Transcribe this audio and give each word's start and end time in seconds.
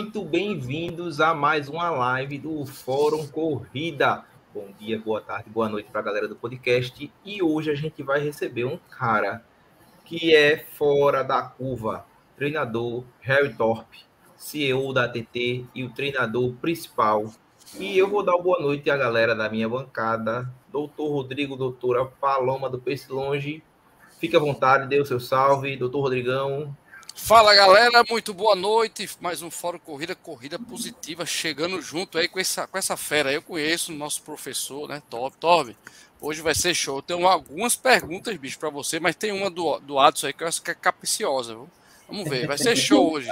Muito 0.00 0.22
bem-vindos 0.22 1.20
a 1.20 1.34
mais 1.34 1.68
uma 1.68 1.90
live 1.90 2.38
do 2.38 2.64
Fórum 2.64 3.26
Corrida. 3.26 4.24
Bom 4.54 4.68
dia, 4.78 4.96
boa 4.96 5.20
tarde, 5.20 5.50
boa 5.50 5.68
noite 5.68 5.90
para 5.90 6.00
a 6.00 6.04
galera 6.04 6.28
do 6.28 6.36
podcast. 6.36 7.12
E 7.24 7.42
hoje 7.42 7.68
a 7.68 7.74
gente 7.74 8.00
vai 8.04 8.20
receber 8.20 8.64
um 8.64 8.78
cara 8.88 9.44
que 10.04 10.32
é 10.32 10.56
fora 10.56 11.24
da 11.24 11.42
curva, 11.42 12.06
treinador 12.36 13.02
Harry 13.22 13.52
Thorpe, 13.52 14.04
CEO 14.36 14.92
da 14.92 15.06
ATT 15.06 15.66
e 15.74 15.82
o 15.82 15.90
treinador 15.90 16.52
principal. 16.60 17.32
E 17.76 17.98
eu 17.98 18.08
vou 18.08 18.22
dar 18.22 18.38
boa 18.38 18.60
noite 18.60 18.88
à 18.90 18.96
galera 18.96 19.34
da 19.34 19.50
minha 19.50 19.68
bancada, 19.68 20.48
doutor 20.70 21.10
Rodrigo, 21.10 21.56
doutora 21.56 22.04
Paloma 22.04 22.70
do 22.70 22.78
Pace 22.78 23.10
Longe. 23.10 23.64
Fique 24.20 24.36
à 24.36 24.38
vontade, 24.38 24.86
dê 24.86 25.00
o 25.00 25.04
seu 25.04 25.18
salve, 25.18 25.76
doutor 25.76 26.02
Rodrigão. 26.02 26.72
Fala 27.18 27.54
galera, 27.54 28.02
muito 28.08 28.32
boa 28.32 28.56
noite. 28.56 29.10
Mais 29.20 29.42
um 29.42 29.50
Fórum 29.50 29.78
Corrida, 29.78 30.14
corrida 30.14 30.58
positiva, 30.58 31.26
chegando 31.26 31.82
junto 31.82 32.16
aí 32.16 32.26
com 32.26 32.38
essa, 32.38 32.66
com 32.66 32.78
essa 32.78 32.96
fera. 32.96 33.30
Eu 33.30 33.42
conheço 33.42 33.92
o 33.92 33.94
nosso 33.94 34.22
professor, 34.22 34.88
né? 34.88 35.02
Top, 35.10 35.36
Top. 35.36 35.76
Hoje 36.22 36.40
vai 36.40 36.54
ser 36.54 36.74
show. 36.74 37.02
Tenho 37.02 37.26
algumas 37.28 37.76
perguntas, 37.76 38.34
bicho, 38.38 38.58
para 38.58 38.70
você, 38.70 38.98
mas 38.98 39.14
tem 39.14 39.32
uma 39.32 39.50
do, 39.50 39.78
do 39.80 39.98
Adson 39.98 40.28
aí 40.28 40.32
que 40.32 40.42
eu 40.42 40.48
acho 40.48 40.62
que 40.62 40.70
é 40.70 40.74
capiciosa, 40.74 41.54
viu? 41.54 41.68
Vamos 42.08 42.30
ver, 42.30 42.46
vai 42.46 42.56
ser 42.56 42.74
show 42.74 43.12
hoje. 43.12 43.28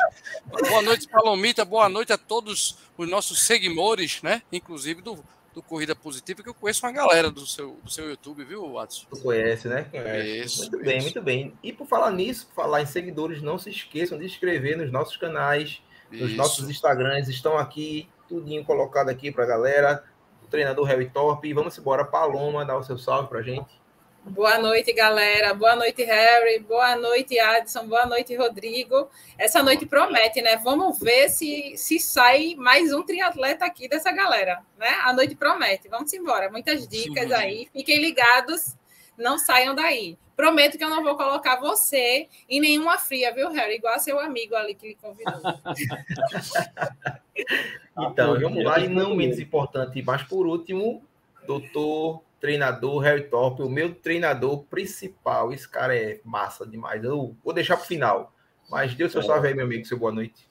Boa 0.69 0.83
noite, 0.83 1.09
Palomita. 1.09 1.65
Boa 1.65 1.89
noite 1.89 2.13
a 2.13 2.19
todos 2.19 2.77
os 2.99 3.09
nossos 3.09 3.47
seguidores, 3.47 4.21
né? 4.21 4.43
Inclusive 4.53 5.01
do, 5.01 5.25
do 5.57 5.63
Corrida 5.63 5.97
Positiva, 5.97 6.43
que 6.43 6.51
eu 6.51 6.55
conheço 6.55 6.85
uma 6.85 6.93
galera 6.93 7.31
do 7.31 7.47
seu, 7.47 7.79
do 7.83 7.91
seu 7.91 8.11
YouTube, 8.11 8.45
viu, 8.45 8.75
Watson? 8.75 9.07
Tu 9.09 9.23
conhece, 9.23 9.67
né? 9.67 9.85
Conhece. 9.85 10.41
Isso, 10.41 10.71
muito 10.71 10.85
bem, 10.85 11.01
muito 11.01 11.23
bem. 11.23 11.55
E 11.63 11.73
por 11.73 11.87
falar 11.87 12.11
nisso, 12.11 12.47
por 12.49 12.55
falar 12.57 12.83
em 12.83 12.87
seguidores, 12.87 13.41
não 13.41 13.59
se 13.59 13.71
esqueçam 13.71 14.19
de 14.19 14.27
inscrever 14.27 14.77
nos 14.77 14.93
nossos 14.93 15.17
canais, 15.17 15.81
nos 16.13 16.29
isso. 16.29 16.37
nossos 16.37 16.69
Instagrams, 16.69 17.31
estão 17.31 17.57
aqui, 17.57 18.07
tudinho 18.29 18.67
colocado 18.67 19.09
aqui 19.09 19.33
para 19.33 19.45
a 19.45 19.47
galera. 19.47 20.05
O 20.45 20.47
treinador 20.47 20.85
Harry 20.89 21.09
Torpe. 21.09 21.49
E 21.49 21.55
vamos 21.55 21.79
embora, 21.79 22.05
Paloma, 22.05 22.63
dar 22.63 22.77
o 22.77 22.85
seu 22.85 22.99
salve 22.99 23.31
para 23.31 23.41
gente. 23.41 23.81
Boa 24.29 24.59
noite, 24.59 24.93
galera. 24.93 25.55
Boa 25.55 25.77
noite, 25.77 26.03
Harry. 26.03 26.59
Boa 26.59 26.97
noite, 26.97 27.39
Adson. 27.39 27.87
Boa 27.87 28.07
noite, 28.07 28.35
Rodrigo. 28.35 29.09
Essa 29.39 29.63
noite 29.63 29.87
promete, 29.87 30.43
né? 30.43 30.57
Vamos 30.57 30.99
ver 30.99 31.29
se, 31.29 31.75
se 31.77 32.01
sai 32.01 32.57
mais 32.57 32.93
um 32.93 33.05
triatleta 33.05 33.65
aqui 33.65 33.89
dessa 33.89 34.11
galera, 34.11 34.61
né? 34.77 34.89
A 35.05 35.13
noite 35.13 35.37
promete. 35.37 35.89
Vamos 35.89 36.13
embora. 36.13 36.51
Muitas 36.51 36.89
dicas 36.89 37.29
Sim. 37.29 37.35
aí. 37.35 37.69
Fiquem 37.73 38.01
ligados. 38.01 38.75
Não 39.17 39.39
saiam 39.39 39.77
daí. 39.77 40.19
Prometo 40.37 40.77
que 40.77 40.85
eu 40.85 40.91
não 40.91 41.05
vou 41.05 41.17
colocar 41.17 41.61
você 41.61 42.27
em 42.49 42.61
nenhuma 42.61 42.99
fria, 42.99 43.33
viu, 43.33 43.49
Harry? 43.51 43.77
Igual 43.77 44.01
seu 44.01 44.19
amigo 44.19 44.57
ali 44.57 44.75
que 44.75 44.89
lhe 44.89 44.97
convidou. 44.97 45.35
então, 48.11 48.41
vamos 48.41 48.65
lá. 48.65 48.81
E 48.81 48.89
não 48.89 49.15
menos 49.15 49.39
importante, 49.39 50.03
mas 50.03 50.25
por 50.25 50.49
último, 50.49 51.01
doutor 51.47 52.26
treinador 52.41 53.01
Harry 53.03 53.25
Thorpe, 53.25 53.63
o 53.63 53.69
meu 53.69 53.95
treinador 53.95 54.65
principal. 54.65 55.53
Esse 55.53 55.69
cara 55.69 55.97
é 55.97 56.21
massa 56.25 56.67
demais. 56.67 57.03
Eu 57.03 57.37
vou 57.45 57.55
deixar 57.55 57.77
para 57.77 57.85
o 57.85 57.89
final. 57.89 58.33
Mas 58.71 58.93
o 58.93 59.09
seu 59.09 59.21
é. 59.21 59.25
salve 59.25 59.49
aí, 59.49 59.55
meu 59.55 59.65
amigo, 59.65 59.85
seu 59.85 59.99
boa 59.99 60.13
noite. 60.13 60.49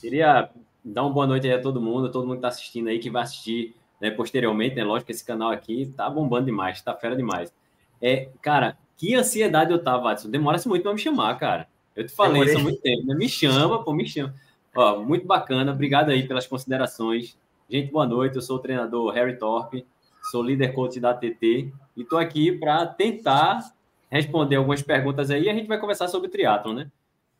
Queria 0.00 0.50
dar 0.84 1.02
uma 1.02 1.12
boa 1.12 1.26
noite 1.26 1.46
aí 1.46 1.52
a 1.52 1.60
todo 1.60 1.80
mundo, 1.80 2.10
todo 2.10 2.24
mundo 2.24 2.34
que 2.34 2.38
está 2.38 2.48
assistindo 2.48 2.88
aí, 2.88 2.98
que 2.98 3.10
vai 3.10 3.22
assistir 3.22 3.76
né, 4.00 4.10
posteriormente, 4.10 4.74
né? 4.74 4.84
Lógico 4.84 5.06
que 5.06 5.12
esse 5.12 5.24
canal 5.24 5.50
aqui 5.50 5.92
tá 5.96 6.08
bombando 6.08 6.46
demais, 6.46 6.80
tá 6.80 6.94
fera 6.94 7.14
demais. 7.14 7.52
É, 8.00 8.28
cara, 8.40 8.78
que 8.96 9.14
ansiedade 9.14 9.72
eu 9.72 9.82
tava. 9.82 10.14
Demora-se 10.26 10.68
muito 10.68 10.82
para 10.82 10.92
me 10.92 10.98
chamar, 10.98 11.38
cara. 11.38 11.68
Eu 11.94 12.06
te 12.06 12.12
falei 12.12 12.42
isso 12.42 12.58
há 12.58 12.62
muito 12.62 12.80
tempo, 12.80 13.06
né? 13.06 13.14
Me 13.14 13.28
chama, 13.28 13.84
pô, 13.84 13.92
me 13.92 14.06
chama. 14.06 14.34
Ó, 14.74 15.00
muito 15.00 15.26
bacana, 15.26 15.72
obrigado 15.72 16.10
aí 16.10 16.26
pelas 16.26 16.46
considerações. 16.46 17.36
Gente, 17.68 17.90
boa 17.90 18.06
noite. 18.06 18.36
Eu 18.36 18.42
sou 18.42 18.56
o 18.56 18.60
treinador 18.60 19.12
Harry 19.12 19.36
Thorpe 19.36 19.86
sou 20.30 20.42
líder 20.42 20.72
coach 20.72 21.00
da 21.00 21.12
TT 21.12 21.72
e 21.96 22.02
estou 22.02 22.18
aqui 22.18 22.52
para 22.52 22.86
tentar 22.86 23.72
responder 24.08 24.56
algumas 24.56 24.82
perguntas 24.82 25.30
aí 25.30 25.44
e 25.44 25.50
a 25.50 25.54
gente 25.54 25.66
vai 25.66 25.78
conversar 25.78 26.08
sobre 26.08 26.28
triatlo, 26.28 26.72
né? 26.72 26.90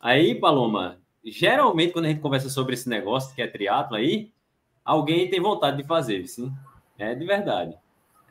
Aí, 0.00 0.34
Paloma, 0.34 0.98
geralmente 1.24 1.92
quando 1.92 2.06
a 2.06 2.08
gente 2.08 2.20
conversa 2.20 2.48
sobre 2.48 2.74
esse 2.74 2.88
negócio 2.88 3.34
que 3.34 3.42
é 3.42 3.46
triatlo 3.46 3.96
aí, 3.96 4.30
alguém 4.84 5.28
tem 5.28 5.40
vontade 5.40 5.76
de 5.76 5.84
fazer, 5.84 6.26
sim? 6.26 6.52
É 6.98 7.14
de 7.14 7.24
verdade. 7.24 7.76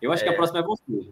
Eu 0.01 0.11
acho 0.11 0.23
é. 0.23 0.25
que 0.25 0.29
a 0.29 0.33
é. 0.33 0.35
próxima 0.35 0.59
é 0.59 0.63
você. 0.63 1.09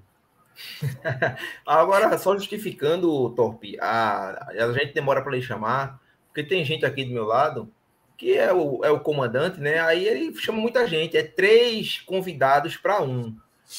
Agora, 1.66 2.18
só 2.18 2.36
justificando, 2.36 3.30
Torpe, 3.32 3.78
a, 3.80 4.48
a 4.50 4.74
gente 4.74 4.94
demora 4.94 5.22
para 5.22 5.34
lhe 5.34 5.42
chamar, 5.42 6.02
porque 6.28 6.44
tem 6.44 6.66
gente 6.66 6.86
aqui 6.86 7.04
do 7.06 7.14
meu 7.14 7.26
lado 7.26 7.72
que 8.18 8.36
é 8.36 8.52
o, 8.52 8.84
é 8.84 8.90
o 8.90 9.00
comandante, 9.00 9.60
né? 9.60 9.80
Aí 9.80 10.08
ele 10.08 10.36
chama 10.40 10.60
muita 10.60 10.88
gente, 10.88 11.16
é 11.16 11.24
três 11.24 12.00
convidados 12.00 12.76
para 12.76 13.02
um. 13.02 13.36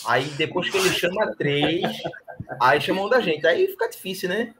Aí 0.06 0.24
depois 0.36 0.70
que 0.70 0.76
ele 0.76 0.90
chama 0.90 1.34
três, 1.36 1.82
aí 2.60 2.80
chama 2.80 3.02
um 3.02 3.08
da 3.08 3.20
gente. 3.20 3.46
Aí 3.46 3.66
fica 3.66 3.88
difícil, 3.88 4.28
né? 4.28 4.54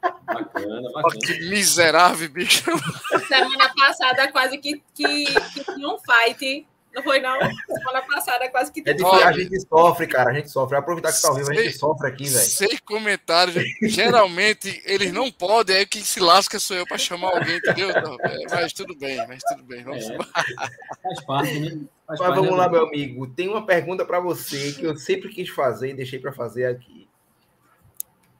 Bacana, 0.00 0.90
bacana. 0.92 1.20
Que 1.24 1.48
miserável, 1.48 2.28
bicho. 2.28 2.64
Semana 3.26 3.72
passada 3.74 4.30
quase 4.30 4.58
que, 4.58 4.82
que, 4.94 5.24
que 5.24 5.64
tinha 5.64 5.88
um 5.88 5.98
fight 5.98 6.66
não 6.94 7.02
foi, 7.02 7.20
não. 7.20 7.38
Semana 7.38 8.02
passada 8.02 8.48
quase 8.48 8.72
que. 8.72 8.80
É 8.80 8.92
difícil, 8.92 9.26
a 9.26 9.32
gente 9.32 9.60
sofre, 9.60 10.06
cara. 10.06 10.30
A 10.30 10.34
gente 10.34 10.50
sofre. 10.50 10.76
Aproveitar 10.76 11.12
que 11.12 11.20
tá 11.20 11.28
ao 11.28 11.34
vivo, 11.34 11.50
a 11.50 11.54
gente 11.54 11.78
sofre 11.78 12.08
aqui, 12.08 12.24
velho. 12.24 12.44
Sem 12.44 12.78
comentários. 12.78 13.62
Geralmente, 13.82 14.82
eles 14.84 15.12
não 15.12 15.30
podem, 15.30 15.76
aí 15.76 15.86
quem 15.86 16.02
se 16.02 16.18
lasca 16.18 16.58
sou 16.58 16.76
eu 16.76 16.86
para 16.86 16.98
chamar 16.98 17.28
alguém, 17.28 17.56
entendeu? 17.56 17.90
É, 17.90 18.44
mas 18.50 18.72
tudo 18.72 18.96
bem, 18.96 19.16
mas 19.28 19.42
tudo 19.42 19.62
bem. 19.64 19.84
Vamos 19.84 20.08
é, 20.08 20.16
Faz 20.16 21.24
parte, 21.26 21.60
né? 21.60 21.80
Faz 22.06 22.20
mas 22.20 22.34
vamos 22.34 22.56
lá, 22.56 22.68
meu 22.68 22.86
amigo. 22.86 23.26
Tem 23.28 23.48
uma 23.48 23.64
pergunta 23.64 24.04
para 24.04 24.18
você 24.18 24.72
que 24.72 24.84
eu 24.84 24.96
sempre 24.96 25.28
quis 25.28 25.48
fazer 25.48 25.90
e 25.90 25.94
deixei 25.94 26.18
para 26.18 26.32
fazer 26.32 26.66
aqui. 26.66 27.08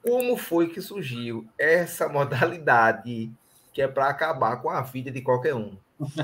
Como 0.01 0.35
foi 0.37 0.69
que 0.69 0.81
surgiu 0.81 1.47
essa 1.57 2.09
modalidade 2.09 3.31
que 3.71 3.81
é 3.81 3.87
para 3.87 4.09
acabar 4.09 4.57
com 4.57 4.69
a 4.69 4.81
vida 4.81 5.11
de 5.11 5.21
qualquer 5.21 5.53
um? 5.53 5.77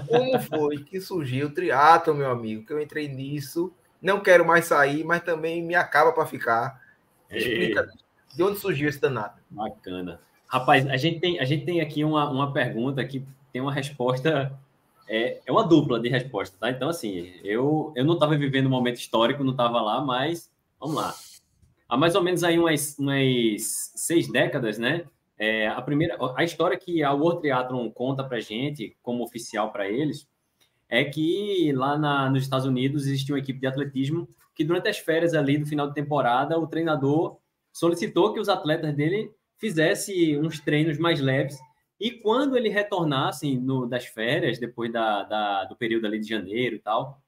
Como 0.07 0.39
foi 0.41 0.77
que 0.77 1.01
surgiu 1.01 1.47
o 1.47 1.51
triatlo, 1.51 2.15
meu 2.15 2.31
amigo? 2.31 2.65
Que 2.65 2.73
eu 2.73 2.81
entrei 2.81 3.07
nisso, 3.07 3.73
não 4.01 4.19
quero 4.21 4.45
mais 4.45 4.65
sair, 4.65 5.03
mas 5.03 5.23
também 5.23 5.61
me 5.61 5.75
acaba 5.75 6.11
para 6.13 6.25
ficar. 6.25 6.81
Explica 7.29 7.89
de 8.35 8.43
onde 8.43 8.59
surgiu 8.59 8.89
esse 8.89 8.99
danado. 8.99 9.41
Bacana. 9.49 10.19
Rapaz, 10.47 10.85
a 10.87 10.97
gente 10.97 11.19
tem, 11.19 11.39
a 11.39 11.45
gente 11.45 11.65
tem 11.65 11.81
aqui 11.81 12.03
uma, 12.03 12.29
uma 12.29 12.51
pergunta 12.51 13.03
que 13.03 13.25
tem 13.51 13.61
uma 13.61 13.73
resposta, 13.73 14.53
é, 15.07 15.39
é 15.45 15.51
uma 15.51 15.65
dupla 15.65 15.99
de 15.99 16.09
resposta, 16.09 16.55
tá? 16.59 16.69
Então, 16.69 16.89
assim, 16.89 17.33
eu, 17.43 17.91
eu 17.95 18.03
não 18.03 18.13
estava 18.15 18.37
vivendo 18.37 18.67
um 18.67 18.69
momento 18.69 18.97
histórico, 18.97 19.43
não 19.43 19.51
estava 19.51 19.81
lá, 19.81 20.01
mas 20.01 20.51
vamos 20.79 20.95
lá. 20.95 21.15
Há 21.87 21.97
mais 21.97 22.15
ou 22.15 22.23
menos 22.23 22.43
aí 22.43 22.59
umas, 22.59 22.97
umas 22.99 23.91
seis 23.95 24.29
décadas, 24.31 24.77
né? 24.77 25.05
É, 25.37 25.67
a 25.67 25.81
primeira, 25.81 26.17
a 26.35 26.43
história 26.43 26.77
que 26.77 27.03
a 27.03 27.11
World 27.11 27.41
Triathlon 27.41 27.89
conta 27.91 28.23
para 28.23 28.39
gente, 28.39 28.95
como 29.01 29.23
oficial 29.23 29.71
para 29.71 29.89
eles, 29.89 30.27
é 30.87 31.03
que 31.03 31.71
lá 31.73 31.97
na, 31.97 32.29
nos 32.29 32.43
Estados 32.43 32.65
Unidos 32.65 33.05
existia 33.05 33.35
uma 33.35 33.39
equipe 33.39 33.59
de 33.59 33.67
atletismo 33.67 34.27
que 34.53 34.63
durante 34.63 34.87
as 34.87 34.97
férias 34.97 35.33
ali 35.33 35.57
do 35.57 35.65
final 35.65 35.87
de 35.87 35.93
temporada 35.93 36.57
o 36.57 36.67
treinador 36.67 37.37
solicitou 37.71 38.33
que 38.33 38.39
os 38.39 38.47
atletas 38.47 38.95
dele 38.95 39.31
fizessem 39.57 40.39
uns 40.39 40.59
treinos 40.59 40.97
mais 40.97 41.19
leves 41.19 41.57
e 41.99 42.11
quando 42.11 42.57
ele 42.57 42.69
retornasse 42.69 43.57
no, 43.57 43.85
das 43.85 44.05
férias 44.05 44.59
depois 44.59 44.91
da, 44.91 45.23
da, 45.23 45.65
do 45.65 45.75
período 45.75 46.05
ali 46.05 46.19
de 46.19 46.27
janeiro 46.27 46.75
e 46.75 46.79
tal, 46.79 47.21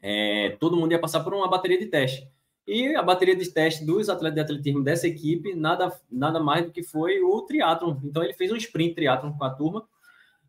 é, 0.00 0.50
todo 0.60 0.76
mundo 0.76 0.92
ia 0.92 0.98
passar 0.98 1.20
por 1.20 1.34
uma 1.34 1.48
bateria 1.48 1.78
de 1.78 1.86
teste. 1.86 2.28
E 2.66 2.96
a 2.96 3.02
bateria 3.02 3.36
de 3.36 3.48
teste 3.48 3.84
dos 3.84 4.08
atletas 4.08 4.34
de 4.34 4.40
atletismo 4.40 4.82
dessa 4.82 5.06
equipe, 5.06 5.54
nada, 5.54 5.92
nada 6.10 6.40
mais 6.40 6.64
do 6.64 6.72
que 6.72 6.82
foi 6.82 7.20
o 7.20 7.42
triatlon. 7.42 7.96
Então, 8.02 8.24
ele 8.24 8.32
fez 8.32 8.50
um 8.50 8.56
sprint 8.56 8.94
triatlon 8.94 9.32
com 9.32 9.44
a 9.44 9.50
turma 9.50 9.86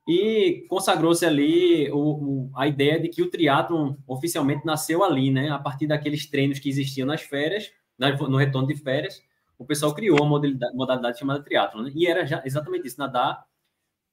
e 0.08 0.66
consagrou-se 0.68 1.24
ali 1.26 1.92
o, 1.92 1.98
o, 1.98 2.52
a 2.56 2.68
ideia 2.68 3.00
de 3.00 3.10
que 3.10 3.22
o 3.22 3.30
triatlon 3.30 3.96
oficialmente 4.08 4.66
nasceu 4.66 5.04
ali, 5.04 5.30
né? 5.30 5.50
A 5.50 5.60
partir 5.60 5.86
daqueles 5.86 6.26
treinos 6.26 6.58
que 6.58 6.70
existiam 6.70 7.06
nas 7.06 7.22
férias, 7.22 7.72
no 8.00 8.38
retorno 8.38 8.68
de 8.68 8.76
férias, 8.76 9.22
o 9.60 9.66
pessoal 9.66 9.94
criou 9.94 10.18
uma 10.20 10.30
modalidade, 10.30 10.76
modalidade 10.76 11.20
chamada 11.20 11.44
triatlon, 11.44 11.84
né? 11.84 11.92
E 11.94 12.08
era 12.08 12.26
já 12.26 12.42
exatamente 12.46 12.88
isso, 12.88 12.98
nadar, 12.98 13.46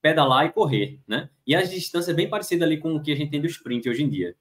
pedalar 0.02 0.46
e 0.46 0.52
correr, 0.52 1.00
né? 1.06 1.30
E 1.46 1.54
as 1.54 1.70
distâncias 1.70 2.14
bem 2.14 2.28
parecidas 2.28 2.66
ali 2.66 2.76
com 2.76 2.94
o 2.94 3.02
que 3.02 3.12
a 3.12 3.16
gente 3.16 3.30
tem 3.30 3.40
do 3.40 3.46
sprint 3.46 3.88
hoje 3.88 4.02
em 4.02 4.08
dia. 4.08 4.36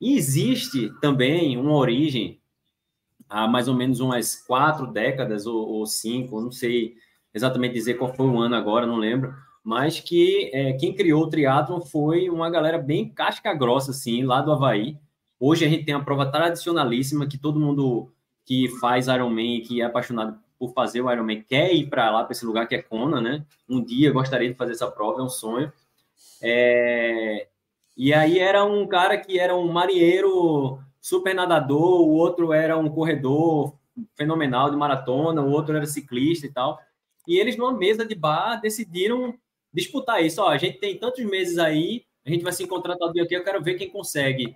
E 0.00 0.16
existe 0.16 0.90
também 1.00 1.56
uma 1.56 1.74
origem 1.74 2.39
há 3.30 3.46
mais 3.46 3.68
ou 3.68 3.74
menos 3.74 4.00
umas 4.00 4.34
quatro 4.34 4.88
décadas 4.88 5.46
ou, 5.46 5.56
ou 5.56 5.86
cinco, 5.86 6.40
não 6.40 6.50
sei 6.50 6.94
exatamente 7.32 7.74
dizer 7.74 7.94
qual 7.94 8.12
foi 8.12 8.26
o 8.26 8.40
ano 8.40 8.56
agora, 8.56 8.86
não 8.86 8.96
lembro, 8.96 9.32
mas 9.62 10.00
que 10.00 10.50
é, 10.52 10.72
quem 10.72 10.92
criou 10.92 11.22
o 11.22 11.30
triatlon 11.30 11.80
foi 11.80 12.28
uma 12.28 12.50
galera 12.50 12.76
bem 12.76 13.08
casca 13.08 13.54
grossa, 13.54 13.92
assim, 13.92 14.24
lá 14.24 14.40
do 14.40 14.52
Havaí. 14.52 14.98
Hoje 15.38 15.64
a 15.64 15.68
gente 15.68 15.84
tem 15.84 15.94
a 15.94 16.00
prova 16.00 16.26
tradicionalíssima 16.26 17.26
que 17.26 17.38
todo 17.38 17.60
mundo 17.60 18.10
que 18.44 18.68
faz 18.80 19.06
Ironman, 19.06 19.60
que 19.62 19.80
é 19.80 19.84
apaixonado 19.84 20.38
por 20.58 20.72
fazer 20.74 21.00
o 21.00 21.10
Ironman 21.10 21.42
quer 21.42 21.72
ir 21.72 21.88
para 21.88 22.10
lá, 22.10 22.24
para 22.24 22.32
esse 22.32 22.44
lugar 22.44 22.66
que 22.66 22.74
é 22.74 22.82
Kona, 22.82 23.20
né? 23.20 23.46
Um 23.68 23.82
dia 23.82 24.12
gostaria 24.12 24.48
de 24.50 24.56
fazer 24.56 24.72
essa 24.72 24.90
prova, 24.90 25.20
é 25.20 25.22
um 25.22 25.28
sonho. 25.28 25.72
É... 26.42 27.46
E 27.96 28.12
aí 28.12 28.38
era 28.38 28.64
um 28.64 28.86
cara 28.86 29.16
que 29.16 29.38
era 29.38 29.54
um 29.56 29.70
marinheiro 29.70 30.80
super 31.00 31.34
nadador, 31.34 32.00
o 32.00 32.10
outro 32.10 32.52
era 32.52 32.76
um 32.76 32.88
corredor 32.88 33.74
fenomenal 34.16 34.70
de 34.70 34.76
maratona, 34.76 35.42
o 35.42 35.50
outro 35.50 35.76
era 35.76 35.86
ciclista 35.86 36.46
e 36.46 36.52
tal. 36.52 36.78
E 37.26 37.38
eles, 37.38 37.56
numa 37.56 37.72
mesa 37.72 38.04
de 38.04 38.14
bar, 38.14 38.60
decidiram 38.60 39.34
disputar 39.72 40.24
isso. 40.24 40.42
Ó, 40.42 40.48
a 40.48 40.58
gente 40.58 40.78
tem 40.78 40.98
tantos 40.98 41.24
meses 41.24 41.58
aí, 41.58 42.04
a 42.24 42.30
gente 42.30 42.42
vai 42.42 42.52
se 42.52 42.62
encontrar 42.62 42.96
tal 42.96 43.12
dia 43.12 43.22
aqui, 43.22 43.34
eu 43.34 43.44
quero 43.44 43.62
ver 43.62 43.74
quem 43.74 43.90
consegue. 43.90 44.54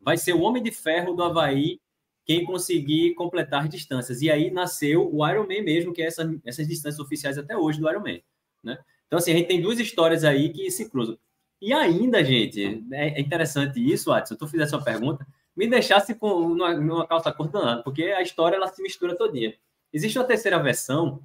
Vai 0.00 0.16
ser 0.16 0.32
o 0.34 0.42
Homem 0.42 0.62
de 0.62 0.70
Ferro 0.70 1.14
do 1.14 1.22
Havaí 1.22 1.80
quem 2.24 2.44
conseguir 2.44 3.14
completar 3.14 3.68
distâncias. 3.68 4.22
E 4.22 4.30
aí 4.30 4.50
nasceu 4.50 5.14
o 5.14 5.28
Ironman 5.28 5.62
mesmo, 5.62 5.92
que 5.92 6.02
é 6.02 6.06
essa, 6.06 6.34
essas 6.44 6.66
distâncias 6.66 6.98
oficiais 6.98 7.36
até 7.36 7.56
hoje 7.56 7.80
do 7.80 7.88
Ironman. 7.88 8.22
Né? 8.62 8.78
Então, 9.06 9.18
assim, 9.18 9.32
a 9.32 9.36
gente 9.36 9.46
tem 9.46 9.60
duas 9.60 9.78
histórias 9.78 10.24
aí 10.24 10.48
que 10.48 10.70
se 10.70 10.88
cruzam. 10.88 11.18
E 11.60 11.72
ainda, 11.72 12.24
gente, 12.24 12.84
é 12.92 13.20
interessante 13.20 13.78
isso, 13.80 14.12
Adson, 14.12 14.34
tu 14.36 14.46
fizesse 14.46 14.74
uma 14.74 14.82
pergunta, 14.82 15.26
me 15.56 15.68
deixasse 15.68 16.14
com 16.14 16.48
numa, 16.48 16.74
numa 16.74 17.06
calça 17.06 17.32
curta 17.32 17.80
porque 17.84 18.04
a 18.04 18.22
história 18.22 18.56
ela 18.56 18.68
se 18.68 18.82
mistura 18.82 19.16
todinha. 19.16 19.54
Existe 19.92 20.18
uma 20.18 20.24
terceira 20.24 20.58
versão 20.58 21.20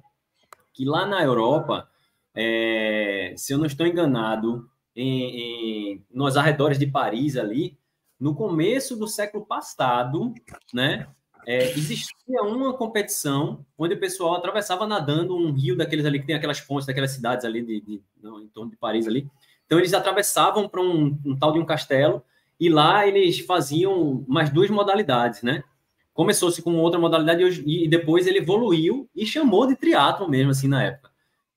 que 0.72 0.84
lá 0.84 1.06
na 1.06 1.22
Europa, 1.22 1.88
é, 2.34 3.34
se 3.36 3.52
eu 3.52 3.58
não 3.58 3.66
estou 3.66 3.86
enganado, 3.86 4.70
em, 4.94 5.92
em, 5.92 6.04
nos 6.10 6.36
arredores 6.36 6.78
de 6.78 6.86
Paris 6.86 7.36
ali, 7.36 7.78
no 8.18 8.34
começo 8.34 8.96
do 8.96 9.08
século 9.08 9.44
passado, 9.44 10.34
né, 10.72 11.08
é, 11.46 11.70
existia 11.70 12.42
uma 12.42 12.74
competição 12.74 13.64
onde 13.78 13.94
o 13.94 14.00
pessoal 14.00 14.34
atravessava 14.34 14.86
nadando 14.86 15.34
um 15.34 15.52
rio 15.52 15.76
daqueles 15.76 16.04
ali 16.04 16.20
que 16.20 16.26
tem 16.26 16.36
aquelas 16.36 16.60
pontes 16.60 16.86
daquelas 16.86 17.12
cidades 17.12 17.44
ali 17.44 17.62
de, 17.62 17.80
de 17.80 18.02
em 18.22 18.48
torno 18.48 18.70
de 18.70 18.76
Paris 18.76 19.06
ali. 19.06 19.26
Então 19.64 19.78
eles 19.78 19.94
atravessavam 19.94 20.68
para 20.68 20.80
um, 20.80 21.18
um, 21.24 21.38
tal 21.38 21.52
de 21.52 21.58
um 21.58 21.64
castelo 21.64 22.22
e 22.60 22.68
lá 22.68 23.06
eles 23.06 23.40
faziam 23.40 24.22
mais 24.28 24.50
duas 24.50 24.68
modalidades, 24.68 25.42
né? 25.42 25.64
Começou-se 26.12 26.60
com 26.60 26.76
outra 26.76 27.00
modalidade 27.00 27.62
e, 27.66 27.88
depois 27.88 28.26
ele 28.26 28.38
evoluiu 28.38 29.08
e 29.16 29.24
chamou 29.24 29.66
de 29.66 29.74
triatlo 29.74 30.28
mesmo 30.28 30.50
assim 30.50 30.68
na 30.68 30.84
época. 30.84 31.10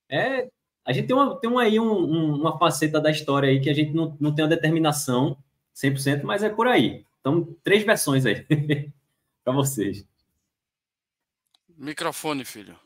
É, 0.08 0.48
a 0.82 0.92
gente 0.92 1.06
tem, 1.06 1.14
uma, 1.14 1.38
tem 1.38 1.50
uma, 1.50 1.62
aí 1.62 1.78
um, 1.78 1.92
um, 1.92 2.34
uma 2.36 2.58
faceta 2.58 2.98
da 2.98 3.10
história 3.10 3.50
aí 3.50 3.60
que 3.60 3.68
a 3.68 3.74
gente 3.74 3.92
não, 3.92 4.16
não 4.18 4.34
tem 4.34 4.42
uma 4.42 4.50
determinação 4.50 5.36
100%, 5.76 6.22
mas 6.22 6.42
é 6.42 6.48
por 6.48 6.66
aí. 6.66 7.04
Então, 7.20 7.54
três 7.62 7.84
versões 7.84 8.24
aí 8.24 8.46
para 9.44 9.52
vocês. 9.52 10.06
Microfone, 11.76 12.44
filho. 12.44 12.78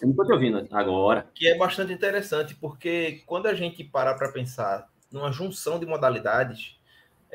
Eu 0.00 0.08
não 0.08 0.10
estou 0.10 0.26
te 0.26 0.32
ouvindo 0.32 0.68
agora. 0.70 1.28
Que 1.34 1.48
é 1.48 1.56
bastante 1.56 1.92
interessante, 1.92 2.54
porque 2.54 3.22
quando 3.26 3.46
a 3.46 3.54
gente 3.54 3.82
para 3.82 4.14
para 4.14 4.30
pensar 4.30 4.88
numa 5.10 5.32
junção 5.32 5.78
de 5.78 5.86
modalidades, 5.86 6.75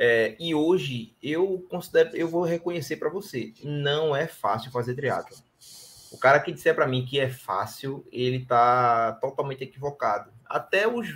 é, 0.03 0.35
e 0.39 0.55
hoje 0.55 1.15
eu 1.21 1.63
considero, 1.69 2.17
eu 2.17 2.27
vou 2.27 2.41
reconhecer 2.41 2.95
para 2.95 3.07
você, 3.07 3.53
não 3.63 4.15
é 4.15 4.25
fácil 4.25 4.71
fazer 4.71 4.95
triatlo. 4.95 5.37
O 6.11 6.17
cara 6.17 6.39
que 6.39 6.51
disser 6.51 6.73
para 6.73 6.87
mim 6.87 7.05
que 7.05 7.19
é 7.19 7.29
fácil, 7.29 8.03
ele 8.11 8.37
está 8.37 9.11
totalmente 9.21 9.63
equivocado. 9.63 10.33
Até 10.43 10.87
os 10.87 11.07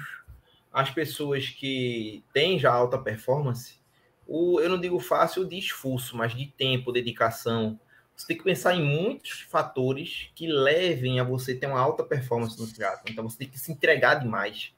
as 0.72 0.92
pessoas 0.92 1.50
que 1.50 2.24
têm 2.32 2.60
já 2.60 2.72
alta 2.72 2.96
performance, 3.00 3.80
o, 4.28 4.60
eu 4.60 4.70
não 4.70 4.80
digo 4.80 5.00
fácil 5.00 5.46
de 5.46 5.58
esforço, 5.58 6.16
mas 6.16 6.36
de 6.36 6.46
tempo, 6.46 6.92
dedicação. 6.92 7.80
Você 8.16 8.28
tem 8.28 8.38
que 8.38 8.44
pensar 8.44 8.76
em 8.76 8.84
muitos 8.84 9.42
fatores 9.50 10.30
que 10.36 10.46
levem 10.46 11.20
a 11.20 11.24
você 11.24 11.56
ter 11.56 11.66
uma 11.66 11.80
alta 11.80 12.04
performance 12.04 12.60
no 12.62 12.72
teatro. 12.72 13.12
Então 13.12 13.28
você 13.28 13.40
tem 13.40 13.50
que 13.50 13.58
se 13.58 13.72
entregar 13.72 14.20
demais. 14.20 14.75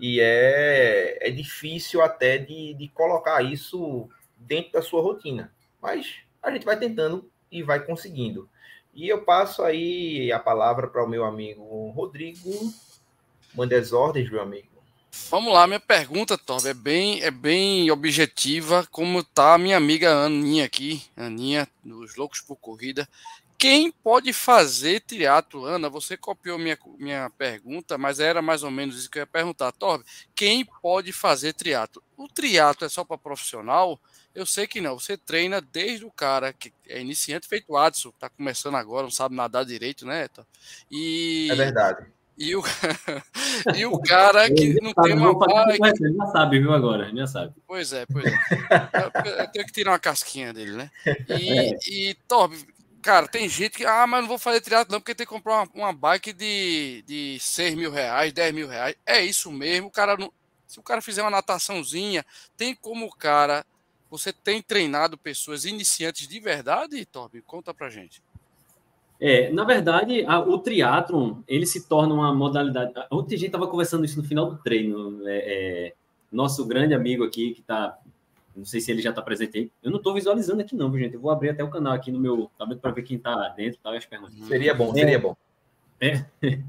E 0.00 0.18
é, 0.18 1.28
é 1.28 1.30
difícil 1.30 2.00
até 2.00 2.38
de, 2.38 2.72
de 2.72 2.88
colocar 2.88 3.42
isso 3.42 4.08
dentro 4.34 4.72
da 4.72 4.82
sua 4.82 5.02
rotina. 5.02 5.52
Mas 5.80 6.16
a 6.42 6.50
gente 6.50 6.64
vai 6.64 6.78
tentando 6.78 7.30
e 7.52 7.62
vai 7.62 7.84
conseguindo. 7.84 8.48
E 8.94 9.08
eu 9.08 9.22
passo 9.22 9.62
aí 9.62 10.32
a 10.32 10.38
palavra 10.38 10.88
para 10.88 11.04
o 11.04 11.08
meu 11.08 11.24
amigo 11.24 11.90
Rodrigo. 11.90 12.72
Mande 13.54 13.74
as 13.74 13.92
ordens, 13.92 14.30
meu 14.30 14.40
amigo. 14.40 14.68
Vamos 15.28 15.52
lá, 15.52 15.66
minha 15.66 15.80
pergunta, 15.80 16.38
Torb, 16.38 16.66
é 16.66 16.74
bem, 16.74 17.20
é 17.20 17.32
bem 17.32 17.90
objetiva, 17.90 18.86
como 18.92 19.24
tá 19.24 19.54
a 19.54 19.58
minha 19.58 19.76
amiga 19.76 20.12
Aninha 20.12 20.64
aqui, 20.64 21.02
Aninha, 21.16 21.68
dos 21.84 22.14
Loucos 22.14 22.40
por 22.40 22.56
Corrida. 22.56 23.08
Quem 23.60 23.92
pode 23.92 24.32
fazer 24.32 25.00
triatlo? 25.00 25.66
Ana, 25.66 25.90
você 25.90 26.16
copiou 26.16 26.58
minha, 26.58 26.78
minha 26.98 27.28
pergunta, 27.36 27.98
mas 27.98 28.18
era 28.18 28.40
mais 28.40 28.62
ou 28.62 28.70
menos 28.70 28.96
isso 28.96 29.10
que 29.10 29.18
eu 29.18 29.20
ia 29.20 29.26
perguntar. 29.26 29.70
Torb, 29.70 30.02
quem 30.34 30.64
pode 30.64 31.12
fazer 31.12 31.52
triatlo? 31.52 32.02
O 32.16 32.26
triatlo 32.26 32.86
é 32.86 32.88
só 32.88 33.04
para 33.04 33.18
profissional? 33.18 34.00
Eu 34.34 34.46
sei 34.46 34.66
que 34.66 34.80
não. 34.80 34.98
Você 34.98 35.14
treina 35.14 35.60
desde 35.60 36.06
o 36.06 36.10
cara 36.10 36.54
que 36.54 36.72
é 36.88 37.02
iniciante, 37.02 37.46
feito 37.46 37.76
Adson, 37.76 38.10
tá 38.18 38.30
começando 38.30 38.76
agora, 38.76 39.02
não 39.02 39.10
sabe 39.10 39.34
nadar 39.34 39.66
direito, 39.66 40.06
né, 40.06 40.26
Torb? 40.28 40.48
E... 40.90 41.48
É 41.50 41.54
verdade. 41.54 42.06
E 42.38 42.56
o, 42.56 42.62
e 43.76 43.84
o 43.84 44.00
cara 44.00 44.50
que 44.50 44.80
não 44.80 44.94
tem 44.94 45.12
uma 45.12 45.34
bike. 45.38 46.02
Ele 46.02 46.16
já 46.16 46.26
sabe, 46.28 46.60
viu, 46.60 46.72
agora? 46.72 47.14
Já 47.14 47.26
sabe. 47.26 47.52
Pois 47.66 47.92
é, 47.92 48.06
pois 48.06 48.24
é. 48.24 48.34
Eu, 49.42 49.50
tenho 49.52 49.66
que 49.66 49.72
tirar 49.72 49.90
uma 49.90 49.98
casquinha 49.98 50.50
dele, 50.50 50.72
né? 50.72 50.90
E, 51.28 51.52
é. 51.52 51.78
e 51.86 52.14
Torb, 52.26 52.56
cara, 53.00 53.26
tem 53.26 53.48
gente 53.48 53.78
que, 53.78 53.84
ah, 53.84 54.06
mas 54.06 54.20
não 54.22 54.28
vou 54.28 54.38
fazer 54.38 54.60
triatlo 54.60 54.92
não, 54.92 55.00
porque 55.00 55.14
tem 55.14 55.26
que 55.26 55.32
comprar 55.32 55.62
uma, 55.62 55.68
uma 55.74 55.92
bike 55.92 56.32
de, 56.32 57.02
de 57.06 57.38
6 57.40 57.74
mil 57.74 57.90
reais, 57.90 58.32
10 58.32 58.54
mil 58.54 58.68
reais. 58.68 58.94
É 59.04 59.24
isso 59.24 59.50
mesmo, 59.50 59.88
o 59.88 59.90
cara 59.90 60.16
não. 60.16 60.32
Se 60.66 60.78
o 60.78 60.82
cara 60.82 61.02
fizer 61.02 61.22
uma 61.22 61.30
nataçãozinha, 61.30 62.24
tem 62.56 62.74
como 62.74 63.06
o 63.06 63.10
cara. 63.10 63.64
Você 64.08 64.32
tem 64.32 64.62
treinado 64.62 65.18
pessoas 65.18 65.64
iniciantes 65.64 66.28
de 66.28 66.40
verdade, 66.40 67.04
Torb? 67.06 67.40
Conta 67.42 67.74
pra 67.74 67.90
gente. 67.90 68.22
É, 69.20 69.52
na 69.52 69.64
verdade, 69.64 70.24
a, 70.26 70.40
o 70.40 70.58
triatlon, 70.58 71.42
ele 71.46 71.66
se 71.66 71.86
torna 71.86 72.14
uma 72.14 72.34
modalidade... 72.34 72.92
Ontem 73.10 73.34
a 73.34 73.38
gente 73.38 73.48
estava 73.48 73.68
conversando 73.68 74.04
isso 74.04 74.20
no 74.20 74.26
final 74.26 74.48
do 74.48 74.56
treino. 74.58 75.28
É, 75.28 75.38
é, 75.38 75.94
nosso 76.32 76.64
grande 76.64 76.94
amigo 76.94 77.22
aqui, 77.22 77.52
que 77.52 77.60
está... 77.60 77.98
Não 78.54 78.64
sei 78.64 78.80
se 78.80 78.90
ele 78.90 79.00
já 79.00 79.10
está 79.10 79.22
presente 79.22 79.58
aí. 79.58 79.70
Eu 79.82 79.90
não 79.90 79.98
estou 79.98 80.12
visualizando 80.12 80.60
aqui 80.60 80.74
não, 80.74 80.96
gente. 80.98 81.14
Eu 81.14 81.20
vou 81.20 81.30
abrir 81.30 81.50
até 81.50 81.62
o 81.62 81.70
canal 81.70 81.92
aqui 81.92 82.10
no 82.10 82.18
meu 82.18 82.50
tablet 82.58 82.80
para 82.80 82.90
ver 82.90 83.02
quem 83.02 83.16
está 83.16 83.48
dentro 83.50 83.78
tá, 83.82 83.96
as 83.96 84.04
perguntas. 84.04 84.34
Seria 84.46 84.74
bom, 84.74 84.92
seria 84.92 85.18
bom. 85.18 85.36
É, 86.00 86.24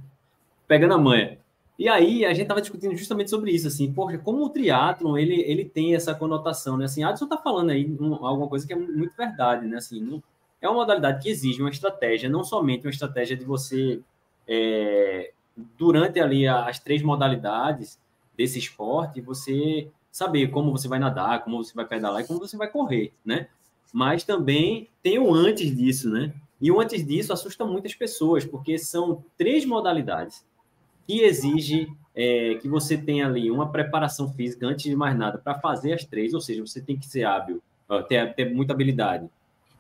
pegando 0.67 0.93
a 0.93 0.97
manha. 0.97 1.39
E 1.77 1.89
aí, 1.89 2.23
a 2.25 2.29
gente 2.29 2.43
estava 2.43 2.61
discutindo 2.61 2.95
justamente 2.95 3.31
sobre 3.31 3.51
isso, 3.51 3.67
assim, 3.67 3.91
porque 3.91 4.17
como 4.19 4.45
o 4.45 4.49
triatlon, 4.49 5.17
ele, 5.17 5.41
ele 5.41 5.65
tem 5.65 5.95
essa 5.95 6.13
conotação, 6.13 6.77
né? 6.77 6.85
Assim, 6.85 7.03
Adson 7.03 7.25
está 7.25 7.37
falando 7.37 7.71
aí 7.71 7.97
um, 7.99 8.23
alguma 8.23 8.47
coisa 8.47 8.67
que 8.67 8.73
é 8.73 8.75
muito 8.75 9.15
verdade, 9.17 9.65
né? 9.65 9.77
Assim, 9.77 9.99
não, 9.99 10.21
é 10.61 10.69
uma 10.69 10.75
modalidade 10.75 11.23
que 11.23 11.29
exige 11.29 11.59
uma 11.59 11.71
estratégia, 11.71 12.29
não 12.29 12.43
somente 12.43 12.85
uma 12.85 12.91
estratégia 12.91 13.35
de 13.35 13.43
você, 13.43 13.99
é, 14.47 15.31
durante 15.75 16.19
ali 16.19 16.47
as 16.47 16.77
três 16.77 17.01
modalidades 17.01 17.99
desse 18.37 18.59
esporte, 18.59 19.19
você 19.19 19.89
saber 20.11 20.47
como 20.47 20.71
você 20.71 20.87
vai 20.87 20.99
nadar, 20.99 21.43
como 21.43 21.63
você 21.63 21.73
vai 21.73 21.85
pedalar 21.85 22.21
e 22.21 22.27
como 22.27 22.39
você 22.39 22.57
vai 22.57 22.69
correr, 22.69 23.13
né? 23.25 23.47
Mas 23.93 24.23
também 24.23 24.89
tem 25.01 25.17
o 25.17 25.33
antes 25.33 25.75
disso, 25.75 26.09
né? 26.09 26.33
E 26.59 26.71
o 26.71 26.79
antes 26.79 27.05
disso 27.05 27.33
assusta 27.33 27.65
muitas 27.65 27.95
pessoas, 27.95 28.45
porque 28.45 28.77
são 28.77 29.23
três 29.37 29.65
modalidades 29.65 30.45
que 31.07 31.21
exige 31.21 31.87
é, 32.13 32.55
que 32.61 32.67
você 32.67 32.97
tenha 32.97 33.25
ali 33.25 33.49
uma 33.49 33.71
preparação 33.71 34.31
física 34.31 34.67
antes 34.67 34.83
de 34.83 34.95
mais 34.95 35.17
nada 35.17 35.37
para 35.37 35.59
fazer 35.59 35.93
as 35.93 36.05
três, 36.05 36.33
ou 36.33 36.41
seja, 36.41 36.65
você 36.65 36.81
tem 36.81 36.97
que 36.97 37.07
ser 37.07 37.23
hábil, 37.23 37.61
ter, 38.07 38.33
ter 38.35 38.53
muita 38.53 38.73
habilidade 38.73 39.29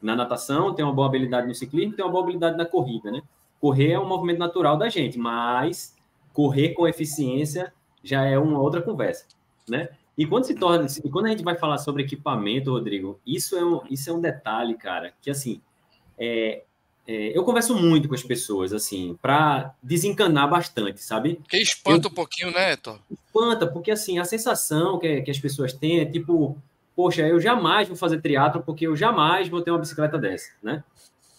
na 0.01 0.15
natação, 0.15 0.73
tem 0.73 0.83
uma 0.83 0.93
boa 0.93 1.07
habilidade 1.07 1.47
no 1.47 1.53
ciclismo, 1.53 1.95
tem 1.95 2.03
uma 2.03 2.11
boa 2.11 2.23
habilidade 2.23 2.57
na 2.57 2.65
corrida, 2.65 3.11
né? 3.11 3.21
Correr 3.59 3.91
é 3.91 3.99
um 3.99 4.07
movimento 4.07 4.39
natural 4.39 4.77
da 4.77 4.89
gente, 4.89 5.19
mas 5.19 5.95
correr 6.33 6.69
com 6.69 6.87
eficiência 6.87 7.71
já 8.03 8.25
é 8.25 8.37
uma 8.39 8.59
outra 8.59 8.81
conversa, 8.81 9.25
né? 9.69 9.89
E 10.21 10.27
quando 10.27 10.43
se 10.43 10.53
torna, 10.53 10.85
e 11.03 11.09
quando 11.09 11.25
a 11.25 11.29
gente 11.29 11.43
vai 11.43 11.55
falar 11.55 11.79
sobre 11.79 12.03
equipamento, 12.03 12.69
Rodrigo, 12.69 13.19
isso 13.25 13.57
é 13.57 13.65
um, 13.65 13.81
isso 13.89 14.07
é 14.07 14.13
um 14.13 14.21
detalhe, 14.21 14.75
cara, 14.75 15.11
que 15.19 15.31
assim, 15.31 15.59
é, 16.15 16.61
é, 17.07 17.35
eu 17.35 17.43
converso 17.43 17.73
muito 17.73 18.07
com 18.07 18.13
as 18.13 18.21
pessoas, 18.21 18.71
assim, 18.71 19.17
para 19.19 19.73
desencanar 19.81 20.47
bastante, 20.47 21.01
sabe? 21.01 21.41
Que 21.49 21.57
espanta 21.57 22.05
eu, 22.05 22.11
um 22.11 22.13
pouquinho, 22.13 22.51
né, 22.51 22.73
Etor? 22.73 22.99
Espanta, 23.09 23.65
porque 23.65 23.89
assim, 23.89 24.19
a 24.19 24.23
sensação 24.23 24.99
que, 24.99 25.23
que 25.23 25.31
as 25.31 25.39
pessoas 25.39 25.73
têm 25.73 26.01
é 26.01 26.05
tipo, 26.05 26.55
poxa, 26.95 27.23
eu 27.23 27.39
jamais 27.39 27.87
vou 27.87 27.97
fazer 27.97 28.21
triatlo 28.21 28.61
porque 28.61 28.85
eu 28.85 28.95
jamais 28.95 29.49
vou 29.49 29.63
ter 29.63 29.71
uma 29.71 29.79
bicicleta 29.79 30.19
dessa, 30.19 30.51
né? 30.61 30.83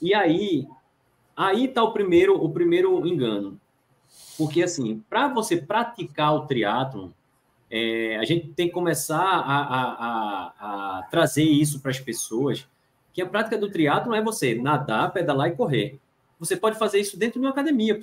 E 0.01 0.13
aí, 0.13 0.67
aí 1.37 1.69
tá 1.69 1.85
o 1.85 1.93
primeiro, 1.93 2.35
o 2.35 2.51
primeiro 2.51 3.07
engano. 3.07 3.61
Porque, 4.37 4.61
assim, 4.61 5.05
para 5.09 5.29
você 5.29 5.57
praticar 5.57 6.35
o 6.35 6.49
triatlo, 6.49 7.15
é, 7.75 8.19
a 8.19 8.25
gente 8.27 8.49
tem 8.49 8.67
que 8.69 8.75
começar 8.75 9.17
a, 9.19 9.57
a, 9.63 9.83
a, 9.95 10.99
a 10.99 11.03
trazer 11.05 11.43
isso 11.43 11.81
para 11.81 11.91
as 11.91 11.99
pessoas, 11.99 12.69
que 13.15 13.23
a 13.23 13.27
prática 13.27 13.57
do 13.57 13.71
triatlo 13.71 14.15
é 14.15 14.23
você 14.23 14.55
nadar, 14.55 15.11
pedalar 15.11 15.49
e 15.49 15.57
correr. 15.57 15.99
você 16.39 16.55
pode 16.55 16.79
fazer 16.79 17.01
isso 17.01 17.19
dentro 17.19 17.41
de 17.41 17.47
uma 17.47 17.51
academia, 17.51 17.99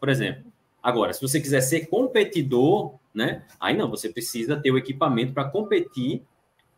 por 0.00 0.08
exemplo. 0.08 0.50
Agora, 0.82 1.12
se 1.12 1.20
você 1.20 1.38
quiser 1.38 1.60
ser 1.60 1.86
competidor, 1.88 2.94
né? 3.14 3.44
Aí 3.60 3.76
não, 3.76 3.90
você 3.90 4.08
precisa 4.08 4.56
ter 4.56 4.70
o 4.70 4.78
equipamento 4.78 5.34
para 5.34 5.44
competir 5.44 6.22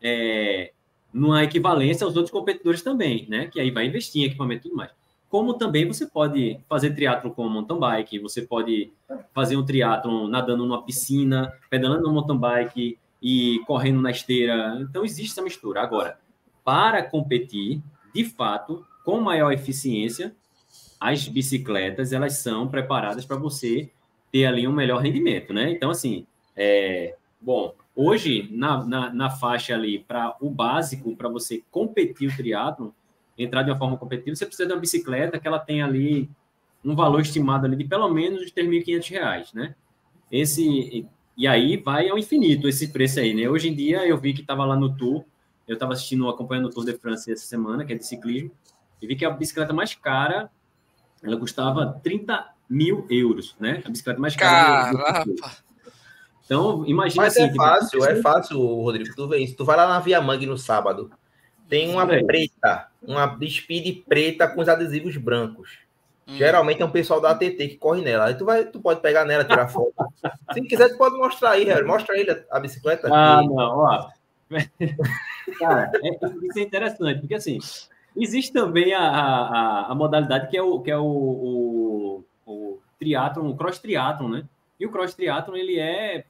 é, 0.02 0.72
numa 1.12 1.44
equivalência 1.44 2.04
aos 2.04 2.16
outros 2.16 2.32
competidores 2.32 2.82
também, 2.82 3.28
né? 3.28 3.46
Que 3.46 3.60
aí 3.60 3.70
vai 3.70 3.86
investir 3.86 4.22
em 4.22 4.24
equipamento 4.24 4.66
e 4.66 4.70
tudo 4.70 4.76
mais. 4.76 4.90
Como 5.28 5.54
também 5.54 5.86
você 5.86 6.06
pode 6.06 6.58
fazer 6.68 6.94
triatlo 6.94 7.30
com 7.32 7.48
mountain 7.48 7.78
bike, 7.78 8.18
você 8.18 8.42
pode 8.42 8.92
fazer 9.34 9.56
um 9.56 9.64
triatlo 9.64 10.26
nadando 10.26 10.64
numa 10.64 10.82
piscina, 10.82 11.52
pedalando 11.68 12.04
no 12.04 12.12
mountain 12.12 12.38
bike 12.38 12.98
e 13.22 13.60
correndo 13.66 14.00
na 14.00 14.10
esteira. 14.10 14.78
Então 14.80 15.04
existe 15.04 15.32
essa 15.32 15.42
mistura. 15.42 15.82
Agora, 15.82 16.18
para 16.64 17.02
competir, 17.02 17.82
de 18.14 18.24
fato, 18.24 18.86
com 19.04 19.20
maior 19.20 19.52
eficiência, 19.52 20.34
as 21.00 21.28
bicicletas 21.28 22.12
elas 22.12 22.38
são 22.38 22.66
preparadas 22.66 23.24
para 23.24 23.36
você 23.36 23.90
ter 24.32 24.46
ali 24.46 24.66
um 24.66 24.72
melhor 24.72 25.00
rendimento, 25.00 25.52
né? 25.52 25.70
Então, 25.70 25.90
assim, 25.90 26.26
é, 26.56 27.16
bom, 27.40 27.74
hoje, 27.94 28.48
na, 28.50 28.84
na, 28.84 29.12
na 29.14 29.30
faixa 29.30 29.74
ali, 29.74 30.00
para 30.00 30.36
o 30.40 30.50
básico, 30.50 31.16
para 31.16 31.28
você 31.28 31.62
competir 31.70 32.28
o 32.28 32.36
triatlo, 32.36 32.94
entrar 33.38 33.62
de 33.62 33.70
uma 33.70 33.78
forma 33.78 33.96
competitiva, 33.96 34.34
você 34.34 34.44
precisa 34.44 34.66
de 34.66 34.74
uma 34.74 34.80
bicicleta 34.80 35.38
que 35.38 35.46
ela 35.46 35.58
tem 35.58 35.82
ali 35.82 36.28
um 36.84 36.94
valor 36.94 37.20
estimado 37.20 37.66
ali 37.66 37.76
de 37.76 37.84
pelo 37.84 38.08
menos 38.08 38.42
R$ 38.42 38.52
3.500, 38.52 39.54
né? 39.54 39.74
Esse, 40.30 41.06
e 41.36 41.46
aí 41.46 41.76
vai 41.76 42.08
ao 42.08 42.18
infinito 42.18 42.68
esse 42.68 42.88
preço 42.88 43.20
aí, 43.20 43.34
né? 43.34 43.48
Hoje 43.48 43.68
em 43.68 43.74
dia, 43.74 44.06
eu 44.06 44.18
vi 44.18 44.34
que 44.34 44.40
estava 44.40 44.64
lá 44.64 44.76
no 44.76 44.94
Tour, 44.94 45.24
eu 45.66 45.74
estava 45.74 45.92
assistindo, 45.92 46.28
acompanhando 46.28 46.66
o 46.66 46.70
Tour 46.70 46.84
de 46.84 46.94
France 46.94 47.30
essa 47.30 47.46
semana, 47.46 47.84
que 47.84 47.92
é 47.92 47.96
de 47.96 48.04
ciclismo, 48.04 48.50
e 49.00 49.06
vi 49.06 49.16
que 49.16 49.24
a 49.24 49.30
bicicleta 49.30 49.72
mais 49.72 49.94
cara, 49.94 50.50
ela 51.22 51.36
custava 51.36 52.00
30 52.02 52.46
mil 52.68 53.06
euros, 53.08 53.54
né? 53.58 53.82
A 53.84 53.88
bicicleta 53.88 54.20
mais 54.20 54.34
cara. 54.34 54.92
Caramba! 54.92 55.68
Então, 56.44 56.82
imagina 56.86 57.24
Mas 57.24 57.36
assim, 57.36 57.46
é 57.46 57.54
fácil, 57.54 58.04
é 58.06 58.22
fácil, 58.22 58.58
Rodrigo. 58.58 59.14
Tu 59.14 59.28
vê 59.28 59.38
isso. 59.38 59.54
Tu 59.54 59.66
vai 59.66 59.76
lá 59.76 59.86
na 59.86 60.00
Via 60.00 60.18
Mangue 60.20 60.46
no 60.46 60.56
sábado. 60.56 61.10
Tem 61.68 61.90
uma 61.90 62.02
É. 62.14 62.22
preta, 62.24 62.88
uma 63.02 63.38
speed 63.46 64.04
preta 64.06 64.48
com 64.48 64.60
os 64.60 64.68
adesivos 64.68 65.16
brancos. 65.16 65.78
Hum. 66.26 66.36
Geralmente 66.36 66.82
é 66.82 66.84
um 66.84 66.90
pessoal 66.90 67.20
da 67.20 67.30
ATT 67.30 67.68
que 67.68 67.76
corre 67.76 68.02
nela. 68.02 68.26
Aí 68.26 68.34
tu, 68.34 68.44
vai, 68.44 68.64
tu 68.64 68.80
pode 68.80 69.00
pegar 69.00 69.24
nela, 69.24 69.44
tirar 69.44 69.68
foto. 69.68 69.94
Se 70.52 70.60
quiser, 70.62 70.90
tu 70.90 70.98
pode 70.98 71.16
mostrar 71.16 71.50
aí, 71.50 71.64
Harry. 71.64 71.84
Mostra 71.86 72.18
ele 72.18 72.30
a, 72.30 72.56
a 72.56 72.60
bicicleta. 72.60 73.08
Ah, 73.12 73.42
não, 73.42 73.78
ó. 73.78 74.08
Cara, 75.58 75.90
é, 76.02 76.08
isso 76.46 76.58
é 76.58 76.62
interessante, 76.62 77.20
porque 77.20 77.34
assim, 77.34 77.58
existe 78.16 78.52
também 78.52 78.94
a, 78.94 79.00
a, 79.02 79.92
a 79.92 79.94
modalidade 79.94 80.48
que 80.48 80.56
é 80.56 80.62
o, 80.62 80.80
que 80.80 80.90
é 80.90 80.96
o, 80.96 81.04
o, 81.04 82.24
o 82.46 82.78
triatlon, 82.98 83.48
o 83.50 83.56
cross 83.56 83.78
triatlon, 83.78 84.28
né? 84.28 84.44
E 84.80 84.86
o 84.86 84.90
cross 84.90 85.14
triatlon, 85.14 85.56
ele 85.56 85.78
é 85.78 86.24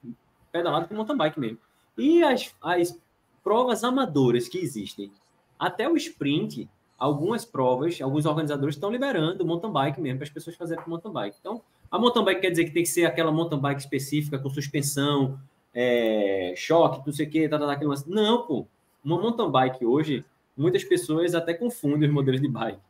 pedalado 0.50 0.88
com 0.88 0.94
mountain 0.94 1.16
bike 1.16 1.38
mesmo. 1.38 1.58
E 1.96 2.22
as, 2.22 2.54
as 2.62 2.98
provas 3.42 3.82
amadoras 3.84 4.48
que 4.48 4.58
existem, 4.58 5.10
até 5.58 5.88
o 5.88 5.96
sprint, 5.96 6.68
algumas 6.98 7.44
provas, 7.44 8.00
alguns 8.00 8.26
organizadores 8.26 8.74
estão 8.74 8.90
liberando 8.90 9.44
mountain 9.46 9.72
bike 9.72 10.00
mesmo, 10.00 10.18
para 10.18 10.26
as 10.26 10.32
pessoas 10.32 10.56
fazerem 10.56 10.82
com 10.82 10.90
mountain 10.90 11.12
bike. 11.12 11.36
Então, 11.40 11.62
a 11.90 11.98
mountain 11.98 12.24
bike 12.24 12.40
quer 12.40 12.50
dizer 12.50 12.64
que 12.64 12.72
tem 12.72 12.82
que 12.82 12.88
ser 12.88 13.06
aquela 13.06 13.32
mountain 13.32 13.58
bike 13.58 13.80
específica, 13.80 14.38
com 14.38 14.50
suspensão, 14.50 15.38
é, 15.74 16.54
choque, 16.56 17.06
não 17.06 17.12
sei 17.12 17.26
o 17.26 17.30
que, 17.30 17.48
tá, 17.48 17.58
tá, 17.58 17.66
tá, 17.66 17.72
aquele 17.72 17.90
lance. 17.90 18.08
Não, 18.08 18.46
pô. 18.46 18.66
Uma 19.04 19.20
mountain 19.20 19.50
bike 19.50 19.86
hoje, 19.86 20.24
muitas 20.56 20.84
pessoas 20.84 21.34
até 21.34 21.54
confundem 21.54 22.08
os 22.08 22.14
modelos 22.14 22.40
de 22.40 22.48
bike, 22.48 22.80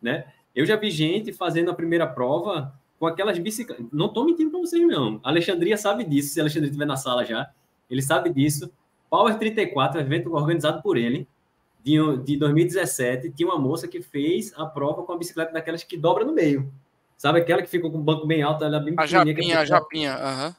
né? 0.00 0.24
Eu 0.54 0.64
já 0.64 0.76
vi 0.76 0.90
gente 0.90 1.32
fazendo 1.32 1.70
a 1.70 1.74
primeira 1.74 2.06
prova 2.06 2.74
com 2.98 3.06
aquelas 3.06 3.38
bicicletas. 3.38 3.86
Não 3.92 4.08
tô 4.08 4.24
mentindo 4.24 4.50
para 4.50 4.60
vocês, 4.60 4.84
não. 4.84 5.20
A 5.22 5.28
Alexandria 5.28 5.76
sabe 5.76 6.04
disso, 6.04 6.30
se 6.30 6.40
a 6.40 6.42
Alexandria 6.42 6.68
estiver 6.68 6.86
na 6.86 6.96
sala 6.96 7.24
já. 7.24 7.50
Ele 7.88 8.02
sabe 8.02 8.30
disso. 8.30 8.70
Power 9.08 9.38
34, 9.38 10.00
evento 10.00 10.32
organizado 10.34 10.82
por 10.82 10.96
ele, 10.96 11.28
de, 11.88 12.18
de 12.18 12.36
2017, 12.36 13.30
tinha 13.30 13.48
uma 13.48 13.58
moça 13.58 13.88
que 13.88 14.02
fez 14.02 14.52
a 14.56 14.66
prova 14.66 15.02
com 15.04 15.12
a 15.12 15.16
bicicleta 15.16 15.52
daquelas 15.52 15.82
que 15.82 15.96
dobra 15.96 16.24
no 16.24 16.34
meio. 16.34 16.70
Sabe 17.16 17.40
aquela 17.40 17.62
que 17.62 17.68
fica 17.68 17.88
com 17.90 17.96
o 17.96 18.02
banco 18.02 18.26
bem 18.26 18.42
alto, 18.42 18.62
ela 18.64 18.76
é 18.76 18.80
bem 18.80 18.94
A 18.96 19.06
japinha, 19.06 19.60
a 19.60 19.64
japinha, 19.64 20.14
aham. 20.14 20.56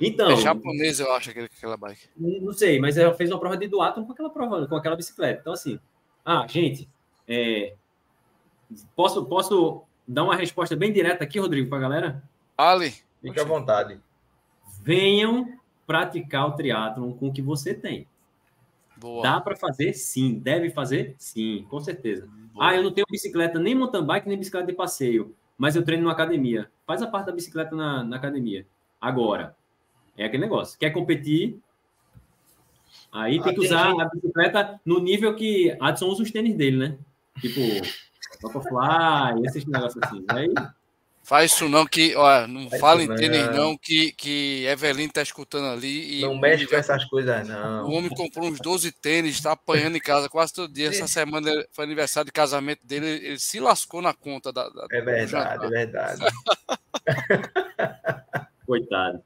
Então, 0.00 0.30
É 0.30 0.36
japonês, 0.36 1.00
eu 1.00 1.12
acho, 1.12 1.30
aquele, 1.30 1.46
aquela 1.46 1.76
bike. 1.76 2.08
não 2.16 2.52
sei, 2.52 2.78
mas 2.78 2.96
ela 2.96 3.14
fez 3.14 3.30
uma 3.30 3.38
prova 3.38 3.56
de 3.56 3.66
duatlon 3.66 4.04
com 4.04 4.12
aquela 4.12 4.30
prova, 4.30 4.66
com 4.66 4.76
aquela 4.76 4.94
bicicleta. 4.96 5.40
Então, 5.40 5.52
assim, 5.52 5.78
ah, 6.24 6.46
gente, 6.48 6.88
é, 7.26 7.74
posso, 8.94 9.24
posso 9.26 9.82
dar 10.06 10.24
uma 10.24 10.36
resposta 10.36 10.76
bem 10.76 10.92
direta 10.92 11.24
aqui, 11.24 11.38
Rodrigo, 11.38 11.68
para 11.68 11.78
a 11.78 11.80
galera? 11.80 12.22
Ali, 12.56 12.94
Fique 13.20 13.40
à 13.40 13.44
vontade. 13.44 13.98
Venham 14.82 15.58
praticar 15.86 16.46
o 16.46 16.52
triatlon 16.52 17.12
com 17.14 17.28
o 17.28 17.32
que 17.32 17.42
você 17.42 17.74
tem. 17.74 18.06
Boa. 19.00 19.22
Dá 19.22 19.40
para 19.40 19.56
fazer? 19.56 19.92
Sim. 19.94 20.38
Deve 20.38 20.70
fazer? 20.70 21.14
Sim, 21.18 21.66
com 21.68 21.80
certeza. 21.80 22.26
boa. 22.52 22.68
Ah, 22.68 22.74
eu 22.76 22.82
não 22.82 22.92
tenho 22.92 23.06
bicicleta, 23.10 23.58
nem 23.58 23.74
mountain 23.74 24.04
bike, 24.04 24.28
nem 24.28 24.38
bicicleta 24.38 24.66
de 24.66 24.72
passeio, 24.72 25.34
mas 25.56 25.76
eu 25.76 25.84
treino 25.84 26.04
na 26.04 26.12
academia. 26.12 26.70
Faz 26.86 27.02
a 27.02 27.06
parte 27.06 27.26
da 27.26 27.32
bicicleta 27.32 27.74
na, 27.74 28.02
na 28.04 28.16
academia. 28.16 28.66
Agora, 29.00 29.54
é 30.16 30.24
aquele 30.24 30.42
negócio. 30.42 30.78
Quer 30.78 30.90
competir? 30.90 31.58
Aí 33.12 33.38
Ah, 33.38 33.42
tem 33.42 33.54
que 33.54 33.60
usar 33.60 33.90
a 34.00 34.04
bicicleta 34.08 34.80
no 34.84 34.98
nível 35.00 35.34
que 35.34 35.76
Adson 35.80 36.06
usa 36.06 36.22
os 36.22 36.30
tênis 36.30 36.54
dele, 36.54 36.76
né? 36.76 36.98
Tipo, 37.40 37.60
Vaporfly, 38.42 39.46
esses 39.46 39.64
negócios 39.66 40.02
assim. 40.02 40.24
Aí, 40.28 40.52
Faz 41.28 41.52
isso 41.52 41.68
não, 41.68 41.84
que, 41.84 42.16
ó, 42.16 42.46
não 42.46 42.70
Faz 42.70 42.80
fala 42.80 43.02
em 43.02 43.14
tênis 43.14 43.46
não. 43.48 43.52
não, 43.52 43.76
que, 43.76 44.12
que 44.12 44.64
Evelyn 44.64 45.10
tá 45.10 45.20
escutando 45.20 45.66
ali. 45.66 46.20
E 46.20 46.22
Não 46.22 46.32
o 46.32 46.40
mexe 46.40 46.66
com 46.66 46.74
essas 46.74 47.04
coisas, 47.04 47.46
O 47.46 47.52
não. 47.52 47.90
homem 47.90 48.08
comprou 48.08 48.48
uns 48.48 48.58
12 48.58 48.90
tênis, 48.92 49.38
tá 49.38 49.52
apanhando 49.52 49.96
em 49.98 50.00
casa 50.00 50.30
quase 50.30 50.54
todo 50.54 50.72
dia. 50.72 50.88
Essa 50.88 51.06
semana 51.06 51.50
foi 51.70 51.84
aniversário 51.84 52.24
de 52.28 52.32
casamento 52.32 52.86
dele, 52.86 53.06
ele 53.06 53.38
se 53.38 53.60
lascou 53.60 54.00
na 54.00 54.14
conta 54.14 54.50
da. 54.50 54.70
da- 54.70 54.86
É 54.90 55.02
verdade, 55.02 55.66
é 55.66 55.68
verdade. 55.68 56.24
coitado. 58.66 59.22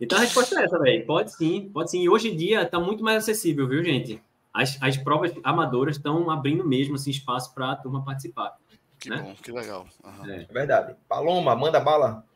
Então 0.00 0.18
a 0.18 0.22
resposta 0.22 0.60
é 0.60 0.64
essa, 0.64 0.78
velho. 0.78 1.06
Pode 1.06 1.32
sim, 1.36 1.70
pode 1.72 1.90
sim. 1.90 2.02
E 2.02 2.08
hoje 2.08 2.30
em 2.32 2.36
dia 2.36 2.66
tá 2.66 2.80
muito 2.80 3.02
mais 3.04 3.18
acessível, 3.18 3.68
viu, 3.68 3.82
gente? 3.84 4.20
As, 4.52 4.76
as 4.80 4.96
provas 4.96 5.32
amadoras 5.42 5.96
estão 5.96 6.30
abrindo 6.30 6.66
mesmo 6.66 6.96
assim, 6.96 7.10
espaço 7.10 7.54
para 7.54 7.72
a 7.72 7.76
turma 7.76 8.04
participar. 8.04 8.56
Que 9.04 9.10
né? 9.10 9.18
bom, 9.18 9.34
que 9.34 9.52
legal. 9.52 9.86
É. 10.26 10.42
É 10.42 10.44
verdade. 10.46 10.96
Paloma, 11.06 11.54
manda 11.54 11.78
bala. 11.78 12.26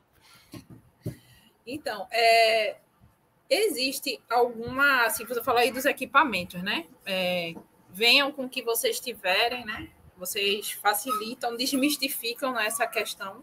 Então, 1.66 2.06
é, 2.10 2.76
existe 3.48 4.20
alguma, 4.28 5.06
assim, 5.06 5.24
você 5.24 5.42
falou 5.42 5.60
aí 5.60 5.70
dos 5.70 5.86
equipamentos, 5.86 6.62
né? 6.62 6.86
É, 7.06 7.54
venham 7.90 8.30
com 8.30 8.44
o 8.44 8.48
que 8.48 8.62
vocês 8.62 9.00
tiverem, 9.00 9.64
né? 9.64 9.88
Vocês 10.16 10.72
facilitam, 10.72 11.56
desmistificam 11.56 12.52
né, 12.52 12.66
essa 12.66 12.86
questão. 12.86 13.42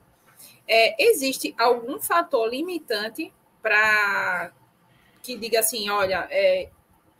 É, 0.67 1.03
existe 1.03 1.55
algum 1.57 1.99
fator 1.99 2.47
limitante 2.47 3.33
para 3.61 4.51
que 5.23 5.35
diga 5.35 5.59
assim, 5.61 5.89
olha, 5.89 6.27
é, 6.29 6.69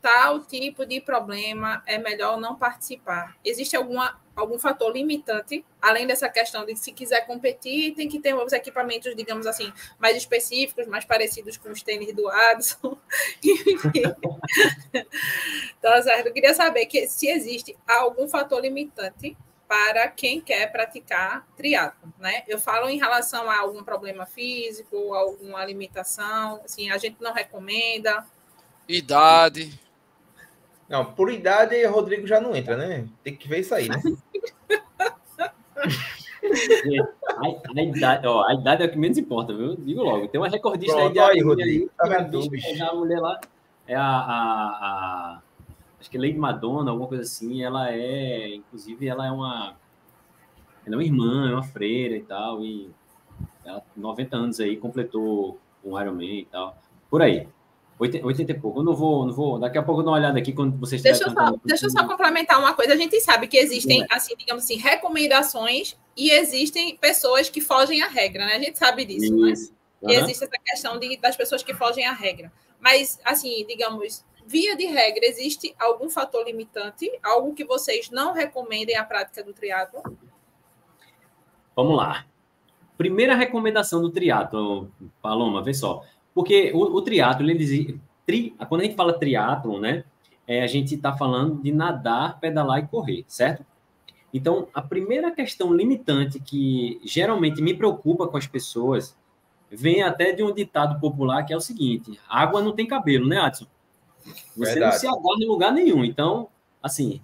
tal 0.02 0.42
tipo 0.42 0.86
de 0.86 1.02
problema 1.02 1.82
é 1.88 1.98
melhor 1.98 2.40
não 2.40 2.56
participar? 2.56 3.36
Existe 3.44 3.76
alguma, 3.76 4.20
algum 4.36 4.60
fator 4.60 4.92
limitante, 4.92 5.66
além 5.82 6.06
dessa 6.06 6.28
questão 6.30 6.66
de 6.66 6.76
se 6.76 6.92
quiser 6.92 7.26
competir, 7.26 7.96
tem 7.96 8.10
que 8.10 8.20
ter 8.20 8.34
os 8.34 8.52
equipamentos, 8.52 9.16
digamos 9.16 9.48
assim, 9.48 9.72
mais 9.98 10.18
específicos, 10.18 10.86
mais 10.88 11.06
parecidos 11.06 11.58
com 11.58 11.70
os 11.70 11.82
tênis 11.82 12.14
do 12.14 12.28
Adson. 12.28 12.98
Enfim. 13.44 14.04
Tá 15.82 16.02
certo. 16.02 16.28
Eu 16.28 16.34
queria 16.34 16.54
saber 16.54 16.86
que, 16.88 17.08
se 17.08 17.28
existe 17.28 17.78
algum 17.88 18.28
fator 18.28 18.62
limitante 18.62 19.38
para 19.68 20.08
quem 20.08 20.40
quer 20.40 20.72
praticar 20.72 21.48
triatlo, 21.58 22.14
né? 22.20 22.44
Eu 22.48 22.60
falo 22.60 22.88
em 22.88 22.98
relação 22.98 23.50
a 23.50 23.60
algum 23.60 23.84
problema 23.84 24.26
físico, 24.26 25.14
alguma 25.14 25.66
limitação, 25.66 26.62
assim, 26.64 26.92
a 26.92 26.98
gente 26.98 27.18
não 27.20 27.34
recomenda. 27.34 28.26
Idade. 28.88 29.80
Não, 30.88 31.04
por 31.14 31.32
idade, 31.32 31.84
Rodrigo 31.86 32.28
já 32.28 32.40
não 32.40 32.56
entra, 32.56 32.78
né? 32.78 33.08
Tem 33.24 33.36
que 33.36 33.48
ver 33.48 33.62
isso 33.62 33.74
aí, 33.74 33.90
né? 33.90 34.00
A, 37.38 37.80
a 37.80 37.82
idade, 37.84 38.28
ó, 38.28 38.48
a 38.48 38.54
idade 38.54 38.84
é 38.84 38.86
o 38.86 38.92
que 38.92 38.98
menos 38.98 39.18
importa, 39.18 39.54
viu? 39.54 39.76
Digo 39.76 40.04
logo. 40.04 40.28
Tem 40.28 40.40
uma 40.40 40.48
recordista 40.48 40.96
Pronto, 40.96 41.08
aí 41.08 41.14
de 41.14 41.20
aí, 41.20 41.42
Rodrigo. 41.42 41.90
Tá 41.98 42.08
que 42.26 42.82
a 42.82 42.94
mulher 42.94 43.20
lá 43.20 43.40
é 43.88 43.96
a, 43.96 44.04
a, 44.04 44.68
a- 45.36 45.42
acho 46.00 46.10
que 46.10 46.18
é 46.18 46.20
Lady 46.22 46.38
Madonna, 46.38 46.92
alguma 46.92 47.08
coisa 47.08 47.24
assim. 47.24 47.64
Ela 47.64 47.92
é, 47.92 48.56
inclusive, 48.56 49.08
ela 49.08 49.26
é 49.26 49.32
uma 49.32 49.76
ela 50.86 50.96
é 50.96 50.98
uma 50.98 51.04
irmã, 51.04 51.50
é 51.50 51.54
uma 51.54 51.64
freira 51.64 52.16
e 52.16 52.22
tal 52.22 52.64
e 52.64 52.90
ela 53.66 53.82
90 53.98 54.38
anos 54.38 54.60
aí 54.60 54.78
completou 54.78 55.60
um 55.84 56.00
Ironman 56.00 56.42
e 56.42 56.46
tal. 56.46 56.78
Por 57.10 57.22
aí. 57.22 57.48
80, 57.98 58.26
80 58.26 58.52
e 58.52 58.60
pouco. 58.60 58.80
Eu 58.80 58.84
não 58.84 58.94
vou, 58.94 59.26
não 59.26 59.34
vou. 59.34 59.60
Daqui 59.60 59.78
a 59.78 59.84
pouco 59.84 60.02
eu 60.02 60.06
dou 60.06 60.14
uma 60.14 60.20
olhada 60.20 60.38
aqui 60.38 60.52
quando 60.52 60.78
vocês 60.78 61.02
deixa 61.02 61.24
eu, 61.24 61.32
só, 61.32 61.56
deixa 61.64 61.86
eu 61.86 61.90
só 61.90 62.06
complementar 62.06 62.60
uma 62.60 62.74
coisa. 62.74 62.94
A 62.94 62.98
gente 62.98 63.20
sabe 63.22 63.48
que 63.48 63.58
existem, 63.58 64.04
é. 64.04 64.08
assim, 64.12 64.36
digamos 64.38 64.64
assim, 64.64 64.76
recomendações 64.76 65.98
e 66.16 66.30
existem 66.30 66.98
pessoas 66.98 67.50
que 67.50 67.62
fogem 67.62 68.02
à 68.02 68.08
regra, 68.08 68.46
né? 68.46 68.56
A 68.56 68.60
gente 68.60 68.78
sabe 68.78 69.06
disso, 69.06 69.36
né? 69.36 69.52
Isso. 69.52 69.72
né? 69.72 69.78
Uhum. 70.02 70.12
E 70.12 70.16
existe 70.16 70.44
essa 70.44 70.58
questão 70.64 71.00
de, 71.00 71.18
das 71.18 71.36
pessoas 71.36 71.64
que 71.64 71.74
fogem 71.74 72.06
à 72.06 72.12
regra. 72.12 72.52
Mas, 72.80 73.20
assim, 73.24 73.66
digamos, 73.66 74.24
via 74.46 74.76
de 74.76 74.86
regra, 74.86 75.26
existe 75.26 75.74
algum 75.80 76.10
fator 76.10 76.46
limitante, 76.46 77.10
algo 77.24 77.54
que 77.54 77.66
vocês 77.66 78.10
não 78.10 78.34
recomendem 78.34 78.96
a 78.96 79.04
prática 79.04 79.44
do 79.44 79.54
triatlo? 79.54 80.02
Vamos 81.76 81.98
lá. 81.98 82.26
Primeira 82.98 83.36
recomendação 83.36 84.02
do 84.02 84.10
triatlo, 84.10 84.92
Paloma, 85.22 85.64
vê 85.64 85.74
só. 85.74 86.04
Porque 86.36 86.74
o, 86.76 86.82
o 86.82 87.02
triatlo, 87.02 87.50
ele 87.50 87.98
tri, 88.26 88.54
quando 88.68 88.82
a 88.82 88.84
gente 88.84 88.98
fala 88.98 89.18
triatlo, 89.18 89.80
né, 89.80 90.04
é, 90.46 90.62
a 90.62 90.68
gente 90.68 90.94
está 90.94 91.16
falando 91.16 91.62
de 91.62 91.72
nadar, 91.72 92.38
pedalar 92.42 92.80
e 92.80 92.88
correr, 92.88 93.24
certo? 93.26 93.66
Então, 94.34 94.68
a 94.74 94.82
primeira 94.82 95.32
questão 95.32 95.74
limitante 95.74 96.42
que 96.42 97.00
geralmente 97.06 97.62
me 97.62 97.74
preocupa 97.74 98.28
com 98.28 98.36
as 98.36 98.46
pessoas 98.46 99.18
vem 99.72 100.04
até 100.04 100.34
de 100.34 100.44
um 100.44 100.54
ditado 100.54 101.00
popular 101.00 101.44
que 101.46 101.54
é 101.54 101.58
o 101.58 101.62
seguinte: 101.62 102.20
água 102.28 102.62
não 102.62 102.74
tem 102.74 102.86
cabelo, 102.86 103.26
né, 103.26 103.40
Adson? 103.40 103.66
Você 104.58 104.74
Verdade. 104.74 104.92
não 104.92 105.00
se 105.00 105.08
aguarda 105.08 105.44
em 105.44 105.48
lugar 105.48 105.72
nenhum. 105.72 106.04
Então, 106.04 106.50
assim, 106.84 107.22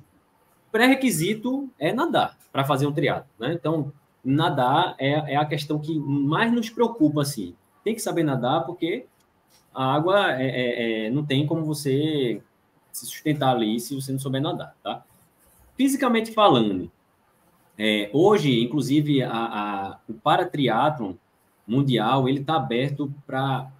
pré-requisito 0.71 1.69
é 1.77 1.91
nadar 1.91 2.37
para 2.49 2.63
fazer 2.63 2.87
um 2.87 2.93
triatlo, 2.93 3.29
né? 3.37 3.51
Então, 3.53 3.91
nadar 4.23 4.95
é, 4.97 5.33
é 5.33 5.35
a 5.35 5.45
questão 5.45 5.79
que 5.79 5.99
mais 5.99 6.53
nos 6.53 6.69
preocupa, 6.69 7.23
assim 7.23 7.55
tem 7.83 7.95
que 7.95 8.01
saber 8.01 8.23
nadar, 8.23 8.65
porque 8.65 9.05
a 9.73 9.93
água 9.93 10.33
é, 10.33 10.47
é, 10.47 11.05
é, 11.05 11.09
não 11.09 11.25
tem 11.25 11.45
como 11.45 11.65
você 11.65 12.41
se 12.91 13.05
sustentar 13.05 13.55
ali 13.55 13.79
se 13.79 13.95
você 13.95 14.11
não 14.11 14.19
souber 14.19 14.41
nadar, 14.41 14.75
tá? 14.83 15.03
Fisicamente 15.77 16.31
falando, 16.31 16.91
é, 17.77 18.09
hoje, 18.13 18.61
inclusive, 18.61 19.23
a, 19.23 19.31
a, 19.31 19.99
o 20.07 20.13
paratriatlon 20.13 21.13
mundial, 21.65 22.27
ele 22.27 22.41
está 22.41 22.55
aberto 22.57 23.11
para 23.25 23.71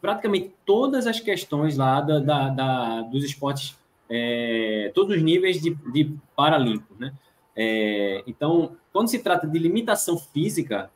praticamente 0.00 0.52
todas 0.64 1.06
as 1.06 1.20
questões 1.20 1.76
lá 1.76 2.00
da, 2.00 2.18
da, 2.18 2.48
da 2.48 3.02
dos 3.02 3.22
esportes, 3.22 3.78
é, 4.10 4.90
todos 4.94 5.16
os 5.16 5.22
níveis 5.22 5.60
de, 5.60 5.74
de 5.92 6.16
paralímpicos, 6.34 6.98
né? 6.98 7.12
É, 7.54 8.24
então, 8.26 8.76
quando 8.92 9.08
se 9.08 9.18
trata 9.18 9.46
de 9.46 9.58
limitação 9.58 10.18
física, 10.18 10.90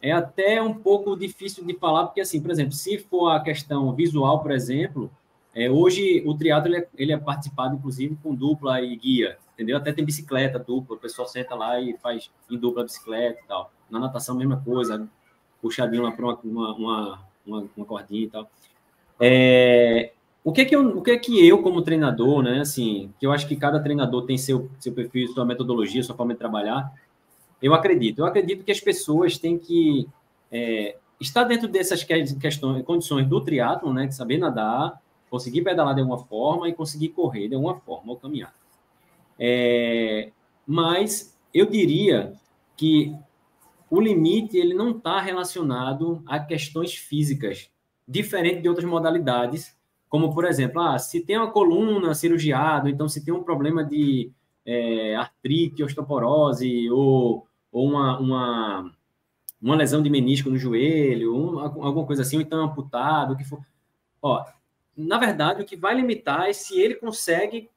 é 0.00 0.12
até 0.12 0.62
um 0.62 0.74
pouco 0.74 1.16
difícil 1.16 1.64
de 1.64 1.74
falar, 1.74 2.06
porque, 2.06 2.20
assim, 2.20 2.40
por 2.40 2.50
exemplo, 2.50 2.72
se 2.72 2.98
for 2.98 3.30
a 3.30 3.40
questão 3.40 3.92
visual, 3.94 4.40
por 4.40 4.50
exemplo, 4.50 5.10
é, 5.54 5.70
hoje 5.70 6.22
o 6.24 6.34
triatlo 6.34 6.68
ele 6.68 6.76
é, 6.78 6.88
ele 6.96 7.12
é, 7.12 7.16
participado, 7.16 7.74
inclusive, 7.74 8.16
com 8.22 8.34
dupla 8.34 8.80
e 8.80 8.94
guia, 8.96 9.38
entendeu? 9.54 9.76
Até 9.76 9.92
tem 9.92 10.04
bicicleta 10.04 10.58
dupla, 10.58 10.96
o 10.96 11.00
pessoal 11.00 11.26
senta 11.26 11.54
lá 11.54 11.80
e 11.80 11.96
faz 11.98 12.30
em 12.48 12.56
dupla 12.56 12.84
bicicleta 12.84 13.40
e 13.42 13.48
tal. 13.48 13.72
Na 13.90 13.98
natação, 13.98 14.36
mesma 14.36 14.62
coisa, 14.64 15.08
puxadinho 15.60 16.02
lá 16.02 16.12
para 16.12 16.26
uma, 16.26 16.38
uma, 16.44 16.74
uma, 17.44 17.68
uma, 17.76 17.86
cordinha 17.86 18.24
e 18.24 18.30
tal. 18.30 18.48
É, 19.18 20.12
o 20.44 20.52
que 20.52 20.60
é 20.60 20.64
que 20.64 20.76
eu, 20.76 20.98
o 20.98 21.02
que 21.02 21.10
é 21.10 21.18
que 21.18 21.46
eu 21.46 21.60
como 21.60 21.82
treinador, 21.82 22.42
né, 22.42 22.60
assim, 22.60 23.12
que 23.18 23.26
eu 23.26 23.32
acho 23.32 23.48
que 23.48 23.56
cada 23.56 23.80
treinador 23.80 24.26
tem 24.26 24.38
seu, 24.38 24.70
seu 24.78 24.92
perfil, 24.92 25.28
sua 25.28 25.44
metodologia, 25.44 26.02
sua 26.02 26.14
forma 26.14 26.34
de 26.34 26.38
trabalhar, 26.38 26.92
eu 27.60 27.74
acredito. 27.74 28.20
Eu 28.20 28.26
acredito 28.26 28.64
que 28.64 28.72
as 28.72 28.80
pessoas 28.80 29.38
têm 29.38 29.58
que 29.58 30.08
é, 30.50 30.96
estar 31.20 31.44
dentro 31.44 31.68
dessas 31.68 32.04
questões, 32.04 32.82
condições 32.84 33.26
do 33.26 33.40
triatlo, 33.40 33.92
né? 33.92 34.06
De 34.06 34.14
saber 34.14 34.38
nadar, 34.38 35.00
conseguir 35.28 35.62
pedalar 35.62 35.94
de 35.94 36.00
alguma 36.00 36.18
forma 36.18 36.68
e 36.68 36.72
conseguir 36.72 37.08
correr 37.08 37.48
de 37.48 37.54
alguma 37.54 37.76
forma 37.80 38.12
ou 38.12 38.16
caminhar. 38.16 38.54
É, 39.38 40.30
mas 40.66 41.36
eu 41.52 41.66
diria 41.66 42.32
que 42.76 43.14
o 43.90 44.00
limite 44.00 44.56
ele 44.56 44.74
não 44.74 44.90
está 44.90 45.20
relacionado 45.20 46.22
a 46.26 46.38
questões 46.38 46.94
físicas, 46.94 47.70
diferente 48.06 48.62
de 48.62 48.68
outras 48.68 48.86
modalidades, 48.86 49.76
como 50.08 50.32
por 50.32 50.44
exemplo, 50.44 50.80
ah, 50.80 50.98
se 50.98 51.20
tem 51.20 51.36
uma 51.36 51.50
coluna 51.50 52.14
cirurgiada, 52.14 52.88
então 52.88 53.08
se 53.08 53.24
tem 53.24 53.32
um 53.32 53.42
problema 53.42 53.84
de 53.84 54.30
é, 54.64 55.16
artrite, 55.16 55.82
osteoporose 55.82 56.90
ou 56.90 57.47
ou 57.72 57.88
uma, 57.88 58.18
uma, 58.18 58.94
uma 59.60 59.76
lesão 59.76 60.02
de 60.02 60.10
menisco 60.10 60.50
no 60.50 60.58
joelho, 60.58 61.34
um, 61.34 61.58
alguma 61.58 62.06
coisa 62.06 62.22
assim, 62.22 62.36
ou 62.36 62.42
então 62.42 62.62
amputado, 62.62 63.34
o 63.34 63.36
que 63.36 63.44
for. 63.44 63.60
Ó, 64.22 64.44
na 64.96 65.18
verdade, 65.18 65.62
o 65.62 65.64
que 65.64 65.76
vai 65.76 65.94
limitar 65.94 66.48
é 66.48 66.52
se 66.52 66.80
ele 66.80 66.94
consegue 66.94 67.70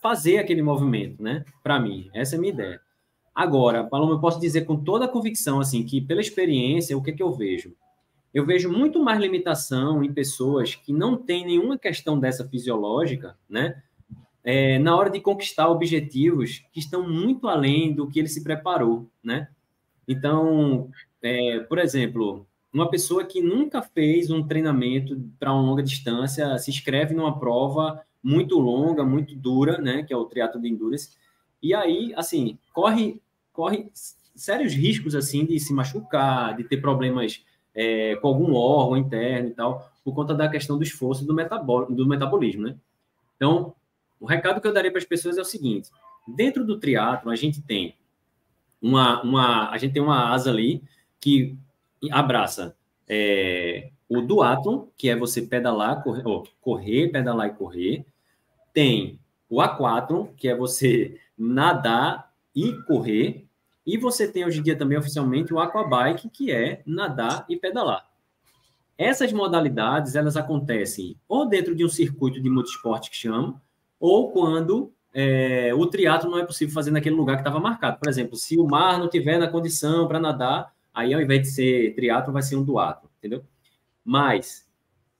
fazer 0.00 0.38
aquele 0.38 0.62
movimento, 0.62 1.22
né? 1.22 1.44
Para 1.62 1.78
mim, 1.78 2.10
essa 2.12 2.34
é 2.34 2.38
a 2.38 2.40
minha 2.40 2.52
ideia. 2.52 2.80
Agora, 3.34 3.84
Paloma, 3.84 4.14
eu 4.14 4.20
posso 4.20 4.40
dizer 4.40 4.62
com 4.62 4.76
toda 4.76 5.04
a 5.04 5.08
convicção, 5.08 5.60
assim, 5.60 5.84
que 5.84 6.00
pela 6.00 6.20
experiência, 6.20 6.96
o 6.96 7.02
que, 7.02 7.10
é 7.10 7.14
que 7.14 7.22
eu 7.22 7.32
vejo? 7.32 7.74
Eu 8.32 8.44
vejo 8.44 8.70
muito 8.70 9.02
mais 9.02 9.20
limitação 9.20 10.02
em 10.02 10.12
pessoas 10.12 10.74
que 10.74 10.92
não 10.92 11.16
têm 11.16 11.46
nenhuma 11.46 11.78
questão 11.78 12.18
dessa 12.18 12.48
fisiológica, 12.48 13.36
né? 13.48 13.82
É, 14.44 14.78
na 14.78 14.96
hora 14.96 15.10
de 15.10 15.20
conquistar 15.20 15.68
objetivos 15.68 16.64
que 16.72 16.80
estão 16.80 17.08
muito 17.08 17.46
além 17.48 17.92
do 17.92 18.08
que 18.08 18.18
ele 18.18 18.28
se 18.28 18.42
preparou, 18.42 19.08
né? 19.22 19.48
Então, 20.06 20.90
é, 21.22 21.60
por 21.60 21.78
exemplo, 21.78 22.46
uma 22.72 22.90
pessoa 22.90 23.24
que 23.24 23.40
nunca 23.40 23.82
fez 23.82 24.30
um 24.30 24.42
treinamento 24.42 25.20
para 25.38 25.52
uma 25.52 25.62
longa 25.62 25.82
distância 25.82 26.58
se 26.58 26.70
inscreve 26.70 27.14
numa 27.14 27.38
prova 27.38 28.02
muito 28.22 28.58
longa, 28.58 29.04
muito 29.04 29.34
dura, 29.36 29.78
né? 29.78 30.02
Que 30.02 30.12
é 30.12 30.16
o 30.16 30.24
triatlo 30.24 30.60
de 30.60 30.68
endurance. 30.68 31.10
E 31.62 31.74
aí, 31.74 32.12
assim, 32.16 32.58
corre, 32.72 33.20
corre 33.52 33.90
sérios 34.34 34.74
riscos, 34.74 35.14
assim, 35.14 35.44
de 35.44 35.58
se 35.60 35.72
machucar, 35.72 36.56
de 36.56 36.64
ter 36.64 36.78
problemas 36.78 37.44
é, 37.74 38.16
com 38.16 38.28
algum 38.28 38.54
órgão 38.54 38.96
interno 38.96 39.48
e 39.48 39.52
tal, 39.52 39.90
por 40.04 40.14
conta 40.14 40.34
da 40.34 40.48
questão 40.48 40.76
do 40.76 40.82
esforço 40.82 41.24
do, 41.24 41.34
metabol, 41.34 41.86
do 41.86 42.06
metabolismo, 42.06 42.62
né? 42.62 42.76
Então, 43.36 43.74
o 44.22 44.26
recado 44.26 44.60
que 44.60 44.68
eu 44.68 44.72
daria 44.72 44.90
para 44.90 45.00
as 45.00 45.04
pessoas 45.04 45.36
é 45.36 45.40
o 45.40 45.44
seguinte: 45.44 45.90
dentro 46.26 46.64
do 46.64 46.78
triatlo 46.78 47.30
a 47.30 47.36
gente 47.36 47.60
tem 47.60 47.96
uma, 48.80 49.20
uma 49.22 49.70
a 49.70 49.76
gente 49.78 49.92
tem 49.92 50.02
uma 50.02 50.32
asa 50.32 50.50
ali 50.50 50.82
que 51.20 51.58
abraça 52.10 52.76
é, 53.08 53.90
o 54.08 54.20
duatlon, 54.20 54.86
que 54.96 55.08
é 55.08 55.16
você 55.16 55.42
pedalar, 55.42 56.02
correr, 56.02 56.22
oh, 56.24 56.44
correr, 56.60 57.08
pedalar 57.08 57.48
e 57.48 57.54
correr. 57.54 58.06
Tem 58.72 59.18
o 59.50 59.60
aquatlon, 59.60 60.26
que 60.36 60.48
é 60.48 60.56
você 60.56 61.20
nadar 61.36 62.32
e 62.54 62.72
correr. 62.84 63.46
E 63.84 63.98
você 63.98 64.30
tem 64.30 64.44
hoje 64.44 64.60
em 64.60 64.62
dia 64.62 64.76
também 64.76 64.96
oficialmente 64.96 65.52
o 65.52 65.58
aquabike, 65.58 66.30
que 66.30 66.52
é 66.52 66.82
nadar 66.86 67.44
e 67.48 67.56
pedalar. 67.56 68.08
Essas 68.96 69.32
modalidades, 69.32 70.14
elas 70.14 70.36
acontecem 70.36 71.16
ou 71.28 71.48
dentro 71.48 71.74
de 71.74 71.84
um 71.84 71.88
circuito 71.88 72.40
de 72.40 72.48
multisporte 72.48 73.10
que 73.10 73.16
chama, 73.16 73.60
ou 74.02 74.32
quando 74.32 74.92
é, 75.14 75.72
o 75.72 75.86
triatlo 75.86 76.28
não 76.28 76.38
é 76.40 76.44
possível 76.44 76.74
fazer 76.74 76.90
naquele 76.90 77.14
lugar 77.14 77.36
que 77.36 77.42
estava 77.42 77.60
marcado. 77.60 78.00
Por 78.00 78.08
exemplo, 78.08 78.36
se 78.36 78.58
o 78.58 78.66
mar 78.66 78.98
não 78.98 79.08
tiver 79.08 79.38
na 79.38 79.46
condição 79.46 80.08
para 80.08 80.18
nadar, 80.18 80.74
aí 80.92 81.14
ao 81.14 81.20
invés 81.20 81.42
de 81.42 81.48
ser 81.50 81.94
triatlo, 81.94 82.32
vai 82.32 82.42
ser 82.42 82.56
um 82.56 82.64
duatlo, 82.64 83.08
entendeu? 83.18 83.44
Mas, 84.04 84.68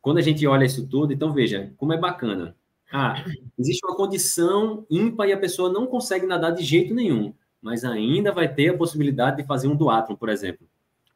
quando 0.01 0.19
a 0.19 0.21
gente 0.21 0.45
olha 0.49 0.65
isso 0.65 0.89
tudo, 0.89 1.13
então 1.13 1.33
veja, 1.33 1.73
como 1.77 1.93
é 1.93 1.97
bacana. 1.97 2.57
Ah, 2.93 3.25
existe 3.57 3.87
uma 3.87 3.97
condição 3.97 4.85
ímpar 4.91 5.29
e 5.29 5.33
a 5.33 5.39
pessoa 5.39 5.73
não 5.73 5.87
consegue 5.87 6.27
nadar 6.27 6.51
de 6.51 6.65
jeito 6.65 6.93
nenhum, 6.93 7.33
mas 7.63 7.85
ainda 7.85 8.33
vai 8.33 8.53
ter 8.53 8.71
a 8.71 8.77
possibilidade 8.77 9.37
de 9.37 9.47
fazer 9.47 9.69
um 9.69 9.77
duatlo, 9.77 10.17
por 10.17 10.29
exemplo. 10.29 10.67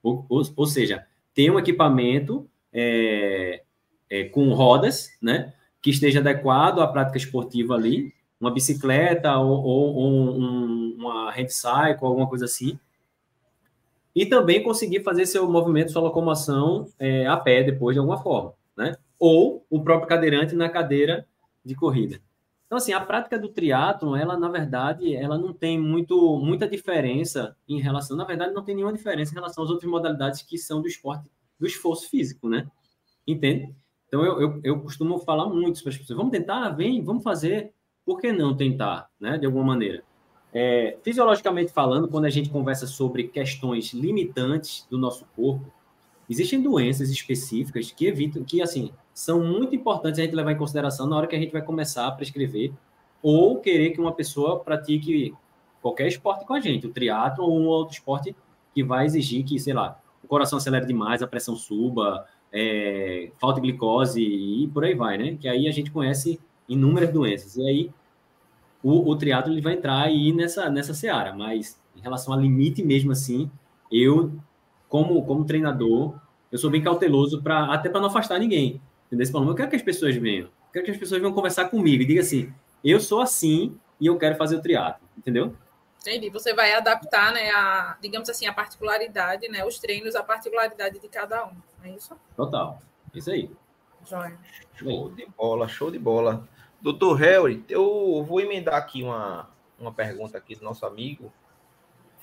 Ou, 0.05 0.25
ou, 0.29 0.43
ou 0.55 0.67
seja, 0.67 1.05
ter 1.35 1.51
um 1.51 1.59
equipamento 1.59 2.49
é, 2.73 3.65
é, 4.09 4.25
com 4.29 4.53
rodas, 4.53 5.11
né? 5.21 5.53
Que 5.87 5.91
esteja 5.91 6.19
adequado 6.19 6.81
à 6.81 6.89
prática 6.89 7.17
esportiva 7.17 7.77
ali, 7.77 8.13
uma 8.41 8.51
bicicleta 8.51 9.39
ou, 9.39 9.63
ou, 9.63 10.03
um, 10.03 10.97
uma 10.99 11.31
handcycle, 11.31 12.09
alguma 12.09 12.29
coisa 12.29 12.45
assim. 12.45 12.77
E 14.13 14.27
também 14.27 14.65
conseguir 14.65 15.05
fazer 15.05 15.27
seu 15.27 15.49
movimento, 15.49 15.93
sua 15.93 16.03
locomoção 16.03 16.89
é, 16.99 17.25
a 17.29 17.37
pé 17.37 17.63
depois 17.63 17.95
de 17.95 18.01
alguma 18.01 18.21
forma, 18.21 18.53
né? 18.77 18.97
Ou 19.17 19.65
o 19.71 19.81
próprio 19.81 20.09
cadeirante 20.09 20.57
na 20.57 20.69
cadeira 20.69 21.25
de 21.65 21.77
corrida. 21.77 22.21
Então, 22.67 22.79
assim, 22.79 22.93
a 22.93 23.01
prática 23.01 23.39
do 23.39 23.49
triatlon, 23.49 24.17
ela, 24.17 24.37
na 24.37 24.49
verdade, 24.49 25.15
ela 25.15 25.39
não 25.39 25.53
tem 25.53 25.81
muito, 25.81 26.37
muita 26.41 26.69
diferença 26.69 27.57
em 27.69 27.81
relação... 27.81 28.17
Na 28.17 28.25
verdade, 28.25 28.53
não 28.53 28.65
tem 28.65 28.75
nenhuma 28.75 28.93
diferença 28.93 29.31
em 29.31 29.37
relação 29.37 29.63
às 29.63 29.71
outras 29.71 29.89
modalidades 29.89 30.43
que 30.43 30.59
são 30.59 30.83
do 30.83 30.89
esporte, 30.89 31.31
do 31.61 31.65
esforço 31.65 32.11
físico, 32.11 32.49
né? 32.49 32.69
Entende? 33.25 33.73
Então, 34.09 34.25
eu, 34.25 34.41
eu, 34.41 34.61
eu 34.63 34.81
costumo 34.81 35.19
falar 35.19 35.49
muito 35.49 35.83
para 35.83 35.91
as 35.91 35.99
pessoas: 35.99 36.17
vamos 36.17 36.33
tentar, 36.33 36.71
vem, 36.71 37.03
vamos 37.03 37.23
fazer. 37.23 37.73
Por 38.05 38.21
que 38.21 38.33
não 38.33 38.57
tentar, 38.57 39.09
né? 39.19 39.37
De 39.37 39.47
alguma 39.47 39.65
maneira. 39.65 40.05
É, 40.55 40.97
fisiologicamente 41.03 41.73
falando, 41.73 42.09
quando 42.09 42.25
a 42.25 42.31
gente 42.31 42.49
conversa 42.49 42.87
sobre 42.87 43.25
questões 43.25 43.93
limitantes 43.93 44.87
do 44.89 44.97
nosso 44.97 45.27
corpo, 45.35 45.71
existem 46.31 46.63
doenças 46.63 47.11
específicas 47.11 47.91
que 47.91 48.07
evitam, 48.07 48.43
que 48.45 48.63
assim, 48.63 48.91
são 49.13 49.45
muito 49.45 49.75
importantes 49.75 50.21
a 50.21 50.23
gente 50.23 50.35
levar 50.35 50.53
em 50.53 50.57
consideração 50.57 51.07
na 51.07 51.17
hora 51.17 51.27
que 51.27 51.37
a 51.37 51.39
gente 51.39 51.53
vai 51.53 51.63
começar 51.63 52.07
a 52.07 52.13
prescrever 52.13 52.73
ou 53.23 53.61
querer 53.61 53.91
que 53.91 54.01
uma 54.01 54.13
pessoa 54.13 54.61
pratique 54.61 55.35
qualquer 55.83 56.09
esporte 56.09 56.47
com 56.47 56.55
a 56.55 56.61
gente, 56.61 56.87
o 56.87 56.93
triatlo 56.93 57.45
ou 57.45 57.59
um 57.59 57.67
outro 57.67 57.95
esporte 57.95 58.35
que 58.75 58.83
vai 58.83 59.07
exigir 59.07 59.45
que, 59.45 59.59
sei 59.59 59.75
lá, 59.75 60.01
o 60.23 60.29
coração 60.29 60.59
acelere 60.59 60.87
demais, 60.87 61.23
a 61.23 61.27
pressão 61.27 61.55
suba, 61.55 62.27
é, 62.53 63.31
falta 63.39 63.61
de 63.61 63.67
glicose 63.67 64.23
e 64.23 64.69
por 64.69 64.85
aí 64.85 64.95
vai, 64.95 65.19
né? 65.19 65.37
Que 65.41 65.49
aí 65.49 65.69
a 65.69 65.73
gente 65.73 65.91
conhece 65.91 66.41
inúmeras 66.69 67.13
doenças. 67.13 67.57
E 67.57 67.69
aí 67.69 67.91
o, 68.83 69.11
o 69.11 69.17
triatlo 69.17 69.53
ele 69.53 69.61
vai 69.61 69.75
entrar 69.75 70.03
aí 70.03 70.33
nessa, 70.33 70.71
nessa 70.71 70.95
seara, 70.95 71.35
mas 71.35 71.81
em 71.97 72.01
relação 72.01 72.33
a 72.33 72.37
limite 72.37 72.83
mesmo 72.83 73.13
assim, 73.13 73.51
eu, 73.91 74.33
como, 74.89 75.25
como 75.25 75.45
treinador, 75.45 76.15
eu 76.51 76.59
sou 76.59 76.71
bem 76.71 76.83
cauteloso 76.83 77.43
para 77.43 77.73
até 77.73 77.89
para 77.89 78.01
não 78.01 78.09
afastar 78.09 78.39
ninguém. 78.39 78.81
Entendeu? 79.07 79.49
Eu 79.49 79.55
quero 79.55 79.71
que 79.71 79.77
as 79.77 79.83
pessoas 79.83 80.17
venham, 80.17 80.47
eu 80.47 80.73
quero 80.73 80.85
que 80.85 80.91
as 80.91 80.97
pessoas 80.97 81.21
venham 81.21 81.33
conversar 81.33 81.67
comigo 81.67 82.03
e 82.03 82.07
diga 82.07 82.21
assim, 82.21 82.53
eu 82.85 83.01
sou 83.01 83.21
assim 83.21 83.77
e 84.01 84.07
eu 84.07 84.17
quero 84.19 84.37
fazer 84.37 84.57
o 84.57 84.61
triatlo, 84.61 85.07
entendeu? 85.17 85.55
Entendi. 86.07 86.31
Você 86.31 86.55
vai 86.55 86.73
adaptar, 86.73 87.33
né, 87.33 87.51
a, 87.51 87.97
digamos 88.01 88.29
assim, 88.29 88.47
a 88.47 88.53
particularidade, 88.53 89.49
né, 89.49 89.65
os 89.65 89.79
treinos, 89.79 90.15
a 90.15 90.23
particularidade 90.23 91.01
de 91.01 91.09
cada 91.09 91.47
um, 91.47 91.57
é 91.83 91.91
isso? 91.91 92.17
Total. 92.37 92.79
Isso 93.13 93.31
aí. 93.31 93.51
Joia. 94.05 94.39
Show 94.75 95.11
de 95.11 95.27
bola, 95.27 95.69
show 95.69 95.91
de 95.91 95.99
bola. 95.99 96.47
Doutor 96.81 97.15
Harry, 97.15 97.65
eu 97.69 98.25
vou 98.25 98.41
emendar 98.41 98.77
aqui 98.77 99.03
uma, 99.03 99.51
uma 99.79 99.93
pergunta 99.93 100.39
aqui 100.39 100.55
do 100.55 100.65
nosso 100.65 100.87
amigo 100.87 101.33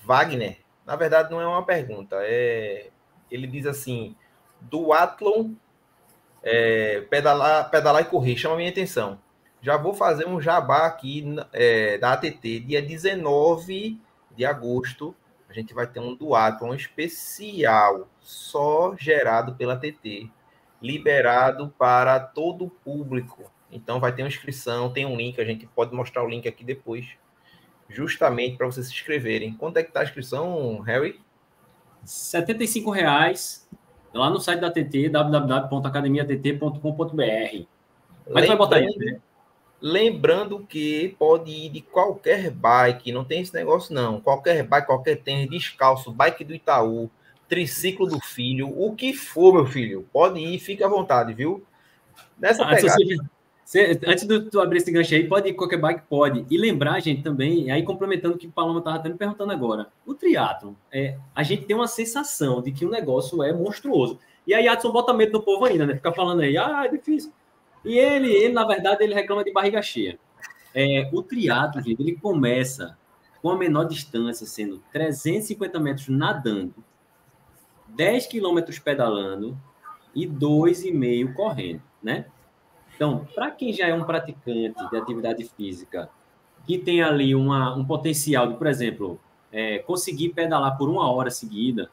Wagner. 0.03 0.59
Na 0.85 0.95
verdade, 0.95 1.29
não 1.31 1.41
é 1.41 1.47
uma 1.47 1.65
pergunta, 1.65 2.17
é 2.21 2.89
ele 3.29 3.47
diz 3.47 3.65
assim: 3.65 4.15
do 4.61 4.93
Atlon 4.93 5.51
é, 6.41 7.01
pedalar, 7.09 7.69
pedalar 7.69 8.01
e 8.01 8.05
correr, 8.05 8.37
chama 8.37 8.55
a 8.55 8.57
minha 8.57 8.69
atenção. 8.69 9.19
Já 9.63 9.77
vou 9.77 9.93
fazer 9.93 10.27
um 10.27 10.41
jabá 10.41 10.85
aqui 10.85 11.23
é, 11.53 11.97
da 11.97 12.11
ATT, 12.11 12.59
dia 12.59 12.81
19 12.81 13.97
de 14.35 14.45
agosto. 14.45 15.15
A 15.49 15.53
gente 15.53 15.73
vai 15.73 15.87
ter 15.87 16.01
um 16.01 16.13
duatlon 16.13 16.73
especial, 16.73 18.09
só 18.19 18.93
gerado 18.99 19.55
pela 19.55 19.75
ATT, 19.75 20.29
liberado 20.81 21.73
para 21.77 22.19
todo 22.19 22.65
o 22.65 22.69
público. 22.69 23.49
Então 23.71 24.01
vai 24.01 24.13
ter 24.13 24.23
uma 24.23 24.27
inscrição, 24.27 24.91
tem 24.91 25.05
um 25.05 25.15
link, 25.15 25.39
a 25.39 25.45
gente 25.45 25.65
pode 25.65 25.95
mostrar 25.95 26.25
o 26.25 26.29
link 26.29 26.45
aqui 26.45 26.65
depois, 26.65 27.07
justamente 27.87 28.57
para 28.57 28.65
vocês 28.65 28.87
se 28.87 28.91
inscreverem. 28.91 29.53
Quanto 29.53 29.77
é 29.77 29.83
que 29.83 29.91
está 29.91 30.01
a 30.01 30.03
inscrição, 30.03 30.81
Harry? 30.81 31.21
R$ 32.01 32.91
reais 32.93 33.65
lá 34.13 34.29
no 34.29 34.41
site 34.41 34.59
da 34.59 34.69
TT, 34.69 35.07
www.academiatt.com.br. 35.07 37.65
Mas 38.29 38.45
vai 38.45 38.57
botar 38.57 38.75
aí, 38.75 38.93
né? 38.97 39.21
Lembrando 39.85 40.65
que 40.65 41.13
pode 41.19 41.51
ir 41.51 41.67
de 41.67 41.81
qualquer 41.81 42.49
bike, 42.49 43.11
não 43.11 43.25
tem 43.25 43.41
esse 43.41 43.53
negócio 43.53 43.93
não. 43.93 44.21
Qualquer 44.21 44.63
bike, 44.63 44.87
qualquer 44.87 45.17
tênis, 45.17 45.49
descalço, 45.49 46.09
bike 46.09 46.45
do 46.45 46.55
Itaú, 46.55 47.11
triciclo 47.49 48.07
do 48.07 48.17
filho, 48.21 48.69
o 48.69 48.95
que 48.95 49.13
for, 49.13 49.53
meu 49.53 49.65
filho, 49.65 50.07
pode 50.13 50.39
ir, 50.39 50.57
fique 50.57 50.81
à 50.85 50.87
vontade, 50.87 51.33
viu? 51.33 51.65
Nessa 52.39 52.63
ah, 52.63 52.73
pegada. 52.73 52.95
Você, 53.65 53.99
antes 54.07 54.25
de 54.25 54.39
tu 54.49 54.61
abrir 54.61 54.77
esse 54.77 54.89
gancho 54.89 55.15
aí, 55.15 55.27
pode 55.27 55.49
ir 55.49 55.53
qualquer 55.53 55.81
bike? 55.81 56.03
Pode. 56.07 56.45
E 56.49 56.57
lembrar, 56.57 57.01
gente, 57.01 57.21
também, 57.21 57.69
aí 57.69 57.83
complementando 57.83 58.35
o 58.35 58.37
que 58.37 58.47
o 58.47 58.51
Paloma 58.51 58.79
estava 58.79 58.95
até 58.95 59.09
me 59.09 59.17
perguntando 59.17 59.51
agora, 59.51 59.87
o 60.05 60.13
triatlo, 60.13 60.77
é, 60.93 61.17
a 61.35 61.43
gente 61.43 61.65
tem 61.65 61.75
uma 61.75 61.87
sensação 61.87 62.61
de 62.61 62.71
que 62.71 62.85
o 62.85 62.89
negócio 62.89 63.43
é 63.43 63.51
monstruoso. 63.51 64.17
E 64.47 64.53
aí 64.53 64.65
Adson 64.65 64.93
bota 64.93 65.13
medo 65.13 65.33
no 65.33 65.41
povo 65.41 65.65
ainda, 65.65 65.85
né? 65.85 65.95
Fica 65.95 66.13
falando 66.13 66.39
aí, 66.39 66.57
ah, 66.57 66.85
é 66.85 66.87
difícil. 66.87 67.33
E 67.83 67.97
ele, 67.97 68.31
ele, 68.31 68.53
na 68.53 68.65
verdade, 68.65 69.03
ele 69.03 69.13
reclama 69.13 69.43
de 69.43 69.51
barriga 69.51 69.81
cheia. 69.81 70.17
É, 70.73 71.09
o 71.13 71.21
triatlo, 71.21 71.81
gente, 71.81 72.01
ele 72.01 72.15
começa 72.15 72.97
com 73.41 73.49
a 73.49 73.57
menor 73.57 73.83
distância, 73.83 74.47
sendo 74.47 74.81
350 74.91 75.79
metros 75.79 76.07
nadando, 76.07 76.73
10 77.89 78.27
quilômetros 78.27 78.79
pedalando 78.79 79.57
e 80.15 80.25
2,5 80.25 81.33
correndo, 81.33 81.81
né? 82.01 82.25
Então, 82.95 83.27
para 83.35 83.51
quem 83.51 83.73
já 83.73 83.87
é 83.87 83.93
um 83.93 84.03
praticante 84.03 84.89
de 84.89 84.97
atividade 84.97 85.43
física, 85.57 86.09
que 86.65 86.77
tem 86.77 87.01
ali 87.03 87.35
uma, 87.35 87.75
um 87.75 87.83
potencial 87.83 88.47
de, 88.47 88.55
por 88.55 88.67
exemplo, 88.67 89.19
é, 89.51 89.79
conseguir 89.79 90.29
pedalar 90.29 90.77
por 90.77 90.89
uma 90.89 91.11
hora 91.11 91.29
seguida, 91.29 91.89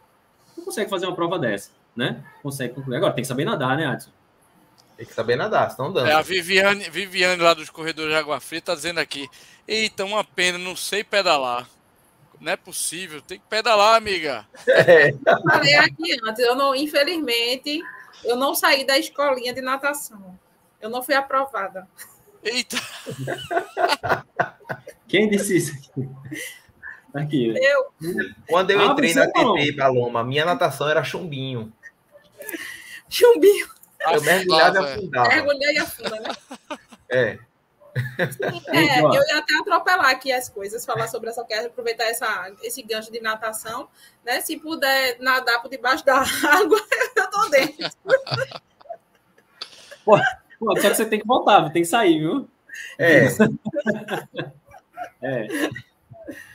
não 0.57 0.65
consegue 0.65 0.89
fazer 0.89 1.07
uma 1.07 1.17
prova 1.17 1.39
dessa, 1.39 1.73
né? 1.97 2.25
Consegue 2.43 2.75
concluir. 2.75 2.97
Agora, 2.97 3.13
tem 3.13 3.23
que 3.23 3.29
saber 3.29 3.45
nadar, 3.45 3.77
né, 3.77 3.87
Adson? 3.87 4.11
Tem 5.01 5.07
que 5.07 5.15
saber 5.15 5.35
nadar, 5.35 5.71
senão 5.71 5.91
dando. 5.91 6.11
É, 6.11 6.13
a 6.13 6.21
Viviane, 6.21 6.91
Viviane 6.91 7.41
lá 7.41 7.55
dos 7.55 7.71
corredores 7.71 8.11
de 8.11 8.19
Água 8.19 8.39
Fria 8.39 8.59
está 8.59 8.75
dizendo 8.75 9.01
aqui: 9.01 9.31
Eita, 9.67 10.05
uma 10.05 10.23
pena, 10.23 10.59
não 10.59 10.77
sei 10.77 11.03
pedalar. 11.03 11.67
Não 12.39 12.53
é 12.53 12.57
possível, 12.57 13.23
tem 13.23 13.39
que 13.39 13.47
pedalar, 13.49 13.95
amiga. 13.95 14.47
É. 14.69 15.09
Eu 15.09 15.43
falei 15.51 15.75
aqui 15.77 16.19
antes, 16.23 16.45
eu 16.45 16.55
não, 16.55 16.75
infelizmente, 16.75 17.83
eu 18.23 18.37
não 18.37 18.55
saí 18.55 18.87
da 18.87 18.99
escolinha 18.99 19.55
de 19.55 19.63
natação. 19.63 20.39
Eu 20.79 20.91
não 20.91 21.03
fui 21.03 21.15
aprovada. 21.15 21.89
Eita! 22.45 22.77
Quem 25.09 25.31
disse 25.31 25.57
isso 25.57 25.73
aqui? 27.15 27.55
Eu. 27.59 27.87
Quando 28.47 28.71
eu 28.71 28.81
ah, 28.83 28.85
entrei 28.85 29.15
na 29.15 29.27
TP, 29.27 29.73
Paloma, 29.79 30.23
minha 30.23 30.45
natação 30.45 30.91
era 30.91 31.03
chumbinho. 31.03 31.73
Chumbinho. 33.09 33.80
Eu 34.01 34.23
mergulhava 34.23 34.81
e 34.81 34.85
afundava. 34.85 35.29
Mergulhei 35.29 35.75
e 35.75 35.79
afunda, 35.79 36.21
né? 36.21 36.31
É. 37.09 37.39
é, 38.69 39.01
eu 39.01 39.13
ia 39.13 39.39
até 39.39 39.55
atropelar 39.61 40.11
aqui 40.11 40.33
as 40.33 40.49
coisas, 40.49 40.87
falar 40.87 41.09
sobre 41.09 41.29
essa, 41.29 41.45
quero 41.45 41.67
aproveitar 41.67 42.05
essa, 42.05 42.53
esse 42.63 42.83
gancho 42.83 43.11
de 43.11 43.21
natação, 43.21 43.89
né? 44.25 44.41
Se 44.41 44.57
puder 44.59 45.19
nadar 45.21 45.61
por 45.61 45.69
debaixo 45.69 46.05
da 46.05 46.19
água, 46.19 46.79
eu 47.17 47.31
tô 47.31 47.49
dentro. 47.49 47.91
Pô, 50.05 50.17
só 50.19 50.89
que 50.89 50.95
você 50.95 51.07
tem 51.07 51.21
que 51.21 51.27
voltar, 51.27 51.71
tem 51.71 51.83
que 51.83 51.89
sair, 51.89 52.21
viu? 52.21 52.49
É. 52.99 53.27
é. 55.23 55.49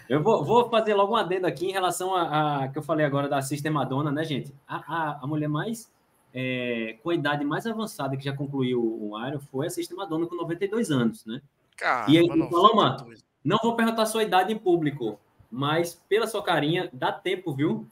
Eu 0.08 0.22
vou, 0.22 0.46
vou, 0.46 0.70
fazer 0.70 0.94
logo 0.94 1.14
um 1.14 1.18
adendo 1.18 1.48
aqui 1.48 1.68
em 1.68 1.74
relação 1.74 2.16
a, 2.16 2.64
a 2.64 2.68
que 2.68 2.78
eu 2.78 2.84
falei 2.84 3.06
agora 3.06 3.28
da 3.28 3.42
Sistemadona, 3.42 4.12
né, 4.12 4.24
gente? 4.24 4.54
A, 4.68 4.76
a, 4.76 5.20
a 5.24 5.28
mulher 5.28 5.50
mais 5.50 5.90
é, 6.38 6.98
com 7.02 7.12
a 7.12 7.16
idade 7.16 7.46
mais 7.46 7.66
avançada 7.66 8.18
que 8.18 8.26
já 8.26 8.36
concluiu 8.36 8.82
o 8.82 9.18
Iron 9.26 9.40
foi 9.40 9.68
a 9.68 9.96
Madonna 9.96 10.28
com 10.28 10.36
92 10.36 10.92
anos, 10.92 11.26
né? 11.26 11.42
Caramba, 11.78 12.12
e 12.12 12.18
aí, 12.18 12.28
Paloma, 12.28 13.08
não 13.42 13.58
vou 13.64 13.74
perguntar 13.76 14.02
a 14.02 14.06
sua 14.06 14.22
idade 14.22 14.52
em 14.52 14.58
público, 14.58 15.18
mas 15.50 15.96
pela 16.10 16.28
sua 16.28 16.44
carinha, 16.44 16.90
dá 16.92 17.10
tempo, 17.14 17.56
viu? 17.56 17.88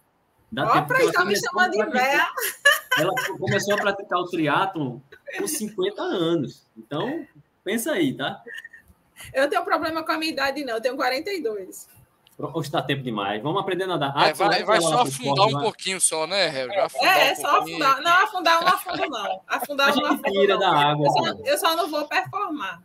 Dá 0.51 0.65
Ó, 0.65 0.73
tempo. 0.73 0.87
Pra 0.87 1.01
ela 1.01 1.25
me 1.25 1.39
chamando 1.39 1.71
de 1.71 1.85
véia. 1.85 2.27
Ela 2.97 3.13
começou 3.39 3.75
a 3.75 3.77
praticar 3.77 4.19
o 4.19 4.25
triatlon 4.25 4.99
com 5.37 5.47
50 5.47 6.01
anos. 6.01 6.67
Então, 6.77 7.25
pensa 7.63 7.93
aí, 7.93 8.13
tá? 8.13 8.43
Eu 9.33 9.49
tenho 9.49 9.63
problema 9.63 10.03
com 10.03 10.11
a 10.11 10.17
minha 10.17 10.31
idade, 10.31 10.65
não. 10.65 10.75
Eu 10.75 10.81
tenho 10.81 10.95
42. 10.97 11.87
Ou 12.37 12.61
está 12.61 12.81
tempo 12.81 13.03
demais? 13.03 13.41
Vamos 13.41 13.61
aprender 13.61 13.83
a 13.83 13.87
nadar. 13.87 14.29
É, 14.29 14.33
vai, 14.33 14.63
vai 14.63 14.81
só 14.81 15.01
afundar 15.01 15.47
um 15.47 15.61
pouquinho 15.61 16.01
só, 16.01 16.25
né, 16.25 16.47
Harry? 16.47 16.75
É, 16.75 16.83
um 17.31 17.35
só 17.35 17.59
afundar. 17.59 18.01
Não, 18.01 18.23
afundar 18.23 18.55
eu 18.55 18.61
não 18.61 18.73
afundo, 18.73 19.09
não. 19.09 19.41
Afundar 19.47 19.89
eu 19.89 19.95
não 19.97 20.05
afundo, 20.07 20.31
tira 20.31 20.57
da 20.57 20.69
água. 20.69 21.07
Eu 21.07 21.11
só, 21.11 21.43
eu 21.45 21.57
só, 21.57 21.75
não 21.75 21.89
vou 21.89 22.07
performar. 22.07 22.81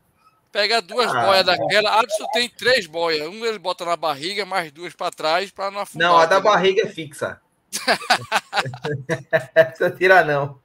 Pega 0.53 0.83
duas 0.83 1.15
ah, 1.15 1.25
boias 1.25 1.47
daquela. 1.47 2.01
Adson 2.01 2.27
tem 2.33 2.49
três 2.49 2.87
boias. 2.87 3.27
Um 3.27 3.45
ele 3.45 3.59
bota 3.59 3.85
na 3.85 3.97
barriga, 3.97 4.45
mais 4.45 4.71
duas 4.71 4.95
para 4.95 5.11
trás, 5.11 5.51
para 5.51 5.71
não 5.71 5.81
afundar. 5.81 6.09
Não, 6.09 6.19
a 6.19 6.27
da 6.27 6.41
barriga 6.41 6.83
é 6.83 6.89
fixa. 6.89 7.41
Essa 9.55 9.91
tira 9.91 10.25
não. 10.25 10.59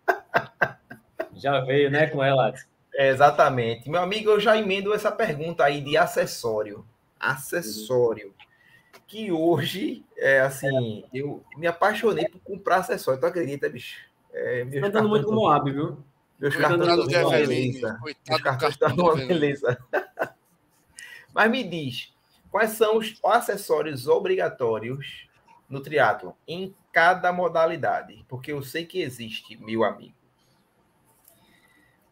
Já 1.35 1.61
veio, 1.61 1.89
né, 1.89 2.07
com 2.07 2.23
ela. 2.23 2.53
É, 2.95 3.09
exatamente. 3.09 3.89
Meu 3.89 4.01
amigo, 4.01 4.29
eu 4.29 4.39
já 4.39 4.57
emendo 4.57 4.93
essa 4.93 5.11
pergunta 5.11 5.63
aí 5.63 5.81
de 5.81 5.97
acessório. 5.97 6.85
Acessório 7.19 8.33
que 9.07 9.31
hoje, 9.31 10.05
é 10.17 10.41
assim, 10.41 11.03
eu 11.13 11.43
me 11.57 11.67
apaixonei 11.67 12.27
por 12.27 12.39
comprar 12.41 12.77
acessórios. 12.77 13.21
Tu 13.21 13.27
acredita, 13.27 13.69
bicho? 13.69 13.99
É, 14.31 14.65
tá 14.81 14.87
dando 14.89 15.09
muito 15.09 15.25
como 15.25 15.41
Moab, 15.41 15.71
viu? 15.71 16.03
Meus 16.39 16.55
cartões 16.55 17.07
estão 17.07 17.27
uma 17.27 17.37
beleza. 17.37 17.99
Meus 18.27 18.41
cartões 18.41 18.71
estão 18.73 18.95
uma 18.95 19.15
beleza. 19.15 19.77
Mas 21.33 21.51
me 21.51 21.63
diz, 21.63 22.13
quais 22.51 22.71
são 22.71 22.97
os 22.97 23.19
acessórios 23.23 24.07
obrigatórios 24.07 25.27
no 25.69 25.79
triatlo 25.79 26.35
em 26.47 26.75
cada 26.91 27.31
modalidade? 27.31 28.25
Porque 28.27 28.51
eu 28.51 28.61
sei 28.61 28.85
que 28.85 29.01
existe, 29.01 29.57
meu 29.57 29.83
amigo. 29.83 30.15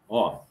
Ó, 0.08 0.42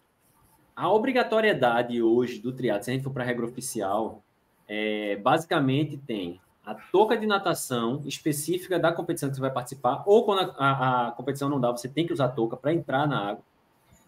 a 0.75 0.91
obrigatoriedade 0.91 2.01
hoje 2.01 2.39
do 2.39 2.53
triatlo, 2.53 2.83
se 2.83 2.91
a 2.91 2.93
gente 2.93 3.03
for 3.03 3.11
para 3.11 3.23
a 3.23 3.27
regra 3.27 3.45
oficial, 3.45 4.23
é, 4.73 5.17
basicamente 5.17 5.97
tem 5.97 6.39
a 6.65 6.73
touca 6.73 7.17
de 7.17 7.27
natação 7.27 8.01
específica 8.05 8.79
da 8.79 8.93
competição 8.93 9.27
que 9.27 9.35
você 9.35 9.41
vai 9.41 9.51
participar, 9.51 10.01
ou 10.05 10.23
quando 10.23 10.49
a, 10.57 10.65
a, 10.65 11.07
a 11.09 11.11
competição 11.11 11.49
não 11.49 11.59
dá, 11.59 11.69
você 11.71 11.89
tem 11.89 12.07
que 12.07 12.13
usar 12.13 12.25
a 12.25 12.29
touca 12.29 12.55
para 12.55 12.73
entrar 12.73 13.05
na 13.05 13.31
água. 13.31 13.43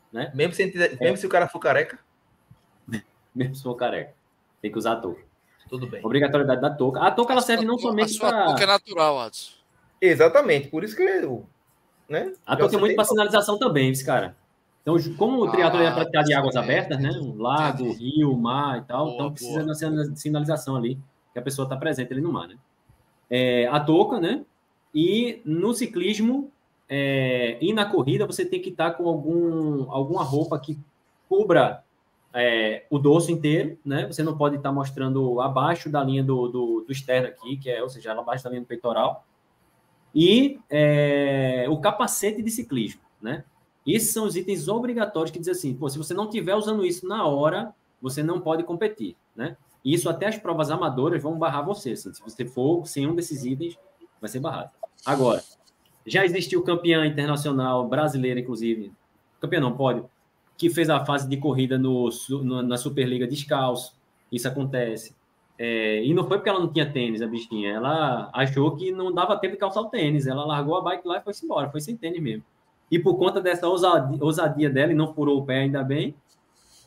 Né? 0.09 0.31
Mesmo, 0.33 0.53
se, 0.53 0.97
mesmo 1.01 1.17
se 1.17 1.25
o 1.25 1.29
cara 1.29 1.49
for 1.49 1.59
careca? 1.59 1.99
Mesmo 3.35 3.55
se 3.55 3.63
for 3.63 3.75
careca. 3.75 4.13
Tem 4.61 4.71
que 4.71 4.77
usar 4.77 4.93
a 4.93 4.95
touca. 4.97 5.21
Tudo 5.67 5.87
bem. 5.87 6.05
Obrigatoriedade 6.05 6.61
da 6.61 6.69
touca. 6.69 7.01
A 7.01 7.11
touca 7.11 7.33
ela 7.33 7.41
serve 7.41 7.65
não 7.65 7.77
somente 7.77 8.17
para. 8.17 8.43
A 8.43 8.45
touca 8.45 8.63
é 8.63 8.67
natural, 8.67 9.19
Adson. 9.19 9.51
Exatamente, 9.99 10.69
por 10.69 10.83
isso 10.83 10.95
que 10.95 11.01
eu. 11.01 11.45
Né? 12.07 12.31
A 12.45 12.55
touca 12.55 12.75
é 12.75 12.79
muito 12.79 12.95
para 12.95 13.03
sinalização 13.03 13.57
também, 13.57 13.89
esse 13.89 14.05
cara. 14.05 14.37
Então, 14.83 14.97
como 15.17 15.41
o 15.41 15.49
triatlo 15.49 15.79
ah, 15.79 15.83
é 15.83 15.91
praticado 15.91 16.29
em 16.29 16.33
águas 16.33 16.57
abertas, 16.57 16.99
né? 16.99 17.09
Um 17.11 17.41
lago, 17.41 17.91
rio, 17.93 18.37
mar 18.37 18.79
e 18.79 18.81
tal, 18.81 19.05
boa, 19.05 19.15
então 19.15 19.31
precisa 19.31 19.63
boa. 19.63 20.09
da 20.09 20.15
sinalização 20.15 20.75
ali, 20.75 20.99
que 21.31 21.39
a 21.39 21.41
pessoa 21.41 21.65
está 21.65 21.77
presente 21.77 22.11
ali 22.11 22.21
no 22.21 22.33
mar, 22.33 22.49
né? 22.49 22.57
É, 23.29 23.65
a 23.67 23.79
touca, 23.79 24.19
né? 24.19 24.43
E 24.93 25.41
no 25.45 25.73
ciclismo 25.73 26.51
é, 26.89 27.57
e 27.61 27.73
na 27.73 27.85
corrida, 27.85 28.27
você 28.27 28.45
tem 28.45 28.61
que 28.61 28.69
estar 28.69 28.91
tá 28.91 28.97
com 28.97 29.07
algum, 29.07 29.89
alguma 29.89 30.21
roupa 30.21 30.59
que 30.59 30.77
cubra 31.29 31.83
é, 32.33 32.85
o 32.89 32.99
dorso 32.99 33.31
inteiro, 33.31 33.77
né? 33.85 34.05
Você 34.05 34.21
não 34.21 34.37
pode 34.37 34.57
estar 34.57 34.69
tá 34.69 34.75
mostrando 34.75 35.39
abaixo 35.39 35.89
da 35.89 36.03
linha 36.03 36.23
do, 36.23 36.47
do, 36.49 36.81
do, 36.85 36.91
externo 36.91 37.29
aqui, 37.29 37.57
que 37.57 37.69
é, 37.69 37.81
ou 37.81 37.89
seja, 37.89 38.11
abaixo 38.11 38.43
da 38.43 38.49
linha 38.49 38.61
do 38.61 38.67
peitoral. 38.67 39.25
E 40.13 40.59
é, 40.69 41.65
o 41.69 41.79
capacete 41.79 42.41
de 42.41 42.51
ciclismo, 42.51 43.01
né? 43.21 43.45
Esses 43.85 44.09
são 44.09 44.25
os 44.25 44.35
itens 44.35 44.67
obrigatórios 44.67 45.31
que 45.31 45.39
dizem 45.39 45.51
assim, 45.51 45.89
se 45.89 45.97
você 45.97 46.13
não 46.13 46.25
estiver 46.25 46.55
usando 46.55 46.85
isso 46.85 47.07
na 47.07 47.25
hora, 47.25 47.73
você 48.01 48.23
não 48.23 48.39
pode 48.39 48.63
competir, 48.63 49.15
né? 49.35 49.57
Isso 49.83 50.09
até 50.09 50.27
as 50.27 50.37
provas 50.37 50.71
amadoras 50.71 51.21
vão 51.21 51.37
barrar 51.37 51.63
você. 51.63 51.91
Assim, 51.91 52.13
se 52.13 52.21
você 52.21 52.45
for 52.45 52.87
sem 52.87 53.05
um 53.05 53.13
desses 53.13 53.43
itens, 53.43 53.77
vai 54.21 54.29
ser 54.29 54.39
barrado. 54.39 54.71
Agora, 55.05 55.43
já 56.05 56.23
existiu 56.23 56.63
campeã 56.63 57.05
internacional 57.05 57.87
brasileira, 57.87 58.39
inclusive, 58.39 58.93
campeã 59.41 59.59
não 59.59 59.75
pode, 59.75 60.03
que 60.57 60.69
fez 60.69 60.89
a 60.89 61.03
fase 61.03 61.27
de 61.27 61.35
corrida 61.35 61.77
no, 61.77 62.09
no 62.29 62.61
na 62.61 62.77
Superliga 62.77 63.27
descalço. 63.27 63.93
Isso 64.31 64.47
acontece. 64.47 65.15
É, 65.59 66.03
e 66.03 66.13
não 66.13 66.25
foi 66.27 66.37
porque 66.37 66.49
ela 66.49 66.59
não 66.59 66.71
tinha 66.71 66.89
tênis, 66.89 67.21
a 67.21 67.27
bichinha. 67.27 67.71
Ela 67.73 68.29
achou 68.33 68.75
que 68.75 68.91
não 68.91 69.13
dava 69.13 69.37
tempo 69.37 69.53
de 69.53 69.59
calçar 69.59 69.81
o 69.81 69.89
tênis. 69.89 70.25
Ela 70.25 70.45
largou 70.45 70.77
a 70.77 70.81
bike 70.81 71.07
lá 71.07 71.17
e 71.17 71.21
foi 71.21 71.33
embora. 71.43 71.69
Foi 71.69 71.81
sem 71.81 71.95
tênis 71.95 72.21
mesmo. 72.21 72.43
E 72.91 72.99
por 72.99 73.17
conta 73.17 73.41
dessa 73.41 73.67
ousadia, 73.67 74.17
ousadia 74.23 74.69
dela, 74.69 74.91
e 74.91 74.95
não 74.95 75.13
furou 75.13 75.39
o 75.39 75.45
pé 75.45 75.59
ainda 75.61 75.83
bem, 75.83 76.15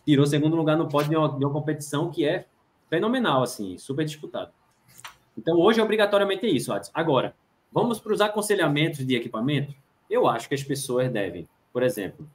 tirou 0.05 0.25
segundo 0.27 0.55
lugar 0.55 0.77
no 0.77 0.89
pódio 0.89 1.11
de 1.11 1.17
uma, 1.17 1.29
de 1.29 1.45
uma 1.45 1.53
competição 1.53 2.11
que 2.11 2.25
é 2.25 2.47
fenomenal, 2.89 3.43
assim, 3.43 3.77
super 3.77 4.05
disputado. 4.05 4.53
Então, 5.37 5.59
hoje, 5.59 5.81
obrigatoriamente 5.81 6.47
é 6.47 6.49
isso, 6.49 6.73
Adson. 6.73 6.93
Agora, 6.95 7.35
vamos 7.73 7.99
para 7.99 8.13
os 8.13 8.21
aconselhamentos 8.21 9.05
de 9.05 9.17
equipamento? 9.17 9.75
Eu 10.09 10.29
acho 10.29 10.49
que 10.49 10.55
as 10.55 10.63
pessoas 10.63 11.11
devem, 11.11 11.49
por 11.73 11.83
exemplo, 11.83 12.29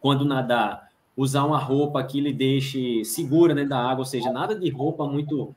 quando 0.00 0.24
nadar, 0.24 0.90
usar 1.16 1.44
uma 1.44 1.58
roupa 1.58 2.02
que 2.02 2.20
lhe 2.20 2.32
deixe 2.32 3.04
segura 3.04 3.54
dentro 3.54 3.70
da 3.70 3.78
água, 3.78 4.00
ou 4.00 4.04
seja, 4.04 4.32
nada 4.32 4.58
de 4.58 4.68
roupa 4.70 5.06
muito 5.06 5.54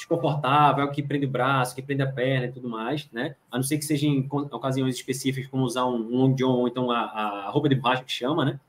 desconfortável, 0.00 0.90
que 0.90 1.02
prende 1.02 1.26
o 1.26 1.30
braço, 1.30 1.74
que 1.74 1.82
prende 1.82 2.02
a 2.02 2.10
perna 2.10 2.46
e 2.46 2.52
tudo 2.52 2.68
mais, 2.68 3.08
né? 3.12 3.36
A 3.50 3.56
não 3.56 3.62
ser 3.62 3.78
que 3.78 3.84
seja 3.84 4.06
em 4.06 4.26
ocasiões 4.30 4.94
específicas, 4.94 5.50
como 5.50 5.62
usar 5.62 5.84
um 5.86 5.98
long 5.98 6.34
john 6.34 6.58
ou 6.58 6.68
então 6.68 6.90
a, 6.90 7.00
a 7.00 7.50
roupa 7.50 7.68
de 7.68 7.74
baixo 7.74 8.04
que 8.04 8.12
chama, 8.12 8.44
né? 8.44 8.60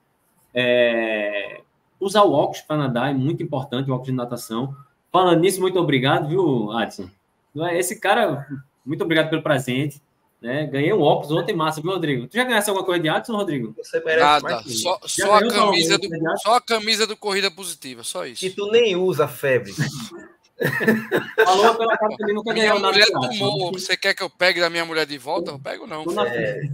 É... 0.53 1.61
Usar 1.99 2.23
o 2.23 2.33
óculos 2.33 2.61
para 2.61 2.77
nadar 2.77 3.11
é 3.11 3.13
muito 3.13 3.41
importante, 3.41 3.89
o 3.89 3.93
óculos 3.93 4.07
de 4.07 4.15
natação. 4.15 4.75
Falando 5.11 5.39
nisso, 5.39 5.61
muito 5.61 5.79
obrigado, 5.79 6.27
viu, 6.27 6.71
Adson? 6.71 7.09
É? 7.55 7.77
Esse 7.77 7.99
cara, 7.99 8.47
muito 8.85 9.03
obrigado 9.03 9.29
pelo 9.29 9.41
presente. 9.41 10.01
Né? 10.41 10.65
Ganhei 10.65 10.91
um 10.91 11.01
óculos 11.01 11.31
ontem 11.31 11.55
massa, 11.55 11.79
viu, 11.79 11.91
Rodrigo? 11.91 12.27
Tu 12.27 12.35
já 12.35 12.43
ganhasse 12.43 12.67
alguma 12.69 12.85
coisa 12.85 13.01
de 13.01 13.07
Adson, 13.07 13.35
Rodrigo? 13.35 13.75
Nada, 14.17 14.63
só, 14.63 14.99
só 15.05 15.35
a 15.35 15.47
camisa 15.47 15.99
do, 15.99 16.09
só 16.39 16.55
a 16.55 16.61
camisa 16.61 17.05
do 17.05 17.15
Corrida 17.15 17.51
Positiva, 17.51 18.03
só 18.03 18.25
isso. 18.25 18.43
E 18.43 18.49
tu 18.49 18.71
nem 18.71 18.95
usa 18.95 19.27
febre. 19.27 19.71
Falou 21.43 21.75
pela 21.75 21.97
cara 21.97 22.15
que 22.15 22.33
nunca 22.33 22.53
ganhou 22.53 22.79
nada. 22.79 22.93
Mulher 22.93 23.07
tomou. 23.11 23.71
Você 23.73 23.97
quer 23.97 24.13
que 24.13 24.21
eu 24.21 24.29
pegue 24.29 24.59
da 24.59 24.69
minha 24.69 24.85
mulher 24.85 25.05
de 25.05 25.17
volta? 25.17 25.51
Eu 25.51 25.59
pego, 25.59 25.87
não. 25.87 26.03
É... 26.25 26.69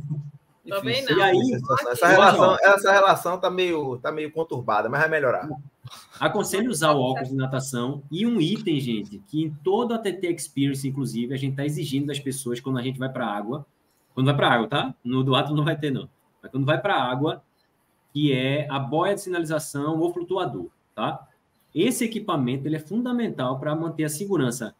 Também 0.67 1.03
não. 1.05 1.17
E 1.17 1.21
aí, 1.21 1.61
essa 1.89 2.07
relação, 2.07 2.57
essa 2.61 2.91
relação 2.91 3.39
tá 3.39 3.49
meio, 3.49 3.97
tá 3.99 4.11
meio 4.11 4.31
conturbada, 4.31 4.89
mas 4.89 4.99
vai 4.99 5.09
melhorar. 5.09 5.47
Aconselho 6.19 6.69
usar 6.69 6.91
o 6.91 7.01
óculos 7.01 7.29
de 7.29 7.35
natação 7.35 8.03
e 8.11 8.27
um 8.27 8.41
item, 8.41 8.77
gente, 8.79 9.19
que 9.27 9.43
em 9.43 9.49
toda 9.63 9.95
a 9.95 9.97
TT 9.97 10.27
Experience, 10.27 10.85
inclusive, 10.85 11.33
a 11.33 11.37
gente 11.37 11.51
está 11.51 11.65
exigindo 11.65 12.07
das 12.07 12.19
pessoas 12.19 12.59
quando 12.59 12.79
a 12.79 12.81
gente 12.81 12.99
vai 12.99 13.07
para 13.07 13.25
a 13.25 13.33
água. 13.33 13.65
Quando 14.13 14.25
vai 14.25 14.35
para 14.35 14.47
a 14.49 14.53
água, 14.53 14.67
tá? 14.67 14.95
No 15.03 15.23
do 15.23 15.35
ato 15.35 15.55
não 15.55 15.63
vai 15.63 15.77
ter, 15.77 15.91
não. 15.91 16.09
Mas 16.41 16.51
quando 16.51 16.65
vai 16.65 16.81
para 16.81 16.95
a 16.95 17.09
água, 17.09 17.41
que 18.11 18.33
é 18.33 18.67
a 18.69 18.79
boia 18.79 19.15
de 19.15 19.21
sinalização 19.21 19.99
ou 19.99 20.11
flutuador, 20.11 20.67
tá? 20.93 21.25
Esse 21.79 22.05
equipamento 22.05 22.67
ele 22.67 22.77
é 22.77 22.79
fundamental 22.79 23.59
para 23.59 23.75
manter 23.75 24.05
a 24.05 24.09
segurança 24.09 24.75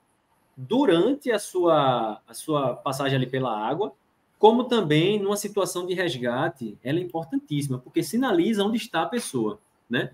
durante 0.55 1.31
a 1.31 1.37
sua, 1.37 2.19
a 2.27 2.33
sua 2.33 2.75
passagem 2.75 3.15
ali 3.15 3.27
pela 3.27 3.55
água, 3.55 3.93
como 4.39 4.63
também 4.63 5.19
numa 5.19 5.37
situação 5.37 5.85
de 5.85 5.93
resgate, 5.93 6.75
ela 6.83 6.97
é 6.97 7.03
importantíssima, 7.03 7.77
porque 7.77 8.01
sinaliza 8.01 8.63
onde 8.63 8.77
está 8.77 9.03
a 9.03 9.07
pessoa, 9.07 9.59
né? 9.87 10.11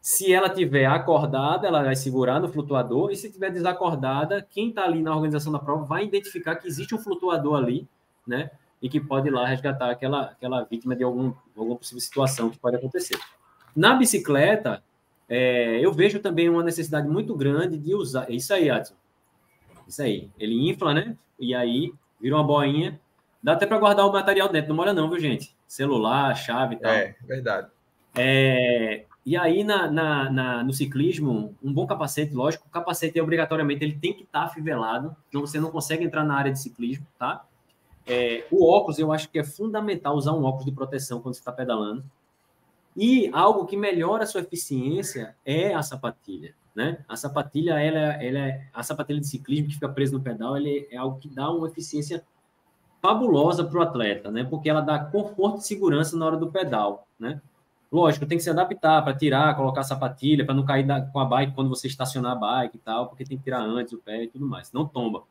Se 0.00 0.32
ela 0.32 0.50
tiver 0.50 0.86
acordada, 0.86 1.68
ela 1.68 1.84
vai 1.84 1.94
segurar 1.94 2.40
no 2.40 2.48
flutuador, 2.48 3.12
e 3.12 3.16
se 3.16 3.30
tiver 3.30 3.50
desacordada, 3.50 4.44
quem 4.50 4.70
está 4.70 4.84
ali 4.84 5.02
na 5.02 5.14
organização 5.14 5.52
da 5.52 5.58
prova 5.60 5.84
vai 5.84 6.04
identificar 6.04 6.56
que 6.56 6.66
existe 6.66 6.94
um 6.94 6.98
flutuador 6.98 7.54
ali, 7.54 7.88
né? 8.26 8.50
E 8.82 8.88
que 8.88 9.00
pode 9.00 9.28
ir 9.28 9.30
lá 9.30 9.46
resgatar 9.46 9.88
aquela, 9.90 10.22
aquela 10.22 10.64
vítima 10.64 10.96
de 10.96 11.04
algum, 11.04 11.32
alguma 11.56 11.76
possível 11.76 12.00
situação 12.00 12.50
que 12.50 12.58
pode 12.58 12.76
acontecer. 12.76 13.18
Na 13.74 13.94
bicicleta, 13.94 14.82
é, 15.28 15.78
eu 15.80 15.92
vejo 15.92 16.20
também 16.20 16.48
uma 16.48 16.62
necessidade 16.62 17.08
muito 17.08 17.34
grande 17.34 17.78
de 17.78 17.94
usar. 17.94 18.30
Isso 18.30 18.52
aí, 18.52 18.70
Adson. 18.70 18.94
Isso 19.86 20.02
aí. 20.02 20.30
Ele 20.38 20.68
infla, 20.68 20.94
né? 20.94 21.16
E 21.38 21.54
aí 21.54 21.92
vira 22.20 22.36
uma 22.36 22.44
boinha. 22.44 23.00
Dá 23.42 23.52
até 23.52 23.66
para 23.66 23.78
guardar 23.78 24.06
o 24.06 24.12
material 24.12 24.48
dentro. 24.48 24.70
Não 24.70 24.76
mora, 24.76 24.92
não, 24.92 25.08
viu, 25.08 25.18
gente? 25.18 25.54
Celular, 25.66 26.34
chave 26.34 26.76
e 26.76 26.78
tal. 26.78 26.92
É, 26.92 27.14
verdade. 27.26 27.68
É, 28.16 29.04
e 29.26 29.36
aí, 29.36 29.64
na, 29.64 29.90
na, 29.90 30.30
na, 30.30 30.64
no 30.64 30.72
ciclismo, 30.72 31.54
um 31.62 31.72
bom 31.72 31.86
capacete, 31.86 32.34
lógico, 32.34 32.66
o 32.66 32.70
capacete 32.70 33.18
é 33.18 33.22
obrigatoriamente, 33.22 33.82
ele 33.82 33.98
tem 33.98 34.12
que 34.12 34.22
estar 34.22 34.40
tá 34.40 34.46
afivelado, 34.46 35.16
senão 35.30 35.46
você 35.46 35.58
não 35.58 35.70
consegue 35.70 36.04
entrar 36.04 36.24
na 36.24 36.36
área 36.36 36.52
de 36.52 36.60
ciclismo, 36.60 37.06
tá? 37.18 37.44
É, 38.06 38.46
o 38.50 38.66
óculos, 38.70 38.98
eu 38.98 39.10
acho 39.12 39.30
que 39.30 39.38
é 39.38 39.44
fundamental 39.44 40.14
usar 40.14 40.32
um 40.32 40.44
óculos 40.44 40.66
de 40.66 40.72
proteção 40.72 41.20
quando 41.20 41.34
você 41.34 41.40
está 41.40 41.50
pedalando. 41.50 42.04
E 42.96 43.28
algo 43.32 43.66
que 43.66 43.76
melhora 43.76 44.24
a 44.24 44.26
sua 44.26 44.40
eficiência 44.40 45.34
é 45.44 45.74
a 45.74 45.82
sapatilha, 45.82 46.54
né? 46.74 47.04
A 47.08 47.16
sapatilha, 47.16 47.80
ela, 47.80 48.22
ela 48.22 48.38
é, 48.38 48.68
a 48.72 48.82
sapatilha 48.82 49.20
de 49.20 49.26
ciclismo 49.26 49.68
que 49.68 49.74
fica 49.74 49.88
presa 49.88 50.12
no 50.12 50.22
pedal, 50.22 50.56
ela 50.56 50.68
é, 50.68 50.86
é 50.92 50.96
algo 50.96 51.18
que 51.18 51.28
dá 51.28 51.50
uma 51.50 51.66
eficiência 51.66 52.24
fabulosa 53.02 53.64
para 53.64 53.78
o 53.78 53.82
atleta, 53.82 54.30
né? 54.30 54.44
Porque 54.44 54.70
ela 54.70 54.80
dá 54.80 54.98
conforto 54.98 55.58
e 55.58 55.64
segurança 55.64 56.16
na 56.16 56.24
hora 56.24 56.36
do 56.36 56.50
pedal, 56.50 57.06
né? 57.18 57.40
Lógico, 57.90 58.26
tem 58.26 58.38
que 58.38 58.44
se 58.44 58.50
adaptar 58.50 59.02
para 59.02 59.16
tirar, 59.16 59.54
colocar 59.56 59.82
a 59.82 59.84
sapatilha, 59.84 60.44
para 60.44 60.54
não 60.54 60.64
cair 60.64 60.84
da, 60.84 61.00
com 61.00 61.20
a 61.20 61.24
bike 61.24 61.54
quando 61.54 61.68
você 61.68 61.86
estacionar 61.86 62.32
a 62.32 62.34
bike 62.34 62.76
e 62.76 62.80
tal, 62.80 63.08
porque 63.08 63.24
tem 63.24 63.38
que 63.38 63.44
tirar 63.44 63.60
antes 63.60 63.92
o 63.92 63.98
pé 63.98 64.24
e 64.24 64.28
tudo 64.28 64.46
mais, 64.46 64.72
não 64.72 64.86
tomba. 64.86 65.22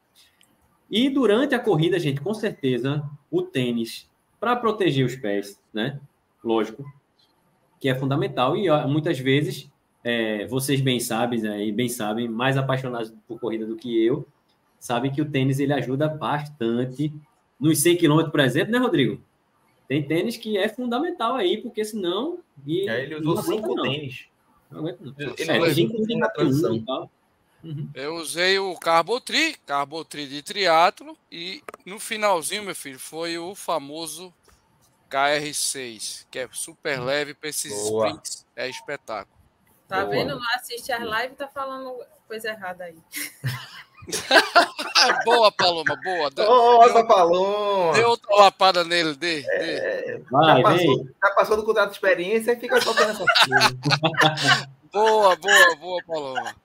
E 0.90 1.10
durante 1.10 1.56
a 1.56 1.60
corrida, 1.60 1.98
gente, 1.98 2.22
com 2.22 2.34
certeza, 2.34 3.04
o 3.32 3.42
tênis 3.42 4.10
para 4.40 4.56
proteger 4.56 5.06
os 5.06 5.16
pés, 5.16 5.60
né? 5.74 6.00
Lógico, 6.44 6.86
que 7.84 7.90
é 7.90 7.96
fundamental. 7.96 8.56
E 8.56 8.70
ó, 8.70 8.88
muitas 8.88 9.20
vezes, 9.20 9.70
é, 10.06 10.48
vocês 10.48 10.80
bem 10.80 11.02
sabem, 11.02 11.42
né, 11.42 11.66
e 11.66 11.70
bem 11.70 11.90
sabem, 11.90 12.30
mais 12.30 12.56
apaixonados 12.56 13.14
por 13.28 13.38
corrida 13.42 13.66
do 13.66 13.76
que 13.76 14.02
eu, 14.06 14.26
sabem 14.80 15.12
que 15.12 15.22
o 15.22 15.30
tênis 15.30 15.60
ele 15.60 15.74
ajuda 15.74 16.08
bastante 16.08 17.14
nos 17.60 17.80
100 17.80 17.98
km, 17.98 18.30
por 18.32 18.40
exemplo, 18.40 18.72
né, 18.72 18.78
Rodrigo? 18.78 19.22
Tem 19.86 20.02
tênis 20.02 20.38
que 20.38 20.58
é 20.58 20.70
fundamental 20.70 21.36
aí, 21.36 21.58
porque 21.58 21.84
senão. 21.84 22.40
E, 22.66 22.90
é, 22.90 23.04
ele 23.04 23.16
usou 23.16 23.44
cinco 23.44 23.82
tênis. 23.82 24.28
Não 24.72 24.80
aguenta, 24.80 25.04
não. 25.04 25.14
Ele 25.18 25.52
é, 25.52 25.70
ele 25.70 26.16
na 26.16 26.30
transição. 26.30 27.10
Uhum. 27.62 27.90
Eu 27.94 28.16
usei 28.16 28.58
o 28.60 28.74
Carbotri, 28.78 29.58
Carbotri 29.66 30.26
de 30.26 30.42
triatlo, 30.42 31.18
e 31.30 31.62
no 31.86 32.00
finalzinho, 32.00 32.64
meu 32.64 32.76
filho, 32.76 32.98
foi 32.98 33.38
o 33.38 33.54
famoso 33.54 34.34
KR6, 35.14 36.26
que 36.32 36.40
é 36.40 36.50
super 36.52 37.00
leve 37.00 37.36
para 37.36 37.50
esses 37.50 37.72
Boa. 37.72 38.08
sprints. 38.08 38.46
É 38.56 38.68
espetáculo. 38.68 39.38
Tá 39.88 40.00
Boa. 40.02 40.10
vendo? 40.10 40.40
Não 40.40 40.56
assiste 40.56 40.92
as 40.92 41.02
lives, 41.02 41.38
tá 41.38 41.48
falando 41.48 42.04
coisa 42.28 42.50
errada 42.50 42.86
aí. 42.86 42.98
boa, 45.24 45.52
Paloma, 45.52 45.96
boa. 46.04 46.30
Nossa, 46.36 47.06
Paloma! 47.06 47.94
Deu 47.94 48.10
outra 48.10 48.36
lapada 48.36 48.84
nele, 48.84 49.16
dê. 49.16 49.46
É, 49.48 50.20
Vai, 50.32 50.58
já, 50.58 50.64
passou, 50.64 51.06
já 51.06 51.32
passou 51.32 51.58
do 51.58 51.64
contrato 51.64 51.90
de 51.90 51.96
experiência 51.96 52.54
e 52.54 52.60
fica 52.60 52.82
só 52.82 52.92
essa 52.92 53.24
Boa, 54.92 55.36
boa, 55.36 55.76
boa, 55.78 56.04
Paloma. 56.06 56.56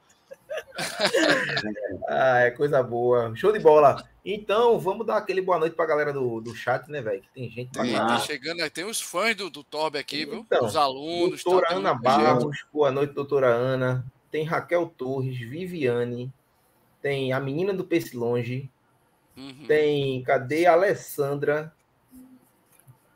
ah, 2.08 2.40
é 2.40 2.50
coisa 2.50 2.82
boa. 2.82 3.34
Show 3.34 3.52
de 3.52 3.58
bola. 3.58 4.04
Então, 4.24 4.78
vamos 4.78 5.06
dar 5.06 5.16
aquele 5.16 5.40
boa 5.40 5.58
noite 5.58 5.74
pra 5.74 5.86
galera 5.86 6.12
do, 6.12 6.40
do 6.40 6.54
chat, 6.54 6.88
né, 6.90 7.00
velho? 7.00 7.22
Que 7.22 7.28
tem 7.30 7.50
gente 7.50 7.70
pra 7.70 7.84
tá 7.84 8.18
chegando, 8.18 8.68
tem 8.70 8.84
os 8.84 9.00
fãs 9.00 9.34
do, 9.34 9.48
do 9.48 9.64
Torbe 9.64 9.98
aqui, 9.98 10.26
viu? 10.26 10.40
Então, 10.40 10.66
os 10.66 10.76
alunos. 10.76 11.42
Doutora 11.42 11.68
tá, 11.68 11.74
Ana 11.74 11.94
Barros, 11.94 12.64
boa 12.72 12.90
noite, 12.90 13.14
doutora 13.14 13.48
Ana. 13.48 14.04
Tem 14.30 14.44
Raquel 14.44 14.86
Torres, 14.96 15.38
Viviane. 15.38 16.32
Tem 17.00 17.32
a 17.32 17.40
menina 17.40 17.72
do 17.72 17.84
Peixe 17.84 18.16
Longe. 18.16 18.70
Uhum. 19.36 19.64
Tem, 19.66 20.22
cadê 20.22 20.66
a 20.66 20.72
Alessandra? 20.72 21.72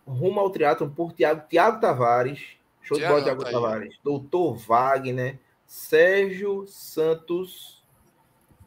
Rumo 0.06 0.40
ao 0.40 0.50
teatro 0.50 0.88
por 0.88 1.12
Tiago, 1.12 1.46
Tiago 1.48 1.80
Tavares. 1.80 2.40
Show 2.80 2.96
Thiago, 2.96 3.16
de 3.16 3.20
bola, 3.20 3.24
Tiago 3.24 3.44
tá 3.44 3.50
Tavares. 3.50 3.92
Aí. 3.92 3.98
Doutor 4.02 4.56
Wagner. 4.56 5.38
Sérgio 5.72 6.66
Santos. 6.68 7.82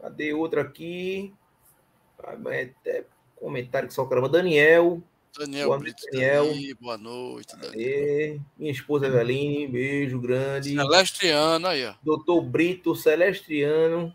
Cadê 0.01 0.33
outro 0.33 0.59
aqui? 0.59 1.31
É 2.47 3.03
comentário 3.35 3.87
que 3.87 3.93
só 3.93 4.07
caramba. 4.07 4.27
Daniel. 4.27 5.03
Daniel 5.37 5.67
boa 5.67 5.77
noite, 5.77 6.03
Daniel. 6.11 6.45
boa 6.81 6.97
noite, 6.97 7.55
Daniel. 7.57 8.41
Minha 8.57 8.71
esposa 8.71 9.05
Eveline, 9.05 9.67
beijo 9.67 10.19
grande. 10.19 10.73
Celestriano 10.73 11.67
aí, 11.67 11.85
ó. 11.85 11.93
Doutor 12.01 12.41
Brito 12.41 12.95
Celestriano. 12.95 14.11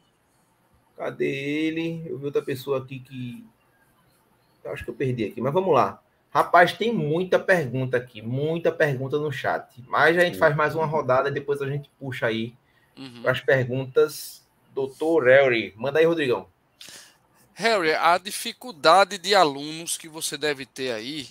Cadê 0.96 1.30
ele? 1.30 2.02
Eu 2.04 2.18
vi 2.18 2.24
outra 2.24 2.42
pessoa 2.42 2.78
aqui 2.78 2.98
que. 2.98 3.46
Eu 4.64 4.72
acho 4.72 4.82
que 4.82 4.90
eu 4.90 4.94
perdi 4.94 5.26
aqui, 5.26 5.40
mas 5.40 5.52
vamos 5.52 5.72
lá. 5.72 6.02
Rapaz, 6.28 6.72
tem 6.72 6.92
muita 6.92 7.38
pergunta 7.38 7.96
aqui, 7.96 8.20
muita 8.20 8.72
pergunta 8.72 9.16
no 9.16 9.30
chat. 9.30 9.80
Mas 9.86 10.18
a 10.18 10.22
gente 10.22 10.38
faz 10.38 10.56
mais 10.56 10.74
uma 10.74 10.86
rodada 10.86 11.28
e 11.28 11.32
depois 11.32 11.62
a 11.62 11.68
gente 11.68 11.88
puxa 11.96 12.26
aí 12.26 12.58
uhum. 13.00 13.28
as 13.28 13.40
perguntas. 13.40 14.40
Doutor 14.72 15.24
Harry, 15.24 15.74
manda 15.76 15.98
aí, 15.98 16.04
Rodrigão. 16.04 16.46
Harry, 17.54 17.92
a 17.92 18.16
dificuldade 18.18 19.18
de 19.18 19.34
alunos 19.34 19.98
que 19.98 20.08
você 20.08 20.38
deve 20.38 20.64
ter 20.64 20.92
aí, 20.92 21.28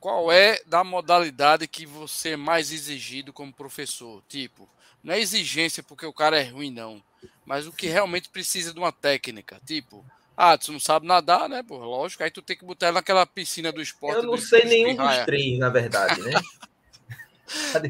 qual 0.00 0.32
é 0.32 0.60
da 0.66 0.82
modalidade 0.82 1.68
que 1.68 1.86
você 1.86 2.30
é 2.30 2.36
mais 2.36 2.72
exigido 2.72 3.32
como 3.32 3.52
professor? 3.52 4.22
Tipo, 4.28 4.68
não 5.02 5.14
é 5.14 5.20
exigência 5.20 5.82
porque 5.82 6.06
o 6.06 6.12
cara 6.12 6.40
é 6.40 6.44
ruim, 6.44 6.70
não. 6.70 7.02
Mas 7.44 7.66
o 7.66 7.72
que 7.72 7.86
realmente 7.86 8.28
precisa 8.28 8.72
de 8.72 8.78
uma 8.78 8.90
técnica. 8.90 9.60
Tipo, 9.64 10.04
ah, 10.36 10.58
tu 10.58 10.72
não 10.72 10.80
sabe 10.80 11.06
nadar, 11.06 11.48
né? 11.48 11.62
Pô, 11.62 11.78
lógico. 11.78 12.22
Aí 12.22 12.30
tu 12.30 12.42
tem 12.42 12.56
que 12.56 12.64
botar 12.64 12.86
ela 12.86 12.96
naquela 12.96 13.24
piscina 13.24 13.70
do 13.70 13.80
esporte. 13.80 14.16
Eu 14.16 14.24
não 14.24 14.36
sei 14.36 14.64
nenhum 14.64 14.96
dos 14.96 15.18
três, 15.24 15.58
na 15.58 15.68
verdade, 15.68 16.20
né? 16.20 16.32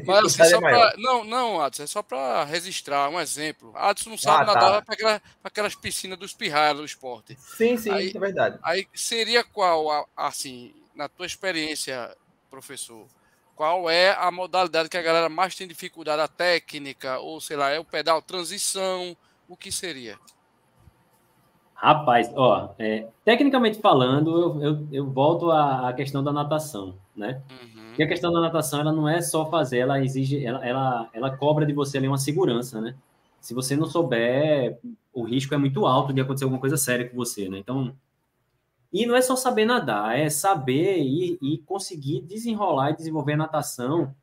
Mas 0.05 0.25
assim, 0.25 0.49
só 0.49 0.57
é 0.57 0.59
pra... 0.59 0.93
Não, 0.97 1.23
não, 1.23 1.61
Adson, 1.61 1.83
é 1.83 1.87
só 1.87 2.01
para 2.01 2.43
registrar 2.43 3.09
um 3.09 3.19
exemplo. 3.19 3.71
Adson 3.75 4.11
não 4.11 4.17
sabe 4.17 4.43
ah, 4.43 4.53
nadar 4.53 4.71
tá. 4.71 4.81
para 4.81 4.93
aquela, 4.93 5.21
aquelas 5.43 5.75
piscinas 5.75 6.17
dos 6.17 6.33
pirraias 6.33 6.77
do 6.77 6.85
esporte. 6.85 7.37
Sim, 7.39 7.77
sim, 7.77 7.91
aí, 7.91 8.11
é 8.13 8.19
verdade. 8.19 8.59
Aí 8.63 8.87
seria 8.93 9.43
qual, 9.43 10.07
assim, 10.15 10.73
na 10.95 11.07
tua 11.07 11.25
experiência, 11.25 12.15
professor, 12.49 13.05
qual 13.55 13.89
é 13.89 14.11
a 14.11 14.29
modalidade 14.31 14.89
que 14.89 14.97
a 14.97 15.01
galera 15.01 15.29
mais 15.29 15.55
tem 15.55 15.67
dificuldade? 15.67 16.21
A 16.21 16.27
técnica, 16.27 17.19
ou 17.19 17.39
sei 17.39 17.55
lá, 17.55 17.71
é 17.71 17.79
o 17.79 17.85
pedal 17.85 18.21
transição? 18.21 19.15
O 19.47 19.55
que 19.55 19.71
seria? 19.71 20.17
Rapaz, 21.75 22.31
ó, 22.35 22.73
é, 22.79 23.07
tecnicamente 23.23 23.79
falando, 23.79 24.41
eu, 24.41 24.63
eu, 24.63 24.87
eu 24.91 25.11
volto 25.11 25.51
à, 25.51 25.89
à, 25.89 25.93
questão 25.93 26.23
da 26.23 26.31
natação, 26.31 26.95
né? 27.15 27.41
Uhum. 27.49 27.93
E 27.97 28.03
a 28.03 28.07
questão 28.07 28.31
da 28.31 28.41
natação, 28.41 28.79
ela 28.81 28.91
não 28.91 29.07
é 29.07 29.21
só 29.21 29.49
fazer, 29.49 29.79
ela 29.79 30.03
exige, 30.03 30.45
ela, 30.45 30.65
ela, 30.65 31.09
ela 31.13 31.37
cobra 31.37 31.65
de 31.65 31.73
você 31.73 31.97
ali 31.97 32.07
uma 32.07 32.17
segurança, 32.17 32.81
né? 32.81 32.95
Se 33.39 33.53
você 33.53 33.75
não 33.75 33.85
souber, 33.85 34.79
o 35.13 35.23
risco 35.23 35.53
é 35.53 35.57
muito 35.57 35.85
alto 35.85 36.11
de 36.11 36.19
acontecer 36.19 36.45
alguma 36.45 36.59
coisa 36.59 36.77
séria 36.77 37.07
com 37.07 37.15
você, 37.15 37.47
né? 37.47 37.59
Então, 37.59 37.95
e 38.91 39.05
não 39.05 39.15
é 39.15 39.21
só 39.21 39.35
saber 39.35 39.65
nadar, 39.65 40.17
é 40.17 40.29
saber 40.29 40.99
e, 40.99 41.37
e 41.41 41.57
conseguir 41.59 42.21
desenrolar 42.21 42.91
e 42.91 42.95
desenvolver 42.95 43.33
a 43.33 43.37
natação 43.37 44.15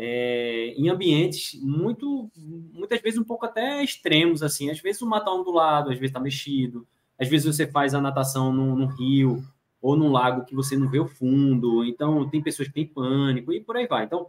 é, 0.00 0.72
em 0.76 0.88
ambientes 0.88 1.60
muito, 1.60 2.30
muitas 2.72 3.00
vezes 3.00 3.18
um 3.18 3.24
pouco 3.24 3.44
até 3.44 3.82
extremos, 3.82 4.42
assim. 4.42 4.70
Às 4.70 4.80
vezes 4.80 5.02
o 5.02 5.06
mato 5.06 5.24
tá 5.24 5.32
ondulado, 5.32 5.90
às 5.90 5.96
vezes 5.98 6.10
está 6.10 6.20
mexido, 6.20 6.86
às 7.18 7.28
vezes 7.28 7.46
você 7.46 7.66
faz 7.66 7.94
a 7.94 8.00
natação 8.00 8.52
num, 8.52 8.76
num, 8.76 8.86
rio 8.86 9.44
ou 9.80 9.96
num 9.96 10.10
lago 10.10 10.44
que 10.44 10.54
você 10.54 10.76
não 10.76 10.88
vê 10.88 10.98
o 10.98 11.06
fundo. 11.06 11.84
Então, 11.84 12.28
tem 12.28 12.42
pessoas 12.42 12.68
que 12.68 12.74
têm 12.74 12.86
pânico 12.86 13.52
e 13.52 13.60
por 13.60 13.76
aí 13.76 13.86
vai. 13.86 14.04
Então, 14.04 14.28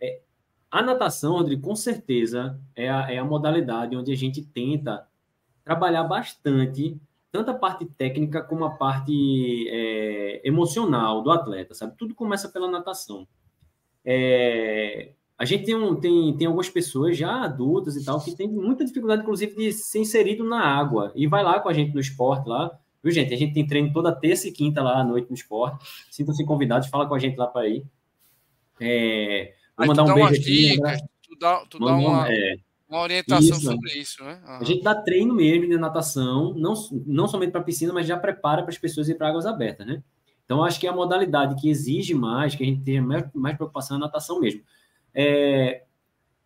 é, 0.00 0.20
a 0.70 0.82
natação, 0.82 1.32
Rodrigo, 1.34 1.62
com 1.62 1.76
certeza 1.76 2.60
é 2.74 2.88
a, 2.90 3.12
é 3.12 3.18
a 3.18 3.24
modalidade 3.24 3.96
onde 3.96 4.12
a 4.12 4.16
gente 4.16 4.42
tenta 4.42 5.06
trabalhar 5.64 6.04
bastante 6.04 7.00
tanto 7.32 7.50
a 7.50 7.54
parte 7.54 7.86
técnica 7.86 8.42
como 8.42 8.64
a 8.64 8.70
parte 8.70 9.68
é, 9.68 10.40
emocional 10.46 11.22
do 11.22 11.30
atleta, 11.30 11.74
sabe? 11.74 11.94
Tudo 11.96 12.14
começa 12.14 12.48
pela 12.48 12.68
natação. 12.68 13.26
É, 14.04 15.12
a 15.38 15.44
gente 15.44 15.64
tem, 15.64 15.74
um, 15.74 15.94
tem, 15.94 16.36
tem 16.36 16.46
algumas 16.46 16.68
pessoas 16.68 17.16
já 17.16 17.44
adultas 17.44 17.96
e 17.96 18.04
tal 18.04 18.20
que 18.20 18.34
tem 18.34 18.48
muita 18.48 18.84
dificuldade, 18.84 19.22
inclusive, 19.22 19.54
de 19.54 19.72
ser 19.72 20.00
inserido 20.00 20.44
na 20.44 20.60
água. 20.60 21.12
E 21.14 21.26
vai 21.26 21.42
lá 21.44 21.60
com 21.60 21.68
a 21.68 21.72
gente 21.72 21.94
no 21.94 22.00
esporte 22.00 22.48
lá. 22.48 22.78
Viu, 23.02 23.12
gente? 23.12 23.32
A 23.32 23.36
gente 23.36 23.54
tem 23.54 23.66
treino 23.66 23.92
toda 23.92 24.12
terça 24.12 24.48
e 24.48 24.52
quinta 24.52 24.82
lá 24.82 25.00
à 25.00 25.04
noite 25.04 25.28
no 25.28 25.34
esporte. 25.34 25.86
Sintam-se 26.10 26.44
convidados, 26.44 26.88
fala 26.88 27.06
com 27.06 27.14
a 27.14 27.18
gente 27.18 27.36
lá 27.36 27.46
para 27.46 27.68
ir. 27.68 27.84
É, 28.78 29.54
vou 29.76 29.86
mandar 29.86 30.04
um 30.04 30.14
beijo 30.14 30.40
aqui. 30.40 30.70
Dicas, 30.72 31.00
tu 31.22 31.38
dá, 31.38 31.64
tu 31.66 31.78
dá 31.78 31.94
uma... 31.94 32.32
É, 32.32 32.56
uma 32.88 33.02
orientação 33.02 33.56
isso. 33.56 33.60
sobre 33.60 33.92
isso, 33.92 34.24
né? 34.24 34.42
Uhum. 34.44 34.56
A 34.56 34.64
gente 34.64 34.82
dá 34.82 34.94
treino 34.94 35.32
mesmo 35.32 35.68
de 35.68 35.78
natação, 35.78 36.52
não, 36.54 36.74
não 37.06 37.28
somente 37.28 37.52
para 37.52 37.62
piscina, 37.62 37.92
mas 37.92 38.06
já 38.06 38.18
prepara 38.18 38.62
para 38.62 38.72
as 38.72 38.78
pessoas 38.78 39.08
ir 39.08 39.14
para 39.14 39.28
águas 39.28 39.46
abertas, 39.46 39.86
né? 39.86 40.02
Então, 40.44 40.64
acho 40.64 40.80
que 40.80 40.88
é 40.88 40.90
a 40.90 40.92
modalidade 40.92 41.54
que 41.54 41.70
exige 41.70 42.12
mais, 42.12 42.56
que 42.56 42.64
a 42.64 42.66
gente 42.66 42.82
tenha 42.82 43.00
mais, 43.00 43.24
mais 43.32 43.54
preocupação 43.54 43.96
na 43.96 44.06
natação 44.06 44.40
mesmo. 44.40 44.62
É, 45.14 45.84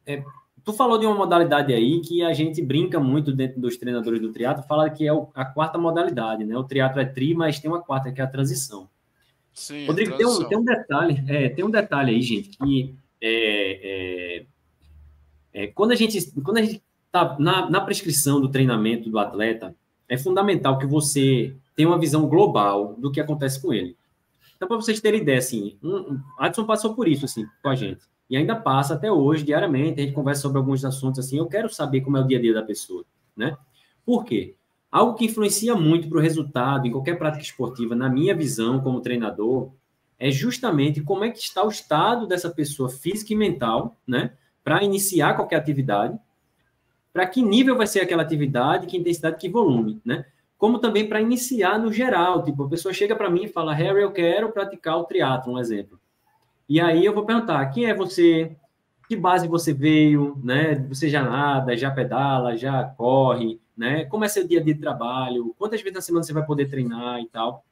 é, 0.04 0.22
tu 0.64 0.72
falou 0.72 0.98
de 0.98 1.06
uma 1.06 1.14
modalidade 1.14 1.72
aí 1.72 2.00
que 2.00 2.22
a 2.22 2.32
gente 2.32 2.62
brinca 2.62 2.98
muito 2.98 3.32
dentro 3.32 3.60
dos 3.60 3.76
treinadores 3.76 4.20
do 4.20 4.32
triatlo, 4.32 4.64
fala 4.64 4.88
que 4.90 5.06
é 5.06 5.12
a 5.34 5.44
quarta 5.44 5.78
modalidade, 5.78 6.44
né? 6.44 6.56
O 6.56 6.64
triatlo 6.64 7.00
é 7.00 7.04
tri, 7.04 7.34
mas 7.34 7.60
tem 7.60 7.70
uma 7.70 7.82
quarta, 7.82 8.10
que 8.10 8.20
é 8.20 8.24
a 8.24 8.28
transição. 8.28 8.88
Sim, 9.52 9.86
Rodrigo, 9.86 10.16
tem 10.16 10.26
um, 10.26 10.44
tem 10.44 10.58
um 10.58 10.64
detalhe, 10.64 11.22
é, 11.28 11.48
tem 11.48 11.64
um 11.64 11.70
detalhe 11.70 12.10
aí, 12.14 12.22
gente, 12.22 12.50
que 12.58 12.94
é, 13.20 14.40
é 14.40 14.46
é, 15.54 15.68
quando 15.68 15.92
a 15.92 15.94
gente 15.94 16.32
quando 16.42 16.58
a 16.58 16.62
gente 16.62 16.82
está 17.06 17.36
na, 17.38 17.70
na 17.70 17.80
prescrição 17.80 18.40
do 18.40 18.48
treinamento 18.48 19.08
do 19.08 19.20
atleta, 19.20 19.74
é 20.08 20.18
fundamental 20.18 20.76
que 20.78 20.86
você 20.86 21.54
tenha 21.76 21.88
uma 21.88 21.98
visão 21.98 22.28
global 22.28 22.96
do 22.98 23.10
que 23.12 23.20
acontece 23.20 23.62
com 23.62 23.72
ele. 23.72 23.96
Então, 24.56 24.66
para 24.66 24.76
vocês 24.76 25.00
terem 25.00 25.20
ideia, 25.20 25.38
assim, 25.38 25.78
um, 25.82 25.96
um, 25.96 26.20
Adson 26.38 26.64
passou 26.64 26.94
por 26.94 27.06
isso, 27.06 27.24
assim, 27.24 27.46
com 27.62 27.68
a 27.68 27.74
gente. 27.76 28.02
E 28.28 28.36
ainda 28.36 28.56
passa 28.56 28.94
até 28.94 29.10
hoje, 29.10 29.44
diariamente, 29.44 30.00
a 30.00 30.04
gente 30.04 30.14
conversa 30.14 30.42
sobre 30.42 30.58
alguns 30.58 30.84
assuntos, 30.84 31.24
assim, 31.24 31.38
eu 31.38 31.46
quero 31.46 31.68
saber 31.68 32.00
como 32.00 32.16
é 32.16 32.20
o 32.20 32.26
dia 32.26 32.38
a 32.38 32.40
dia 32.40 32.54
da 32.54 32.62
pessoa, 32.62 33.04
né? 33.36 33.56
Por 34.04 34.24
quê? 34.24 34.54
Algo 34.90 35.14
que 35.14 35.26
influencia 35.26 35.74
muito 35.74 36.08
para 36.08 36.18
o 36.18 36.20
resultado 36.20 36.86
em 36.86 36.90
qualquer 36.90 37.18
prática 37.18 37.42
esportiva, 37.42 37.94
na 37.94 38.08
minha 38.08 38.34
visão 38.34 38.80
como 38.80 39.00
treinador, 39.00 39.72
é 40.18 40.30
justamente 40.30 41.02
como 41.02 41.24
é 41.24 41.30
que 41.30 41.38
está 41.38 41.62
o 41.64 41.68
estado 41.68 42.26
dessa 42.26 42.48
pessoa 42.48 42.88
física 42.88 43.32
e 43.32 43.36
mental, 43.36 43.96
né? 44.06 44.32
para 44.64 44.82
iniciar 44.82 45.34
qualquer 45.34 45.56
atividade, 45.56 46.18
para 47.12 47.26
que 47.26 47.42
nível 47.42 47.76
vai 47.76 47.86
ser 47.86 48.00
aquela 48.00 48.22
atividade, 48.22 48.86
que 48.86 48.96
intensidade, 48.96 49.36
que 49.36 49.48
volume, 49.48 50.00
né? 50.04 50.24
Como 50.56 50.78
também 50.78 51.06
para 51.06 51.20
iniciar 51.20 51.78
no 51.78 51.92
geral, 51.92 52.42
tipo, 52.42 52.64
a 52.64 52.68
pessoa 52.68 52.94
chega 52.94 53.14
para 53.14 53.28
mim 53.28 53.44
e 53.44 53.48
fala, 53.48 53.74
Harry, 53.74 54.00
eu 54.00 54.10
quero 54.10 54.50
praticar 54.50 54.96
o 54.96 55.04
triatlo, 55.04 55.52
um 55.52 55.58
exemplo. 55.58 56.00
E 56.68 56.80
aí 56.80 57.04
eu 57.04 57.14
vou 57.14 57.26
perguntar, 57.26 57.64
quem 57.66 57.86
é 57.86 57.94
você? 57.94 58.56
Que 59.08 59.16
base 59.16 59.46
você 59.46 59.72
veio, 59.72 60.40
né? 60.42 60.74
Você 60.88 61.08
já 61.08 61.22
nada, 61.22 61.76
já 61.76 61.90
pedala, 61.90 62.56
já 62.56 62.84
corre, 62.84 63.60
né? 63.76 64.04
Como 64.06 64.24
é 64.24 64.28
seu 64.28 64.46
dia 64.46 64.60
a 64.60 64.62
dia 64.62 64.74
de 64.74 64.80
trabalho? 64.80 65.54
Quantas 65.58 65.80
vezes 65.82 65.94
na 65.94 66.00
semana 66.00 66.22
você 66.24 66.32
vai 66.32 66.44
poder 66.44 66.70
treinar 66.70 67.20
e 67.20 67.26
tal? 67.26 67.64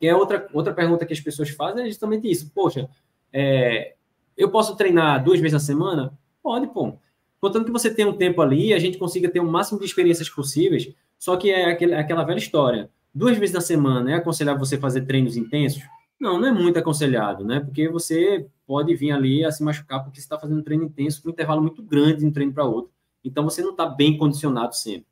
E 0.00 0.06
é 0.06 0.14
outra, 0.14 0.48
outra 0.52 0.72
pergunta 0.72 1.06
que 1.06 1.12
as 1.12 1.20
pessoas 1.20 1.50
fazem 1.50 1.84
é 1.84 1.88
justamente 1.88 2.30
isso. 2.30 2.50
Poxa, 2.54 2.88
é, 3.32 3.94
eu 4.36 4.50
posso 4.50 4.76
treinar 4.76 5.22
duas 5.22 5.38
vezes 5.40 5.52
na 5.52 5.60
semana? 5.60 6.12
Pode, 6.42 6.66
pô. 6.68 6.94
Contanto 7.40 7.66
que 7.66 7.72
você 7.72 7.92
tenha 7.92 8.08
um 8.08 8.16
tempo 8.16 8.42
ali, 8.42 8.74
a 8.74 8.78
gente 8.78 8.98
consiga 8.98 9.28
ter 9.28 9.40
o 9.40 9.46
máximo 9.46 9.78
de 9.78 9.86
experiências 9.86 10.28
possíveis, 10.28 10.92
só 11.18 11.36
que 11.36 11.50
é 11.50 11.70
aquele, 11.70 11.94
aquela 11.94 12.24
velha 12.24 12.38
história. 12.38 12.90
Duas 13.14 13.36
vezes 13.36 13.54
na 13.54 13.60
semana 13.60 14.10
é 14.10 14.14
aconselhável 14.14 14.64
você 14.64 14.76
fazer 14.76 15.02
treinos 15.02 15.36
intensos? 15.36 15.82
Não, 16.20 16.38
não 16.38 16.48
é 16.48 16.52
muito 16.52 16.78
aconselhado, 16.78 17.44
né? 17.44 17.60
Porque 17.60 17.88
você 17.88 18.46
pode 18.66 18.94
vir 18.94 19.12
ali 19.12 19.44
a 19.44 19.52
se 19.52 19.62
machucar 19.62 20.02
porque 20.02 20.18
você 20.18 20.24
está 20.24 20.38
fazendo 20.38 20.58
um 20.60 20.64
treino 20.64 20.84
intenso 20.84 21.22
com 21.22 21.28
um 21.28 21.32
intervalo 21.32 21.62
muito 21.62 21.82
grande 21.82 22.18
de 22.18 22.26
um 22.26 22.32
treino 22.32 22.52
para 22.52 22.64
outro. 22.64 22.90
Então 23.24 23.44
você 23.44 23.62
não 23.62 23.70
está 23.70 23.86
bem 23.86 24.16
condicionado 24.16 24.74
sempre. 24.74 25.06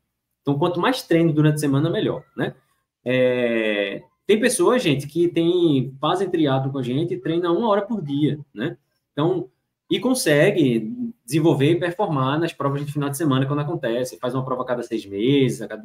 Então, 0.47 0.57
quanto 0.57 0.79
mais 0.79 1.03
treino 1.03 1.33
durante 1.33 1.55
a 1.55 1.57
semana, 1.57 1.89
melhor, 1.89 2.23
né? 2.35 2.55
É... 3.03 4.01
Tem 4.25 4.39
pessoas, 4.39 4.81
gente, 4.81 5.05
que 5.05 5.27
tem, 5.27 5.93
fazem 5.99 6.29
triatlo 6.29 6.71
com 6.71 6.77
a 6.77 6.83
gente 6.83 7.13
e 7.13 7.19
treinam 7.19 7.57
uma 7.57 7.67
hora 7.67 7.81
por 7.81 8.01
dia, 8.01 8.39
né? 8.53 8.77
Então, 9.11 9.49
e 9.89 9.99
consegue 9.99 11.13
desenvolver 11.25 11.71
e 11.71 11.79
performar 11.79 12.39
nas 12.39 12.53
provas 12.53 12.85
de 12.85 12.91
final 12.91 13.09
de 13.09 13.17
semana 13.17 13.45
quando 13.45 13.59
acontece. 13.59 14.17
Faz 14.19 14.33
uma 14.33 14.45
prova 14.45 14.63
a 14.63 14.65
cada 14.65 14.83
seis 14.83 15.05
meses, 15.05 15.61
a 15.61 15.67
cada 15.67 15.83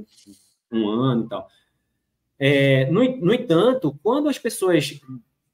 um 0.70 0.88
ano 0.88 1.24
e 1.24 1.28
tal. 1.28 1.48
É, 2.44 2.90
no, 2.90 3.04
no 3.18 3.32
entanto, 3.32 3.96
quando 4.02 4.28
as 4.28 4.36
pessoas 4.36 5.00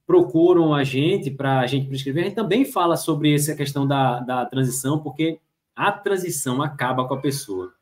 procuram 0.07 0.73
a 0.73 0.85
gente 0.85 1.31
para 1.31 1.61
a 1.61 1.67
gente 1.67 1.87
prescrever, 1.87 2.23
a 2.23 2.27
gente 2.29 2.35
também 2.35 2.65
fala 2.65 2.97
sobre 2.97 3.35
essa 3.35 3.55
questão 3.55 3.87
da, 3.87 4.21
da 4.21 4.47
transição, 4.47 4.99
porque 4.99 5.39
a 5.77 5.93
transição 5.93 6.63
acaba 6.63 7.07
com 7.07 7.13
a 7.13 7.21
pessoa. 7.21 7.75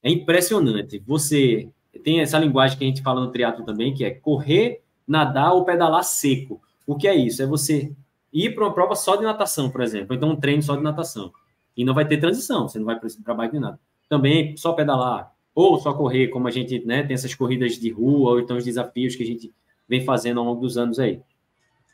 É 0.00 0.08
impressionante. 0.08 1.02
Você 1.04 1.68
tem 2.04 2.20
essa 2.20 2.38
linguagem 2.38 2.78
que 2.78 2.84
a 2.84 2.86
gente 2.86 3.02
fala 3.02 3.20
no 3.20 3.32
triatlo 3.32 3.64
também, 3.64 3.92
que 3.92 4.04
é 4.04 4.12
correr, 4.12 4.82
nadar 5.04 5.52
ou 5.52 5.64
pedalar 5.64 6.04
seco. 6.04 6.62
O 6.86 6.94
que 6.94 7.08
é 7.08 7.16
isso? 7.16 7.42
É 7.42 7.46
você 7.46 7.92
ir 8.32 8.54
para 8.54 8.62
uma 8.66 8.72
prova 8.72 8.94
só 8.94 9.16
de 9.16 9.24
natação, 9.24 9.68
por 9.68 9.80
exemplo, 9.80 10.14
então 10.14 10.30
um 10.30 10.36
treino 10.36 10.62
só 10.62 10.76
de 10.76 10.82
natação. 10.84 11.32
E 11.76 11.84
não 11.84 11.92
vai 11.92 12.06
ter 12.06 12.18
transição, 12.18 12.68
você 12.68 12.78
não 12.78 12.86
vai 12.86 13.00
para 13.00 13.34
bike 13.34 13.54
de 13.54 13.58
nada. 13.58 13.80
Também 14.08 14.56
só 14.56 14.74
pedalar 14.74 15.34
ou 15.60 15.76
só 15.76 15.92
correr, 15.92 16.28
como 16.28 16.46
a 16.46 16.52
gente 16.52 16.86
né, 16.86 17.02
tem 17.02 17.14
essas 17.14 17.34
corridas 17.34 17.72
de 17.72 17.90
rua, 17.90 18.30
ou 18.30 18.38
então 18.38 18.56
os 18.56 18.64
desafios 18.64 19.16
que 19.16 19.24
a 19.24 19.26
gente 19.26 19.52
vem 19.88 20.04
fazendo 20.04 20.38
ao 20.38 20.46
longo 20.46 20.60
dos 20.60 20.78
anos 20.78 21.00
aí. 21.00 21.20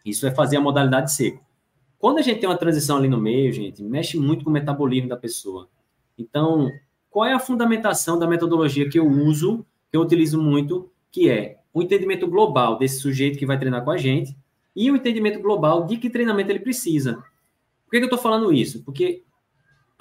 Isso 0.05 0.27
é 0.27 0.31
fazer 0.31 0.59
a 0.59 0.61
modalidade 0.61 1.15
seco. 1.15 1.43
Quando 1.99 2.19
a 2.19 2.21
gente 2.21 2.41
tem 2.41 2.47
uma 2.47 2.59
transição 2.59 2.99
ali 2.99 3.09
no 3.09 3.19
meio, 3.19 3.51
gente, 3.55 3.83
mexe 3.83 4.19
muito 4.19 4.45
com 4.45 4.51
o 4.51 4.53
metabolismo 4.53 5.09
da 5.09 5.17
pessoa. 5.17 5.67
Então, 6.19 6.71
qual 7.09 7.25
é 7.25 7.33
a 7.33 7.39
fundamentação 7.39 8.19
da 8.19 8.27
metodologia 8.27 8.87
que 8.87 8.99
eu 8.99 9.09
uso, 9.09 9.65
que 9.91 9.97
eu 9.97 10.03
utilizo 10.03 10.39
muito, 10.39 10.91
que 11.11 11.31
é 11.31 11.61
o 11.73 11.81
entendimento 11.81 12.27
global 12.27 12.77
desse 12.77 12.99
sujeito 12.99 13.39
que 13.39 13.47
vai 13.47 13.59
treinar 13.59 13.83
com 13.83 13.91
a 13.91 13.97
gente 13.97 14.37
e 14.77 14.91
o 14.91 14.97
entendimento 14.97 15.41
global 15.41 15.87
de 15.87 15.97
que 15.97 16.11
treinamento 16.11 16.51
ele 16.51 16.61
precisa. 16.61 17.15
Por 17.87 17.93
que, 17.93 17.97
que 17.97 18.03
eu 18.03 18.09
estou 18.09 18.19
falando 18.19 18.53
isso? 18.53 18.85
Porque 18.85 19.23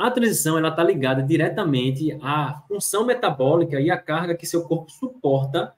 a 0.04 0.12
transição 0.12 0.58
ela 0.58 0.68
está 0.68 0.84
ligada 0.84 1.24
diretamente 1.24 2.18
à 2.22 2.62
função 2.68 3.06
metabólica 3.06 3.80
e 3.80 3.90
à 3.90 3.98
carga 3.98 4.36
que 4.36 4.46
seu 4.46 4.64
corpo 4.64 4.92
suporta 4.92 5.74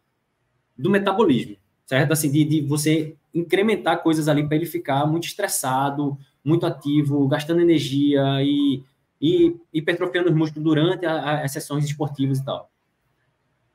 do 0.76 0.90
metabolismo, 0.90 1.56
certo? 1.86 2.12
Assim, 2.12 2.32
de, 2.32 2.44
de 2.44 2.62
você 2.62 3.16
incrementar 3.32 4.02
coisas 4.02 4.28
ali 4.28 4.44
para 4.44 4.56
ele 4.56 4.66
ficar 4.66 5.06
muito 5.06 5.28
estressado, 5.28 6.18
muito 6.44 6.66
ativo, 6.66 7.28
gastando 7.28 7.62
energia 7.62 8.42
e, 8.42 8.84
e 9.22 9.56
hipertrofiando 9.72 10.30
os 10.30 10.36
músculos 10.36 10.64
durante 10.64 11.06
as 11.06 11.52
sessões 11.52 11.86
esportivas 11.86 12.40
e 12.40 12.46
tal. 12.46 12.72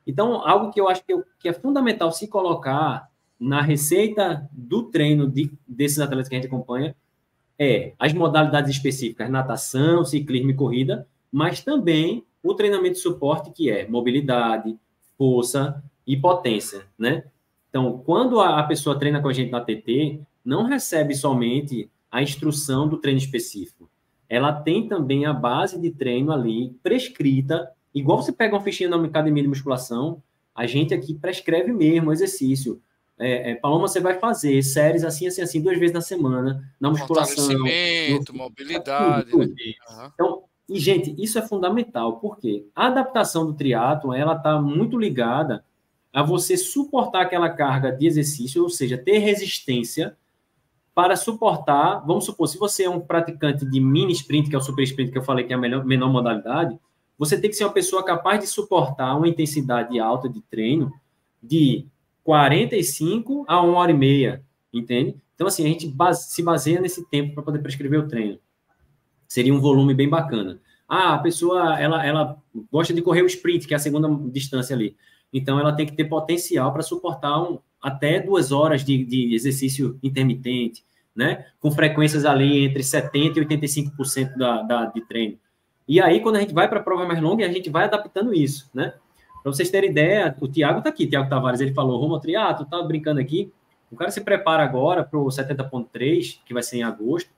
Então, 0.05 0.44
algo 0.44 0.72
que 0.72 0.80
eu 0.80 0.88
acho 0.88 1.05
que, 1.05 1.12
eu, 1.12 1.24
que 1.38 1.48
é 1.48 1.53
fundamental 1.53 2.11
se 2.11 2.26
colocar 2.26 3.09
na 3.38 3.62
receita 3.62 4.48
do 4.51 4.82
treino 4.82 5.30
de, 5.30 5.48
desses 5.68 6.01
atletas 6.01 6.28
que 6.28 6.34
a 6.34 6.38
gente 6.38 6.48
acompanha 6.48 6.96
é 7.61 7.92
as 7.98 8.14
modalidades 8.14 8.70
específicas, 8.70 9.28
natação, 9.28 10.02
ciclismo 10.02 10.50
e 10.50 10.54
corrida, 10.54 11.06
mas 11.30 11.62
também 11.62 12.24
o 12.42 12.54
treinamento 12.54 12.94
de 12.94 13.00
suporte, 13.00 13.52
que 13.52 13.70
é 13.70 13.86
mobilidade, 13.86 14.78
força 15.18 15.84
e 16.06 16.16
potência, 16.16 16.86
né? 16.98 17.24
Então, 17.68 17.98
quando 17.98 18.40
a 18.40 18.62
pessoa 18.62 18.98
treina 18.98 19.20
com 19.20 19.28
a 19.28 19.32
gente 19.34 19.52
na 19.52 19.61
TT, 19.61 20.20
não 20.42 20.64
recebe 20.64 21.14
somente 21.14 21.90
a 22.11 22.22
instrução 22.22 22.88
do 22.88 22.96
treino 22.96 23.20
específico. 23.20 23.90
Ela 24.26 24.52
tem 24.52 24.88
também 24.88 25.26
a 25.26 25.32
base 25.34 25.78
de 25.78 25.90
treino 25.90 26.32
ali 26.32 26.70
prescrita, 26.82 27.70
igual 27.94 28.22
você 28.22 28.32
pega 28.32 28.54
uma 28.54 28.62
fichinha 28.62 28.88
na 28.88 28.96
academia 28.96 29.42
de 29.42 29.48
musculação, 29.48 30.22
a 30.54 30.66
gente 30.66 30.94
aqui 30.94 31.14
prescreve 31.14 31.72
mesmo 31.72 32.08
o 32.08 32.12
exercício. 32.12 32.80
É, 33.21 33.51
é, 33.51 33.55
Paloma, 33.55 33.87
você 33.87 34.01
vai 34.01 34.18
fazer 34.18 34.62
séries 34.62 35.05
assim, 35.05 35.27
assim, 35.27 35.43
assim, 35.43 35.61
duas 35.61 35.79
vezes 35.79 35.93
na 35.93 36.01
semana, 36.01 36.64
na 36.81 36.91
musculação. 36.91 37.49
No... 37.49 37.66
mobilidade. 38.35 39.31
Tudo, 39.31 39.47
tudo. 39.47 39.55
Né? 39.55 40.11
Então, 40.14 40.45
e, 40.68 40.81
gente, 40.81 41.14
isso 41.18 41.39
é 41.39 41.43
fundamental, 41.43 42.18
porque 42.18 42.66
a 42.75 42.87
adaptação 42.87 43.45
do 43.45 43.55
triatlo 43.55 44.14
ela 44.14 44.37
está 44.37 44.61
muito 44.61 44.99
ligada 44.99 45.64
a 46.12 46.23
você 46.23 46.57
suportar 46.57 47.23
aquela 47.23 47.51
carga 47.51 47.93
de 47.93 48.07
exercício, 48.07 48.62
ou 48.62 48.71
seja, 48.71 48.97
ter 48.97 49.18
resistência 49.18 50.16
para 50.95 51.14
suportar, 51.16 52.05
vamos 52.07 52.25
supor, 52.25 52.49
se 52.49 52.59
você 52.59 52.85
é 52.85 52.91
um 52.91 53.01
praticante 53.01 53.64
de 53.64 53.81
mini 53.81 54.12
sprint, 54.12 54.49
que 54.49 54.55
é 54.55 54.59
o 54.59 54.62
super 54.62 54.83
sprint 54.83 55.12
que 55.12 55.18
eu 55.18 55.23
falei 55.23 55.45
que 55.45 55.53
é 55.53 55.57
a 55.57 55.59
melhor, 55.59 55.85
menor 55.85 56.11
modalidade, 56.11 56.79
você 57.18 57.39
tem 57.39 57.51
que 57.51 57.57
ser 57.57 57.64
uma 57.64 57.73
pessoa 57.73 58.05
capaz 58.05 58.41
de 58.41 58.47
suportar 58.47 59.16
uma 59.16 59.29
intensidade 59.29 59.99
alta 60.01 60.29
de 60.29 60.41
treino 60.43 60.93
de 61.43 61.87
45 62.25 63.45
a 63.49 63.62
1 63.62 63.75
hora 63.75 63.91
e 63.91 63.95
meia, 63.95 64.43
entende? 64.73 65.16
Então, 65.35 65.47
assim, 65.47 65.64
a 65.64 65.68
gente 65.68 65.87
base, 65.89 66.31
se 66.31 66.43
baseia 66.43 66.81
nesse 66.81 67.09
tempo 67.09 67.35
para 67.35 67.43
poder 67.43 67.61
prescrever 67.61 68.01
o 68.01 68.09
treino. 68.09 68.39
Seria 69.27 69.55
um 69.55 69.61
volume 69.61 69.95
bem 69.95 70.09
bacana. 70.09 70.61
Ah, 70.89 71.14
a 71.14 71.18
pessoa, 71.18 71.81
ela, 71.81 72.05
ela 72.05 72.37
gosta 72.71 72.93
de 72.93 73.01
correr 73.01 73.23
o 73.23 73.27
sprint, 73.27 73.66
que 73.66 73.73
é 73.73 73.77
a 73.77 73.81
segunda 73.81 74.09
distância 74.31 74.75
ali. 74.75 74.97
Então, 75.33 75.59
ela 75.59 75.73
tem 75.73 75.87
que 75.87 75.93
ter 75.97 76.05
potencial 76.05 76.73
para 76.73 76.83
suportar 76.83 77.41
um, 77.41 77.59
até 77.81 78.21
duas 78.21 78.53
horas 78.53 78.85
de, 78.85 79.05
de 79.05 79.35
exercício 79.35 79.99
intermitente, 80.03 80.85
né? 81.14 81.47
Com 81.61 81.71
frequências 81.71 82.25
ali 82.25 82.64
entre 82.64 82.83
70% 82.83 83.37
e 83.37 83.41
85% 83.41 84.37
da, 84.37 84.62
da, 84.62 84.85
de 84.87 85.01
treino. 85.03 85.39
E 85.89 86.01
aí, 86.01 86.21
quando 86.21 86.37
a 86.37 86.41
gente 86.41 86.53
vai 86.53 86.68
para 86.68 86.81
a 86.81 86.83
prova 86.83 87.07
mais 87.07 87.21
longa, 87.21 87.47
a 87.47 87.53
gente 87.53 87.71
vai 87.71 87.85
adaptando 87.85 88.35
isso, 88.35 88.68
né? 88.75 88.95
Para 89.43 89.53
vocês 89.53 89.70
terem 89.70 89.91
ideia, 89.91 90.36
o 90.41 90.49
Thiago 90.49 90.78
está 90.78 90.91
aqui, 90.91 91.07
Thiago 91.07 91.28
Tavares, 91.28 91.61
ele 91.61 91.72
falou, 91.72 92.01
Romo 92.01 92.20
Triato, 92.20 92.64
tá 92.66 92.82
brincando 92.82 93.20
aqui. 93.20 93.53
O 93.91 93.97
cara 93.97 94.11
se 94.11 94.20
prepara 94.20 94.62
agora 94.62 95.03
para 95.03 95.18
o 95.18 95.26
70.3, 95.26 96.38
que 96.45 96.55
vai 96.55 96.62
ser 96.62 96.78
em 96.78 96.82
agosto, 96.82 97.30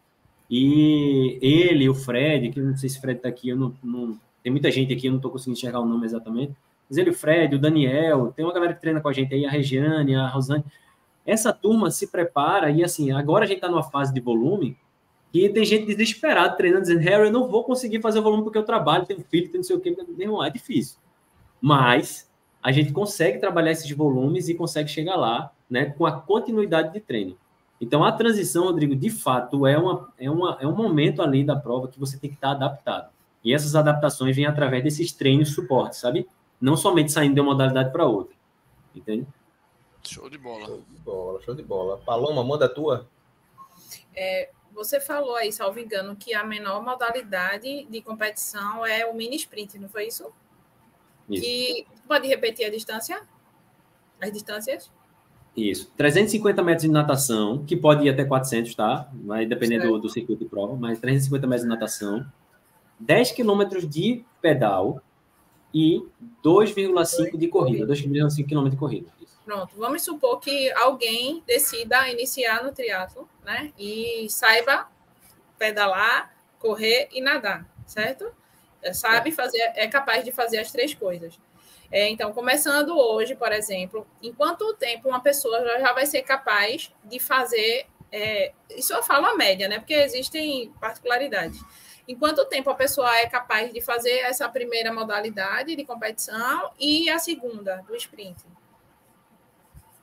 e 0.50 1.38
ele, 1.40 1.88
o 1.88 1.94
Fred, 1.94 2.50
que 2.50 2.60
eu 2.60 2.64
não 2.64 2.76
sei 2.76 2.88
se 2.88 2.98
o 2.98 3.00
Fred 3.00 3.18
está 3.18 3.28
aqui, 3.28 3.48
eu 3.48 3.56
não, 3.56 3.74
não, 3.82 4.18
tem 4.42 4.52
muita 4.52 4.70
gente 4.70 4.92
aqui, 4.92 5.06
eu 5.06 5.12
não 5.12 5.18
estou 5.18 5.30
conseguindo 5.30 5.56
enxergar 5.56 5.80
o 5.80 5.86
nome 5.86 6.04
exatamente, 6.04 6.52
mas 6.88 6.98
ele, 6.98 7.10
o 7.10 7.14
Fred, 7.14 7.54
o 7.54 7.58
Daniel, 7.58 8.32
tem 8.36 8.44
uma 8.44 8.52
galera 8.52 8.74
que 8.74 8.80
treina 8.80 9.00
com 9.00 9.08
a 9.08 9.12
gente 9.12 9.32
aí, 9.32 9.46
a 9.46 9.50
Regiane, 9.50 10.14
a 10.14 10.28
Rosane. 10.28 10.64
Essa 11.24 11.52
turma 11.52 11.90
se 11.90 12.08
prepara 12.08 12.70
e, 12.70 12.84
assim, 12.84 13.12
agora 13.12 13.44
a 13.44 13.46
gente 13.46 13.58
está 13.58 13.68
numa 13.68 13.82
fase 13.82 14.12
de 14.12 14.20
volume 14.20 14.76
que 15.32 15.48
tem 15.48 15.64
gente 15.64 15.86
desesperada 15.86 16.54
treinando, 16.54 16.82
dizendo, 16.82 17.00
Harry, 17.00 17.28
eu 17.28 17.32
não 17.32 17.48
vou 17.48 17.64
conseguir 17.64 18.02
fazer 18.02 18.18
o 18.18 18.22
volume 18.22 18.42
porque 18.42 18.58
eu 18.58 18.64
trabalho, 18.64 19.06
tenho 19.06 19.24
filho, 19.30 19.46
tenho 19.46 19.60
não 19.60 19.62
sei 19.62 19.76
o 19.76 19.80
quê. 19.80 19.96
Meu 20.18 20.42
é 20.42 20.50
difícil. 20.50 20.98
Mas 21.62 22.30
a 22.62 22.70
gente 22.70 22.92
consegue 22.92 23.38
trabalhar 23.38 23.70
esses 23.70 23.90
volumes 23.92 24.48
e 24.48 24.54
consegue 24.54 24.90
chegar 24.90 25.16
lá, 25.16 25.50
né, 25.70 25.86
com 25.86 26.04
a 26.04 26.12
continuidade 26.12 26.92
de 26.92 27.00
treino. 27.00 27.38
Então, 27.80 28.04
a 28.04 28.12
transição, 28.12 28.64
Rodrigo, 28.64 28.94
de 28.94 29.08
fato, 29.08 29.66
é, 29.66 29.78
uma, 29.78 30.12
é, 30.18 30.30
uma, 30.30 30.58
é 30.60 30.66
um 30.66 30.76
momento 30.76 31.22
ali 31.22 31.42
da 31.42 31.56
prova 31.56 31.88
que 31.88 31.98
você 31.98 32.18
tem 32.18 32.28
que 32.28 32.36
estar 32.36 32.50
adaptado. 32.50 33.10
E 33.42 33.54
essas 33.54 33.74
adaptações 33.74 34.36
vêm 34.36 34.46
através 34.46 34.84
desses 34.84 35.12
treinos 35.12 35.54
suporte, 35.54 35.96
sabe? 35.96 36.28
não 36.62 36.76
somente 36.76 37.10
saindo 37.10 37.34
de 37.34 37.40
uma 37.40 37.52
modalidade 37.52 37.90
para 37.90 38.06
outra. 38.06 38.36
Entende? 38.94 39.26
Show 40.04 40.30
de 40.30 40.38
bola. 40.38 40.66
Show 40.66 40.84
de 40.88 40.98
bola, 41.00 41.42
show 41.42 41.54
de 41.56 41.62
bola. 41.62 41.98
Paloma, 41.98 42.44
manda 42.44 42.66
a 42.66 42.68
tua. 42.68 43.08
É, 44.14 44.50
você 44.72 45.00
falou 45.00 45.34
aí, 45.34 45.52
salvo 45.52 45.80
engano, 45.80 46.14
que 46.14 46.32
a 46.32 46.44
menor 46.44 46.82
modalidade 46.84 47.84
de 47.86 48.00
competição 48.00 48.86
é 48.86 49.04
o 49.04 49.14
mini 49.14 49.34
sprint, 49.36 49.76
não 49.78 49.88
foi 49.88 50.06
isso? 50.06 50.32
Isso. 51.28 51.42
Que 51.42 51.86
pode 52.06 52.26
repetir 52.28 52.66
a 52.66 52.70
distância? 52.70 53.20
As 54.20 54.32
distâncias? 54.32 54.90
Isso. 55.56 55.92
350 55.96 56.62
metros 56.62 56.82
de 56.82 56.90
natação, 56.90 57.64
que 57.64 57.76
pode 57.76 58.06
ir 58.06 58.10
até 58.10 58.24
400, 58.24 58.74
tá? 58.74 59.10
Vai 59.24 59.44
depender 59.44 59.78
do, 59.80 59.98
do 59.98 60.08
circuito 60.08 60.44
de 60.44 60.50
prova, 60.50 60.74
mas 60.76 60.98
350 60.98 61.46
metros 61.46 61.62
de 61.62 61.68
natação. 61.68 62.26
10 62.98 63.32
quilômetros 63.32 63.88
de 63.88 64.24
pedal, 64.40 65.02
e 65.74 66.04
2,5 66.44 67.36
de 67.38 67.48
corrida, 67.48 67.86
2,5 67.86 68.48
km 68.48 68.68
de 68.68 68.76
corrida. 68.76 69.10
Pronto, 69.44 69.74
vamos 69.76 70.02
supor 70.02 70.38
que 70.38 70.70
alguém 70.72 71.42
decida 71.46 72.08
iniciar 72.08 72.62
no 72.62 72.72
triatlo, 72.72 73.28
né? 73.44 73.72
E 73.78 74.26
saiba 74.28 74.88
pedalar, 75.58 76.32
correr 76.58 77.08
e 77.12 77.20
nadar, 77.20 77.66
certo? 77.86 78.30
É, 78.82 78.92
sabe 78.92 79.30
é. 79.30 79.32
fazer, 79.32 79.60
é 79.74 79.86
capaz 79.86 80.24
de 80.24 80.32
fazer 80.32 80.58
as 80.58 80.70
três 80.70 80.94
coisas. 80.94 81.38
É, 81.90 82.08
então, 82.08 82.32
começando 82.32 82.96
hoje, 82.96 83.34
por 83.34 83.52
exemplo, 83.52 84.06
em 84.22 84.32
quanto 84.32 84.74
tempo 84.74 85.08
uma 85.08 85.20
pessoa 85.20 85.62
já, 85.62 85.78
já 85.78 85.92
vai 85.92 86.06
ser 86.06 86.22
capaz 86.22 86.90
de 87.04 87.18
fazer? 87.18 87.86
É, 88.10 88.52
isso 88.70 88.92
eu 88.92 89.02
falo 89.02 89.26
a 89.26 89.36
média, 89.36 89.68
né? 89.68 89.78
Porque 89.78 89.94
existem 89.94 90.72
particularidades 90.80 91.60
em 92.06 92.16
quanto 92.16 92.44
tempo 92.46 92.68
a 92.70 92.74
pessoa 92.74 93.14
é 93.16 93.26
capaz 93.26 93.72
de 93.72 93.80
fazer 93.80 94.18
essa 94.20 94.48
primeira 94.48 94.92
modalidade 94.92 95.76
de 95.76 95.84
competição 95.84 96.70
e 96.78 97.08
a 97.08 97.18
segunda, 97.18 97.82
do 97.86 97.94
sprint? 97.94 98.44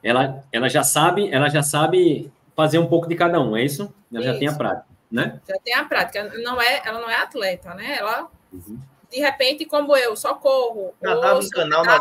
Ela, 0.01 0.43
ela 0.51 0.69
já 0.69 0.83
sabe, 0.83 1.29
ela 1.31 1.49
já 1.49 1.61
sabe 1.61 2.31
fazer 2.55 2.79
um 2.79 2.87
pouco 2.87 3.07
de 3.07 3.15
cada 3.15 3.39
um, 3.41 3.55
é 3.55 3.63
isso? 3.63 3.93
Ela 4.11 4.23
isso. 4.23 4.33
já 4.33 4.39
tem 4.39 4.47
a 4.47 4.55
prática, 4.55 4.87
né? 5.11 5.41
Já 5.47 5.59
tem 5.59 5.73
a 5.73 5.85
prática. 5.85 6.23
Não 6.37 6.61
é, 6.61 6.81
ela 6.85 7.01
não 7.01 7.09
é 7.09 7.15
atleta, 7.15 7.73
né? 7.73 7.97
Ela 7.97 8.29
uhum. 8.51 8.79
de 9.11 9.19
repente, 9.19 9.65
como 9.65 9.95
eu, 9.95 10.15
só 10.15 10.35
corro. 10.35 10.93
Nadava 11.01 11.39
um 11.39 11.49
canal 11.49 11.83
na. 11.83 11.99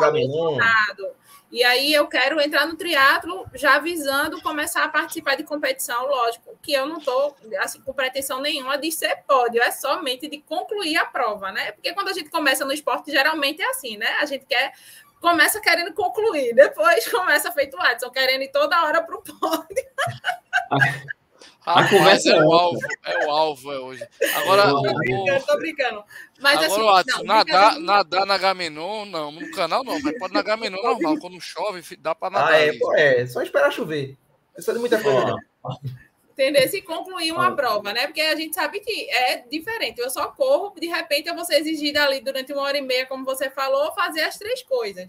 E 1.51 1.65
aí 1.65 1.95
eu 1.95 2.07
quero 2.07 2.39
entrar 2.41 2.67
no 2.67 2.77
triatlo 2.77 3.47
já 3.55 3.77
avisando 3.77 4.41
começar 4.43 4.85
a 4.85 4.89
participar 4.89 5.35
de 5.35 5.45
competição, 5.45 6.07
lógico, 6.07 6.59
que 6.63 6.75
eu 6.75 6.87
não 6.87 6.99
estou 6.99 7.35
assim, 7.61 7.81
com 7.81 7.95
pretensão 7.95 8.41
nenhuma 8.43 8.77
de 8.77 8.93
ser 8.93 9.25
pódio, 9.27 9.63
é 9.63 9.71
somente 9.71 10.29
de 10.29 10.39
concluir 10.41 10.99
a 10.99 11.07
prova, 11.07 11.51
né? 11.51 11.73
Porque 11.73 11.95
quando 11.95 12.09
a 12.09 12.13
gente 12.13 12.29
começa 12.29 12.67
no 12.67 12.73
esporte, 12.73 13.11
geralmente 13.11 13.63
é 13.63 13.71
assim, 13.71 13.97
né? 13.97 14.09
A 14.21 14.27
gente 14.27 14.45
quer 14.45 14.75
começa 15.21 15.61
querendo 15.61 15.93
concluir, 15.95 16.55
depois 16.55 17.09
começa 17.11 17.51
feito 17.51 17.77
o 17.77 17.81
Adson, 17.81 18.11
querendo 18.11 18.43
ir 18.43 18.53
toda 18.53 18.85
hora 18.85 19.03
para 19.03 19.17
o 19.17 19.23
pódio. 19.23 19.85
A, 21.69 21.81
a 21.81 21.89
conversa 21.91 22.31
é 22.31 22.43
o 22.43 22.51
alvo, 22.51 22.79
é 23.05 23.27
o 23.27 23.31
alvo 23.31 23.73
é 23.73 23.79
hoje. 23.79 24.09
Agora, 24.37 24.71
tô 24.71 24.81
brincando, 24.81 25.47
tô 25.47 25.57
brincando. 25.59 26.05
Mas 26.41 26.63
agora, 26.63 27.01
assim, 27.01 27.11
não, 27.19 27.25
nadar, 27.25 27.79
nadar 27.79 28.25
na 28.25 28.39
Gamenon, 28.39 29.05
não, 29.05 29.31
no 29.31 29.51
canal 29.51 29.85
não, 29.85 30.01
mas 30.01 30.19
pode 30.19 30.33
na 30.33 30.41
Gamenon 30.41 30.81
normal, 30.81 31.19
quando 31.21 31.39
chove, 31.43 31.97
dá 31.99 32.15
para 32.15 32.31
nadar. 32.31 32.53
Ah, 32.55 32.59
é, 32.59 33.21
é, 33.21 33.27
só 33.27 33.43
esperar 33.43 33.71
chover. 33.71 34.17
Precisa 34.55 34.73
de 34.73 34.79
muita 34.79 34.99
coisa. 35.03 35.37
Entender 36.33 36.69
se 36.69 36.81
concluir 36.81 37.33
uma 37.33 37.55
prova, 37.55 37.93
né? 37.93 38.07
Porque 38.07 38.23
a 38.23 38.35
gente 38.35 38.55
sabe 38.55 38.81
que 38.81 39.11
é 39.11 39.45
diferente. 39.51 40.01
Eu 40.01 40.09
só 40.09 40.29
corro, 40.29 40.73
de 40.81 40.87
repente 40.87 41.29
eu 41.29 41.35
vou 41.35 41.45
ser 41.45 41.57
exigida 41.57 42.03
ali 42.03 42.23
durante 42.23 42.51
uma 42.51 42.63
hora 42.63 42.79
e 42.79 42.83
meia, 42.83 43.05
como 43.05 43.27
você 43.27 43.51
falou, 43.51 43.93
fazer 43.93 44.23
as 44.23 44.39
três 44.39 44.63
coisas. 44.63 45.07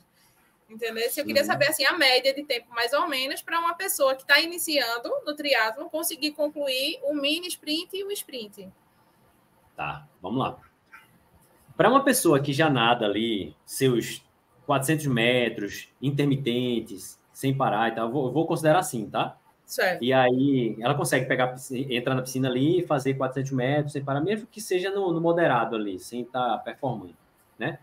Entendeu? 0.70 1.10
Se 1.10 1.20
eu 1.20 1.26
queria 1.26 1.44
saber 1.44 1.68
assim 1.68 1.84
a 1.86 1.98
média 1.98 2.34
de 2.34 2.44
tempo 2.44 2.68
mais 2.70 2.94
ou 2.94 3.08
menos 3.08 3.42
para 3.42 3.60
uma 3.60 3.74
pessoa 3.74 4.16
que 4.16 4.22
está 4.22 4.40
iniciando 4.40 5.10
no 5.26 5.36
triatlo 5.36 5.90
conseguir 5.90 6.32
concluir 6.32 7.00
o 7.04 7.16
mini 7.16 7.48
sprint 7.48 7.98
e 7.98 8.04
o 8.04 8.12
sprint. 8.12 8.70
Tá, 9.76 10.08
vamos 10.22 10.40
lá. 10.40 10.58
Para 11.76 11.90
uma 11.90 12.04
pessoa 12.04 12.40
que 12.40 12.54
já 12.54 12.70
nada 12.70 13.06
ali 13.06 13.56
seus 13.66 14.22
400 14.66 15.08
metros 15.08 15.90
intermitentes, 16.02 17.20
sem 17.34 17.56
parar 17.56 17.90
e 17.90 17.96
tal, 17.96 18.08
eu 18.08 18.12
vou, 18.12 18.28
eu 18.28 18.34
vou 18.34 18.46
considerar 18.46 18.80
assim, 18.80 19.10
tá? 19.10 19.38
Certo. 19.66 20.04
E 20.04 20.12
aí 20.12 20.76
ela 20.82 20.94
consegue 20.94 21.26
pegar, 21.26 21.56
entrar 21.72 22.16
na 22.16 22.22
piscina 22.22 22.50
ali 22.50 22.80
e 22.80 22.86
fazer 22.86 23.14
400 23.14 23.52
metros 23.52 23.94
sem 23.94 24.04
parar, 24.04 24.20
mesmo 24.20 24.48
que 24.48 24.60
seja 24.60 24.92
no, 24.92 25.14
no 25.14 25.22
moderado 25.22 25.76
ali, 25.76 26.00
sem 26.00 26.22
estar 26.22 26.58
tá 26.58 26.58
performando, 26.58 27.16
né? 27.58 27.80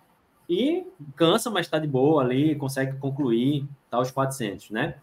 E 0.48 0.86
cansa, 1.16 1.50
mas 1.50 1.66
está 1.66 1.78
de 1.78 1.86
boa 1.86 2.22
ali, 2.22 2.54
consegue 2.54 2.96
concluir 2.98 3.66
tá, 3.90 3.98
os 3.98 4.10
400, 4.10 4.70
né? 4.70 4.96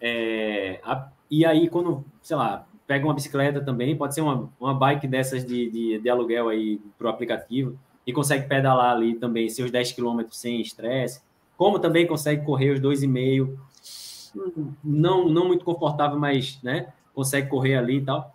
É, 0.00 0.80
a, 0.84 1.08
e 1.30 1.44
aí, 1.44 1.68
quando, 1.68 2.04
sei 2.22 2.36
lá, 2.36 2.66
pega 2.86 3.04
uma 3.04 3.14
bicicleta 3.14 3.60
também, 3.60 3.96
pode 3.96 4.14
ser 4.14 4.22
uma, 4.22 4.48
uma 4.58 4.74
bike 4.74 5.06
dessas 5.06 5.44
de, 5.44 5.70
de, 5.70 5.98
de 5.98 6.10
aluguel 6.10 6.48
aí 6.48 6.80
para 6.96 7.06
o 7.06 7.10
aplicativo, 7.10 7.78
e 8.06 8.12
consegue 8.12 8.48
pedalar 8.48 8.96
ali 8.96 9.14
também 9.14 9.48
seus 9.50 9.70
10 9.70 9.92
quilômetros 9.92 10.38
sem 10.38 10.60
estresse, 10.60 11.20
como 11.56 11.78
também 11.78 12.06
consegue 12.06 12.44
correr 12.44 12.70
os 12.70 12.80
2,5, 12.80 13.54
não, 14.82 15.28
não 15.28 15.46
muito 15.46 15.64
confortável, 15.64 16.18
mas 16.18 16.58
né, 16.62 16.92
consegue 17.14 17.48
correr 17.48 17.76
ali 17.76 17.98
e 17.98 18.04
tal. 18.04 18.34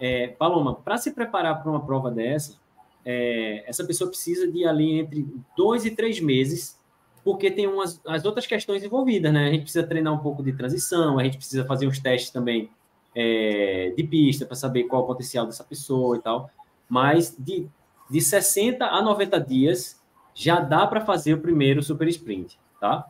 É, 0.00 0.28
Paloma, 0.28 0.74
para 0.74 0.96
se 0.96 1.12
preparar 1.12 1.62
para 1.62 1.70
uma 1.70 1.84
prova 1.84 2.10
dessa, 2.10 2.56
é, 3.04 3.68
essa 3.68 3.84
pessoa 3.84 4.08
precisa 4.08 4.50
de 4.50 4.64
ali 4.64 4.98
entre 4.98 5.26
dois 5.56 5.84
e 5.84 5.90
três 5.90 6.20
meses, 6.20 6.78
porque 7.24 7.50
tem 7.50 7.66
umas 7.66 8.00
as 8.06 8.24
outras 8.24 8.46
questões 8.46 8.82
envolvidas, 8.82 9.32
né? 9.32 9.48
A 9.48 9.50
gente 9.50 9.62
precisa 9.62 9.86
treinar 9.86 10.12
um 10.12 10.18
pouco 10.18 10.42
de 10.42 10.52
transição, 10.52 11.18
a 11.18 11.24
gente 11.24 11.36
precisa 11.36 11.64
fazer 11.64 11.86
uns 11.86 11.98
testes 11.98 12.30
também 12.30 12.70
é, 13.14 13.92
de 13.96 14.04
pista 14.04 14.46
para 14.46 14.56
saber 14.56 14.84
qual 14.84 15.02
é 15.02 15.04
o 15.04 15.08
potencial 15.08 15.46
dessa 15.46 15.64
pessoa 15.64 16.16
e 16.16 16.20
tal. 16.20 16.50
Mas 16.88 17.34
de, 17.38 17.68
de 18.10 18.20
60 18.20 18.84
a 18.84 19.02
90 19.02 19.40
dias 19.40 20.00
já 20.34 20.60
dá 20.60 20.86
para 20.86 21.00
fazer 21.00 21.34
o 21.34 21.40
primeiro 21.40 21.82
super 21.82 22.08
sprint, 22.08 22.58
tá? 22.80 23.08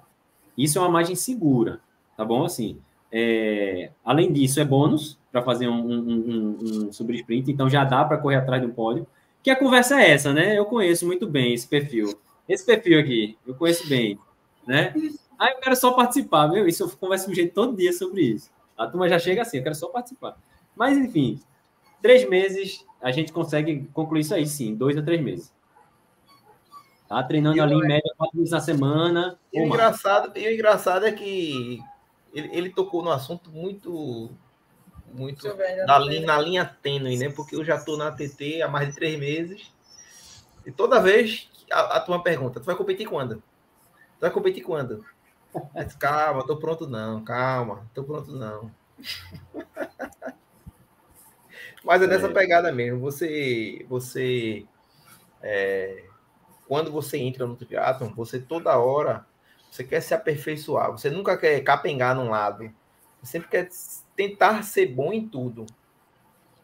Isso 0.57 0.79
é 0.79 0.81
uma 0.81 0.91
margem 0.91 1.15
segura, 1.15 1.81
tá 2.17 2.25
bom? 2.25 2.45
Assim, 2.45 2.79
é, 3.11 3.91
além 4.05 4.33
disso, 4.33 4.61
é 4.61 4.65
bônus 4.65 5.19
para 5.31 5.43
fazer 5.43 5.69
um, 5.69 5.87
um, 5.87 5.99
um, 6.01 6.87
um 6.87 6.93
super 6.93 7.15
sprint, 7.15 7.51
então 7.51 7.69
já 7.69 7.85
dá 7.85 8.05
para 8.05 8.19
correr 8.19 8.37
atrás 8.37 8.63
do 8.63 8.69
pódio. 8.71 9.07
Que 9.43 9.51
a 9.51 9.57
conversa 9.57 10.01
é 10.01 10.11
essa, 10.11 10.33
né? 10.33 10.57
Eu 10.57 10.67
conheço 10.67 11.07
muito 11.07 11.27
bem 11.27 11.53
esse 11.53 11.67
perfil. 11.67 12.19
Esse 12.49 12.65
perfil 12.65 13.01
aqui, 13.01 13.37
eu 13.47 13.55
conheço 13.55 13.89
bem, 13.89 14.19
né? 14.67 14.95
Ah, 15.39 15.51
eu 15.51 15.59
quero 15.59 15.75
só 15.75 15.93
participar, 15.93 16.49
meu. 16.49 16.69
Isso 16.69 16.85
eu 16.85 16.91
converso 16.91 17.27
com 17.27 17.35
gente 17.35 17.53
todo 17.53 17.77
dia 17.77 17.93
sobre 17.93 18.23
isso. 18.23 18.51
A 18.77 18.87
turma 18.87 19.09
já 19.09 19.19
chega 19.19 19.43
assim, 19.43 19.59
eu 19.59 19.63
quero 19.63 19.75
só 19.75 19.89
participar. 19.89 20.37
Mas, 20.77 20.97
enfim, 20.97 21.41
três 22.01 22.29
meses 22.29 22.85
a 23.01 23.11
gente 23.11 23.33
consegue 23.33 23.89
concluir 23.93 24.21
isso 24.21 24.35
aí, 24.35 24.47
sim, 24.47 24.75
dois 24.75 24.97
a 24.97 25.03
três 25.03 25.21
meses. 25.21 25.53
Tá 27.09 27.23
treinando 27.23 27.61
ali 27.61 27.75
em 27.75 27.87
média 27.87 28.15
quatro 28.17 28.39
vezes 28.39 28.53
na 28.53 28.61
semana. 28.61 29.39
E 29.53 29.61
o, 29.61 29.67
engraçado, 29.67 30.39
e 30.39 30.47
o 30.47 30.55
engraçado 30.55 31.05
é 31.05 31.13
que 31.13 31.81
ele, 32.33 32.49
ele 32.53 32.71
tocou 32.71 33.03
no 33.03 33.11
assunto 33.11 33.51
muito 33.51 34.31
muito 35.13 35.47
na, 35.87 35.99
linha, 35.99 36.27
na 36.27 36.41
linha 36.41 36.65
tênue, 36.83 37.19
né? 37.19 37.29
Porque 37.31 37.55
eu 37.55 37.65
já 37.65 37.77
estou 37.77 37.97
na 37.97 38.11
TT 38.11 38.63
há 38.63 38.69
mais 38.69 38.89
de 38.89 38.95
três 38.95 39.19
meses. 39.19 39.73
E 40.65 40.73
toda 40.73 41.01
vez 41.01 41.51
a, 41.71 41.97
a 41.97 42.01
tua 42.01 42.23
pergunta, 42.23 42.61
tu 42.61 42.65
vai 42.65 42.77
competir 42.77 43.07
quando? 43.07 43.37
Tu 43.37 44.21
vai 44.21 44.31
competir 44.31 44.63
quando? 44.63 45.05
Disse, 45.75 45.99
calma, 45.99 46.47
tô 46.47 46.57
pronto 46.57 46.87
não, 46.89 47.23
calma, 47.23 47.87
tô 47.95 48.03
pronto 48.05 48.33
não. 48.33 48.71
Mas 51.85 52.01
é 52.01 52.07
nessa 52.07 52.29
é. 52.29 52.33
pegada 52.33 52.71
mesmo. 52.73 53.01
Você, 53.01 53.85
você, 53.89 54.65
é, 55.43 56.05
quando 56.69 56.91
você 56.91 57.19
entra 57.19 57.47
no 57.47 57.57
triatlon, 57.57 58.15
você 58.15 58.39
toda 58.39 58.79
hora, 58.79 59.27
você 59.71 59.83
quer 59.83 60.01
se 60.01 60.15
aperfeiçoar. 60.15 60.93
Você 60.93 61.11
nunca 61.11 61.37
quer 61.37 61.61
capengar 61.61 62.15
num 62.15 62.31
lado. 62.31 62.73
Sempre 63.23 63.49
quer 63.49 63.69
tentar 64.17 64.63
ser 64.63 64.87
bom 64.87 65.13
em 65.13 65.29
tudo, 65.29 65.67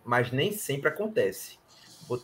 mas 0.05 0.33
nem 0.33 0.53
sempre 0.53 0.89
acontece. 0.89 1.59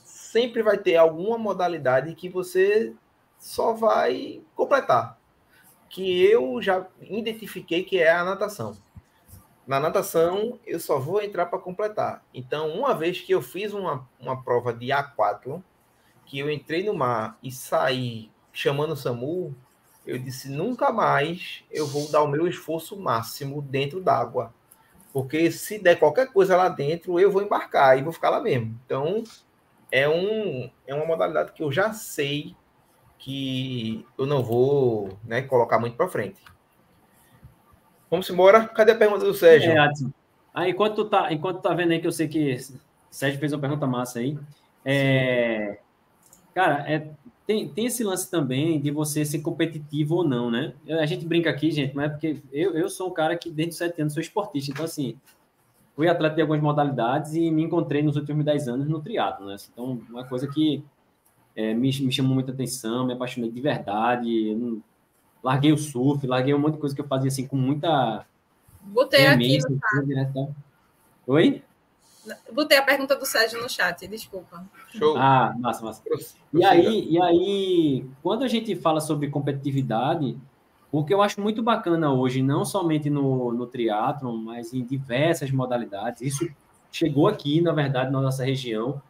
Sempre 0.04 0.62
vai 0.62 0.78
ter 0.78 0.96
alguma 0.96 1.38
modalidade 1.38 2.14
que 2.14 2.28
você 2.28 2.94
só 3.38 3.72
vai 3.72 4.42
completar. 4.56 5.18
Que 5.88 6.24
eu 6.24 6.60
já 6.60 6.86
identifiquei 7.00 7.84
que 7.84 7.98
é 7.98 8.10
a 8.10 8.24
natação. 8.24 8.76
Na 9.66 9.78
natação, 9.80 10.58
eu 10.66 10.78
só 10.80 10.98
vou 10.98 11.22
entrar 11.22 11.46
para 11.46 11.58
completar. 11.58 12.22
Então, 12.34 12.70
uma 12.70 12.94
vez 12.94 13.20
que 13.20 13.32
eu 13.32 13.40
fiz 13.40 13.72
uma, 13.72 14.08
uma 14.20 14.42
prova 14.42 14.72
de 14.74 14.88
A4, 14.88 15.62
que 16.26 16.38
eu 16.38 16.50
entrei 16.50 16.84
no 16.84 16.94
mar 16.94 17.38
e 17.42 17.50
saí 17.50 18.30
chamando 18.52 18.92
o 18.92 18.96
SAMU, 18.96 19.54
eu 20.06 20.18
disse: 20.18 20.48
nunca 20.50 20.92
mais 20.92 21.64
eu 21.70 21.86
vou 21.86 22.10
dar 22.10 22.22
o 22.22 22.28
meu 22.28 22.46
esforço 22.46 22.98
máximo 22.98 23.62
dentro 23.62 24.00
d'água 24.00 24.52
porque 25.14 25.48
se 25.52 25.78
der 25.78 25.96
qualquer 25.96 26.32
coisa 26.32 26.56
lá 26.56 26.68
dentro, 26.68 27.20
eu 27.20 27.30
vou 27.30 27.40
embarcar 27.40 27.96
e 27.96 28.02
vou 28.02 28.12
ficar 28.12 28.30
lá 28.30 28.40
mesmo. 28.40 28.76
Então, 28.84 29.22
é, 29.88 30.08
um, 30.08 30.68
é 30.88 30.92
uma 30.92 31.06
modalidade 31.06 31.52
que 31.52 31.62
eu 31.62 31.70
já 31.70 31.92
sei 31.92 32.56
que 33.16 34.04
eu 34.18 34.26
não 34.26 34.42
vou 34.42 35.16
né, 35.22 35.40
colocar 35.42 35.78
muito 35.78 35.96
para 35.96 36.08
frente. 36.08 36.42
Vamos 38.10 38.28
embora. 38.28 38.66
Cadê 38.66 38.90
a 38.90 38.96
pergunta 38.96 39.24
do 39.24 39.32
Sérgio? 39.32 39.70
É, 39.70 39.88
ah, 40.52 40.68
enquanto 40.68 40.96
tu 40.96 41.04
tá, 41.04 41.32
enquanto 41.32 41.58
tu 41.58 41.62
tá 41.62 41.72
vendo 41.72 41.92
aí 41.92 42.00
que 42.00 42.08
eu 42.08 42.12
sei 42.12 42.26
que 42.26 42.58
Sérgio 43.08 43.38
fez 43.38 43.52
uma 43.52 43.60
pergunta 43.60 43.86
massa 43.86 44.18
aí. 44.18 44.36
É, 44.84 45.78
cara, 46.52 46.84
é, 46.92 47.08
tem, 47.46 47.68
tem 47.68 47.86
esse 47.86 48.02
lance 48.02 48.30
também 48.30 48.80
de 48.80 48.90
você 48.90 49.24
ser 49.24 49.40
competitivo 49.40 50.16
ou 50.16 50.24
não, 50.26 50.50
né? 50.50 50.74
A 50.88 51.06
gente 51.06 51.26
brinca 51.26 51.50
aqui, 51.50 51.70
gente, 51.70 51.94
mas 51.94 52.06
é 52.06 52.08
porque 52.08 52.42
eu, 52.52 52.74
eu 52.74 52.88
sou 52.88 53.08
um 53.08 53.12
cara 53.12 53.36
que 53.36 53.50
desde 53.50 53.72
os 53.72 53.78
sete 53.78 54.00
anos 54.00 54.14
sou 54.14 54.22
esportista, 54.22 54.70
então 54.70 54.84
assim, 54.84 55.16
fui 55.94 56.08
atleta 56.08 56.36
de 56.36 56.40
algumas 56.40 56.62
modalidades 56.62 57.34
e 57.34 57.50
me 57.50 57.62
encontrei 57.62 58.02
nos 58.02 58.16
últimos 58.16 58.44
dez 58.44 58.66
anos 58.66 58.88
no 58.88 59.00
triatlo, 59.00 59.46
né? 59.46 59.56
Então, 59.72 60.00
uma 60.08 60.24
coisa 60.24 60.48
que 60.48 60.82
é, 61.54 61.74
me, 61.74 61.90
me 62.00 62.12
chamou 62.12 62.34
muita 62.34 62.50
atenção, 62.50 63.06
me 63.06 63.12
apaixonei 63.12 63.50
de 63.50 63.60
verdade, 63.60 64.82
larguei 65.42 65.72
o 65.72 65.78
surf, 65.78 66.26
larguei 66.26 66.54
um 66.54 66.58
monte 66.58 66.74
de 66.74 66.80
coisa 66.80 66.94
que 66.94 67.00
eu 67.00 67.06
fazia 67.06 67.28
assim 67.28 67.46
com 67.46 67.56
muita... 67.56 68.24
Botei 68.82 69.26
aqui 69.26 69.58
no 69.58 70.06
né, 70.06 70.48
Oi? 71.26 71.62
Botei 72.52 72.78
a 72.78 72.82
pergunta 72.82 73.16
do 73.16 73.26
Sérgio 73.26 73.60
no 73.60 73.68
chat, 73.68 74.06
desculpa. 74.06 74.64
Show. 74.90 75.16
Ah, 75.16 75.54
massa, 75.58 75.84
massa. 75.84 76.02
E 76.52 76.64
aí, 76.64 77.08
e 77.10 77.20
aí, 77.20 78.06
quando 78.22 78.44
a 78.44 78.48
gente 78.48 78.74
fala 78.76 79.00
sobre 79.00 79.28
competitividade, 79.28 80.36
o 80.90 81.04
que 81.04 81.12
eu 81.12 81.20
acho 81.20 81.40
muito 81.40 81.62
bacana 81.62 82.12
hoje, 82.12 82.42
não 82.42 82.64
somente 82.64 83.10
no, 83.10 83.52
no 83.52 83.66
triatlon, 83.66 84.36
mas 84.36 84.72
em 84.72 84.84
diversas 84.84 85.50
modalidades, 85.50 86.20
isso 86.22 86.48
chegou 86.92 87.26
aqui, 87.26 87.60
na 87.60 87.72
verdade, 87.72 88.12
na 88.12 88.20
nossa 88.20 88.44
região, 88.44 89.02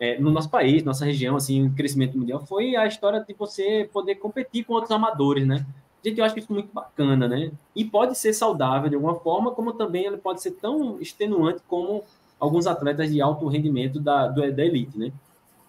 é, 0.00 0.18
no 0.18 0.30
nosso 0.30 0.50
país, 0.50 0.82
nossa 0.82 1.04
região, 1.04 1.36
assim, 1.36 1.66
o 1.66 1.74
crescimento 1.74 2.18
mundial, 2.18 2.44
foi 2.44 2.74
a 2.74 2.86
história 2.86 3.20
de 3.20 3.32
você 3.34 3.88
poder 3.92 4.16
competir 4.16 4.64
com 4.64 4.74
outros 4.74 4.90
amadores, 4.90 5.46
né? 5.46 5.64
Gente, 6.04 6.18
eu 6.18 6.24
acho 6.24 6.38
isso 6.38 6.52
muito 6.52 6.72
bacana, 6.72 7.28
né? 7.28 7.50
E 7.74 7.84
pode 7.84 8.16
ser 8.16 8.32
saudável 8.32 8.88
de 8.88 8.94
alguma 8.94 9.16
forma, 9.16 9.50
como 9.50 9.72
também 9.72 10.04
ele 10.04 10.16
pode 10.16 10.40
ser 10.40 10.52
tão 10.52 11.00
extenuante 11.00 11.60
como 11.66 12.04
alguns 12.38 12.66
atletas 12.66 13.10
de 13.10 13.20
alto 13.20 13.46
rendimento 13.48 14.00
da, 14.00 14.28
do, 14.28 14.40
da 14.52 14.64
elite, 14.64 14.98
né? 14.98 15.12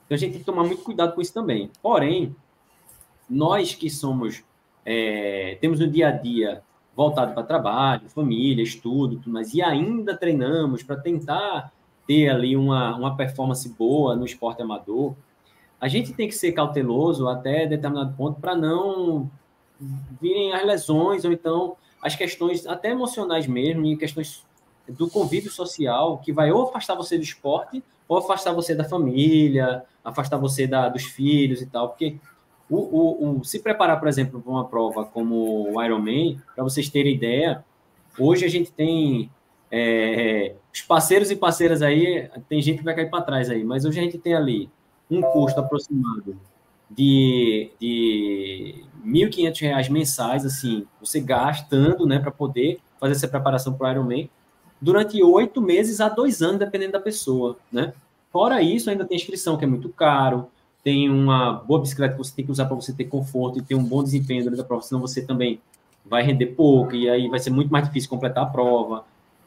Então 0.05 0.15
a 0.15 0.17
gente 0.17 0.31
tem 0.31 0.39
que 0.39 0.45
tomar 0.45 0.63
muito 0.63 0.83
cuidado 0.83 1.13
com 1.13 1.21
isso 1.21 1.33
também. 1.33 1.69
Porém, 1.81 2.35
nós 3.29 3.75
que 3.75 3.89
somos, 3.89 4.43
é, 4.85 5.57
temos 5.61 5.79
no 5.79 5.87
dia 5.87 6.07
a 6.07 6.11
dia 6.11 6.63
voltado 6.95 7.33
para 7.33 7.43
trabalho, 7.43 8.09
família, 8.09 8.63
estudo, 8.63 9.17
tudo 9.17 9.31
mais, 9.31 9.53
e 9.53 9.61
ainda 9.61 10.17
treinamos 10.17 10.83
para 10.83 10.97
tentar 10.97 11.71
ter 12.05 12.27
ali 12.27 12.57
uma, 12.57 12.95
uma 12.95 13.15
performance 13.15 13.69
boa 13.69 14.15
no 14.15 14.25
esporte 14.25 14.61
amador, 14.61 15.15
a 15.79 15.87
gente 15.87 16.11
tem 16.11 16.27
que 16.27 16.33
ser 16.33 16.51
cauteloso 16.51 17.27
até 17.27 17.65
determinado 17.65 18.13
ponto 18.17 18.41
para 18.41 18.55
não 18.55 19.29
virem 20.19 20.51
as 20.51 20.65
lesões 20.65 21.23
ou 21.23 21.31
então 21.31 21.77
as 22.01 22.15
questões 22.15 22.65
até 22.65 22.89
emocionais 22.89 23.47
mesmo 23.47 23.85
e 23.85 23.95
questões 23.95 24.45
do 24.89 25.09
convívio 25.09 25.51
social 25.51 26.17
que 26.17 26.31
vai 26.31 26.51
ou 26.51 26.63
afastar 26.63 26.95
você 26.95 27.17
do 27.17 27.23
esporte 27.23 27.83
ou 28.07 28.17
afastar 28.17 28.53
você 28.53 28.73
da 28.73 28.83
família, 28.83 29.83
afastar 30.03 30.37
você 30.37 30.65
da, 30.65 30.89
dos 30.89 31.03
filhos 31.03 31.61
e 31.61 31.65
tal, 31.67 31.89
porque 31.89 32.17
o, 32.69 32.77
o, 32.77 33.39
o 33.39 33.43
se 33.43 33.59
preparar, 33.59 33.99
por 33.99 34.07
exemplo, 34.07 34.41
para 34.41 34.51
uma 34.51 34.65
prova 34.65 35.05
como 35.05 35.71
o 35.71 35.83
Ironman, 35.83 36.41
para 36.55 36.63
vocês 36.63 36.89
terem 36.89 37.15
ideia, 37.15 37.63
hoje 38.17 38.45
a 38.45 38.49
gente 38.49 38.71
tem 38.71 39.29
é, 39.71 40.55
os 40.73 40.81
parceiros 40.81 41.29
e 41.29 41.35
parceiras 41.35 41.81
aí, 41.81 42.29
tem 42.47 42.61
gente 42.61 42.79
que 42.79 42.83
vai 42.83 42.95
cair 42.95 43.09
para 43.09 43.23
trás 43.23 43.49
aí, 43.49 43.63
mas 43.63 43.85
hoje 43.85 43.99
a 43.99 44.03
gente 44.03 44.17
tem 44.17 44.33
ali 44.33 44.69
um 45.09 45.21
custo 45.21 45.59
aproximado 45.59 46.39
de, 46.89 47.71
de 47.79 48.83
R$ 49.03 49.29
1.500 49.29 49.89
mensais, 49.89 50.45
assim, 50.45 50.85
você 50.99 51.19
gastando, 51.19 52.05
né, 52.05 52.19
para 52.19 52.31
poder 52.31 52.79
fazer 52.99 53.13
essa 53.13 53.27
preparação 53.27 53.73
para 53.73 53.87
o 53.87 53.91
Ironman, 53.91 54.29
durante 54.81 55.21
oito 55.21 55.61
meses 55.61 55.99
a 55.99 56.09
dois 56.09 56.41
anos, 56.41 56.59
dependendo 56.59 56.93
da 56.93 56.99
pessoa, 56.99 57.57
né? 57.71 57.93
Fora 58.31 58.61
isso, 58.61 58.89
ainda 58.89 59.05
tem 59.05 59.17
inscrição, 59.17 59.57
que 59.57 59.65
é 59.65 59.67
muito 59.67 59.89
caro, 59.89 60.47
tem 60.83 61.09
uma 61.09 61.53
boa 61.53 61.81
bicicleta 61.81 62.13
que 62.13 62.19
você 62.19 62.35
tem 62.35 62.45
que 62.45 62.51
usar 62.51 62.65
para 62.65 62.75
você 62.75 62.93
ter 62.93 63.05
conforto 63.05 63.59
e 63.59 63.61
ter 63.61 63.75
um 63.75 63.83
bom 63.83 64.03
desempenho 64.03 64.43
durante 64.43 64.61
a 64.61 64.63
prova, 64.63 64.83
senão 64.83 65.01
você 65.01 65.21
também 65.21 65.59
vai 66.05 66.23
render 66.23 66.47
pouco 66.47 66.95
e 66.95 67.09
aí 67.09 67.27
vai 67.27 67.39
ser 67.39 67.49
muito 67.49 67.71
mais 67.71 67.85
difícil 67.85 68.09
completar 68.09 68.43
a 68.43 68.47
prova. 68.47 69.03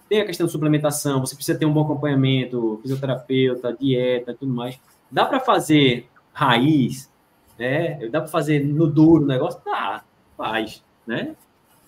Tem 0.09 0.21
a 0.21 0.27
questão 0.27 0.47
de 0.47 0.53
suplementação, 0.53 1.21
você 1.21 1.35
precisa 1.35 1.59
ter 1.59 1.65
um 1.65 1.73
bom 1.73 1.83
acompanhamento, 1.83 2.79
fisioterapeuta, 2.83 3.73
dieta, 3.73 4.37
tudo 4.39 4.53
mais. 4.53 4.79
Dá 5.11 5.25
para 5.25 5.41
fazer 5.41 6.07
raiz, 6.33 7.11
né? 7.59 8.09
Dá 8.09 8.21
para 8.21 8.31
fazer 8.31 8.65
no 8.65 8.87
duro 8.87 9.25
o 9.25 9.27
negócio? 9.27 9.61
Tá, 9.61 10.05
faz, 10.37 10.83
né? 11.07 11.35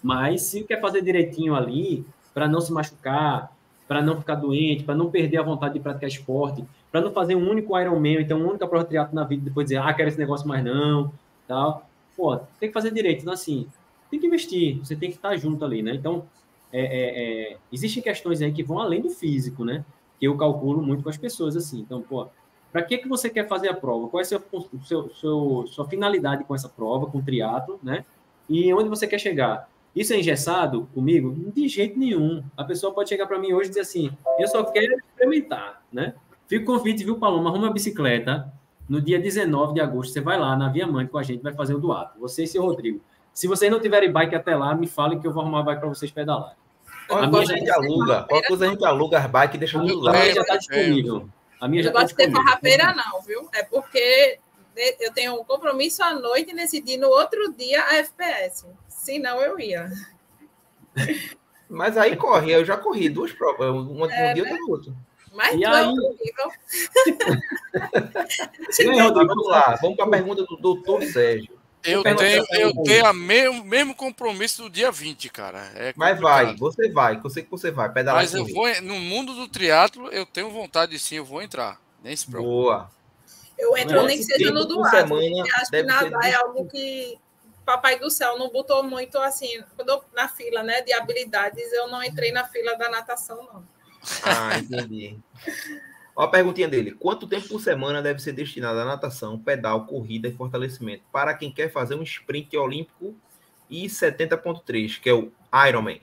Mas 0.03 0.43
se 0.43 0.65
quer 0.65 0.81
fazer 0.81 1.03
direitinho 1.03 1.55
ali, 1.55 2.05
para 2.35 2.49
não 2.49 2.61
se 2.61 2.73
machucar, 2.73 3.55
para 3.87 4.03
não 4.03 4.17
ficar 4.17 4.35
doente, 4.35 4.83
para 4.83 4.95
não 4.95 5.11
perder 5.11 5.39
a 5.39 5.43
vontade 5.43 5.75
de 5.75 5.81
praticar 5.81 6.09
esporte, 6.09 6.65
para 6.91 7.01
não 7.01 7.13
fazer 7.13 7.37
um 7.37 7.49
único 7.49 7.79
Ironman, 7.79 8.21
então 8.21 8.39
uma 8.39 8.51
única 8.51 8.67
prova 8.67 8.85
triatlo 8.85 9.15
na 9.15 9.25
vida 9.25 9.43
e 9.43 9.45
depois 9.45 9.67
dizer, 9.67 9.79
ah, 9.79 9.93
quero 9.95 10.09
esse 10.09 10.19
negócio 10.19 10.47
mais 10.47 10.65
não, 10.65 11.13
tal. 11.47 11.89
Pô, 12.17 12.37
tem 12.59 12.69
que 12.69 12.73
fazer 12.73 12.93
direito. 12.93 13.23
Então, 13.23 13.33
assim, 13.33 13.67
tem 14.11 14.19
que 14.19 14.27
investir, 14.27 14.79
você 14.79 14.97
tem 14.97 15.11
que 15.11 15.17
estar 15.17 15.37
junto 15.37 15.65
ali, 15.65 15.83
né? 15.83 15.95
Então, 15.95 16.25
é, 16.73 16.81
é, 16.81 17.53
é, 17.53 17.57
existem 17.73 18.03
questões 18.03 18.41
aí 18.43 18.53
que 18.53 18.63
vão 18.63 18.79
além 18.79 19.01
do 19.01 19.11
físico, 19.11 19.65
né? 19.65 19.85
Que 20.19 20.27
eu 20.27 20.37
calculo 20.37 20.83
muito 20.83 21.03
com 21.03 21.09
as 21.09 21.17
pessoas, 21.17 21.57
assim. 21.57 21.81
Então, 21.81 22.03
pô, 22.03 22.27
para 22.73 22.83
que, 22.83 22.99
que 22.99 23.09
você 23.09 23.31
quer 23.31 23.47
fazer 23.47 23.69
a 23.69 23.75
prova? 23.75 24.09
Qual 24.09 24.21
é 24.21 24.23
a 24.23 24.25
seu, 24.25 24.43
seu, 24.85 25.11
seu, 25.11 25.65
sua 25.69 25.89
finalidade 25.89 26.45
com 26.45 26.55
essa 26.55 26.69
prova, 26.69 27.07
com 27.07 27.19
o 27.19 27.23
triatlo, 27.23 27.79
né? 27.83 28.05
E 28.49 28.73
onde 28.75 28.89
você 28.89 29.07
quer 29.07 29.19
chegar? 29.19 29.69
Isso 29.95 30.13
é 30.13 30.19
engessado 30.19 30.89
comigo? 30.93 31.53
De 31.55 31.69
jeito 31.69 31.99
nenhum. 31.99 32.43
A 32.57 32.65
pessoa 32.65 32.93
pode 32.93 33.09
chegar 33.09 33.27
para 33.27 33.39
mim 33.39 33.53
hoje 33.53 33.67
e 33.67 33.69
dizer 33.71 33.81
assim: 33.81 34.11
eu 34.39 34.49
só 34.49 34.65
quero 34.65 34.97
experimentar, 34.99 35.83
né? 35.93 36.15
Fica 36.49 36.65
o 36.65 36.77
convite, 36.77 37.05
viu, 37.05 37.19
Paloma? 37.19 37.51
Arruma 37.51 37.67
uma 37.67 37.73
bicicleta. 37.73 38.53
No 38.89 39.01
dia 39.01 39.19
19 39.19 39.73
de 39.75 39.81
agosto, 39.81 40.13
você 40.13 40.21
vai 40.21 40.39
lá 40.39 40.55
na 40.57 40.69
Via 40.69 40.87
Mãe 40.87 41.07
com 41.07 41.17
a 41.17 41.23
gente, 41.23 41.43
vai 41.43 41.55
fazer 41.55 41.75
o 41.75 41.79
doato. 41.79 42.19
Você 42.21 42.43
e 42.43 42.47
seu 42.47 42.63
Rodrigo. 42.63 43.01
Se 43.33 43.49
vocês 43.49 43.71
não 43.71 43.81
tiverem 43.81 44.13
bike 44.13 44.35
até 44.35 44.55
lá, 44.55 44.75
me 44.75 44.87
falem 44.87 45.19
que 45.19 45.27
eu 45.27 45.33
vou 45.33 45.43
arrumar 45.43 45.63
bike 45.63 45.81
para 45.81 45.89
vocês 45.89 46.11
pedalar. 46.11 46.55
Qualquer 47.09 47.31
coisa 47.31 47.55
a 47.55 47.57
gente 47.57 47.71
aluga. 47.71 48.23
Qualquer 48.25 48.49
coisa 48.49 48.67
a 48.67 48.69
gente 48.69 48.85
aluga 48.85 49.19
as 49.19 49.27
bikes 49.27 49.55
e 49.55 49.59
deixa 49.59 49.81
tudo 49.81 50.01
lá. 50.01 50.11
A 50.11 50.21
minha 50.21 50.35
já 50.35 50.41
está 50.43 50.57
disponível. 50.57 51.29
A 51.61 51.69
minha 51.69 51.83
já 51.83 51.91
não 51.91 52.01
gosto 52.01 52.09
de 52.09 52.17
ter 52.17 52.31
farrapeira, 52.31 52.95
não, 52.95 53.23
viu? 53.23 53.49
É 53.55 53.63
porque 53.63 54.39
eu 55.01 55.13
tenho 55.13 55.41
um 55.41 55.45
compromisso 55.45 56.03
à 56.03 56.15
noite 56.15 56.53
e 56.53 56.55
decidi 56.55 56.97
no 56.97 57.09
outro 57.09 57.53
dia 57.53 57.83
a 57.85 57.97
FPS. 57.97 58.67
Senão 59.05 59.41
eu 59.43 59.61
ia. 59.61 59.93
Mas 61.69 61.99
aí 61.99 62.17
corre, 62.17 62.53
eu 62.53 62.65
já 62.65 62.75
corri 62.75 63.11
duas 63.11 63.33
provas, 63.33 63.69
um, 63.69 64.07
é, 64.07 64.31
um 64.31 64.35
dia 64.35 64.45
né? 64.45 64.57
do 64.57 64.71
outro. 64.71 64.97
Mas 65.35 65.57
e 65.57 65.65
aí... 65.65 65.71
e 65.73 65.75
aí, 68.89 68.97
Rodrigo, 69.03 69.27
vamos 69.27 69.47
lá, 69.47 69.79
vamos 69.83 69.97
para 69.97 70.07
a 70.07 70.11
pergunta 70.11 70.43
do 70.45 70.57
doutor 70.57 71.03
Sérgio. 71.03 71.53
Eu 71.83 72.03
tenho, 72.03 72.47
eu 72.53 72.73
tenho 72.83 73.11
o 73.11 73.13
mesmo, 73.13 73.63
mesmo 73.63 73.95
compromisso 73.95 74.63
do 74.63 74.71
dia 74.71 74.91
20, 74.91 75.29
cara. 75.29 75.71
É 75.75 75.93
Mas 75.95 76.19
vai, 76.19 76.57
você 76.57 76.89
vai, 76.89 77.21
eu 77.23 77.29
sei 77.29 77.43
que 77.43 77.51
você 77.51 77.71
vai, 77.71 77.93
pedalar. 77.93 78.23
Mas 78.23 78.33
eu 78.33 78.47
vou, 78.47 78.67
no 78.81 78.99
mundo 78.99 79.35
do 79.35 79.47
triatlo, 79.49 80.09
eu 80.09 80.25
tenho 80.25 80.49
vontade 80.49 80.99
sim, 80.99 81.17
eu 81.17 81.27
vou 81.27 81.43
entrar. 81.43 81.79
Nem 82.03 82.17
se 82.17 82.27
preocupe. 82.27 82.51
Boa. 82.51 82.91
Eu 83.59 83.77
entro 83.77 84.03
nem 84.05 84.17
que 84.17 84.25
seja 84.25 84.51
no 84.51 84.65
do 84.65 84.83
semana, 84.87 85.45
acho 85.57 85.71
que 85.71 85.83
nadar 85.83 86.25
é 86.25 86.33
algo 86.35 86.67
que 86.69 87.19
Papai 87.65 87.99
do 87.99 88.11
Céu 88.11 88.39
não 88.39 88.51
botou 88.51 88.83
muito 88.83 89.19
assim, 89.19 89.63
quando 89.75 89.89
eu, 89.89 90.05
na 90.15 90.29
fila, 90.29 90.63
né, 90.63 90.83
de 90.83 90.93
habilidades, 90.93 91.73
eu 91.73 91.89
não 91.89 92.03
entrei 92.03 92.31
na 92.31 92.45
fila 92.45 92.77
da 92.77 92.91
natação, 92.91 93.43
não. 93.43 93.65
Ah, 94.23 94.59
entendi. 94.59 95.19
Olha 96.17 96.29
a 96.29 96.31
perguntinha 96.31 96.69
dele. 96.69 96.93
Quanto 96.93 97.27
tempo 97.27 97.49
por 97.49 97.61
semana 97.61 98.01
deve 98.03 98.21
ser 98.21 98.33
destinado 98.33 98.79
à 98.79 98.85
natação, 98.85 99.39
pedal, 99.39 99.87
corrida 99.87 100.29
e 100.29 100.33
fortalecimento 100.33 101.03
para 101.11 101.35
quem 101.35 101.51
quer 101.51 101.73
fazer 101.73 101.95
um 101.95 102.03
sprint 102.03 102.57
olímpico 102.57 103.15
e 103.69 103.87
70.3, 103.87 105.01
que 105.01 105.09
é 105.09 105.15
o 105.15 105.33
Ironman? 105.67 106.01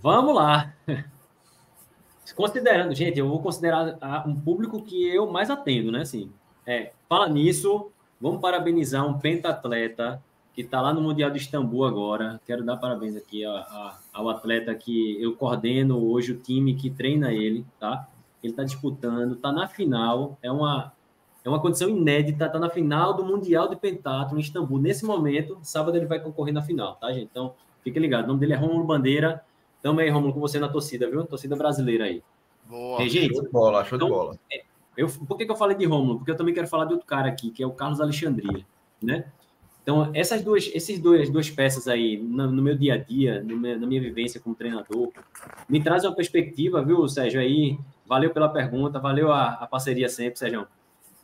Vamos 0.00 0.34
lá. 0.34 0.74
Considerando, 2.34 2.94
gente, 2.94 3.18
eu 3.18 3.28
vou 3.28 3.42
considerar 3.42 3.98
um 4.26 4.34
público 4.34 4.82
que 4.82 5.06
eu 5.08 5.30
mais 5.30 5.50
atendo, 5.50 5.92
né? 5.92 6.00
Assim, 6.00 6.32
é, 6.66 6.92
fala 7.06 7.28
nisso, 7.28 7.92
vamos 8.20 8.40
parabenizar 8.40 9.06
um 9.06 9.18
pentatleta 9.18 10.22
que 10.54 10.62
está 10.62 10.80
lá 10.80 10.94
no 10.94 11.00
Mundial 11.00 11.30
de 11.30 11.38
Istambul 11.38 11.84
agora. 11.84 12.40
Quero 12.46 12.64
dar 12.64 12.76
parabéns 12.76 13.16
aqui 13.16 13.44
a, 13.44 13.50
a, 13.50 13.98
ao 14.12 14.28
atleta 14.28 14.74
que 14.74 15.20
eu 15.20 15.34
coordeno 15.34 15.98
hoje, 16.10 16.32
o 16.32 16.38
time 16.38 16.74
que 16.74 16.88
treina 16.88 17.32
ele, 17.32 17.66
tá? 17.80 18.08
Ele 18.42 18.52
está 18.52 18.62
disputando, 18.62 19.34
está 19.34 19.50
na 19.50 19.66
final, 19.66 20.38
é 20.40 20.52
uma, 20.52 20.92
é 21.44 21.48
uma 21.48 21.60
condição 21.60 21.88
inédita, 21.88 22.46
está 22.46 22.58
na 22.58 22.70
final 22.70 23.14
do 23.14 23.24
Mundial 23.24 23.68
de 23.68 23.74
Pentatlo 23.74 24.38
em 24.38 24.40
Istambul. 24.40 24.78
Nesse 24.78 25.04
momento, 25.04 25.58
sábado 25.62 25.96
ele 25.96 26.06
vai 26.06 26.20
concorrer 26.20 26.54
na 26.54 26.62
final, 26.62 26.94
tá, 26.96 27.12
gente? 27.12 27.28
Então, 27.30 27.54
fique 27.82 27.98
ligado. 27.98 28.24
O 28.24 28.28
nome 28.28 28.40
dele 28.40 28.52
é 28.52 28.56
Romulo 28.56 28.84
Bandeira. 28.84 29.42
Tamo 29.82 30.00
aí, 30.00 30.08
Romulo, 30.08 30.32
com 30.32 30.40
você 30.40 30.60
na 30.60 30.68
torcida, 30.68 31.10
viu? 31.10 31.24
Torcida 31.24 31.56
brasileira 31.56 32.04
aí. 32.04 32.22
Boa. 32.66 33.02
É, 33.02 33.08
gente, 33.08 33.34
show 33.34 33.42
de 33.42 33.50
bola, 33.50 33.84
show 33.84 33.96
então, 33.96 34.08
de 34.08 34.14
bola. 34.14 34.38
É, 34.52 34.64
eu, 34.96 35.08
por 35.08 35.36
que, 35.36 35.44
que 35.46 35.52
eu 35.52 35.56
falei 35.56 35.76
de 35.76 35.84
Romulo? 35.84 36.18
Porque 36.18 36.30
eu 36.30 36.36
também 36.36 36.54
quero 36.54 36.68
falar 36.68 36.84
de 36.84 36.92
outro 36.92 37.06
cara 37.06 37.28
aqui, 37.28 37.50
que 37.50 37.62
é 37.62 37.66
o 37.66 37.72
Carlos 37.72 38.00
Alexandria, 38.00 38.64
né? 39.02 39.24
Então, 39.82 40.10
essas 40.14 40.42
duas, 40.42 40.70
esses 40.72 40.98
dois, 40.98 41.28
duas 41.28 41.50
peças 41.50 41.86
aí, 41.86 42.16
no, 42.16 42.50
no 42.50 42.62
meu 42.62 42.74
dia 42.74 42.94
a 42.94 42.96
dia, 42.96 43.44
na 43.44 43.86
minha 43.86 44.00
vivência 44.00 44.40
como 44.40 44.54
treinador, 44.54 45.12
me 45.68 45.82
trazem 45.82 46.08
uma 46.08 46.16
perspectiva, 46.16 46.82
viu, 46.82 47.06
Sérgio? 47.06 47.38
Aí, 47.38 47.78
valeu 48.06 48.30
pela 48.30 48.48
pergunta, 48.48 48.98
valeu 48.98 49.30
a, 49.30 49.48
a 49.50 49.66
parceria 49.66 50.08
sempre, 50.08 50.38
Sérgio. 50.38 50.66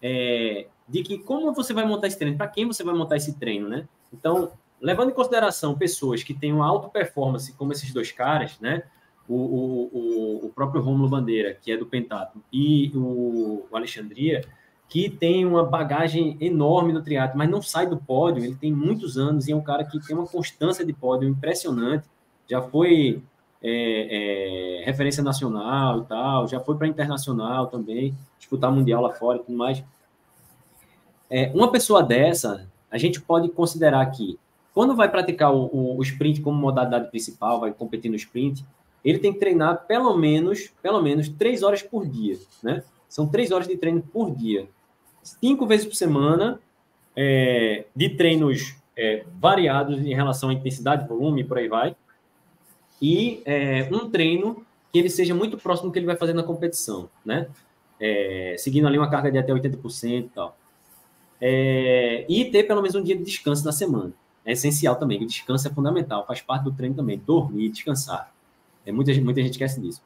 É, 0.03 0.67
de 0.87 1.03
que 1.03 1.19
como 1.19 1.55
você 1.55 1.73
vai 1.73 1.87
montar 1.87 2.09
esse 2.09 2.19
treino, 2.19 2.37
para 2.37 2.49
quem 2.49 2.67
você 2.67 2.85
vai 2.85 2.95
montar 2.95 3.17
esse 3.17 3.39
treino, 3.39 3.67
né? 3.67 3.89
Então, 4.13 4.53
levando 4.79 5.11
em 5.11 5.15
consideração 5.15 5.77
pessoas 5.77 6.23
que 6.23 6.35
têm 6.35 6.53
uma 6.53 6.67
alta 6.67 6.89
performance, 6.89 7.53
como 7.55 7.73
esses 7.73 7.93
dois 7.95 8.13
caras, 8.13 8.59
né? 8.61 8.83
O, 9.33 9.89
o, 9.93 10.47
o, 10.47 10.49
próprio 10.51 10.83
Romulo 10.83 11.09
Bandeira, 11.09 11.55
que 11.55 11.71
é 11.71 11.77
do 11.77 11.87
Pentato, 11.87 12.43
e 12.53 12.91
o, 12.97 13.65
o 13.71 13.77
Alexandria, 13.77 14.45
que 14.89 15.09
tem 15.09 15.47
uma 15.47 15.63
bagagem 15.65 16.37
enorme 16.41 16.93
no 16.93 17.01
triatlo, 17.01 17.39
mas 17.39 17.49
não 17.49 17.63
sai 17.63 17.87
do 17.87 17.97
pódio. 17.97 18.45
Ele 18.45 18.57
tem 18.57 18.73
muitos 18.73 19.17
anos 19.17 19.47
e 19.47 19.53
é 19.53 19.57
um 19.57 19.63
cara 19.63 19.85
que 19.85 20.05
tem 20.05 20.17
uma 20.17 20.27
constância 20.27 20.85
de 20.85 20.93
pódio 20.93 21.29
impressionante. 21.29 22.09
Já 22.49 22.61
foi 22.61 23.23
é, 23.63 24.81
é, 24.81 24.85
referência 24.85 25.23
nacional 25.23 26.01
e 26.01 26.05
tal, 26.07 26.49
já 26.49 26.59
foi 26.59 26.77
para 26.77 26.89
internacional 26.89 27.69
também, 27.69 28.13
disputar 28.37 28.73
mundial 28.73 29.01
lá 29.01 29.13
fora 29.13 29.39
e 29.39 29.43
tudo 29.45 29.57
mais. 29.57 29.85
É, 31.31 31.53
uma 31.55 31.71
pessoa 31.71 32.03
dessa, 32.03 32.69
a 32.91 32.99
gente 32.99 33.21
pode 33.21 33.49
considerar 33.51 34.05
que, 34.07 34.39
quando 34.75 34.97
vai 34.97 35.09
praticar 35.09 35.55
o, 35.55 35.67
o, 35.67 35.99
o 35.99 36.03
sprint 36.03 36.41
como 36.41 36.59
modalidade 36.59 37.11
principal, 37.11 37.61
vai 37.61 37.73
competir 37.73 38.11
no 38.11 38.17
sprint, 38.17 38.65
ele 39.05 39.19
tem 39.19 39.33
que 39.33 39.39
treinar 39.39 39.87
pelo 39.87 40.17
menos, 40.17 40.73
pelo 40.83 41.03
menos 41.03 41.29
três 41.29 41.63
horas 41.63 41.83
por 41.83 42.07
dia, 42.07 42.39
né? 42.63 42.83
São 43.09 43.27
três 43.27 43.51
horas 43.51 43.67
de 43.67 43.77
treino 43.77 44.03
por 44.03 44.31
dia 44.35 44.69
cinco 45.23 45.67
vezes 45.67 45.87
por 45.87 45.95
semana, 45.95 46.61
é, 47.17 47.85
de 47.95 48.11
treinos 48.11 48.77
é, 48.97 49.25
variados 49.39 49.99
em 49.99 50.15
relação 50.15 50.49
à 50.49 50.53
intensidade, 50.53 51.09
volume 51.09 51.45
por 51.45 51.59
aí 51.59 51.69
vai, 51.69 51.95
e 53.01 53.43
é, 53.45 53.89
um 53.91 54.11
treino 54.11 54.65
que 54.93 54.99
ele 54.99 55.09
seja 55.11 55.35
muito 55.35 55.57
próximo 55.57 55.89
do 55.89 55.93
que 55.93 55.99
ele 55.99 56.07
vai 56.07 56.17
fazer 56.17 56.33
na 56.33 56.43
competição, 56.43 57.09
né? 57.25 57.49
é, 58.01 58.57
seguindo 58.59 58.87
ali 58.87 58.99
uma 58.99 59.11
carga 59.11 59.31
de 59.31 59.39
até 59.39 59.53
80% 59.53 60.25
e 60.25 60.29
tal. 60.29 60.57
É, 61.41 62.27
e 62.29 62.47
ter 62.47 62.65
pelo 62.65 62.83
menos 62.83 62.95
um 62.95 63.03
dia 63.03 63.17
de 63.17 63.23
descanso 63.23 63.65
na 63.65 63.73
semana. 63.73 64.13
É 64.45 64.53
essencial 64.53 64.97
também, 64.97 65.23
o 65.23 65.27
descanso 65.27 65.69
é 65.69 65.71
fundamental, 65.71 66.27
faz 66.27 66.41
parte 66.41 66.65
do 66.65 66.73
treino 66.73 66.95
também, 66.95 67.19
dormir, 67.19 67.69
descansar. 67.69 68.33
É, 68.91 68.93
muita, 68.93 69.13
muita 69.21 69.41
gente 69.41 69.53
esquece 69.53 69.81
disso. 69.81 70.03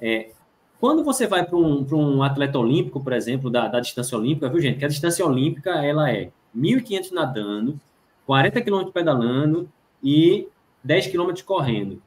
É, 0.00 0.30
quando 0.78 1.02
você 1.02 1.26
vai 1.26 1.44
para 1.44 1.56
um, 1.56 1.86
um 1.90 2.22
atleta 2.22 2.58
olímpico, 2.58 3.02
por 3.02 3.12
exemplo, 3.12 3.50
da, 3.50 3.66
da 3.66 3.80
distância 3.80 4.16
olímpica, 4.16 4.48
viu, 4.48 4.60
gente? 4.60 4.78
Que 4.78 4.84
a 4.84 4.88
distância 4.88 5.24
olímpica, 5.24 5.70
ela 5.84 6.10
é 6.12 6.30
1.500 6.54 7.10
nadando, 7.12 7.80
40 8.26 8.60
km 8.60 8.90
pedalando 8.92 9.68
e 10.02 10.48
10 10.84 11.08
km 11.08 11.32
correndo. 11.44 12.02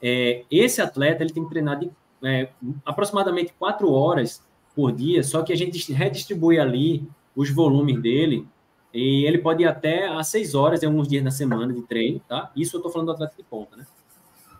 É, 0.00 0.44
esse 0.50 0.82
atleta, 0.82 1.22
ele 1.22 1.32
tem 1.32 1.42
que 1.42 1.50
treinar 1.50 1.78
de, 1.78 1.90
é, 2.22 2.50
aproximadamente 2.84 3.54
4 3.58 3.90
horas 3.90 4.44
por 4.74 4.92
dia, 4.92 5.22
só 5.22 5.42
que 5.42 5.52
a 5.52 5.56
gente 5.56 5.92
redistribui 5.92 6.58
ali 6.58 7.08
os 7.34 7.50
volumes 7.50 8.00
dele 8.00 8.46
e 8.92 9.24
ele 9.24 9.38
pode 9.38 9.62
ir 9.62 9.66
até 9.66 10.06
a 10.06 10.22
6 10.22 10.54
horas 10.54 10.82
em 10.82 10.86
alguns 10.86 11.08
dias 11.08 11.24
na 11.24 11.30
semana 11.30 11.72
de 11.72 11.82
treino, 11.82 12.20
tá? 12.28 12.50
Isso 12.54 12.76
eu 12.76 12.78
estou 12.78 12.92
falando 12.92 13.06
do 13.06 13.12
atleta 13.12 13.34
de 13.36 13.42
ponta, 13.42 13.76
né? 13.76 13.86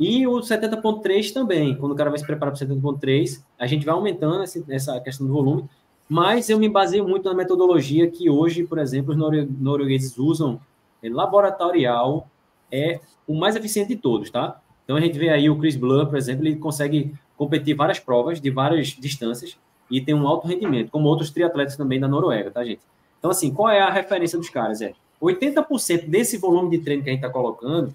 E 0.03 0.26
o 0.26 0.40
70.3 0.40 1.32
também, 1.32 1.76
quando 1.76 1.92
o 1.92 1.94
cara 1.94 2.11
vai 2.11 2.18
se 2.18 2.26
preparar 2.26 2.53
para 2.53 2.64
o 2.64 2.68
70.3, 2.68 3.40
a 3.57 3.68
gente 3.68 3.86
vai 3.86 3.94
aumentando 3.94 4.42
essa 4.68 5.00
questão 5.00 5.24
do 5.24 5.32
volume, 5.32 5.64
mas 6.09 6.50
eu 6.50 6.59
me 6.59 6.68
baseio 6.68 7.07
muito 7.07 7.28
na 7.28 7.34
metodologia 7.36 8.11
que 8.11 8.28
hoje, 8.28 8.64
por 8.64 8.80
exemplo, 8.80 9.14
os 9.14 9.61
noruegueses 9.61 10.18
usam, 10.18 10.61
é 11.00 11.09
laboratorial, 11.09 12.28
é 12.68 12.98
o 13.28 13.34
mais 13.36 13.55
eficiente 13.55 13.90
de 13.90 13.96
todos, 13.96 14.28
tá? 14.28 14.61
Então 14.82 14.96
a 14.96 15.00
gente 15.00 15.16
vê 15.16 15.28
aí 15.28 15.48
o 15.48 15.57
Chris 15.57 15.76
Blur, 15.76 16.09
por 16.09 16.18
exemplo, 16.18 16.44
ele 16.44 16.57
consegue 16.57 17.14
competir 17.36 17.76
várias 17.76 18.00
provas 18.00 18.40
de 18.40 18.50
várias 18.50 18.88
distâncias 18.88 19.57
e 19.88 20.00
tem 20.00 20.16
um 20.16 20.26
alto 20.26 20.48
rendimento, 20.48 20.90
como 20.90 21.07
outros 21.07 21.30
triatletas 21.30 21.76
também 21.76 22.00
da 22.00 22.09
Noruega, 22.09 22.50
tá, 22.50 22.64
gente? 22.64 22.80
Então, 23.20 23.30
assim, 23.30 23.53
qual 23.55 23.68
é 23.68 23.80
a 23.80 23.88
referência 23.88 24.36
dos 24.36 24.50
caras? 24.50 24.82
É 24.82 24.94
80% 25.22 26.09
desse 26.09 26.38
volume 26.38 26.76
de 26.76 26.82
treino 26.82 27.05
que 27.05 27.09
a 27.09 27.12
gente 27.12 27.22
está 27.22 27.32
colocando 27.32 27.94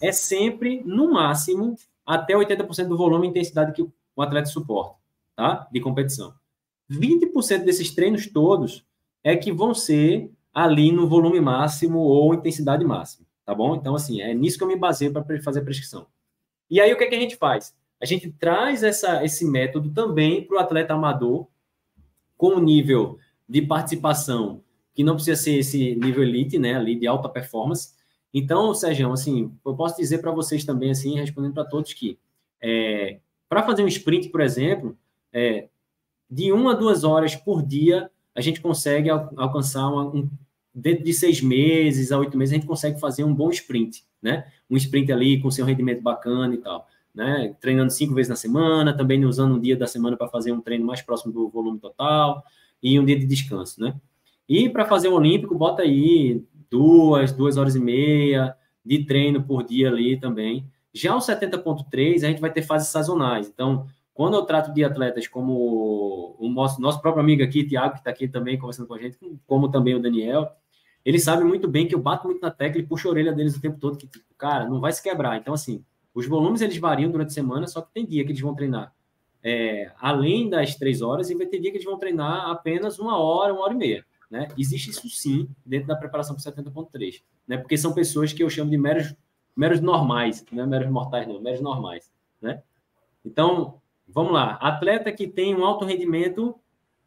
é 0.00 0.12
sempre, 0.12 0.82
no 0.84 1.12
máximo, 1.12 1.76
até 2.04 2.34
80% 2.34 2.88
do 2.88 2.96
volume 2.96 3.26
e 3.26 3.30
intensidade 3.30 3.72
que 3.72 3.82
o 3.82 4.22
atleta 4.22 4.46
suporta, 4.46 4.96
tá? 5.34 5.68
De 5.72 5.80
competição. 5.80 6.34
20% 6.90 7.64
desses 7.64 7.94
treinos 7.94 8.26
todos 8.26 8.84
é 9.22 9.36
que 9.36 9.52
vão 9.52 9.74
ser 9.74 10.30
ali 10.52 10.92
no 10.92 11.08
volume 11.08 11.40
máximo 11.40 11.98
ou 11.98 12.34
intensidade 12.34 12.84
máxima, 12.84 13.26
tá 13.44 13.54
bom? 13.54 13.74
Então, 13.74 13.94
assim, 13.94 14.20
é 14.20 14.34
nisso 14.34 14.58
que 14.58 14.64
eu 14.64 14.68
me 14.68 14.76
baseio 14.76 15.12
para 15.12 15.24
fazer 15.42 15.60
a 15.60 15.64
prescrição. 15.64 16.06
E 16.70 16.80
aí, 16.80 16.92
o 16.92 16.98
que, 16.98 17.04
é 17.04 17.06
que 17.06 17.14
a 17.14 17.20
gente 17.20 17.36
faz? 17.36 17.74
A 18.00 18.06
gente 18.06 18.30
traz 18.30 18.82
essa, 18.82 19.24
esse 19.24 19.44
método 19.44 19.90
também 19.90 20.46
para 20.46 20.56
o 20.56 20.60
atleta 20.60 20.94
amador, 20.94 21.48
com 22.36 22.56
um 22.56 22.60
nível 22.60 23.18
de 23.48 23.62
participação 23.62 24.62
que 24.94 25.02
não 25.02 25.14
precisa 25.14 25.40
ser 25.40 25.58
esse 25.58 25.96
nível 25.96 26.22
elite, 26.22 26.58
né, 26.58 26.74
ali 26.74 26.94
de 26.94 27.06
alta 27.06 27.28
performance, 27.28 27.93
então, 28.34 28.74
Sérgio, 28.74 29.12
assim, 29.12 29.52
eu 29.64 29.76
posso 29.76 29.96
dizer 29.96 30.18
para 30.18 30.32
vocês 30.32 30.64
também, 30.64 30.90
assim, 30.90 31.14
respondendo 31.14 31.54
para 31.54 31.64
todos 31.64 31.92
que 31.92 32.18
é, 32.60 33.20
para 33.48 33.62
fazer 33.62 33.84
um 33.84 33.88
sprint, 33.88 34.30
por 34.30 34.40
exemplo, 34.40 34.98
é, 35.32 35.68
de 36.28 36.50
uma 36.50 36.72
a 36.72 36.74
duas 36.74 37.04
horas 37.04 37.36
por 37.36 37.62
dia, 37.62 38.10
a 38.34 38.40
gente 38.40 38.60
consegue 38.60 39.08
al 39.08 39.30
alcançar 39.36 39.86
uma, 39.88 40.06
um, 40.06 40.28
dentro 40.74 41.04
de 41.04 41.14
seis 41.14 41.40
meses 41.40 42.10
a 42.10 42.18
oito 42.18 42.36
meses, 42.36 42.52
a 42.52 42.56
gente 42.56 42.66
consegue 42.66 42.98
fazer 42.98 43.22
um 43.22 43.32
bom 43.32 43.50
sprint, 43.50 44.04
né? 44.20 44.50
Um 44.68 44.76
sprint 44.76 45.12
ali 45.12 45.40
com 45.40 45.50
seu 45.50 45.64
rendimento 45.64 46.02
bacana 46.02 46.52
e 46.54 46.58
tal, 46.58 46.88
né? 47.14 47.54
Treinando 47.60 47.92
cinco 47.92 48.14
vezes 48.14 48.30
na 48.30 48.36
semana, 48.36 48.96
também 48.96 49.24
usando 49.24 49.54
um 49.54 49.60
dia 49.60 49.76
da 49.76 49.86
semana 49.86 50.16
para 50.16 50.26
fazer 50.26 50.50
um 50.50 50.60
treino 50.60 50.84
mais 50.84 51.00
próximo 51.00 51.32
do 51.32 51.48
volume 51.48 51.78
total 51.78 52.42
e 52.82 52.98
um 52.98 53.04
dia 53.04 53.16
de 53.16 53.26
descanso, 53.26 53.80
né? 53.80 53.94
E 54.48 54.68
para 54.68 54.84
fazer 54.84 55.08
o 55.08 55.14
Olímpico, 55.14 55.54
bota 55.54 55.82
aí 55.82 56.42
duas, 56.74 57.30
duas 57.30 57.56
horas 57.56 57.76
e 57.76 57.80
meia 57.80 58.56
de 58.84 59.04
treino 59.04 59.40
por 59.44 59.62
dia 59.62 59.88
ali 59.88 60.18
também. 60.18 60.68
Já 60.92 61.14
o 61.14 61.20
70.3, 61.20 62.16
a 62.24 62.28
gente 62.28 62.40
vai 62.40 62.52
ter 62.52 62.62
fases 62.62 62.88
sazonais. 62.88 63.48
Então, 63.48 63.86
quando 64.12 64.34
eu 64.34 64.42
trato 64.42 64.74
de 64.74 64.82
atletas 64.82 65.28
como 65.28 66.36
o 66.36 66.48
nosso, 66.48 66.80
nosso 66.80 67.00
próprio 67.00 67.22
amigo 67.22 67.44
aqui, 67.44 67.64
Tiago, 67.64 67.92
que 67.92 68.00
está 68.00 68.10
aqui 68.10 68.26
também 68.26 68.58
conversando 68.58 68.88
com 68.88 68.94
a 68.94 68.98
gente, 68.98 69.16
como 69.46 69.70
também 69.70 69.94
o 69.94 70.02
Daniel, 70.02 70.50
ele 71.04 71.20
sabe 71.20 71.44
muito 71.44 71.68
bem 71.68 71.86
que 71.86 71.94
eu 71.94 72.00
bato 72.00 72.26
muito 72.26 72.40
na 72.42 72.50
tecla 72.50 72.80
e 72.80 72.86
puxo 72.86 73.06
a 73.06 73.12
orelha 73.12 73.32
deles 73.32 73.56
o 73.56 73.60
tempo 73.60 73.78
todo, 73.78 73.96
que, 73.96 74.08
tipo, 74.08 74.24
cara, 74.36 74.68
não 74.68 74.80
vai 74.80 74.92
se 74.92 75.02
quebrar. 75.02 75.36
Então, 75.36 75.54
assim, 75.54 75.84
os 76.12 76.26
volumes 76.26 76.60
eles 76.60 76.76
variam 76.78 77.10
durante 77.10 77.28
a 77.28 77.34
semana, 77.34 77.68
só 77.68 77.80
que 77.80 77.92
tem 77.92 78.04
dia 78.04 78.24
que 78.24 78.32
eles 78.32 78.40
vão 78.40 78.54
treinar 78.54 78.92
é, 79.44 79.92
além 80.00 80.48
das 80.48 80.74
três 80.74 81.02
horas 81.02 81.28
e 81.28 81.34
vai 81.34 81.46
ter 81.46 81.60
dia 81.60 81.70
que 81.70 81.76
eles 81.76 81.84
vão 81.84 81.98
treinar 81.98 82.48
apenas 82.48 82.98
uma 82.98 83.18
hora, 83.18 83.52
uma 83.52 83.62
hora 83.62 83.74
e 83.74 83.76
meia. 83.76 84.06
Né? 84.30 84.48
Existe 84.56 84.90
isso 84.90 85.08
sim 85.08 85.48
dentro 85.64 85.88
da 85.88 85.96
preparação 85.96 86.34
para 86.34 86.52
70.3, 86.52 87.22
né? 87.46 87.58
porque 87.58 87.76
são 87.76 87.92
pessoas 87.92 88.32
que 88.32 88.42
eu 88.42 88.50
chamo 88.50 88.70
de 88.70 88.78
meros, 88.78 89.14
meros 89.56 89.80
normais, 89.80 90.44
não 90.50 90.64
é 90.64 90.66
meros 90.66 90.90
mortais, 90.90 91.26
não, 91.28 91.40
meros 91.40 91.60
normais. 91.60 92.10
Né? 92.40 92.62
Então, 93.24 93.80
vamos 94.08 94.32
lá. 94.32 94.54
Atleta 94.60 95.12
que 95.12 95.26
tem 95.26 95.54
um 95.54 95.64
alto 95.64 95.84
rendimento, 95.84 96.54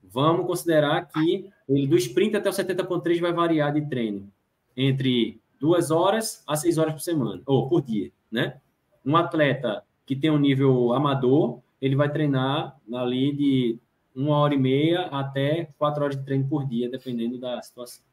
vamos 0.04 0.46
considerar 0.46 1.08
que 1.08 1.50
ele 1.68 1.88
do 1.88 1.98
sprint 1.98 2.38
até 2.38 2.50
o 2.50 2.54
70.3 2.54 3.20
vai 3.20 3.34
variar 3.34 3.74
de 3.74 3.82
treino 3.82 4.32
entre 4.76 5.42
duas 5.60 5.92
horas 5.92 6.44
a 6.48 6.56
seis 6.56 6.78
horas 6.78 6.94
por 6.94 7.02
semana, 7.02 7.42
ou 7.46 7.68
por 7.68 7.82
dia. 7.82 8.12
Né? 8.32 8.60
Um 9.06 9.16
atleta 9.16 9.84
que 10.06 10.16
tem 10.16 10.30
um 10.30 10.38
nível 10.38 10.94
amador, 10.94 11.60
ele 11.82 11.96
vai 11.96 12.12
treinar 12.12 12.80
ali 12.94 13.36
de 13.36 13.80
uma 14.18 14.38
hora 14.40 14.56
e 14.56 14.58
meia 14.58 15.02
até 15.08 15.70
quatro 15.78 16.04
horas 16.04 16.18
de 16.18 16.26
treino 16.26 16.48
por 16.50 16.68
dia, 16.68 16.90
dependendo 16.90 17.40
da 17.40 17.62
situação. 17.62 18.04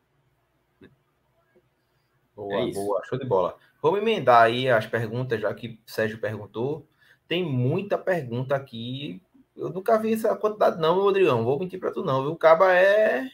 Boa, 2.36 2.54
é 2.60 2.70
boa, 2.72 3.02
show 3.04 3.18
de 3.18 3.24
bola. 3.24 3.56
Vamos 3.80 4.00
emendar 4.00 4.42
aí 4.42 4.68
as 4.68 4.86
perguntas, 4.86 5.40
já 5.40 5.54
que 5.54 5.80
o 5.86 5.90
Sérgio 5.90 6.18
perguntou. 6.18 6.86
Tem 7.26 7.44
muita 7.44 7.96
pergunta 7.96 8.54
aqui. 8.54 9.22
Eu 9.56 9.70
nunca 9.70 9.98
vi 9.98 10.12
essa 10.12 10.36
quantidade, 10.36 10.80
não, 10.80 11.00
Rodrigão. 11.00 11.44
Vou 11.44 11.58
mentir 11.58 11.80
para 11.80 11.92
tu, 11.92 12.04
não, 12.04 12.22
viu? 12.22 12.32
O 12.32 12.36
Caba 12.36 12.74
é 12.74 13.30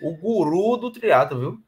o 0.00 0.16
guru 0.16 0.76
do 0.76 0.90
triatlo, 0.90 1.38
viu? 1.38 1.65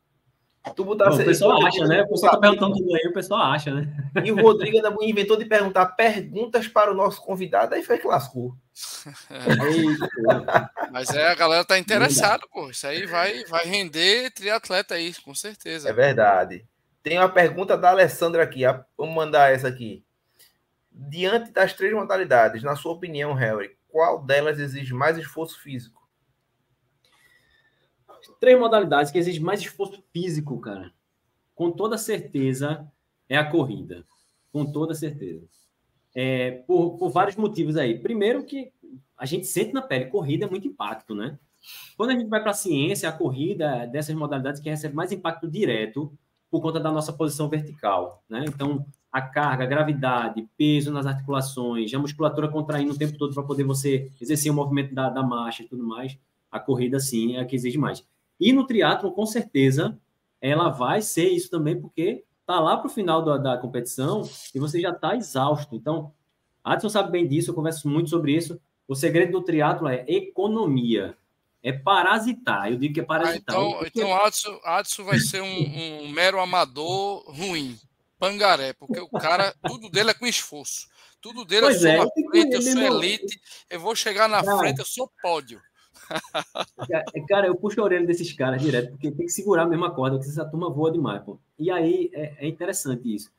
Tu 0.74 0.84
botar 0.84 1.10
Bom, 1.10 1.16
o 1.16 1.24
pessoal 1.24 1.66
acha, 1.66 1.86
né? 1.86 2.02
O 2.02 2.08
pessoal 2.08 2.32
tá 2.32 2.38
perguntando 2.38 2.74
tudo 2.74 2.94
aí, 2.94 3.08
o 3.08 3.12
pessoal 3.12 3.40
acha, 3.40 3.74
né? 3.74 3.88
E 4.24 4.32
o 4.32 4.40
Rodrigo 4.40 4.76
ainda 4.76 4.94
inventou 5.00 5.36
de 5.36 5.44
perguntar 5.44 5.86
perguntas 5.86 6.68
para 6.68 6.90
o 6.90 6.94
nosso 6.94 7.22
convidado, 7.22 7.74
aí 7.74 7.82
foi 7.82 7.98
que 7.98 8.06
lascou. 8.06 8.54
Mas 10.92 11.10
é, 11.10 11.28
a 11.28 11.34
galera 11.34 11.64
tá 11.64 11.78
interessada, 11.78 12.44
pô. 12.52 12.70
Isso 12.70 12.86
aí 12.86 13.06
vai, 13.06 13.44
vai 13.44 13.64
render 13.64 14.30
triatleta 14.30 14.94
aí, 14.94 15.12
com 15.24 15.34
certeza. 15.34 15.88
É 15.88 15.92
verdade. 15.92 16.64
Tem 17.02 17.18
uma 17.18 17.28
pergunta 17.28 17.76
da 17.76 17.90
Alessandra 17.90 18.42
aqui. 18.42 18.62
Vamos 18.96 19.14
mandar 19.14 19.52
essa 19.52 19.68
aqui. 19.68 20.04
Diante 20.90 21.52
das 21.52 21.72
três 21.72 21.94
modalidades, 21.94 22.62
na 22.62 22.76
sua 22.76 22.92
opinião, 22.92 23.32
Harry, 23.34 23.70
qual 23.88 24.22
delas 24.22 24.58
exige 24.58 24.92
mais 24.92 25.16
esforço 25.16 25.60
físico? 25.60 25.97
Três 28.40 28.58
modalidades 28.58 29.10
que 29.10 29.18
exigem 29.18 29.42
mais 29.42 29.60
esforço 29.60 30.02
físico, 30.12 30.58
cara. 30.60 30.92
Com 31.54 31.70
toda 31.70 31.98
certeza 31.98 32.90
é 33.28 33.36
a 33.36 33.48
corrida. 33.48 34.04
Com 34.52 34.70
toda 34.70 34.94
certeza. 34.94 35.46
É, 36.14 36.62
por, 36.66 36.96
por 36.98 37.10
vários 37.10 37.36
motivos 37.36 37.76
aí. 37.76 37.98
Primeiro 37.98 38.44
que 38.44 38.72
a 39.16 39.26
gente 39.26 39.46
sente 39.46 39.72
na 39.72 39.82
pele, 39.82 40.06
corrida 40.06 40.46
é 40.46 40.50
muito 40.50 40.68
impacto, 40.68 41.14
né? 41.14 41.38
Quando 41.96 42.10
a 42.10 42.12
gente 42.14 42.28
vai 42.28 42.40
para 42.40 42.52
a 42.52 42.54
ciência, 42.54 43.08
a 43.08 43.12
corrida 43.12 43.86
dessas 43.86 44.14
modalidades 44.14 44.60
que 44.60 44.70
recebe 44.70 44.94
mais 44.94 45.12
impacto 45.12 45.48
direto 45.48 46.12
por 46.50 46.62
conta 46.62 46.80
da 46.80 46.90
nossa 46.90 47.12
posição 47.12 47.48
vertical, 47.48 48.22
né? 48.28 48.44
Então, 48.48 48.86
a 49.12 49.20
carga, 49.20 49.64
a 49.64 49.66
gravidade, 49.66 50.48
peso 50.56 50.92
nas 50.92 51.06
articulações, 51.06 51.92
a 51.92 51.98
musculatura 51.98 52.48
contraindo 52.48 52.92
o 52.92 52.98
tempo 52.98 53.18
todo 53.18 53.34
para 53.34 53.42
poder 53.42 53.64
você 53.64 54.10
exercer 54.20 54.50
o 54.50 54.54
movimento 54.54 54.94
da, 54.94 55.10
da 55.10 55.22
marcha 55.22 55.62
e 55.62 55.66
tudo 55.66 55.84
mais, 55.84 56.18
a 56.50 56.60
corrida, 56.60 56.98
sim, 57.00 57.36
é 57.36 57.40
a 57.40 57.44
que 57.44 57.56
exige 57.56 57.76
mais. 57.78 58.04
E 58.40 58.52
no 58.52 58.66
triatlo, 58.66 59.12
com 59.12 59.26
certeza, 59.26 59.98
ela 60.40 60.68
vai 60.68 61.02
ser 61.02 61.28
isso 61.28 61.50
também, 61.50 61.80
porque 61.80 62.24
tá 62.46 62.60
lá 62.60 62.76
para 62.76 62.86
o 62.86 62.90
final 62.90 63.22
da, 63.22 63.36
da, 63.36 63.58
competição 63.58 64.28
e 64.54 64.58
você 64.58 64.80
já 64.80 64.90
está 64.90 65.16
exausto. 65.16 65.74
Então, 65.74 66.12
Adson 66.64 66.88
sabe 66.88 67.10
bem 67.10 67.26
disso, 67.26 67.50
eu 67.50 67.54
converso 67.54 67.88
muito 67.88 68.10
sobre 68.10 68.34
isso. 68.34 68.60
O 68.86 68.94
segredo 68.94 69.32
do 69.32 69.44
triatlo 69.44 69.88
é 69.88 70.04
economia. 70.08 71.16
É 71.62 71.72
parasitar. 71.72 72.70
Eu 72.70 72.78
digo 72.78 72.94
que 72.94 73.00
é 73.00 73.04
parasitar. 73.04 73.54
Ah, 73.54 73.60
então, 73.60 73.86
então 73.86 74.14
Adson, 74.14 74.60
Adson 74.64 75.04
vai 75.04 75.18
ser 75.18 75.42
um, 75.42 76.04
um 76.04 76.08
mero 76.08 76.40
amador 76.40 77.24
ruim. 77.30 77.76
Pangaré, 78.18 78.72
porque 78.72 78.98
o 78.98 79.08
cara, 79.08 79.54
tudo 79.66 79.88
dele 79.90 80.10
é 80.10 80.14
com 80.14 80.26
esforço. 80.26 80.88
Tudo 81.20 81.44
dele 81.44 81.66
é 81.66 81.68
pois 81.68 81.84
é, 81.84 81.98
eu 81.98 82.02
sou 82.02 82.12
é, 82.16 82.30
frente, 82.30 82.54
eu 82.54 82.62
sou 82.62 82.82
elite, 82.82 83.40
eu 83.70 83.80
vou 83.80 83.94
chegar 83.94 84.28
na 84.28 84.42
frente, 84.42 84.78
eu 84.78 84.84
sou 84.84 85.10
pódio. 85.20 85.60
Cara, 87.28 87.46
eu 87.46 87.54
puxo 87.54 87.80
a 87.80 87.84
orelha 87.84 88.06
desses 88.06 88.32
caras 88.32 88.62
direto, 88.62 88.90
porque 88.90 89.10
tem 89.10 89.26
que 89.26 89.32
segurar 89.32 89.62
a 89.62 89.66
mesma 89.66 89.90
corda, 89.90 90.16
porque 90.16 90.30
essa 90.30 90.44
turma 90.44 90.70
voa 90.70 90.90
demais, 90.90 91.22
pô. 91.22 91.38
E 91.58 91.70
aí 91.70 92.10
é, 92.12 92.46
é 92.46 92.48
interessante 92.48 93.14
isso. 93.14 93.30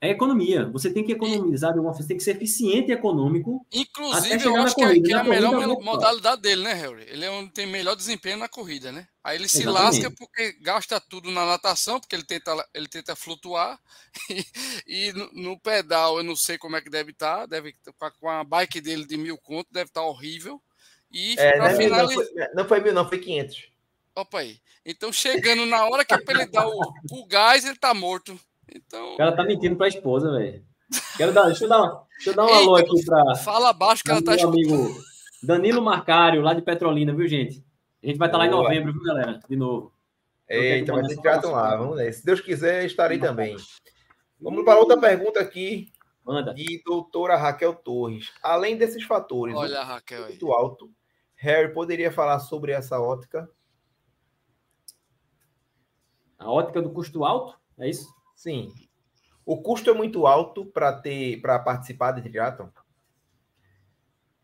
é 0.00 0.10
economia. 0.10 0.66
Você 0.70 0.90
tem 0.90 1.04
que 1.04 1.12
economizar 1.12 1.72
de 1.72 1.78
alguma 1.78 1.92
forma, 1.92 2.02
você 2.02 2.08
tem 2.08 2.16
que 2.16 2.22
ser 2.22 2.36
eficiente 2.36 2.90
e 2.90 2.94
econômico. 2.94 3.64
Inclusive, 3.72 4.44
eu 4.44 4.56
acho 4.56 4.74
corrida. 4.74 4.94
que 4.94 5.00
é, 5.00 5.02
que 5.02 5.12
é 5.14 5.16
a 5.16 5.24
melhor 5.24 5.82
modalidade 5.82 6.42
dele, 6.42 6.62
né, 6.62 6.74
Harry? 6.74 7.04
Ele 7.08 7.24
é 7.24 7.30
onde 7.30 7.50
tem 7.50 7.66
melhor 7.66 7.96
desempenho 7.96 8.36
na 8.36 8.48
corrida, 8.48 8.92
né? 8.92 9.08
Aí 9.24 9.36
ele 9.36 9.48
se 9.48 9.62
Exatamente. 9.62 10.02
lasca 10.02 10.10
porque 10.16 10.52
gasta 10.60 11.00
tudo 11.00 11.30
na 11.30 11.44
natação, 11.44 11.98
porque 11.98 12.14
ele 12.14 12.24
tenta, 12.24 12.68
ele 12.72 12.88
tenta 12.88 13.16
flutuar. 13.16 13.78
E, 14.86 15.08
e 15.08 15.12
no, 15.12 15.30
no, 15.32 15.60
pedal, 15.60 16.18
eu 16.18 16.24
não 16.24 16.36
sei 16.36 16.58
como 16.58 16.76
é 16.76 16.80
que 16.80 16.90
deve 16.90 17.10
estar. 17.10 17.40
Tá, 17.40 17.46
deve 17.46 17.74
com 18.20 18.28
a 18.28 18.44
bike 18.44 18.80
dele 18.80 19.04
de 19.04 19.16
mil 19.16 19.36
conto, 19.38 19.68
deve 19.70 19.88
estar 19.90 20.00
tá 20.00 20.06
horrível. 20.06 20.60
E 21.16 21.34
é, 21.38 21.58
não, 21.58 21.70
finalizar... 21.70 22.06
não, 22.06 22.14
foi, 22.14 22.48
não 22.54 22.64
foi 22.66 22.80
mil, 22.80 22.92
não, 22.92 23.08
foi 23.08 23.18
500. 23.18 23.70
Opa 24.14 24.40
aí. 24.40 24.58
Então, 24.84 25.10
chegando 25.10 25.64
na 25.64 25.86
hora 25.86 26.04
que 26.04 26.12
é 26.12 26.18
para 26.18 26.42
ele 26.42 26.50
dar 26.50 26.68
o, 26.68 26.78
o 27.10 27.26
gás, 27.26 27.64
ele 27.64 27.76
tá 27.76 27.94
morto. 27.94 28.38
Então... 28.74 29.14
O 29.14 29.16
cara 29.16 29.34
tá 29.34 29.42
mentindo 29.42 29.76
pra 29.76 29.88
esposa, 29.88 30.30
velho. 30.30 30.62
Quero 31.16 31.32
dar, 31.32 31.46
deixa 31.46 31.64
eu 31.64 31.68
dar, 31.70 32.04
deixa 32.10 32.30
eu 32.30 32.34
dar 32.34 32.44
um 32.44 32.48
Eita, 32.48 32.58
alô 32.58 32.76
aqui 32.76 33.04
pra. 33.04 33.34
Fala 33.36 33.70
abaixo 33.70 34.04
que 34.04 34.10
ela 34.10 34.22
tá 34.22 34.36
meu 34.36 34.48
amigo 34.48 34.94
Danilo 35.42 35.82
Marcário, 35.82 36.42
lá 36.42 36.52
de 36.52 36.60
Petrolina, 36.60 37.14
viu, 37.14 37.26
gente? 37.26 37.64
A 38.02 38.06
gente 38.06 38.18
vai 38.18 38.28
estar 38.28 38.38
tá 38.38 38.44
lá 38.44 38.46
em 38.46 38.50
novembro, 38.50 38.92
viu, 38.92 39.02
galera? 39.02 39.40
De 39.48 39.56
novo. 39.56 39.92
Eita, 40.46 40.92
vai 40.92 41.02
ter 41.02 41.16
triatlon 41.16 41.52
lá, 41.52 41.76
vamos 41.76 41.96
ver. 41.96 42.12
Se 42.12 42.24
Deus 42.24 42.40
quiser, 42.42 42.84
estarei 42.84 43.18
também. 43.18 43.56
Vamos 44.38 44.64
para 44.64 44.78
outra 44.78 45.00
pergunta 45.00 45.40
aqui. 45.40 45.90
Manda. 46.26 46.52
De 46.52 46.82
doutora 46.84 47.36
Raquel 47.36 47.72
Torres. 47.72 48.32
Além 48.42 48.76
desses 48.76 49.04
fatores, 49.04 49.54
Olha, 49.54 49.82
Raquel, 49.82 50.26
muito 50.26 50.52
alto, 50.52 50.90
Harry 51.36 51.72
poderia 51.72 52.10
falar 52.10 52.38
sobre 52.40 52.72
essa 52.72 53.00
ótica? 53.00 53.48
A 56.38 56.50
ótica 56.50 56.82
do 56.82 56.90
custo 56.90 57.24
alto? 57.24 57.58
É 57.78 57.88
isso? 57.88 58.08
Sim. 58.34 58.72
O 59.44 59.62
custo 59.62 59.90
é 59.90 59.94
muito 59.94 60.26
alto 60.26 60.66
para 60.66 60.92
ter 60.92 61.40
para 61.40 61.58
participar 61.58 62.12
de 62.12 62.22
triatlon? 62.22 62.68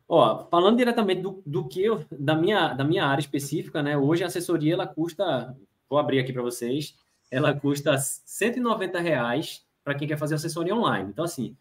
Ó, 0.09 0.47
falando 0.49 0.76
diretamente 0.76 1.22
do, 1.22 1.43
do 1.45 1.66
que 1.66 1.82
eu, 1.82 2.05
da 2.11 2.34
minha 2.34 2.74
da 2.74 2.84
minha 2.84 3.07
área 3.07 3.20
específica, 3.20 3.82
né? 3.82 3.97
Hoje 3.97 4.22
a 4.22 4.26
assessoria 4.26 4.74
ela 4.74 4.86
custa, 4.86 5.57
vou 5.88 5.99
abrir 5.99 6.20
aqui 6.20 6.32
para 6.32 6.43
vocês, 6.43 6.97
ela 7.30 7.59
custa 7.59 7.97
190 7.99 9.01
reais 9.01 9.66
para 9.82 9.95
quem 9.95 10.07
quer 10.07 10.18
fazer 10.18 10.34
assessoria 10.34 10.74
online. 10.74 11.11
Então 11.11 11.24
assim, 11.24 11.57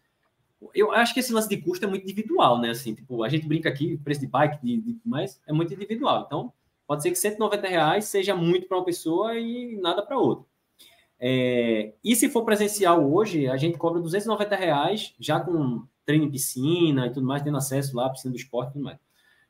eu 0.74 0.92
acho 0.92 1.14
que 1.14 1.20
esse 1.20 1.32
lance 1.32 1.48
de 1.48 1.56
custo 1.56 1.84
é 1.84 1.88
muito 1.88 2.04
individual, 2.04 2.60
né? 2.60 2.70
Assim, 2.70 2.94
tipo, 2.94 3.22
a 3.22 3.28
gente 3.28 3.46
brinca 3.46 3.68
aqui, 3.68 3.96
preço 3.98 4.20
de 4.20 4.26
bike, 4.26 4.58
de, 4.62 4.80
de, 4.80 5.00
mas 5.04 5.40
é 5.46 5.52
muito 5.52 5.72
individual. 5.72 6.24
Então, 6.26 6.52
pode 6.86 7.02
ser 7.02 7.10
que 7.10 7.16
190 7.16 7.66
reais 7.66 8.04
seja 8.06 8.34
muito 8.34 8.68
para 8.68 8.78
uma 8.78 8.84
pessoa 8.84 9.38
e 9.38 9.76
nada 9.80 10.02
para 10.02 10.18
outra. 10.18 10.44
É, 11.18 11.94
e 12.02 12.16
se 12.16 12.28
for 12.28 12.44
presencial 12.44 13.08
hoje, 13.12 13.46
a 13.48 13.56
gente 13.56 13.78
cobra 13.78 14.00
290 14.00 14.56
reais, 14.56 15.14
já 15.20 15.38
com 15.38 15.84
treino 16.04 16.24
em 16.24 16.30
piscina 16.30 17.06
e 17.06 17.10
tudo 17.10 17.26
mais, 17.26 17.42
tendo 17.42 17.56
acesso 17.56 17.96
lá, 17.96 18.10
piscina 18.10 18.32
do 18.32 18.36
esporte 18.36 18.70
e 18.70 18.72
tudo 18.72 18.84
mais. 18.84 18.98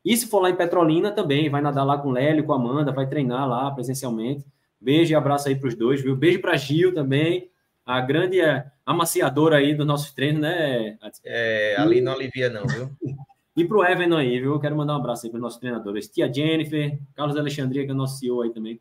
E 0.04 0.16
se 0.16 0.26
for 0.26 0.40
lá 0.40 0.50
em 0.50 0.56
Petrolina 0.56 1.12
também, 1.12 1.48
vai 1.48 1.62
nadar 1.62 1.84
lá 1.84 1.96
com 1.96 2.08
o 2.08 2.12
Lélio, 2.12 2.44
com 2.44 2.52
a 2.52 2.56
Amanda, 2.56 2.92
vai 2.92 3.08
treinar 3.08 3.48
lá 3.48 3.70
presencialmente. 3.70 4.44
Beijo 4.80 5.12
e 5.12 5.14
abraço 5.14 5.48
aí 5.48 5.54
para 5.54 5.68
os 5.68 5.74
dois, 5.76 6.02
viu? 6.02 6.16
Beijo 6.16 6.40
para 6.40 6.56
Gil 6.56 6.92
também, 6.92 7.51
a 7.84 8.00
grande 8.00 8.40
é, 8.40 8.70
amaciadora 8.86 9.56
aí 9.56 9.74
dos 9.74 9.86
nossos 9.86 10.12
treinos, 10.12 10.40
né? 10.40 10.98
É, 11.24 11.76
ali 11.78 12.00
não 12.00 12.12
alivia 12.12 12.48
não, 12.48 12.66
viu? 12.66 12.90
e 13.56 13.64
para 13.64 13.76
o 13.76 13.84
Evan 13.84 14.16
aí, 14.16 14.40
viu? 14.40 14.52
Eu 14.52 14.60
quero 14.60 14.76
mandar 14.76 14.94
um 14.94 15.00
abraço 15.00 15.26
aí 15.26 15.30
para 15.30 15.38
os 15.38 15.42
nossos 15.42 15.60
treinadores. 15.60 16.08
Tia 16.08 16.32
Jennifer, 16.32 16.98
Carlos 17.14 17.36
Alexandria, 17.36 17.84
que 17.84 17.90
é 17.90 17.94
o 17.94 17.96
nosso 17.96 18.18
CEO 18.18 18.42
aí 18.42 18.50
também. 18.50 18.80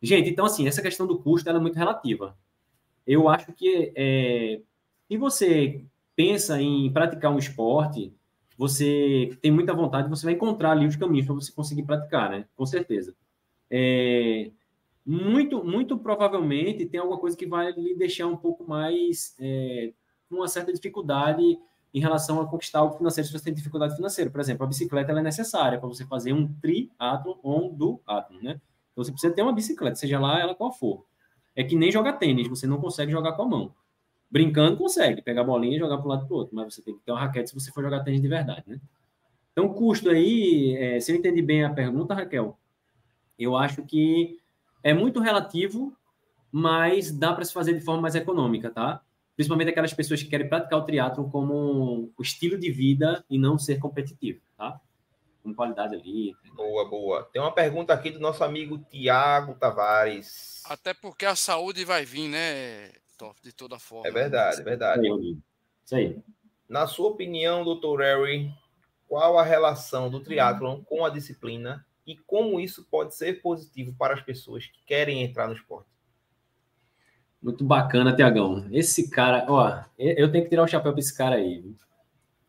Gente, 0.00 0.30
então, 0.30 0.46
assim, 0.46 0.66
essa 0.66 0.82
questão 0.82 1.06
do 1.06 1.18
custo 1.18 1.48
é 1.48 1.58
muito 1.58 1.76
relativa. 1.76 2.36
Eu 3.06 3.28
acho 3.28 3.52
que 3.52 3.92
é, 3.96 4.60
se 5.08 5.16
você 5.16 5.82
pensa 6.14 6.60
em 6.60 6.92
praticar 6.92 7.32
um 7.32 7.38
esporte, 7.38 8.12
você 8.56 9.36
tem 9.40 9.50
muita 9.50 9.72
vontade, 9.72 10.08
você 10.08 10.26
vai 10.26 10.34
encontrar 10.34 10.72
ali 10.72 10.86
os 10.86 10.96
caminhos 10.96 11.26
para 11.26 11.34
você 11.34 11.52
conseguir 11.52 11.84
praticar, 11.84 12.30
né? 12.30 12.44
Com 12.56 12.66
certeza. 12.66 13.14
É, 13.70 14.50
muito, 15.08 15.64
muito 15.64 15.96
provavelmente 15.96 16.84
tem 16.84 17.00
alguma 17.00 17.18
coisa 17.18 17.34
que 17.34 17.46
vai 17.46 17.72
lhe 17.72 17.94
deixar 17.94 18.26
um 18.26 18.36
pouco 18.36 18.68
mais 18.68 19.34
é, 19.40 19.94
uma 20.30 20.46
certa 20.46 20.70
dificuldade 20.70 21.58
em 21.94 21.98
relação 21.98 22.42
a 22.42 22.46
conquistar 22.46 22.80
algo 22.80 22.94
financeiro 22.94 23.26
se 23.26 23.32
você 23.32 23.46
tem 23.46 23.54
dificuldade 23.54 23.96
financeira. 23.96 24.30
Por 24.30 24.38
exemplo, 24.38 24.64
a 24.64 24.66
bicicleta 24.66 25.12
é 25.12 25.22
necessária 25.22 25.78
para 25.78 25.88
você 25.88 26.04
fazer 26.04 26.34
um 26.34 26.52
triatlon 26.60 27.36
ou 27.42 27.70
um 27.70 27.74
duatlon, 27.74 28.42
né? 28.42 28.60
Então 28.92 29.02
você 29.02 29.10
precisa 29.10 29.32
ter 29.32 29.40
uma 29.40 29.52
bicicleta, 29.54 29.96
seja 29.96 30.20
lá 30.20 30.38
ela 30.38 30.54
qual 30.54 30.70
for. 30.70 31.06
É 31.56 31.64
que 31.64 31.74
nem 31.74 31.90
jogar 31.90 32.12
tênis, 32.14 32.46
você 32.46 32.66
não 32.66 32.78
consegue 32.78 33.10
jogar 33.10 33.32
com 33.32 33.44
a 33.44 33.46
mão. 33.46 33.74
Brincando, 34.30 34.76
consegue, 34.76 35.22
pegar 35.22 35.40
a 35.40 35.44
bolinha 35.44 35.76
e 35.76 35.78
jogar 35.78 35.96
para 35.96 36.04
um 36.04 36.10
lado 36.10 36.26
para 36.26 36.34
o 36.34 36.36
outro, 36.36 36.54
mas 36.54 36.74
você 36.74 36.82
tem 36.82 36.94
que 36.94 37.00
ter 37.00 37.12
uma 37.12 37.20
raquete 37.20 37.48
se 37.48 37.54
você 37.54 37.72
for 37.72 37.82
jogar 37.82 38.04
tênis 38.04 38.20
de 38.20 38.28
verdade, 38.28 38.64
né? 38.66 38.78
Então, 39.52 39.72
custo 39.72 40.10
aí, 40.10 40.76
é, 40.76 41.00
se 41.00 41.10
eu 41.10 41.16
entendi 41.16 41.40
bem 41.40 41.64
a 41.64 41.72
pergunta, 41.72 42.12
Raquel, 42.12 42.58
eu 43.38 43.56
acho 43.56 43.82
que 43.84 44.38
é 44.88 44.94
muito 44.94 45.20
relativo, 45.20 45.94
mas 46.50 47.12
dá 47.12 47.32
para 47.32 47.44
se 47.44 47.52
fazer 47.52 47.74
de 47.74 47.80
forma 47.80 48.02
mais 48.02 48.14
econômica, 48.14 48.70
tá? 48.70 49.02
Principalmente 49.36 49.68
aquelas 49.68 49.92
pessoas 49.92 50.22
que 50.22 50.28
querem 50.28 50.48
praticar 50.48 50.78
o 50.78 50.84
triatlo 50.84 51.30
como 51.30 52.10
o 52.16 52.22
estilo 52.22 52.58
de 52.58 52.70
vida 52.70 53.24
e 53.28 53.38
não 53.38 53.58
ser 53.58 53.78
competitivo, 53.78 54.40
tá? 54.56 54.80
com 55.42 55.54
qualidade 55.54 55.94
ali. 55.94 56.34
Boa, 56.54 56.88
boa. 56.88 57.28
Tem 57.32 57.40
uma 57.40 57.52
pergunta 57.52 57.92
aqui 57.92 58.10
do 58.10 58.18
nosso 58.18 58.42
amigo 58.42 58.78
Tiago 58.90 59.54
Tavares. 59.54 60.62
Até 60.66 60.92
porque 60.92 61.24
a 61.24 61.36
saúde 61.36 61.84
vai 61.84 62.04
vir, 62.04 62.28
né, 62.28 62.90
de 63.42 63.52
toda 63.52 63.78
forma. 63.78 64.08
É 64.08 64.10
verdade, 64.10 64.60
é 64.60 64.64
verdade. 64.64 65.08
Isso 65.84 65.94
aí. 65.94 66.18
Na 66.68 66.86
sua 66.86 67.08
opinião, 67.08 67.64
doutor 67.64 68.00
Harry, 68.00 68.50
qual 69.06 69.38
a 69.38 69.42
relação 69.42 70.10
do 70.10 70.20
triatlon 70.20 70.82
com 70.82 71.04
a 71.04 71.08
disciplina 71.08 71.86
e 72.08 72.16
como 72.16 72.58
isso 72.58 72.86
pode 72.90 73.14
ser 73.14 73.42
positivo 73.42 73.94
para 73.98 74.14
as 74.14 74.22
pessoas 74.22 74.64
que 74.64 74.82
querem 74.86 75.22
entrar 75.22 75.46
no 75.46 75.52
esporte? 75.52 75.90
Muito 77.40 77.62
bacana, 77.62 78.16
Tiagão. 78.16 78.66
Esse 78.72 79.10
cara, 79.10 79.44
ó, 79.46 79.84
eu 79.98 80.32
tenho 80.32 80.42
que 80.42 80.48
tirar 80.48 80.62
o 80.62 80.66
chapéu 80.66 80.92
para 80.92 81.00
esse 81.00 81.14
cara 81.14 81.36
aí. 81.36 81.76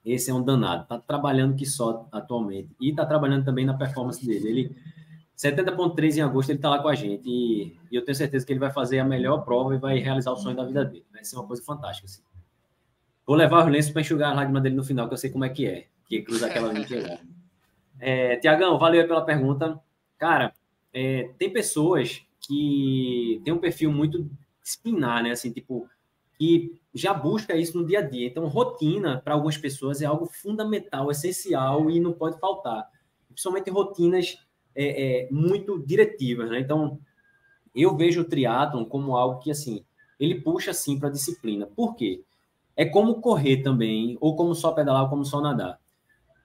Esse 0.03 0.32
é 0.32 0.34
um 0.34 0.41
danado. 0.41 0.88
Tá 0.88 0.97
trabalhando 0.97 1.57
que 1.57 1.66
só 1.66 2.07
atualmente. 2.10 2.70
E 2.80 2.95
tá 2.95 3.05
trabalhando 3.05 3.43
também 3.43 3.66
na 3.66 3.74
performance 3.74 4.26
dele. 4.26 4.47
Ele 4.47 4.76
70.3 5.38 6.16
em 6.18 6.22
agosto, 6.22 6.51
ele 6.51 6.60
tá 6.60 6.70
lá 6.70 6.82
com 6.82 6.88
a 6.88 6.95
gente. 6.95 7.28
E, 7.28 7.78
e, 7.91 7.95
eu 7.97 8.05
tenho 8.05 8.16
certeza 8.16 8.45
que 8.45 8.53
ele 8.53 8.62
vai 8.62 8.72
fazer 8.72 8.99
a 8.99 9.05
melhor 9.05 9.39
prova 9.43 9.76
e 9.76 9.78
vai 9.78 9.99
realizar 9.99 10.32
o 10.32 10.38
sonho 10.38 10.55
da 10.55 10.64
vida 10.64 10.86
dele. 10.86 11.05
Vai 11.12 11.26
ser 11.26 11.36
uma 11.36 11.45
coisa 11.45 11.62
fantástica, 11.64 12.07
assim. 12.07 12.22
Vou 13.28 13.36
levar 13.36 13.66
os 13.66 13.72
lenços 13.72 13.91
para 13.91 14.01
enxugar 14.01 14.32
a 14.32 14.36
lágrima 14.36 14.62
dele 14.62 14.76
no 14.76 14.86
final, 14.86 15.10
que 15.10 15.14
eu 15.14 15.18
sei 15.18 15.30
como 15.30 15.43
é 15.43 15.49
que 15.49 15.68
é. 15.68 15.88
Que 16.07 16.22
cruza 16.22 16.47
aquela 16.47 16.72
linha 16.72 16.88
é, 18.00 18.38
Tiagão, 18.38 18.78
valeu 18.78 19.08
pela 19.08 19.26
pergunta. 19.26 19.80
Cara, 20.18 20.54
é, 20.93 21.32
tem 21.38 21.52
pessoas 21.52 22.22
que 22.39 23.41
têm 23.43 23.54
um 23.54 23.60
perfil 23.60 23.91
muito 23.91 24.30
espinar, 24.64 25.24
né? 25.24 25.32
Assim, 25.32 25.52
tipo, 25.52 25.88
que 26.38 26.80
já 26.93 27.14
busca 27.14 27.56
isso 27.56 27.78
no 27.78 27.86
dia 27.86 28.00
a 28.00 28.02
dia. 28.02 28.28
Então, 28.28 28.47
rotina, 28.47 29.22
para 29.24 29.34
algumas 29.34 29.58
pessoas, 29.58 30.02
é 30.02 30.06
algo 30.06 30.26
fundamental, 30.26 31.12
essencial 31.12 31.89
e 31.89 32.00
não 32.00 32.14
pode 32.14 32.39
faltar. 32.39 32.89
Principalmente 33.28 33.70
rotinas 33.70 34.38
é, 34.74 35.26
é, 35.26 35.32
muito 35.32 35.80
diretivas, 35.86 36.50
né? 36.50 36.60
Então, 36.60 37.00
eu 37.76 37.95
vejo 37.95 38.22
o 38.22 38.26
triatlon 38.26 38.86
como 38.86 39.16
algo 39.16 39.39
que, 39.39 39.52
assim, 39.52 39.84
ele 40.20 40.41
puxa, 40.41 40.72
assim, 40.72 40.97
para 40.97 41.10
a 41.10 41.12
disciplina. 41.12 41.68
Por 41.68 41.95
quê? 41.95 42.24
É 42.76 42.86
como 42.86 43.22
correr 43.22 43.58
também, 43.62 44.18
ou 44.22 44.36
como 44.36 44.56
só 44.56 44.72
pedalar, 44.72 45.04
ou 45.04 45.10
como 45.10 45.26
só 45.26 45.41
nadar. 45.41 45.80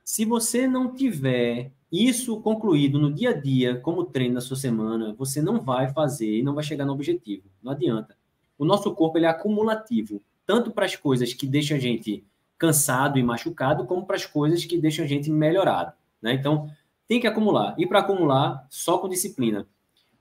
Se 0.04 0.24
você 0.24 0.68
não 0.68 0.94
tiver 0.94 1.72
isso 1.90 2.40
concluído 2.40 2.98
no 2.98 3.12
dia 3.12 3.30
a 3.30 3.32
dia, 3.32 3.80
como 3.80 4.04
treino 4.04 4.34
na 4.34 4.40
sua 4.40 4.56
semana, 4.56 5.14
você 5.14 5.40
não 5.40 5.60
vai 5.60 5.92
fazer 5.92 6.38
e 6.38 6.42
não 6.42 6.54
vai 6.54 6.62
chegar 6.62 6.84
no 6.84 6.92
objetivo. 6.92 7.48
Não 7.62 7.72
adianta 7.72 8.16
o 8.58 8.64
nosso 8.64 8.92
corpo 8.94 9.18
ele 9.18 9.26
é 9.26 9.28
acumulativo, 9.28 10.22
tanto 10.46 10.70
para 10.70 10.86
as 10.86 10.96
coisas 10.96 11.32
que 11.34 11.46
deixam 11.46 11.76
a 11.76 11.80
gente 11.80 12.24
cansado 12.56 13.18
e 13.18 13.22
machucado, 13.22 13.84
como 13.84 14.06
para 14.06 14.16
as 14.16 14.26
coisas 14.26 14.64
que 14.64 14.78
deixam 14.78 15.04
a 15.04 15.08
gente 15.08 15.30
melhorado. 15.30 15.92
Né? 16.22 16.34
Então, 16.34 16.70
tem 17.06 17.20
que 17.20 17.26
acumular. 17.26 17.74
E 17.78 17.86
para 17.86 17.98
acumular, 18.00 18.66
só 18.70 18.98
com 18.98 19.08
disciplina. 19.08 19.66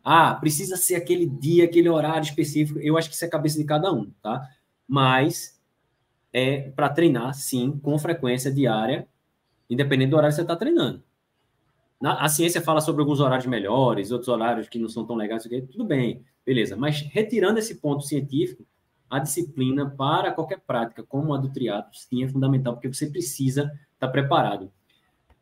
Ah, 0.04 0.36
precisa 0.36 0.76
ser 0.76 0.96
aquele 0.96 1.26
dia, 1.26 1.64
aquele 1.64 1.88
horário 1.88 2.26
específico. 2.26 2.80
Eu 2.80 2.98
acho 2.98 3.08
que 3.08 3.16
isso 3.16 3.24
é 3.24 3.28
a 3.28 3.32
cabeça 3.32 3.58
de 3.58 3.64
cada 3.64 3.94
um, 3.94 4.12
tá? 4.22 4.50
Mas 4.86 5.62
é 6.34 6.72
para 6.72 6.90
treinar, 6.90 7.34
sim, 7.34 7.80
com 7.82 7.98
frequência 7.98 8.52
diária, 8.52 9.08
independente 9.70 10.10
do 10.10 10.18
horário 10.18 10.32
que 10.32 10.36
você 10.36 10.42
está 10.42 10.56
treinando. 10.56 11.04
Na, 12.02 12.22
a 12.22 12.28
ciência 12.28 12.62
fala 12.62 12.82
sobre 12.82 13.02
alguns 13.02 13.20
horários 13.20 13.48
melhores, 13.48 14.12
outros 14.12 14.28
horários 14.28 14.68
que 14.68 14.78
não 14.78 14.90
são 14.90 15.06
tão 15.06 15.16
legais, 15.16 15.48
tudo 15.72 15.86
bem. 15.86 16.24
Beleza, 16.46 16.76
mas 16.76 17.00
retirando 17.00 17.60
esse 17.60 17.76
ponto 17.76 18.04
científico, 18.04 18.66
a 19.10 19.20
disciplina 19.20 19.90
para 19.90 20.32
qualquer 20.32 20.60
prática, 20.60 21.04
como 21.04 21.34
a 21.34 21.38
do 21.38 21.50
triatlo, 21.50 21.94
sim, 21.94 22.24
é 22.24 22.28
fundamental, 22.28 22.74
porque 22.74 22.92
você 22.92 23.08
precisa 23.08 23.72
estar 23.94 24.08
preparado. 24.08 24.72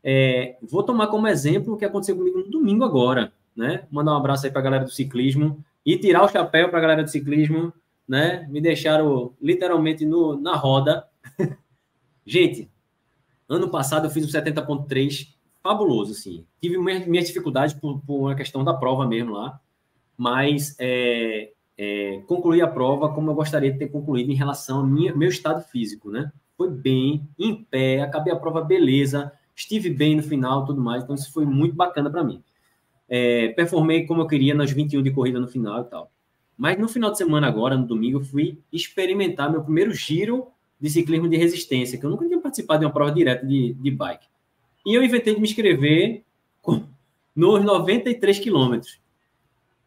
É, 0.04 0.56
vou 0.62 0.82
tomar 0.82 1.06
como 1.06 1.26
exemplo 1.26 1.74
o 1.74 1.76
que 1.76 1.84
aconteceu 1.84 2.16
comigo 2.16 2.38
no 2.38 2.50
domingo 2.50 2.84
agora, 2.84 3.32
né? 3.56 3.86
Mandar 3.90 4.12
um 4.12 4.16
abraço 4.16 4.46
aí 4.46 4.52
para 4.52 4.60
a 4.60 4.64
galera 4.64 4.84
do 4.84 4.90
ciclismo 4.90 5.64
e 5.84 5.96
tirar 5.96 6.24
o 6.24 6.28
chapéu 6.28 6.68
para 6.68 6.78
a 6.78 6.82
galera 6.82 7.02
do 7.02 7.10
ciclismo. 7.10 7.72
né? 8.06 8.46
Me 8.50 8.60
deixaram 8.60 9.34
literalmente 9.40 10.04
no, 10.04 10.38
na 10.38 10.56
roda. 10.56 11.08
Gente, 12.26 12.70
ano 13.48 13.68
passado 13.70 14.06
eu 14.06 14.10
fiz 14.10 14.24
um 14.24 14.28
70.3 14.28 15.34
fabuloso, 15.62 16.12
assim. 16.12 16.44
Tive 16.60 16.78
minhas, 16.78 17.26
dificuldades 17.26 17.74
por, 17.74 18.00
por, 18.00 18.18
uma 18.18 18.34
questão 18.34 18.64
da 18.64 18.74
prova 18.74 19.06
mesmo 19.06 19.32
lá, 19.32 19.60
mas 20.16 20.76
é, 20.78 21.52
é, 21.78 22.22
concluí 22.26 22.60
a 22.60 22.66
prova 22.66 23.12
como 23.12 23.30
eu 23.30 23.34
gostaria 23.34 23.72
de 23.72 23.78
ter 23.78 23.88
concluído 23.88 24.30
em 24.30 24.34
relação 24.34 24.78
ao 24.78 24.86
minha, 24.86 25.14
meu 25.14 25.28
estado 25.28 25.62
físico, 25.62 26.10
né? 26.10 26.32
Foi 26.56 26.70
bem, 26.70 27.28
em 27.38 27.54
pé, 27.64 28.02
acabei 28.02 28.32
a 28.32 28.36
prova 28.36 28.60
beleza, 28.60 29.32
estive 29.54 29.90
bem 29.90 30.16
no 30.16 30.22
final, 30.22 30.64
tudo 30.64 30.80
mais, 30.80 31.02
então 31.02 31.14
isso 31.14 31.32
foi 31.32 31.44
muito 31.44 31.74
bacana 31.74 32.10
para 32.10 32.24
mim. 32.24 32.42
É, 33.08 33.48
performei 33.48 34.06
como 34.06 34.22
eu 34.22 34.26
queria 34.26 34.54
nas 34.54 34.70
21 34.70 35.02
de 35.02 35.10
corrida 35.10 35.38
no 35.38 35.48
final 35.48 35.80
e 35.82 35.84
tal. 35.84 36.10
Mas 36.56 36.78
no 36.78 36.88
final 36.88 37.10
de 37.10 37.18
semana 37.18 37.46
agora, 37.46 37.76
no 37.76 37.86
domingo, 37.86 38.18
eu 38.18 38.24
fui 38.24 38.58
experimentar 38.72 39.50
meu 39.50 39.62
primeiro 39.62 39.92
giro 39.92 40.48
de 40.80 40.90
ciclismo 40.90 41.28
de 41.28 41.36
resistência, 41.36 41.98
que 41.98 42.04
eu 42.04 42.10
nunca 42.10 42.24
tinha 42.52 42.66
participado 42.66 42.80
de 42.80 42.86
uma 42.86 42.92
prova 42.92 43.12
direta 43.12 43.46
de, 43.46 43.74
de 43.74 43.90
bike. 43.90 44.26
E 44.86 44.94
eu 44.94 45.02
inventei 45.02 45.34
de 45.34 45.40
me 45.40 45.46
inscrever 45.46 46.22
nos 47.34 47.64
93 47.64 48.38
quilômetros. 48.38 49.00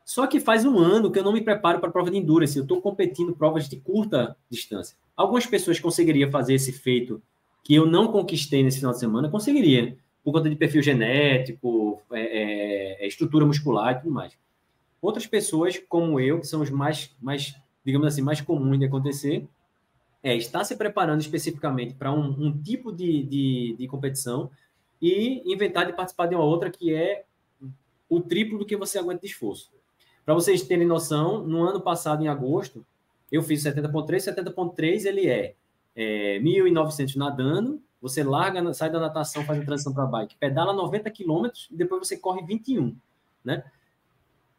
Só 0.03 0.27
que 0.27 0.39
faz 0.39 0.65
um 0.65 0.77
ano 0.77 1.11
que 1.11 1.17
eu 1.17 1.23
não 1.23 1.33
me 1.33 1.41
preparo 1.41 1.79
para 1.79 1.91
prova 1.91 2.11
de 2.11 2.17
endurance. 2.17 2.57
Eu 2.57 2.63
estou 2.63 2.81
competindo 2.81 3.35
provas 3.35 3.67
de 3.67 3.77
curta 3.77 4.37
distância. 4.49 4.95
Algumas 5.17 5.45
pessoas 5.45 5.79
conseguiriam 5.79 6.29
fazer 6.29 6.53
esse 6.53 6.71
feito 6.71 7.21
que 7.63 7.73
eu 7.73 7.85
não 7.87 8.11
conquistei 8.11 8.61
nesse 8.61 8.77
final 8.77 8.91
de 8.91 8.99
semana, 8.99 9.27
conseguiria, 9.27 9.97
por 10.23 10.31
conta 10.31 10.47
de 10.47 10.55
perfil 10.55 10.83
genético, 10.83 11.99
é, 12.11 12.21
é, 12.21 13.05
é 13.05 13.07
estrutura 13.07 13.45
muscular 13.45 13.93
e 13.93 13.99
tudo 13.99 14.11
mais. 14.11 14.37
Outras 15.01 15.25
pessoas, 15.25 15.81
como 15.89 16.19
eu, 16.19 16.39
que 16.39 16.45
são 16.45 16.61
os 16.61 16.69
mais, 16.69 17.15
mais 17.19 17.55
digamos 17.83 18.07
assim, 18.07 18.21
mais 18.21 18.41
comuns 18.41 18.77
de 18.77 18.85
acontecer, 18.85 19.47
é 20.25 20.35
estar 20.35 20.63
se 20.63 20.75
preparando 20.75 21.21
especificamente 21.21 21.93
para 21.93 22.11
um, 22.11 22.47
um, 22.47 22.63
tipo 22.63 22.91
de, 22.91 23.21
de, 23.21 23.75
de 23.77 23.87
competição 23.87 24.49
e 24.99 25.43
inventar 25.45 25.85
de 25.85 25.93
participar 25.93 26.25
de 26.25 26.33
uma 26.33 26.43
outra 26.43 26.71
que 26.71 26.91
é 26.91 27.25
o 28.09 28.19
triplo 28.19 28.57
do 28.57 28.65
que 28.65 28.75
você 28.75 28.97
aguenta 28.97 29.21
de 29.21 29.27
esforço. 29.27 29.71
Para 30.25 30.33
vocês 30.33 30.63
terem 30.63 30.87
noção, 30.87 31.45
no 31.45 31.63
ano 31.63 31.79
passado, 31.79 32.23
em 32.23 32.27
agosto, 32.27 32.83
eu 33.31 33.43
fiz 33.43 33.63
70.3, 33.63 34.33
70.3 34.35 35.05
ele 35.05 35.27
é, 35.27 35.53
é 35.95 36.39
1.900 36.39 37.17
nadando, 37.17 37.79
você 38.01 38.23
larga, 38.23 38.73
sai 38.73 38.89
da 38.89 38.99
natação, 38.99 39.45
faz 39.45 39.61
a 39.61 39.63
transição 39.65 39.93
para 39.93 40.07
bike, 40.07 40.37
pedala 40.39 40.73
90 40.73 41.07
quilômetros 41.11 41.69
e 41.71 41.75
depois 41.75 42.07
você 42.07 42.17
corre 42.17 42.43
21, 42.43 42.97
né? 43.43 43.63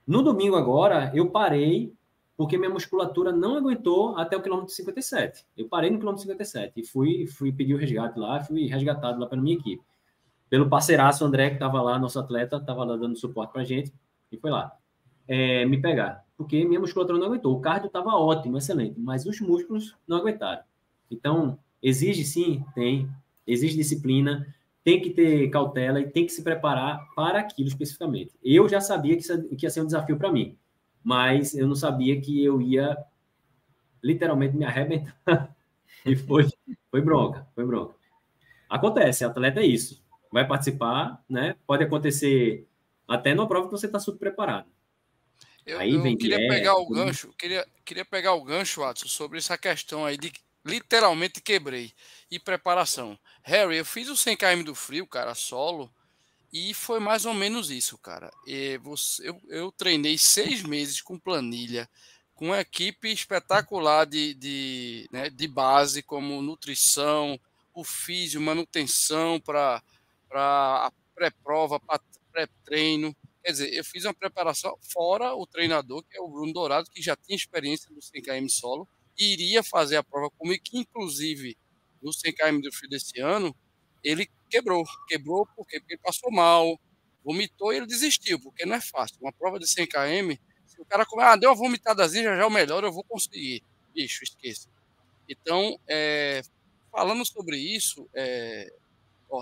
No 0.07 0.23
domingo 0.23 0.55
agora, 0.55 1.11
eu 1.12 1.29
parei 1.29 1.93
porque 2.37 2.59
minha 2.59 2.70
musculatura 2.70 3.32
não 3.32 3.57
aguentou 3.57 4.16
até 4.16 4.37
o 4.37 4.43
quilômetro 4.43 4.74
57. 4.74 5.45
Eu 5.57 5.68
parei 5.68 5.91
no 5.91 5.99
quilômetro 5.99 6.22
57 6.22 6.80
e 6.80 6.84
fui, 6.84 7.26
fui 7.26 7.53
pedir 7.53 7.74
o 7.74 7.78
resgate 7.78 8.18
lá, 8.18 8.41
fui 8.41 8.66
resgatado 8.66 9.18
lá 9.18 9.26
pela 9.26 9.41
minha 9.41 9.57
equipe. 9.57 9.82
Pelo 10.51 10.68
parceiraço 10.68 11.24
André, 11.24 11.49
que 11.49 11.57
estava 11.57 11.80
lá, 11.80 11.99
nosso 11.99 12.18
atleta, 12.18 12.57
estava 12.57 12.84
lá 12.84 12.97
dando 12.97 13.16
suporte 13.16 13.53
para 13.53 13.64
gente, 13.64 13.93
e 14.30 14.37
foi 14.37 14.51
lá 14.51 14.76
é, 15.28 15.64
me 15.66 15.80
pegar, 15.80 16.24
porque 16.37 16.64
minha 16.64 16.80
musculatura 16.80 17.18
não 17.18 17.26
aguentou. 17.26 17.55
O 17.57 17.61
cardio 17.61 17.89
estava 17.89 18.11
ótimo, 18.11 18.59
excelente, 18.59 19.01
mas 19.01 19.26
os 19.26 19.41
músculos 19.41 19.97
não 20.07 20.18
aguentaram. 20.18 20.62
Então, 21.11 21.59
exige 21.82 22.24
sim, 22.24 22.64
tem, 22.74 23.09
exige 23.47 23.76
disciplina, 23.76 24.47
tem 24.84 25.01
que 25.01 25.11
ter 25.11 25.49
cautela 25.51 26.01
e 26.01 26.09
tem 26.09 26.26
que 26.26 26.32
se 26.32 26.43
preparar 26.43 27.09
para 27.14 27.41
aquilo 27.41 27.68
especificamente. 27.68 28.34
Eu 28.43 28.68
já 28.68 28.80
sabia 28.80 29.16
que, 29.16 29.22
isso, 29.22 29.49
que 29.57 29.66
ia 29.66 29.70
ser 29.70 29.80
um 29.80 29.87
desafio 29.87 30.16
para 30.16 30.30
mim, 30.30 30.57
mas 31.07 31.55
eu 31.55 31.69
não 31.69 31.77
sabia 31.77 32.21
que 32.21 32.45
eu 32.45 32.61
ia 32.61 32.99
literalmente 34.03 34.57
me 34.57 34.65
arrebentar. 34.65 35.55
e 36.05 36.17
foi, 36.17 36.49
foi 36.91 37.01
bronca, 37.01 37.47
foi 37.55 37.65
bronca. 37.65 37.95
Acontece, 38.69 39.25
atleta 39.25 39.61
é 39.61 39.67
isso. 39.67 40.05
Vai 40.33 40.45
participar, 40.45 41.23
né? 41.29 41.55
Pode 41.65 41.85
acontecer 41.85 42.67
até 43.07 43.35
numa 43.35 43.47
prova 43.47 43.69
que 43.69 43.71
você 43.71 43.87
está 43.87 44.01
super 44.01 44.19
preparado. 44.19 44.67
Eu, 45.65 45.79
aí 45.79 45.97
vem 45.97 46.15
eu 46.15 46.19
queria 46.19 46.45
é, 46.45 46.49
pegar 46.49 46.75
o 46.75 46.89
gancho, 46.89 47.33
queria, 47.39 47.65
queria 47.85 48.05
pegar 48.05 48.35
o 48.35 48.43
gancho, 48.43 48.81
Watson, 48.81 49.07
sobre 49.07 49.39
essa 49.39 49.57
questão 49.57 50.05
aí 50.05 50.17
de 50.17 50.33
literalmente 50.65 51.41
quebrei 51.41 51.93
e 52.29 52.41
preparação. 52.41 53.17
Harry, 53.45 53.77
eu 53.77 53.85
fiz 53.85 54.09
o 54.09 54.17
100 54.17 54.37
km 54.37 54.65
do 54.65 54.75
frio, 54.75 55.07
cara, 55.07 55.37
solo, 55.37 55.89
e 56.57 56.73
foi 56.73 56.99
mais 56.99 57.27
ou 57.27 57.35
menos 57.35 57.71
isso, 57.71 57.99
cara. 57.99 58.33
Você, 58.83 59.29
eu, 59.29 59.41
eu 59.49 59.73
treinei 59.73 60.17
seis 60.17 60.63
meses 60.63 61.03
com 61.03 61.19
planilha, 61.19 61.87
com 62.35 62.47
uma 62.47 62.61
equipe 62.61 63.13
espetacular 63.13 64.07
de, 64.07 64.33
de, 64.35 65.07
né, 65.13 65.29
de 65.29 65.47
base, 65.47 66.03
como 66.03 66.41
nutrição, 66.41 67.39
o 67.75 67.85
físio, 67.85 68.41
manutenção 68.41 69.39
para 69.39 69.83
a 70.33 70.91
pré-prova, 71.15 71.79
para 71.79 72.01
pré-treino. 72.33 73.15
Quer 73.45 73.53
dizer, 73.53 73.75
eu 73.75 73.85
fiz 73.85 74.05
uma 74.07 74.15
preparação 74.15 74.79
fora 74.81 75.35
o 75.35 75.47
treinador, 75.47 76.03
que 76.05 76.17
é 76.17 76.21
o 76.23 76.29
Bruno 76.29 76.55
Dourado, 76.55 76.91
que 76.91 77.03
já 77.03 77.15
tinha 77.17 77.37
experiência 77.37 77.91
no 77.95 78.01
100 78.01 78.23
km 78.23 78.49
solo, 78.49 78.89
iria 79.19 79.63
fazer 79.63 79.97
a 79.97 80.03
prova 80.03 80.31
comigo, 80.31 80.63
que 80.65 80.79
inclusive 80.79 81.55
no 82.03 82.13
100 82.15 82.33
km 82.35 82.61
do 82.61 82.73
frio 82.73 82.89
desse 82.89 83.21
ano, 83.21 83.55
ele 84.07 84.29
quebrou. 84.49 84.85
Quebrou 85.09 85.47
por 85.55 85.67
quê? 85.67 85.81
Porque 85.81 85.95
ele 85.95 86.03
passou 86.03 86.31
mal, 86.31 86.79
vomitou 87.25 87.73
e 87.73 87.77
ele 87.77 87.87
desistiu, 87.87 88.41
porque 88.41 88.65
não 88.65 88.77
é 88.77 88.81
fácil. 88.81 89.17
Uma 89.21 89.33
prova 89.33 89.59
de 89.59 89.69
100 89.69 89.87
km, 89.87 90.37
se 90.67 90.81
o 90.81 90.85
cara 90.85 91.05
comer, 91.05 91.25
ah, 91.25 91.37
deu 91.37 91.51
uma 91.51 91.57
vomitadazinha, 91.57 92.25
já 92.25 92.37
já 92.37 92.43
é 92.43 92.47
o 92.47 92.51
melhor, 92.51 92.85
eu 92.85 92.93
vou 92.93 93.05
conseguir. 93.05 93.63
Bicho, 93.95 94.23
esqueça. 94.23 94.69
Então, 95.29 95.79
é, 95.89 96.43
falando 96.93 97.25
sobre 97.27 97.59
isso, 97.59 98.09
é, 98.15 98.73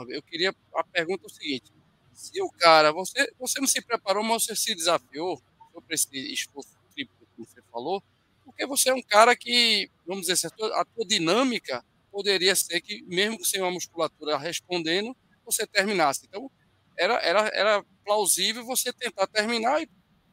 eu 0.08 0.22
queria 0.22 0.54
a 0.74 0.84
pergunta 0.84 1.24
é 1.24 1.26
o 1.26 1.30
seguinte: 1.30 1.72
se 2.14 2.40
o 2.40 2.50
cara, 2.50 2.92
você, 2.92 3.30
você 3.38 3.60
não 3.60 3.66
se 3.66 3.82
preparou, 3.82 4.22
mas 4.22 4.44
você 4.44 4.56
se 4.56 4.74
desafiou, 4.74 5.42
sobre 5.72 5.94
esse 5.94 6.32
esforço 6.32 6.70
triplo 6.94 7.14
que 7.34 7.44
você 7.44 7.60
falou, 7.70 8.02
porque 8.44 8.64
você 8.66 8.90
é 8.90 8.94
um 8.94 9.02
cara 9.02 9.36
que, 9.36 9.90
vamos 10.06 10.26
dizer, 10.26 10.46
a 10.46 10.50
tua, 10.50 10.80
a 10.80 10.84
tua 10.84 11.04
dinâmica 11.04 11.84
poderia 12.14 12.54
ser 12.54 12.80
que, 12.80 13.02
mesmo 13.08 13.44
sem 13.44 13.60
uma 13.60 13.72
musculatura 13.72 14.38
respondendo, 14.38 15.16
você 15.44 15.66
terminasse. 15.66 16.24
Então, 16.26 16.48
era, 16.96 17.14
era, 17.14 17.40
era 17.52 17.84
plausível 18.04 18.64
você 18.64 18.92
tentar 18.92 19.26
terminar 19.26 19.82
e, 19.82 19.88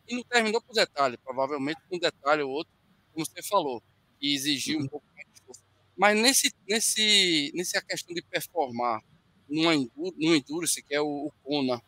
e 0.08 0.16
não 0.16 0.24
terminou 0.24 0.62
por 0.62 0.76
detalhe, 0.76 1.18
provavelmente 1.18 1.82
um 1.92 1.98
detalhe 1.98 2.44
ou 2.44 2.52
outro, 2.52 2.72
como 3.12 3.26
você 3.26 3.42
falou, 3.42 3.82
e 4.22 4.36
exigiu 4.36 4.78
um 4.78 4.84
uhum. 4.84 4.88
pouco 4.90 5.08
mais 5.16 5.26
de 5.26 5.34
esforço. 5.34 5.64
Mas 5.98 6.20
nesse, 6.20 6.54
nesse, 6.70 7.52
nessa 7.56 7.82
questão 7.82 8.14
de 8.14 8.22
performar, 8.22 9.02
numa, 9.50 9.74
numa 9.96 10.38
endurance, 10.38 10.84
que 10.84 10.94
é 10.94 11.02
o, 11.02 11.08
o 11.08 11.32
Kona, 11.44 11.82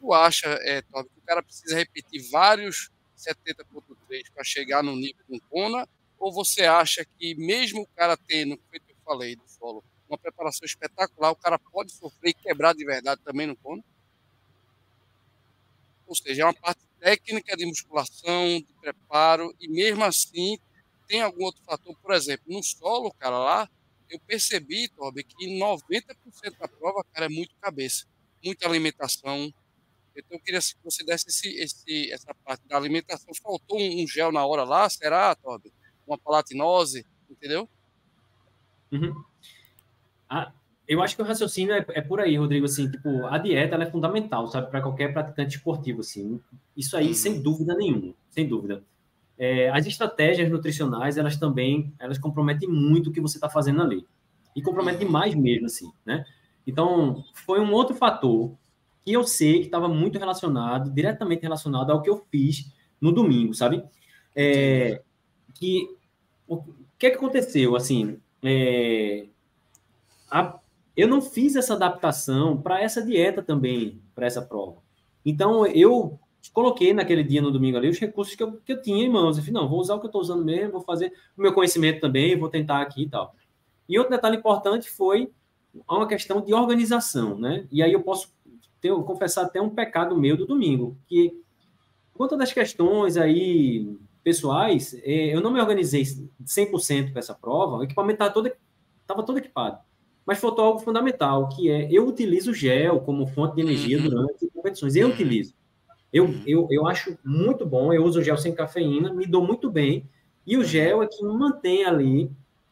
tu 0.00 0.14
acha, 0.14 0.48
é, 0.62 0.80
que 0.80 0.88
o 0.88 1.22
cara 1.26 1.42
precisa 1.42 1.76
repetir 1.76 2.26
vários 2.30 2.90
70.3 3.18 4.32
para 4.32 4.42
chegar 4.44 4.82
no 4.82 4.96
nível 4.96 5.22
do 5.28 5.38
Kona? 5.42 5.86
Ou 6.18 6.32
você 6.32 6.64
acha 6.64 7.04
que 7.04 7.34
mesmo 7.34 7.82
o 7.82 7.86
cara 7.88 8.16
tendo, 8.16 8.58
eu 8.72 8.80
falei 9.06 9.36
do 9.36 9.48
solo, 9.48 9.84
uma 10.08 10.18
preparação 10.18 10.66
espetacular, 10.66 11.30
o 11.30 11.36
cara 11.36 11.58
pode 11.58 11.92
sofrer 11.92 12.30
e 12.30 12.34
quebrar 12.34 12.74
de 12.74 12.84
verdade 12.84 13.20
também 13.24 13.46
no 13.46 13.56
Kona? 13.56 13.82
Ou 16.06 16.14
seja, 16.14 16.42
é 16.42 16.44
uma 16.44 16.54
parte 16.54 16.82
técnica 17.00 17.56
de 17.56 17.66
musculação, 17.66 18.60
de 18.60 18.72
preparo, 18.80 19.54
e 19.60 19.68
mesmo 19.68 20.04
assim 20.04 20.58
tem 21.08 21.22
algum 21.22 21.44
outro 21.44 21.62
fator, 21.64 21.96
por 22.00 22.12
exemplo, 22.12 22.44
no 22.48 22.62
solo, 22.62 23.12
cara, 23.14 23.38
lá, 23.38 23.70
eu 24.08 24.20
percebi, 24.20 24.88
Toby, 24.88 25.24
que 25.24 25.58
90% 25.58 26.58
da 26.58 26.68
prova, 26.68 27.04
cara, 27.12 27.26
é 27.26 27.28
muito 27.28 27.54
cabeça, 27.60 28.06
muita 28.44 28.66
alimentação. 28.66 29.52
Então, 30.14 30.38
eu 30.38 30.40
queria 30.40 30.60
que 30.60 30.76
você 30.82 31.04
desse 31.04 31.28
esse, 31.28 31.48
esse, 31.60 32.12
essa 32.12 32.34
parte 32.44 32.66
da 32.66 32.76
alimentação. 32.76 33.34
Faltou 33.42 33.78
um, 33.78 34.06
gel 34.08 34.32
na 34.32 34.46
hora 34.46 34.64
lá, 34.64 34.88
será, 34.88 35.34
Toby? 35.34 35.72
Uma 36.06 36.16
palatinose, 36.16 37.04
entendeu? 37.28 37.68
Uhum. 38.92 39.14
Ah, 40.28 40.52
eu 40.88 41.02
acho 41.02 41.16
que 41.16 41.22
o 41.22 41.24
raciocínio 41.24 41.74
é, 41.74 41.84
é, 41.90 42.00
por 42.00 42.20
aí, 42.20 42.36
Rodrigo. 42.36 42.66
Assim, 42.66 42.90
tipo, 42.90 43.26
a 43.26 43.38
dieta 43.38 43.76
é 43.76 43.90
fundamental, 43.90 44.46
sabe, 44.46 44.70
para 44.70 44.80
qualquer 44.80 45.12
praticante 45.12 45.56
esportivo. 45.56 46.00
Assim, 46.00 46.40
isso 46.76 46.96
aí, 46.96 47.08
uhum. 47.08 47.14
sem 47.14 47.42
dúvida 47.42 47.74
nenhuma, 47.74 48.14
sem 48.30 48.46
dúvida. 48.46 48.82
É, 49.38 49.68
as 49.70 49.86
estratégias 49.86 50.50
nutricionais, 50.50 51.18
elas 51.18 51.36
também, 51.36 51.92
elas 51.98 52.18
comprometem 52.18 52.68
muito 52.68 53.10
o 53.10 53.12
que 53.12 53.20
você 53.20 53.36
está 53.36 53.48
fazendo 53.48 53.82
ali. 53.82 54.06
E 54.54 54.62
compromete 54.62 55.00
demais 55.00 55.34
mesmo, 55.34 55.66
assim, 55.66 55.90
né? 56.04 56.24
Então, 56.66 57.24
foi 57.34 57.60
um 57.60 57.72
outro 57.72 57.94
fator 57.94 58.56
que 59.04 59.12
eu 59.12 59.22
sei 59.24 59.60
que 59.60 59.66
estava 59.66 59.88
muito 59.88 60.18
relacionado, 60.18 60.90
diretamente 60.90 61.42
relacionado 61.42 61.90
ao 61.90 62.02
que 62.02 62.10
eu 62.10 62.24
fiz 62.30 62.72
no 63.00 63.12
domingo, 63.12 63.54
sabe? 63.54 63.84
É, 64.34 65.02
que, 65.54 65.88
o 66.48 66.62
que, 66.98 67.06
é 67.06 67.10
que 67.10 67.16
aconteceu, 67.16 67.76
assim, 67.76 68.18
é, 68.42 69.26
a, 70.30 70.58
eu 70.96 71.08
não 71.08 71.20
fiz 71.20 71.56
essa 71.56 71.74
adaptação 71.74 72.60
para 72.60 72.80
essa 72.80 73.02
dieta 73.02 73.42
também, 73.42 74.00
para 74.14 74.26
essa 74.26 74.42
prova. 74.42 74.76
Então, 75.24 75.66
eu 75.66 76.18
coloquei 76.52 76.94
naquele 76.94 77.22
dia, 77.22 77.42
no 77.42 77.50
domingo 77.50 77.76
ali, 77.76 77.88
os 77.88 77.98
recursos 77.98 78.34
que 78.34 78.42
eu, 78.42 78.52
que 78.64 78.72
eu 78.72 78.80
tinha 78.80 79.04
em 79.04 79.08
mãos. 79.08 79.36
Eu 79.36 79.52
não, 79.52 79.68
vou 79.68 79.80
usar 79.80 79.94
o 79.94 80.00
que 80.00 80.06
eu 80.06 80.08
estou 80.08 80.22
usando 80.22 80.44
mesmo, 80.44 80.72
vou 80.72 80.82
fazer 80.82 81.12
o 81.36 81.42
meu 81.42 81.52
conhecimento 81.52 82.00
também, 82.00 82.38
vou 82.38 82.48
tentar 82.48 82.80
aqui 82.80 83.02
e 83.02 83.08
tal. 83.08 83.34
E 83.88 83.98
outro 83.98 84.14
detalhe 84.14 84.36
importante 84.36 84.90
foi 84.90 85.30
uma 85.88 86.06
questão 86.06 86.40
de 86.40 86.54
organização, 86.54 87.38
né? 87.38 87.66
E 87.70 87.82
aí 87.82 87.92
eu 87.92 88.02
posso 88.02 88.32
ter, 88.80 88.90
confessar 89.02 89.44
até 89.44 89.60
um 89.60 89.70
pecado 89.70 90.16
meu 90.16 90.36
do 90.36 90.46
domingo, 90.46 90.96
que 91.06 91.38
quanto 92.14 92.36
das 92.36 92.52
questões 92.52 93.16
aí 93.16 93.96
pessoais, 94.26 94.92
é, 95.04 95.32
eu 95.32 95.40
não 95.40 95.52
me 95.52 95.60
organizei 95.60 96.02
100% 96.02 97.12
para 97.12 97.20
essa 97.20 97.32
prova, 97.32 97.76
o 97.76 97.84
equipamento 97.84 98.14
estava 98.14 98.34
todo, 98.34 98.50
estava 99.00 99.22
todo 99.22 99.38
equipado. 99.38 99.78
Mas 100.26 100.38
faltou 100.38 100.64
algo 100.64 100.80
fundamental, 100.80 101.48
que 101.48 101.70
é 101.70 101.86
eu 101.92 102.08
utilizo 102.08 102.52
gel 102.52 102.98
como 103.02 103.28
fonte 103.28 103.54
de 103.54 103.60
energia 103.60 103.98
uhum. 103.98 104.08
durante 104.08 104.48
competições. 104.48 104.96
Eu 104.96 105.06
uhum. 105.06 105.14
utilizo. 105.14 105.54
Eu, 106.12 106.24
uhum. 106.24 106.42
eu, 106.44 106.66
eu 106.72 106.88
acho 106.88 107.16
muito 107.24 107.64
bom, 107.64 107.92
eu 107.92 108.04
uso 108.04 108.20
gel 108.20 108.36
sem 108.36 108.52
cafeína, 108.52 109.14
me 109.14 109.28
dou 109.28 109.46
muito 109.46 109.70
bem. 109.70 110.04
E 110.44 110.56
o 110.56 110.64
gel 110.64 111.04
é 111.04 111.06
que 111.06 111.22
mantém 111.22 111.84
ali 111.84 112.28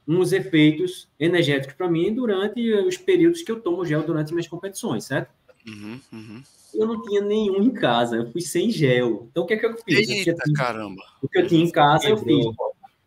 uns 0.08 0.32
efeitos 0.32 1.08
energéticos 1.20 1.76
para 1.76 1.88
mim 1.88 2.12
durante 2.12 2.68
os 2.72 2.96
períodos 2.96 3.42
que 3.42 3.52
eu 3.52 3.60
tomo 3.60 3.86
gel 3.86 4.02
durante 4.02 4.32
minhas 4.32 4.48
competições, 4.48 5.04
certo? 5.04 5.30
Uhum, 5.64 6.00
uhum. 6.12 6.42
Eu 6.74 6.86
não 6.86 7.02
tinha 7.02 7.20
nenhum 7.20 7.62
em 7.62 7.70
casa, 7.70 8.16
eu 8.16 8.30
fui 8.30 8.40
sem 8.40 8.70
gel. 8.70 9.28
Então 9.30 9.44
o 9.44 9.46
que 9.46 9.54
é 9.54 9.56
que 9.56 9.66
eu 9.66 9.76
fiz? 9.76 10.08
Eita, 10.08 10.30
eu 10.30 10.36
tinha, 10.36 10.54
caramba! 10.54 11.02
O 11.22 11.28
que 11.28 11.38
eu 11.38 11.46
tinha 11.46 11.64
em 11.64 11.70
casa, 11.70 12.08
eu 12.08 12.16
fiz. 12.18 12.44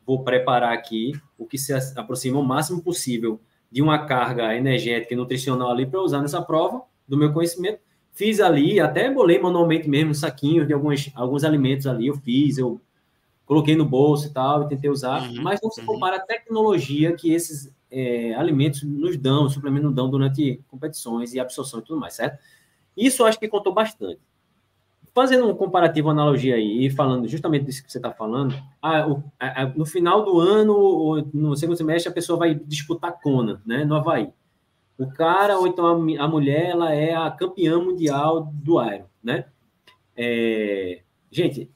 Vou 0.05 0.24
preparar 0.24 0.74
aqui 0.74 1.11
o 1.38 1.45
que 1.45 1.57
se 1.57 1.74
aproxima 1.95 2.39
o 2.39 2.43
máximo 2.43 2.82
possível 2.82 3.39
de 3.72 3.82
uma 3.82 4.05
carga 4.05 4.55
energética 4.55 5.13
e 5.13 5.18
nutricional 5.18 5.70
ali 5.70 5.86
para 5.86 6.01
usar 6.01 6.22
nessa 6.22 6.41
prova, 6.41 6.82
do 7.07 7.18
meu 7.18 7.34
conhecimento. 7.34 7.80
Fiz 8.13 8.39
ali, 8.39 8.80
até 8.80 9.11
bolei 9.11 9.39
manualmente 9.39 9.88
mesmo 9.88 10.15
saquinhos 10.15 10.65
de 10.65 10.74
alguns, 10.74 11.11
alguns 11.13 11.43
alimentos 11.43 11.86
ali, 11.86 12.07
eu 12.07 12.15
fiz, 12.15 12.57
eu 12.57 12.82
coloquei 13.45 13.76
no 13.76 13.86
bolso 13.86 14.28
e 14.28 14.32
tal, 14.32 14.63
e 14.63 14.68
tentei 14.68 14.89
usar, 14.89 15.30
uhum, 15.30 15.41
mas 15.41 15.59
não 15.61 15.70
se 15.70 15.82
uhum. 15.82 15.88
compara 15.88 16.18
a 16.18 16.20
tecnologia 16.20 17.13
que 17.13 17.32
esses 17.32 17.74
é, 17.89 18.34
alimentos 18.34 18.84
nos 18.84 19.18
dão, 19.18 19.49
suplementos 19.49 19.86
nos 19.86 19.95
dão 19.95 20.09
durante 20.09 20.59
competições 20.68 21.34
e 21.34 21.39
absorção 21.39 21.80
e 21.80 21.84
tudo 21.84 21.99
mais, 21.99 22.13
certo? 22.13 22.39
Isso 22.98 23.22
eu 23.22 23.28
acho 23.28 23.39
que 23.39 23.48
contou 23.48 23.74
bastante. 23.74 24.20
Fazendo 25.14 25.48
um 25.48 25.56
comparativo, 25.56 26.10
analogia 26.10 26.56
aí, 26.56 26.86
e 26.86 26.89
falando 26.89 27.28
justamente 27.28 27.66
disso 27.66 27.84
que 27.84 27.91
você 27.91 27.98
está 27.98 28.12
falando, 28.12 28.56
a, 28.82 29.06
a, 29.39 29.66
no 29.68 29.86
final 29.86 30.24
do 30.26 30.39
ano, 30.39 30.74
ou 30.74 31.24
no 31.34 31.56
segundo 31.56 31.78
semestre, 31.78 32.10
a 32.10 32.14
pessoa 32.14 32.38
vai 32.38 32.56
disputar 32.56 33.20
Kona, 33.22 33.62
né, 33.66 33.86
no 33.86 33.95
Havaí. 33.95 34.30
O 34.98 35.08
cara, 35.08 35.60
ou 35.60 35.68
então 35.68 35.86
a, 35.86 36.24
a 36.24 36.28
mulher, 36.28 36.72
ela 36.72 36.93
é 36.93 37.16
a 37.16 37.30
campeã 37.30 37.80
mundial 37.80 38.52
do 38.54 38.84
Iron, 38.84 39.06
né? 39.24 39.45
É, 40.16 41.02
gente, 41.32 41.70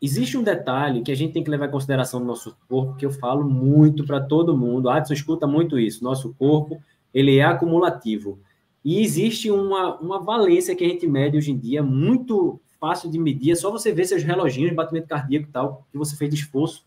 existe 0.00 0.38
um 0.38 0.42
detalhe 0.42 1.02
que 1.02 1.10
a 1.10 1.16
gente 1.16 1.32
tem 1.32 1.42
que 1.42 1.50
levar 1.50 1.66
em 1.66 1.72
consideração 1.72 2.20
no 2.20 2.26
nosso 2.26 2.56
corpo, 2.68 2.94
que 2.94 3.04
eu 3.04 3.10
falo 3.10 3.44
muito 3.44 4.04
para 4.06 4.20
todo 4.20 4.56
mundo. 4.56 4.88
Adson 4.88 5.12
escuta 5.12 5.46
muito 5.46 5.78
isso. 5.78 6.04
Nosso 6.04 6.32
corpo, 6.34 6.80
ele 7.12 7.38
é 7.38 7.44
acumulativo. 7.44 8.38
E 8.84 9.00
existe 9.02 9.50
uma, 9.50 9.96
uma 9.96 10.20
valência 10.20 10.74
que 10.74 10.84
a 10.84 10.88
gente 10.88 11.06
mede 11.06 11.36
hoje 11.36 11.50
em 11.50 11.58
dia, 11.58 11.82
muito 11.82 12.60
fácil 12.80 13.10
de 13.10 13.18
medir, 13.18 13.52
é 13.52 13.54
só 13.54 13.70
você 13.70 13.92
ver 13.92 14.06
seus 14.06 14.22
reloginhos 14.22 14.74
batimento 14.74 15.08
cardíaco 15.08 15.48
e 15.48 15.52
tal, 15.52 15.86
que 15.90 15.98
você 15.98 16.16
fez 16.16 16.30
de 16.30 16.36
esforço, 16.36 16.84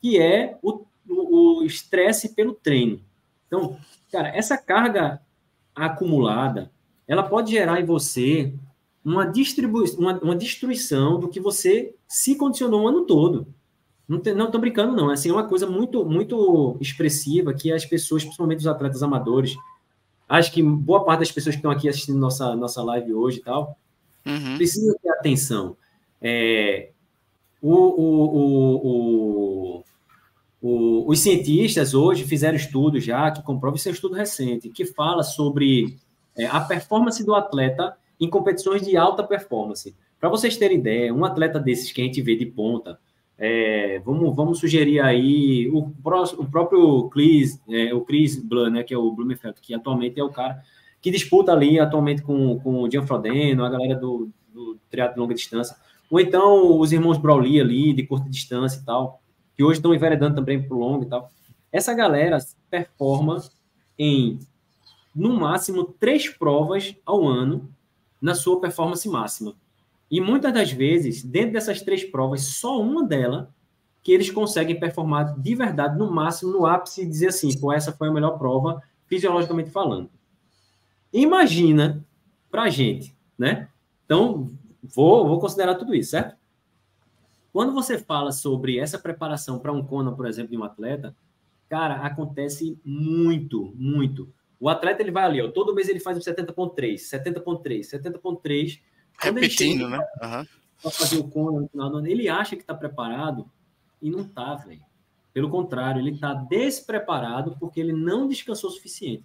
que 0.00 0.18
é 0.18 0.58
o 0.62 1.62
estresse 1.64 2.30
pelo 2.30 2.54
treino. 2.54 3.00
Então, 3.46 3.76
cara, 4.10 4.28
essa 4.28 4.56
carga 4.56 5.20
acumulada, 5.74 6.70
ela 7.06 7.22
pode 7.22 7.50
gerar 7.50 7.80
em 7.80 7.84
você 7.84 8.54
uma, 9.04 9.30
uma, 9.98 10.18
uma 10.20 10.36
destruição 10.36 11.18
do 11.18 11.28
que 11.28 11.40
você 11.40 11.94
se 12.08 12.36
condicionou 12.36 12.82
o 12.82 12.88
ano 12.88 13.04
todo. 13.04 13.46
Não 14.08 14.18
estou 14.18 14.60
brincando, 14.60 14.94
não. 14.94 15.10
Assim, 15.10 15.30
é 15.30 15.32
uma 15.32 15.46
coisa 15.46 15.66
muito, 15.66 16.04
muito 16.04 16.76
expressiva 16.80 17.54
que 17.54 17.72
as 17.72 17.84
pessoas, 17.84 18.22
principalmente 18.22 18.60
os 18.60 18.66
atletas 18.66 19.02
amadores, 19.02 19.56
acho 20.32 20.50
que 20.50 20.62
boa 20.62 21.04
parte 21.04 21.20
das 21.20 21.30
pessoas 21.30 21.54
que 21.54 21.58
estão 21.58 21.70
aqui 21.70 21.88
assistindo 21.88 22.18
nossa, 22.18 22.56
nossa 22.56 22.82
live 22.82 23.12
hoje 23.12 23.38
e 23.38 23.42
tal, 23.42 23.78
uhum. 24.24 24.56
precisam 24.56 24.96
ter 24.98 25.10
atenção. 25.10 25.76
É, 26.22 26.88
o, 27.60 27.74
o, 27.74 28.94
o, 30.62 31.10
os 31.10 31.20
cientistas 31.20 31.92
hoje 31.92 32.24
fizeram 32.24 32.56
estudos 32.56 33.04
já 33.04 33.30
que 33.30 33.42
comprovam, 33.42 33.76
isso 33.76 33.88
é 33.88 33.90
um 33.90 33.94
estudo 33.94 34.14
recente, 34.14 34.70
que 34.70 34.86
fala 34.86 35.22
sobre 35.22 35.98
é, 36.34 36.46
a 36.46 36.60
performance 36.60 37.22
do 37.22 37.34
atleta 37.34 37.94
em 38.18 38.30
competições 38.30 38.80
de 38.80 38.96
alta 38.96 39.22
performance. 39.22 39.94
Para 40.18 40.30
vocês 40.30 40.56
terem 40.56 40.78
ideia, 40.78 41.12
um 41.12 41.26
atleta 41.26 41.60
desses 41.60 41.92
que 41.92 42.00
a 42.00 42.04
gente 42.04 42.22
vê 42.22 42.36
de 42.36 42.46
ponta, 42.46 42.98
é, 43.44 43.98
vamos, 44.04 44.36
vamos 44.36 44.60
sugerir 44.60 45.00
aí 45.00 45.68
o, 45.70 45.78
o 45.80 46.46
próprio 46.48 47.08
Chris, 47.08 47.60
é, 47.68 47.92
o 47.92 48.00
Chris 48.02 48.36
Blum, 48.36 48.70
né, 48.70 48.84
que 48.84 48.94
é 48.94 48.96
o 48.96 49.10
Blumenfeld, 49.10 49.60
que 49.60 49.74
atualmente 49.74 50.20
é 50.20 50.22
o 50.22 50.28
cara 50.28 50.62
que 51.00 51.10
disputa 51.10 51.50
ali 51.50 51.80
atualmente 51.80 52.22
com, 52.22 52.60
com 52.60 52.82
o 52.82 52.88
Gian 52.88 53.04
Frodeno, 53.04 53.64
a 53.64 53.68
galera 53.68 53.96
do, 53.96 54.30
do 54.54 54.78
triatlo 54.88 55.14
de 55.14 55.20
longa 55.20 55.34
distância, 55.34 55.74
ou 56.08 56.20
então 56.20 56.78
os 56.78 56.92
irmãos 56.92 57.18
Broly 57.18 57.60
ali, 57.60 57.92
de 57.92 58.06
curta 58.06 58.30
distância 58.30 58.78
e 58.78 58.84
tal, 58.84 59.20
que 59.56 59.64
hoje 59.64 59.80
estão 59.80 59.92
enveredando 59.92 60.36
também 60.36 60.62
para 60.62 60.76
o 60.76 60.78
longo 60.78 61.02
e 61.02 61.08
tal. 61.08 61.28
Essa 61.72 61.92
galera 61.92 62.38
performa 62.70 63.42
em, 63.98 64.38
no 65.12 65.32
máximo, 65.32 65.82
três 65.98 66.28
provas 66.28 66.94
ao 67.04 67.26
ano 67.26 67.68
na 68.20 68.36
sua 68.36 68.60
performance 68.60 69.08
máxima. 69.08 69.52
E 70.12 70.20
muitas 70.20 70.52
das 70.52 70.70
vezes, 70.70 71.24
dentro 71.24 71.54
dessas 71.54 71.80
três 71.80 72.04
provas, 72.04 72.42
só 72.42 72.78
uma 72.78 73.02
delas 73.02 73.48
que 74.02 74.12
eles 74.12 74.30
conseguem 74.30 74.78
performar 74.78 75.40
de 75.40 75.54
verdade, 75.54 75.96
no 75.96 76.12
máximo, 76.12 76.52
no 76.52 76.66
ápice, 76.66 77.02
e 77.02 77.06
dizer 77.06 77.28
assim, 77.28 77.58
pô, 77.58 77.72
essa 77.72 77.92
foi 77.92 78.08
a 78.08 78.12
melhor 78.12 78.36
prova, 78.36 78.82
fisiologicamente 79.06 79.70
falando. 79.70 80.10
Imagina 81.10 82.04
pra 82.50 82.68
gente, 82.68 83.16
né? 83.38 83.70
Então, 84.04 84.50
vou, 84.82 85.26
vou 85.26 85.40
considerar 85.40 85.76
tudo 85.76 85.94
isso, 85.94 86.10
certo? 86.10 86.36
Quando 87.50 87.72
você 87.72 87.96
fala 87.96 88.32
sobre 88.32 88.78
essa 88.78 88.98
preparação 88.98 89.58
para 89.58 89.72
um 89.72 89.82
Kona, 89.82 90.12
por 90.12 90.26
exemplo, 90.26 90.50
de 90.50 90.58
um 90.58 90.64
atleta, 90.64 91.16
cara, 91.70 91.94
acontece 91.94 92.78
muito, 92.84 93.72
muito. 93.76 94.30
O 94.60 94.68
atleta 94.68 95.02
ele 95.02 95.10
vai 95.10 95.24
ali, 95.24 95.40
ó, 95.40 95.50
todo 95.50 95.74
mês 95.74 95.88
ele 95.88 96.00
faz 96.00 96.18
um 96.18 96.20
70.3, 96.20 96.96
70.3, 96.96 97.80
70.3. 97.80 98.91
Repetindo, 99.18 99.88
né? 99.88 99.98
Uhum. 100.22 100.46
Para 100.82 100.90
fazer 100.90 101.18
o 101.18 101.24
Kona 101.24 101.60
no 101.60 101.68
final 101.68 101.90
do 101.90 101.98
ano, 101.98 102.06
ele 102.08 102.28
acha 102.28 102.56
que 102.56 102.62
está 102.62 102.74
preparado 102.74 103.48
e 104.00 104.10
não 104.10 104.22
está, 104.22 104.54
velho. 104.56 104.80
Pelo 105.32 105.48
contrário, 105.48 106.00
ele 106.00 106.10
está 106.10 106.34
despreparado 106.34 107.56
porque 107.58 107.80
ele 107.80 107.92
não 107.92 108.28
descansou 108.28 108.68
o 108.68 108.72
suficiente. 108.72 109.24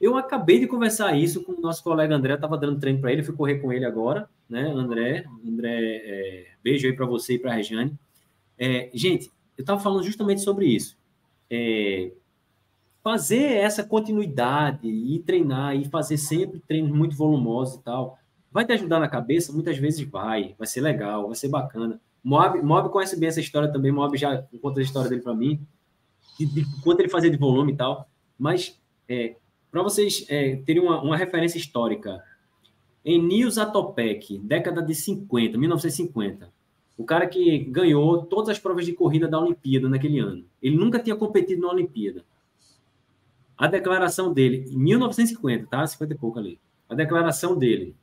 Eu 0.00 0.16
acabei 0.16 0.60
de 0.60 0.66
conversar 0.66 1.16
isso 1.18 1.42
com 1.42 1.52
o 1.52 1.60
nosso 1.60 1.82
colega 1.82 2.14
André, 2.14 2.34
estava 2.34 2.56
dando 2.56 2.78
treino 2.78 3.00
para 3.00 3.12
ele, 3.12 3.24
fui 3.24 3.34
correr 3.34 3.58
com 3.58 3.72
ele 3.72 3.84
agora, 3.84 4.28
né, 4.48 4.70
André? 4.70 5.24
André, 5.44 5.78
é, 6.04 6.46
beijo 6.62 6.86
aí 6.86 6.92
para 6.92 7.04
você 7.04 7.34
e 7.34 7.38
para 7.38 7.50
a 7.50 7.54
Regiane. 7.54 7.98
É, 8.56 8.90
gente, 8.94 9.30
eu 9.56 9.62
estava 9.62 9.80
falando 9.80 10.04
justamente 10.04 10.40
sobre 10.40 10.66
isso. 10.66 10.96
É, 11.50 12.12
fazer 13.02 13.54
essa 13.56 13.82
continuidade 13.82 14.88
e 14.88 15.18
treinar 15.20 15.74
e 15.74 15.84
fazer 15.86 16.16
sempre 16.16 16.60
treinos 16.60 16.92
muito 16.92 17.16
volumosos 17.16 17.76
e 17.76 17.82
tal, 17.82 18.17
vai 18.50 18.64
te 18.64 18.72
ajudar 18.72 18.98
na 19.00 19.08
cabeça? 19.08 19.52
Muitas 19.52 19.78
vezes 19.78 20.08
vai, 20.08 20.54
vai 20.58 20.66
ser 20.66 20.80
legal, 20.80 21.26
vai 21.26 21.36
ser 21.36 21.48
bacana. 21.48 22.00
Mob, 22.22 22.60
Mob 22.62 22.90
conhece 22.90 23.18
bem 23.18 23.28
essa 23.28 23.40
história 23.40 23.70
também, 23.72 23.92
Mob 23.92 24.16
já 24.16 24.42
conta 24.60 24.80
a 24.80 24.82
história 24.82 25.08
dele 25.08 25.22
para 25.22 25.34
mim, 25.34 25.60
de, 26.38 26.46
de, 26.46 26.82
quanto 26.82 27.00
ele 27.00 27.08
fazia 27.08 27.30
de 27.30 27.36
volume 27.36 27.72
e 27.72 27.76
tal, 27.76 28.08
mas 28.38 28.80
é, 29.08 29.36
para 29.70 29.82
vocês 29.82 30.26
é, 30.28 30.56
terem 30.56 30.82
uma, 30.82 31.00
uma, 31.00 31.16
referência 31.16 31.58
histórica, 31.58 32.22
em 33.04 33.22
Nils 33.22 33.56
década 34.42 34.82
de 34.82 34.94
50, 34.94 35.56
1950, 35.56 36.52
o 36.96 37.04
cara 37.04 37.26
que 37.26 37.58
ganhou 37.58 38.24
todas 38.24 38.50
as 38.50 38.58
provas 38.58 38.84
de 38.84 38.92
corrida 38.92 39.28
da 39.28 39.38
Olimpíada 39.38 39.88
naquele 39.88 40.18
ano, 40.18 40.44
ele 40.60 40.76
nunca 40.76 40.98
tinha 40.98 41.16
competido 41.16 41.62
na 41.62 41.72
Olimpíada 41.72 42.24
a 43.58 43.66
declaração 43.66 44.32
dele, 44.32 44.66
em 44.70 44.78
1950, 44.78 45.66
tá? 45.66 45.84
50 45.84 46.14
e 46.14 46.16
pouco 46.16 46.38
ali. 46.38 46.60
A 46.88 46.94
declaração 46.94 47.58
dele. 47.58 47.96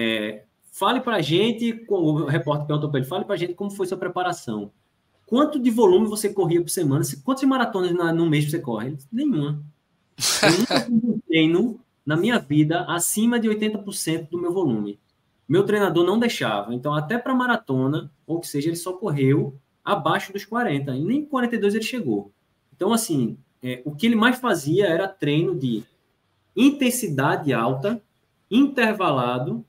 É, 0.00 0.44
fale 0.70 1.00
para 1.00 1.16
a 1.16 1.20
gente, 1.20 1.84
o 1.88 2.24
repórter 2.26 2.68
perguntou 2.68 2.88
para 2.88 3.00
ele, 3.00 3.08
fale 3.08 3.24
para 3.24 3.34
a 3.34 3.38
gente 3.38 3.54
como 3.54 3.68
foi 3.68 3.84
sua 3.84 3.98
preparação. 3.98 4.70
Quanto 5.26 5.58
de 5.58 5.70
volume 5.70 6.06
você 6.06 6.32
corria 6.32 6.62
por 6.62 6.70
semana? 6.70 7.04
Quantas 7.24 7.42
maratonas 7.42 7.92
no 8.14 8.30
mês 8.30 8.48
você 8.48 8.60
corre? 8.60 8.92
Disse, 8.92 9.08
Nenhuma. 9.10 9.60
Eu 10.40 10.58
nunca 10.58 10.80
fiz 10.82 11.04
um 11.04 11.18
treino 11.26 11.80
na 12.06 12.16
minha 12.16 12.38
vida 12.38 12.84
acima 12.84 13.40
de 13.40 13.48
80% 13.48 14.30
do 14.30 14.40
meu 14.40 14.52
volume. 14.52 15.00
Meu 15.48 15.64
treinador 15.64 16.06
não 16.06 16.16
deixava. 16.16 16.72
Então, 16.72 16.94
até 16.94 17.18
para 17.18 17.34
maratona, 17.34 18.08
ou 18.24 18.38
que 18.38 18.46
seja, 18.46 18.68
ele 18.68 18.76
só 18.76 18.92
correu 18.92 19.58
abaixo 19.84 20.32
dos 20.32 20.44
40. 20.44 20.94
E 20.94 21.04
nem 21.04 21.24
42 21.24 21.74
ele 21.74 21.82
chegou. 21.84 22.30
Então, 22.74 22.92
assim, 22.92 23.36
é, 23.60 23.82
o 23.84 23.96
que 23.96 24.06
ele 24.06 24.14
mais 24.14 24.38
fazia 24.38 24.86
era 24.86 25.08
treino 25.08 25.56
de 25.58 25.82
intensidade 26.56 27.52
alta, 27.52 28.00
intervalado 28.48 29.64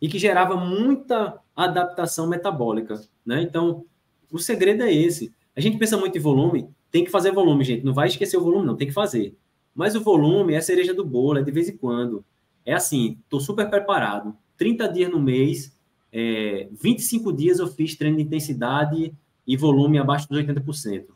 e 0.00 0.08
que 0.08 0.18
gerava 0.18 0.56
muita 0.56 1.38
adaptação 1.54 2.26
metabólica, 2.26 3.00
né? 3.24 3.42
Então, 3.42 3.84
o 4.30 4.38
segredo 4.38 4.82
é 4.82 4.92
esse. 4.92 5.32
A 5.54 5.60
gente 5.60 5.78
pensa 5.78 5.96
muito 5.96 6.16
em 6.16 6.20
volume, 6.20 6.68
tem 6.90 7.04
que 7.04 7.10
fazer 7.10 7.32
volume, 7.32 7.64
gente. 7.64 7.84
Não 7.84 7.92
vai 7.92 8.08
esquecer 8.08 8.36
o 8.36 8.42
volume, 8.42 8.66
não, 8.66 8.76
tem 8.76 8.88
que 8.88 8.94
fazer. 8.94 9.36
Mas 9.74 9.94
o 9.94 10.00
volume 10.00 10.54
é 10.54 10.56
a 10.56 10.62
cereja 10.62 10.94
do 10.94 11.04
bolo, 11.04 11.38
é 11.38 11.42
de 11.42 11.50
vez 11.50 11.68
em 11.68 11.76
quando. 11.76 12.24
É 12.64 12.72
assim, 12.72 13.18
estou 13.24 13.40
super 13.40 13.68
preparado. 13.68 14.34
30 14.56 14.88
dias 14.88 15.10
no 15.10 15.20
mês, 15.20 15.76
é, 16.12 16.68
25 16.72 17.32
dias 17.32 17.58
eu 17.58 17.68
fiz 17.68 17.96
treino 17.96 18.16
de 18.16 18.22
intensidade 18.22 19.14
e 19.46 19.56
volume 19.56 19.98
abaixo 19.98 20.28
dos 20.28 20.38
80%. 20.38 21.06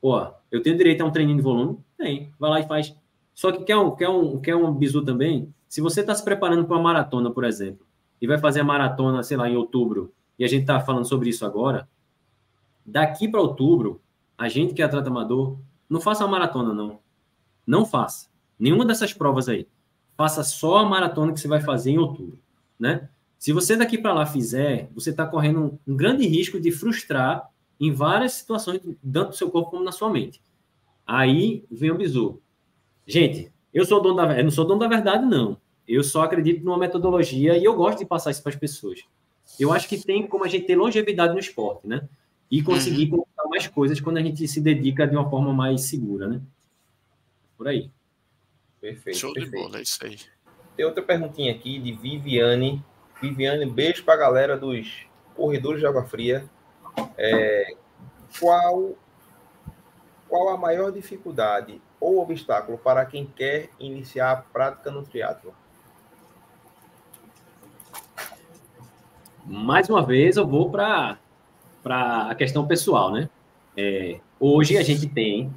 Pô, 0.00 0.26
eu 0.50 0.62
tenho 0.62 0.76
direito 0.76 1.02
a 1.02 1.04
um 1.04 1.10
treininho 1.10 1.38
de 1.38 1.42
volume? 1.42 1.78
Tem. 1.96 2.30
Vai 2.38 2.50
lá 2.50 2.60
e 2.60 2.68
faz. 2.68 2.94
Só 3.34 3.50
que 3.50 3.64
quer 3.64 3.76
um, 3.76 3.94
quer 3.94 4.08
um, 4.08 4.40
quer 4.40 4.54
um 4.54 4.72
bizu 4.72 5.04
também? 5.04 5.52
Se 5.68 5.80
você 5.80 6.00
está 6.00 6.14
se 6.14 6.24
preparando 6.24 6.64
para 6.64 6.76
uma 6.76 6.82
maratona, 6.82 7.30
por 7.30 7.44
exemplo, 7.44 7.84
e 8.20 8.26
vai 8.26 8.38
fazer 8.38 8.60
a 8.60 8.64
maratona, 8.64 9.22
sei 9.22 9.36
lá, 9.36 9.48
em 9.48 9.56
outubro, 9.56 10.12
e 10.38 10.44
a 10.44 10.48
gente 10.48 10.62
está 10.62 10.80
falando 10.80 11.06
sobre 11.06 11.28
isso 11.28 11.44
agora, 11.44 11.88
daqui 12.84 13.28
para 13.28 13.40
outubro, 13.40 14.00
a 14.36 14.48
gente 14.48 14.74
que 14.74 14.82
é 14.82 14.84
atleta 14.84 15.08
amador, 15.08 15.58
não 15.88 16.00
faça 16.00 16.24
a 16.24 16.28
maratona, 16.28 16.72
não. 16.72 17.00
Não 17.66 17.84
faça. 17.84 18.28
Nenhuma 18.58 18.84
dessas 18.84 19.12
provas 19.12 19.48
aí. 19.48 19.66
Faça 20.16 20.42
só 20.42 20.78
a 20.78 20.84
maratona 20.84 21.32
que 21.32 21.40
você 21.40 21.48
vai 21.48 21.60
fazer 21.60 21.92
em 21.92 21.98
outubro, 21.98 22.38
né? 22.78 23.08
Se 23.38 23.52
você 23.52 23.76
daqui 23.76 23.96
para 23.96 24.12
lá 24.12 24.26
fizer, 24.26 24.90
você 24.92 25.10
está 25.10 25.24
correndo 25.24 25.78
um 25.86 25.96
grande 25.96 26.26
risco 26.26 26.60
de 26.60 26.72
frustrar 26.72 27.48
em 27.78 27.92
várias 27.92 28.32
situações, 28.32 28.80
tanto 29.12 29.28
no 29.28 29.32
seu 29.32 29.48
corpo 29.48 29.70
como 29.70 29.84
na 29.84 29.92
sua 29.92 30.10
mente. 30.10 30.42
Aí 31.06 31.64
vem 31.70 31.92
o 31.92 31.96
bizu. 31.96 32.40
Gente, 33.06 33.52
eu 33.72 33.84
sou 33.84 34.02
dono 34.02 34.16
da 34.16 34.38
eu 34.38 34.44
não 34.44 34.50
sou 34.50 34.66
dono 34.66 34.80
da 34.80 34.88
verdade, 34.88 35.24
não. 35.24 35.56
Eu 35.88 36.04
só 36.04 36.22
acredito 36.22 36.62
numa 36.62 36.76
metodologia 36.76 37.56
e 37.56 37.64
eu 37.64 37.74
gosto 37.74 38.00
de 38.00 38.04
passar 38.04 38.30
isso 38.30 38.42
para 38.42 38.50
as 38.50 38.58
pessoas. 38.58 39.04
Eu 39.58 39.72
acho 39.72 39.88
que 39.88 39.96
tem 39.96 40.26
como 40.26 40.44
a 40.44 40.48
gente 40.48 40.66
ter 40.66 40.76
longevidade 40.76 41.32
no 41.32 41.40
esporte, 41.40 41.86
né? 41.86 42.06
E 42.50 42.62
conseguir 42.62 43.10
uhum. 43.10 43.18
conquistar 43.18 43.48
mais 43.48 43.66
coisas 43.66 44.00
quando 44.00 44.18
a 44.18 44.22
gente 44.22 44.46
se 44.46 44.60
dedica 44.60 45.06
de 45.06 45.16
uma 45.16 45.28
forma 45.30 45.52
mais 45.54 45.82
segura, 45.82 46.28
né? 46.28 46.42
Por 47.56 47.66
aí. 47.66 47.90
Perfeito. 48.78 49.18
Show 49.18 49.32
perfeito. 49.32 49.56
de 49.56 49.62
bola, 49.62 49.78
é 49.78 49.82
isso 49.82 50.04
aí. 50.04 50.18
Tem 50.76 50.84
outra 50.84 51.02
perguntinha 51.02 51.52
aqui 51.52 51.78
de 51.78 51.92
Viviane. 51.92 52.84
Viviane, 53.20 53.64
beijo 53.64 54.04
para 54.04 54.14
a 54.14 54.18
galera 54.18 54.56
dos 54.56 55.06
corredores 55.34 55.80
de 55.80 55.86
água 55.86 56.04
fria. 56.04 56.48
É, 57.16 57.74
qual, 58.38 58.96
qual 60.28 60.50
a 60.50 60.56
maior 60.56 60.92
dificuldade 60.92 61.80
ou 61.98 62.20
obstáculo 62.20 62.76
para 62.76 63.04
quem 63.06 63.26
quer 63.26 63.70
iniciar 63.80 64.32
a 64.32 64.36
prática 64.36 64.90
no 64.90 65.02
triatlo? 65.02 65.54
Mais 69.48 69.88
uma 69.88 70.04
vez, 70.04 70.36
eu 70.36 70.46
vou 70.46 70.70
para 70.70 71.18
a 71.82 72.34
questão 72.34 72.66
pessoal, 72.66 73.10
né? 73.10 73.30
É, 73.74 74.20
hoje 74.38 74.76
a 74.76 74.82
gente 74.82 75.06
tem, 75.06 75.50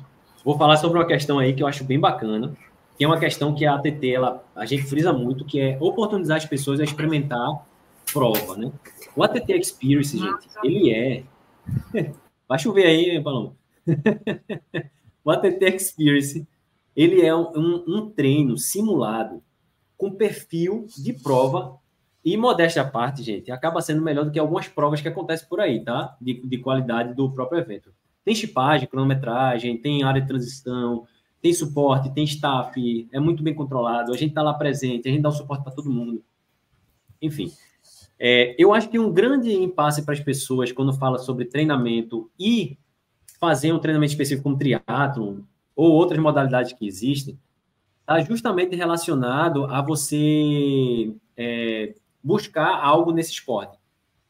vou 0.46 0.58
falar 0.58 0.78
sobre 0.78 0.98
uma 0.98 1.06
questão 1.06 1.38
aí 1.38 1.54
que 1.54 1.62
eu 1.62 1.68
acho 1.68 1.84
bem 1.84 2.00
bacana, 2.00 2.56
que 2.98 3.04
é 3.04 3.08
uma 3.08 3.20
questão 3.20 3.54
que 3.54 3.66
a 3.66 3.76
ATT, 3.76 4.14
ela, 4.14 4.46
a 4.56 4.66
gente 4.66 4.84
frisa 4.84 5.12
muito, 5.12 5.44
que 5.44 5.60
é 5.60 5.78
oportunizar 5.82 6.38
as 6.38 6.46
pessoas 6.46 6.80
a 6.80 6.86
experimentar 6.86 7.66
prova, 8.14 8.56
né? 8.56 8.72
O 9.14 9.24
ATT 9.24 9.52
Experience, 9.52 10.18
gente, 10.18 10.48
ele 10.64 10.94
é... 10.94 11.24
Vai 12.48 12.60
chover 12.60 12.86
aí, 12.86 13.22
Paloma. 13.22 13.54
o 15.24 15.32
ATT 15.32 15.66
Experience, 15.66 16.48
ele 16.96 17.26
é 17.26 17.36
um, 17.36 17.52
um, 17.58 17.84
um, 17.88 18.10
treino 18.10 18.58
simulado 18.58 19.44
com 19.98 20.12
perfil 20.12 20.88
de 20.98 21.12
prova 21.12 21.78
e, 22.24 22.38
modéstia 22.38 22.84
à 22.84 22.86
parte, 22.86 23.24
gente, 23.24 23.52
acaba 23.52 23.82
sendo 23.82 24.02
melhor 24.02 24.26
do 24.26 24.32
que 24.32 24.40
algumas 24.40 24.68
provas 24.68 25.02
que 25.02 25.08
acontecem 25.08 25.48
por 25.48 25.60
aí, 25.60 25.84
tá? 25.84 26.16
De, 26.22 26.34
de 26.46 26.58
qualidade 26.60 27.16
do 27.16 27.32
próprio 27.32 27.60
evento. 27.60 27.92
Tem 28.24 28.36
chipagem, 28.36 28.88
cronometragem, 28.88 29.78
tem 29.78 30.04
área 30.04 30.22
de 30.22 30.28
transição, 30.28 31.08
tem 31.42 31.52
suporte, 31.52 32.14
tem 32.14 32.24
staff, 32.24 33.10
é 33.12 33.20
muito 33.20 33.42
bem 33.42 33.56
controlado, 33.56 34.14
a 34.14 34.18
gente 34.18 34.30
está 34.30 34.44
lá 34.44 34.54
presente, 34.54 35.08
a 35.08 35.12
gente 35.12 35.24
dá 35.24 35.30
o 35.30 35.34
suporte 35.34 35.64
para 35.64 35.74
todo 35.74 35.90
mundo. 35.90 36.24
Enfim, 37.20 37.52
é, 38.20 38.56
eu 38.60 38.72
acho 38.72 38.88
que 38.90 39.00
um 39.00 39.12
grande 39.12 39.52
impasse 39.52 40.04
para 40.04 40.14
as 40.14 40.20
pessoas 40.20 40.72
quando 40.72 40.94
fala 40.94 41.18
sobre 41.18 41.46
treinamento 41.46 42.30
e 42.40 42.78
fazer 43.40 43.74
um 43.74 43.80
treinamento 43.80 44.12
específico 44.12 44.44
como 44.44 44.58
triatlon 44.58 45.40
ou 45.76 45.92
outras 45.92 46.20
modalidades 46.20 46.74
que 46.74 46.86
existem, 46.86 47.40
está 48.02 48.22
justamente 48.22 48.76
relacionado 48.76 49.66
a 49.66 49.82
você 49.82 51.12
é, 51.36 51.96
buscar 52.24 52.80
algo 52.84 53.12
nesse 53.12 53.32
esporte. 53.32 53.78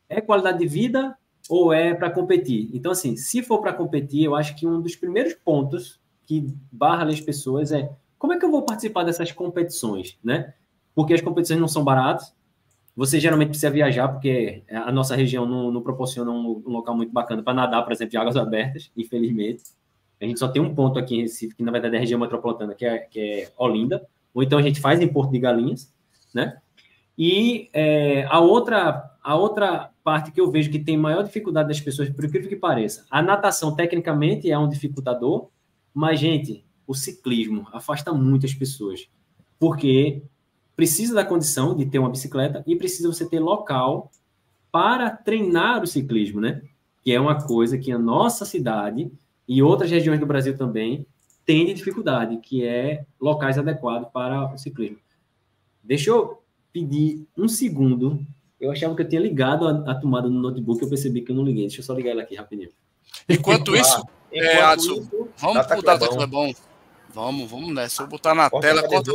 É 0.08 0.20
qualidade 0.22 0.60
de 0.60 0.68
vida 0.68 1.18
ou 1.50 1.74
é 1.74 1.94
para 1.94 2.10
competir? 2.10 2.70
Então, 2.74 2.92
assim, 2.92 3.16
se 3.16 3.42
for 3.42 3.60
para 3.60 3.74
competir, 3.74 4.24
eu 4.24 4.36
acho 4.36 4.56
que 4.56 4.68
um 4.68 4.82
dos 4.82 4.96
primeiros 4.96 5.34
pontos 5.34 6.00
que 6.26 6.54
barra 6.72 7.10
as 7.10 7.20
pessoas 7.20 7.72
é 7.72 7.92
como 8.18 8.34
é 8.34 8.40
que 8.40 8.46
eu 8.46 8.52
vou 8.52 8.64
participar 8.64 9.04
dessas 9.04 9.32
competições, 9.32 10.18
né? 10.24 10.54
Porque 10.94 11.14
as 11.14 11.22
competições 11.22 11.60
não 11.60 11.68
são 11.68 11.84
baratas, 11.84 12.36
você 12.96 13.20
geralmente 13.20 13.50
precisa 13.50 13.72
viajar, 13.72 14.08
porque 14.10 14.64
a 14.70 14.92
nossa 14.92 15.16
região 15.16 15.46
não, 15.46 15.72
não 15.72 15.82
proporciona 15.82 16.30
um, 16.30 16.62
um, 16.66 16.72
local 16.72 16.96
muito 16.96 17.12
bacana 17.12 17.42
para 17.42 17.54
nadar, 17.54 17.84
por 17.84 17.92
exemplo, 17.92 18.12
de 18.12 18.18
águas 18.18 18.36
abertas, 18.36 18.92
infelizmente. 18.96 19.64
A 20.22 20.26
gente 20.26 20.40
só 20.40 20.48
tem 20.48 20.62
um 20.62 20.76
ponto 20.76 21.00
aqui 21.00 21.16
em 21.16 21.22
Recife, 21.22 21.56
que 21.56 21.64
na 21.64 21.72
verdade 21.72 21.96
é 21.96 21.98
a 21.98 22.02
região 22.02 22.20
metropolitana, 22.20 22.76
que 22.76 22.86
é, 22.86 23.00
que 23.00 23.20
é 23.20 23.52
Olinda, 23.58 24.08
ou 24.34 24.44
então 24.44 24.60
a 24.60 24.62
gente 24.62 24.80
faz 24.80 25.00
em 25.02 25.08
Porto 25.08 25.32
de 25.32 25.40
Galinhas, 25.40 25.92
né? 26.34 26.58
E 27.18 27.70
é, 27.74 28.26
a, 28.30 28.40
outra, 28.40 29.12
a 29.24 29.36
outra 29.36 29.92
parte 30.04 30.32
que 30.32 30.42
eu 30.42 30.50
vejo 30.50 30.72
que 30.72 30.80
tem 30.80 30.98
maior 30.98 31.24
dificuldade 31.24 31.68
das 31.68 31.80
pessoas, 31.80 32.10
por 32.10 32.26
incrível 32.26 32.50
que 32.50 32.56
pareça, 32.56 33.06
a 33.10 33.22
natação 33.22 33.76
tecnicamente 33.76 34.50
é 34.50 34.58
um 34.58 34.70
dificultador, 34.70 35.50
mas, 35.94 36.20
gente, 36.20 36.66
o 36.88 36.94
ciclismo 36.94 37.68
afasta 37.72 38.14
muitas 38.14 38.54
pessoas, 38.54 39.08
porque 39.60 40.24
precisa 40.76 41.14
da 41.14 41.26
condição 41.26 41.76
de 41.76 41.86
ter 41.86 42.00
uma 42.00 42.10
bicicleta 42.10 42.64
e 42.66 42.76
precisa 42.76 43.08
você 43.08 43.28
ter 43.28 43.40
local 43.40 44.10
para 44.72 45.10
treinar 45.10 45.84
o 45.84 45.88
ciclismo, 45.88 46.42
né? 46.42 46.62
Que 47.04 47.12
é 47.12 47.20
uma 47.20 47.42
coisa 47.42 47.78
que 47.78 47.92
a 47.92 48.00
nossa 48.00 48.46
cidade 48.46 49.12
e 49.48 49.62
outras 49.62 49.92
regiões 49.92 50.20
do 50.20 50.26
Brasil 50.26 50.58
também 50.58 51.06
têm 51.46 51.66
de 51.66 51.74
dificuldade, 51.74 52.38
que 52.38 52.66
é 52.66 53.06
locais 53.20 53.58
adequados 53.58 54.10
para 54.12 54.54
o 54.54 54.58
ciclismo. 54.58 54.98
Deixa 55.84 56.10
eu 56.10 56.41
pedir 56.72 57.26
um 57.38 57.48
segundo. 57.48 58.26
Eu 58.60 58.72
achava 58.72 58.96
que 58.96 59.02
eu 59.02 59.10
tinha 59.10 59.22
ligado 59.22 59.68
a, 59.68 59.92
a 59.92 59.96
tomada 59.96 60.30
no 60.30 60.40
notebook, 60.40 60.82
eu 60.82 60.90
percebi 60.90 61.22
que 61.22 61.32
eu 61.32 61.36
não 61.36 61.44
liguei. 61.44 61.64
Deixa 61.64 61.82
eu 61.82 61.86
só 61.86 61.94
ligar 61.94 62.12
ela 62.12 62.22
aqui 62.22 62.36
rapidinho. 62.36 62.70
Enquanto 63.28 63.76
isso, 63.76 64.04
é, 64.32 64.62
Adson, 64.62 65.08
vamos 65.38 65.66
pro 65.66 65.82
Data 65.82 66.08
Clebão. 66.08 66.54
Vamos, 67.14 67.50
vamos 67.50 67.74
nessa. 67.74 68.04
Vou 68.04 68.12
botar 68.12 68.34
na 68.34 68.50
tela. 68.50 68.84
Corta 68.88 69.12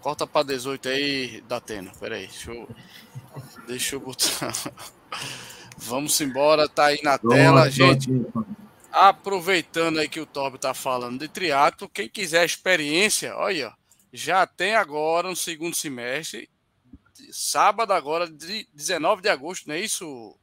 Corta 0.00 0.26
para 0.26 0.46
18 0.46 0.88
aí, 0.88 1.42
Datena. 1.48 1.90
Pera 1.98 2.16
aí, 2.16 2.26
deixa 2.26 2.52
eu, 2.52 2.68
deixa 3.66 3.96
eu 3.96 4.00
botar. 4.00 4.52
Vamos 5.80 6.20
embora, 6.20 6.68
tá 6.68 6.86
aí 6.86 7.00
na 7.02 7.18
tela, 7.18 7.70
gente. 7.70 8.10
Aproveitando 8.90 9.98
aí 9.98 10.08
que 10.08 10.18
o 10.18 10.26
Torbe 10.26 10.58
tá 10.58 10.74
falando 10.74 11.20
de 11.20 11.28
triatlo, 11.28 11.88
quem 11.88 12.08
quiser 12.08 12.44
experiência, 12.44 13.36
olha, 13.36 13.72
já 14.12 14.44
tem 14.44 14.74
agora 14.74 15.28
no 15.28 15.36
segundo 15.36 15.76
semestre, 15.76 16.48
sábado 17.32 17.92
agora, 17.92 18.28
19 18.28 19.22
de 19.22 19.28
agosto, 19.28 19.68
não 19.68 19.74
é 19.74 19.80
isso, 19.80 20.36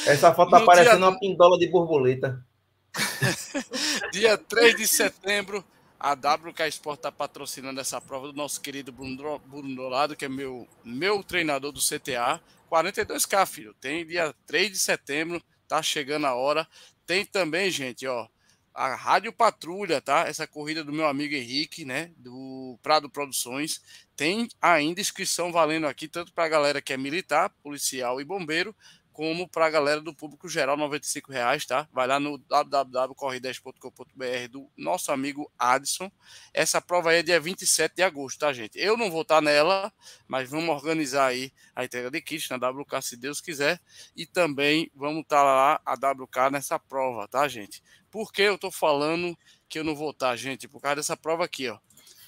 Essa 0.05 0.33
foto 0.35 0.51
tá 0.51 0.61
parecendo 0.61 0.97
dia... 0.97 1.07
uma 1.07 1.19
pindola 1.19 1.57
de 1.57 1.67
borboleta. 1.67 2.45
dia 4.13 4.37
3 4.37 4.75
de 4.75 4.87
setembro, 4.87 5.65
a 5.99 6.13
WK 6.13 6.67
Sport 6.69 6.99
está 6.99 7.11
patrocinando 7.11 7.81
essa 7.81 7.99
prova 7.99 8.27
do 8.27 8.34
nosso 8.34 8.61
querido 8.61 8.91
Bruno, 8.91 9.76
Dolado, 9.76 10.15
que 10.15 10.26
é 10.26 10.30
meu, 10.30 10.67
meu 10.84 11.21
treinador 11.21 11.71
do 11.71 11.81
CTA. 11.81 12.41
42K, 12.71 13.45
filho. 13.45 13.73
Tem 13.73 14.05
dia 14.05 14.34
3 14.45 14.71
de 14.71 14.80
setembro, 14.80 15.43
tá 15.67 15.81
chegando 15.81 16.26
a 16.26 16.35
hora. 16.35 16.67
Tem 17.05 17.26
também, 17.26 17.69
gente, 17.69 18.07
ó, 18.07 18.27
a 18.73 18.95
Rádio 18.95 19.34
Patrulha, 19.34 19.99
tá? 19.99 20.27
Essa 20.27 20.47
corrida 20.47 20.84
do 20.84 20.93
meu 20.93 21.07
amigo 21.07 21.35
Henrique, 21.35 21.84
né? 21.84 22.11
Do 22.15 22.80
Prado 22.81 23.09
Produções. 23.09 23.81
Tem 24.15 24.47
ainda 24.61 25.01
inscrição 25.01 25.51
valendo 25.51 25.85
aqui, 25.85 26.07
tanto 26.07 26.31
para 26.31 26.45
a 26.45 26.49
galera 26.49 26.81
que 26.81 26.93
é 26.93 26.97
militar, 26.97 27.49
policial 27.61 28.21
e 28.21 28.23
bombeiro, 28.23 28.73
como 29.19 29.49
para 29.49 29.65
a 29.65 29.69
galera 29.69 29.99
do 29.99 30.15
público 30.15 30.47
geral, 30.47 30.77
R$ 30.77 31.01
reais, 31.27 31.65
tá? 31.65 31.85
Vai 31.91 32.07
lá 32.07 32.21
no 32.21 32.39
www.corre10.com.br 32.39 34.47
do 34.49 34.71
nosso 34.77 35.11
amigo 35.11 35.51
Adson. 35.59 36.09
Essa 36.53 36.79
prova 36.79 37.09
aí 37.09 37.17
é 37.17 37.21
dia 37.21 37.37
27 37.37 37.97
de 37.97 38.01
agosto, 38.01 38.39
tá, 38.39 38.53
gente? 38.53 38.79
Eu 38.79 38.95
não 38.95 39.11
vou 39.11 39.23
estar 39.23 39.41
nela, 39.41 39.91
mas 40.25 40.49
vamos 40.49 40.69
organizar 40.69 41.25
aí 41.25 41.51
a 41.75 41.83
entrega 41.83 42.09
de 42.09 42.21
kit 42.21 42.49
na 42.49 42.69
WK, 42.69 43.01
se 43.01 43.17
Deus 43.17 43.41
quiser. 43.41 43.81
E 44.15 44.25
também 44.25 44.89
vamos 44.95 45.23
estar 45.23 45.43
lá, 45.43 45.81
a 45.85 45.95
WK, 45.95 46.49
nessa 46.49 46.79
prova, 46.79 47.27
tá, 47.27 47.45
gente? 47.45 47.83
Por 48.09 48.31
que 48.31 48.43
eu 48.43 48.57
tô 48.57 48.71
falando 48.71 49.37
que 49.67 49.79
eu 49.79 49.83
não 49.83 49.97
vou 49.97 50.11
estar, 50.11 50.33
gente? 50.37 50.65
Por 50.65 50.79
causa 50.79 50.95
dessa 50.95 51.17
prova 51.17 51.43
aqui, 51.43 51.67
ó. 51.67 51.77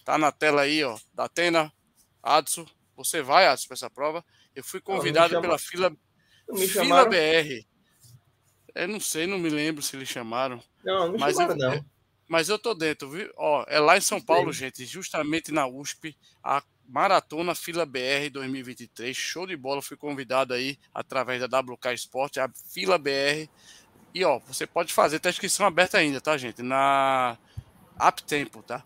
Tá 0.03 0.18
na 0.18 0.30
tela 0.30 0.63
aí, 0.63 0.84
ó, 0.84 0.99
da 1.13 1.23
Atena, 1.23 1.72
Adson. 2.22 2.65
Você 2.97 3.22
vai, 3.22 3.47
Adson, 3.47 3.69
para 3.69 3.76
essa 3.76 3.89
prova. 3.89 4.26
Eu 4.53 4.61
fui 4.61 4.81
convidado 4.81 5.39
pela 5.39 5.57
fila 5.57 5.95
me 6.53 6.68
Fila 6.68 6.84
chamaram. 6.84 7.10
BR. 7.10 7.65
Eu 8.73 8.88
não 8.88 8.99
sei, 8.99 9.28
não 9.28 9.38
me 9.38 9.49
lembro 9.49 9.82
se 9.82 9.95
eles 9.95 10.10
chamaram. 10.10 10.61
Não, 10.84 11.06
não 11.06 11.11
me 11.14 11.19
mas 11.19 11.36
chamaram, 11.36 11.60
eu, 11.60 11.69
não. 11.76 11.86
Mas 12.28 12.49
eu 12.49 12.57
tô 12.57 12.73
dentro, 12.73 13.10
viu? 13.10 13.30
Ó, 13.36 13.65
é 13.68 13.80
lá 13.80 13.98
em 13.98 14.02
São 14.02 14.22
Paulo, 14.22 14.53
gente, 14.53 14.86
justamente 14.86 15.52
na 15.52 15.68
USP, 15.68 16.18
a 16.41 16.64
Maratona 16.88 17.53
Fila 17.53 17.86
BR 17.86 18.30
2023. 18.32 19.15
Show 19.15 19.45
de 19.45 19.57
bola, 19.57 19.82
fui 19.82 19.98
convidado 19.98 20.53
aí 20.53 20.78
através 20.94 21.41
da 21.41 21.60
WK 21.60 21.94
Sport, 21.94 22.38
a 22.38 22.49
Fila 22.73 22.98
BR. 22.98 23.49
E 24.14 24.23
ó, 24.23 24.40
você 24.40 24.65
pode 24.65 24.94
fazer, 24.94 25.19
tá 25.19 25.30
inscrição 25.30 25.65
aberta 25.65 25.98
ainda, 25.98 26.19
tá, 26.19 26.38
gente? 26.38 26.61
Na 26.61 27.38
Tempo, 28.26 28.64
tá? 28.64 28.84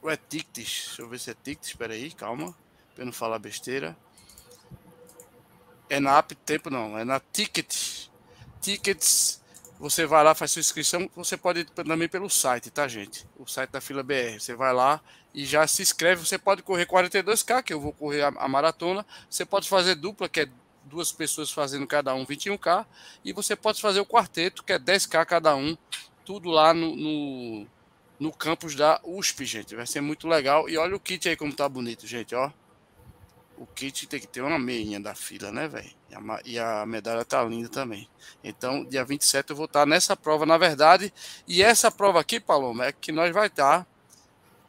Ou 0.00 0.10
é 0.10 0.16
Tictis? 0.16 0.84
Deixa 0.86 1.02
eu 1.02 1.08
ver 1.08 1.18
se 1.18 1.30
é 1.30 1.34
Tictis, 1.34 1.70
espera 1.70 1.94
aí, 1.94 2.12
calma, 2.12 2.54
pra 2.94 3.02
eu 3.02 3.06
não 3.06 3.12
falar 3.12 3.38
besteira. 3.38 3.96
É 5.88 6.00
na 6.00 6.18
App 6.18 6.34
Tempo, 6.34 6.70
não. 6.70 6.98
É 6.98 7.04
na 7.04 7.20
Ticket. 7.20 8.08
Tickets. 8.60 9.40
Você 9.78 10.06
vai 10.06 10.24
lá, 10.24 10.34
faz 10.34 10.50
sua 10.50 10.60
inscrição. 10.60 11.08
Você 11.14 11.36
pode 11.36 11.64
também 11.64 12.08
pelo 12.08 12.28
site, 12.30 12.70
tá, 12.70 12.88
gente? 12.88 13.26
O 13.36 13.46
site 13.46 13.70
da 13.70 13.80
Fila 13.80 14.02
BR. 14.02 14.38
Você 14.40 14.54
vai 14.54 14.72
lá 14.72 15.00
e 15.34 15.44
já 15.44 15.66
se 15.66 15.82
inscreve. 15.82 16.26
Você 16.26 16.38
pode 16.38 16.62
correr 16.62 16.86
42K, 16.86 17.62
que 17.62 17.72
eu 17.72 17.80
vou 17.80 17.92
correr 17.92 18.22
a, 18.22 18.28
a 18.28 18.48
maratona. 18.48 19.06
Você 19.28 19.44
pode 19.44 19.68
fazer 19.68 19.94
dupla, 19.94 20.28
que 20.28 20.40
é 20.40 20.48
duas 20.84 21.12
pessoas 21.12 21.50
fazendo 21.50 21.86
cada 21.86 22.14
um 22.14 22.24
21K. 22.24 22.86
E 23.24 23.32
você 23.32 23.54
pode 23.54 23.80
fazer 23.80 24.00
o 24.00 24.06
quarteto, 24.06 24.64
que 24.64 24.72
é 24.72 24.78
10K 24.78 25.24
cada 25.26 25.54
um. 25.54 25.76
Tudo 26.24 26.50
lá 26.50 26.74
no, 26.74 26.96
no, 26.96 27.66
no 28.18 28.32
campus 28.32 28.74
da 28.74 28.98
USP, 29.04 29.44
gente. 29.44 29.76
Vai 29.76 29.86
ser 29.86 30.00
muito 30.00 30.26
legal. 30.26 30.68
E 30.68 30.76
olha 30.76 30.96
o 30.96 31.00
kit 31.00 31.28
aí 31.28 31.36
como 31.36 31.52
tá 31.52 31.68
bonito, 31.68 32.06
gente, 32.06 32.34
ó 32.34 32.50
o 33.56 33.66
kit 33.66 34.06
tem 34.06 34.20
que 34.20 34.26
ter 34.26 34.42
uma 34.42 34.58
meinha 34.58 35.00
da 35.00 35.14
fila, 35.14 35.50
né, 35.50 35.66
velho? 35.66 35.90
E, 36.44 36.58
a 36.58 36.86
medalha 36.86 37.24
tá 37.24 37.42
linda 37.44 37.68
também. 37.68 38.08
Então, 38.42 38.84
dia 38.84 39.04
27 39.04 39.50
eu 39.50 39.56
vou 39.56 39.66
estar 39.66 39.86
nessa 39.86 40.16
prova, 40.16 40.46
na 40.46 40.58
verdade. 40.58 41.12
E 41.46 41.62
essa 41.62 41.90
prova 41.90 42.20
aqui, 42.20 42.38
Paloma, 42.38 42.86
é 42.86 42.92
que 42.92 43.12
nós 43.12 43.32
vai 43.32 43.48
estar. 43.48 43.86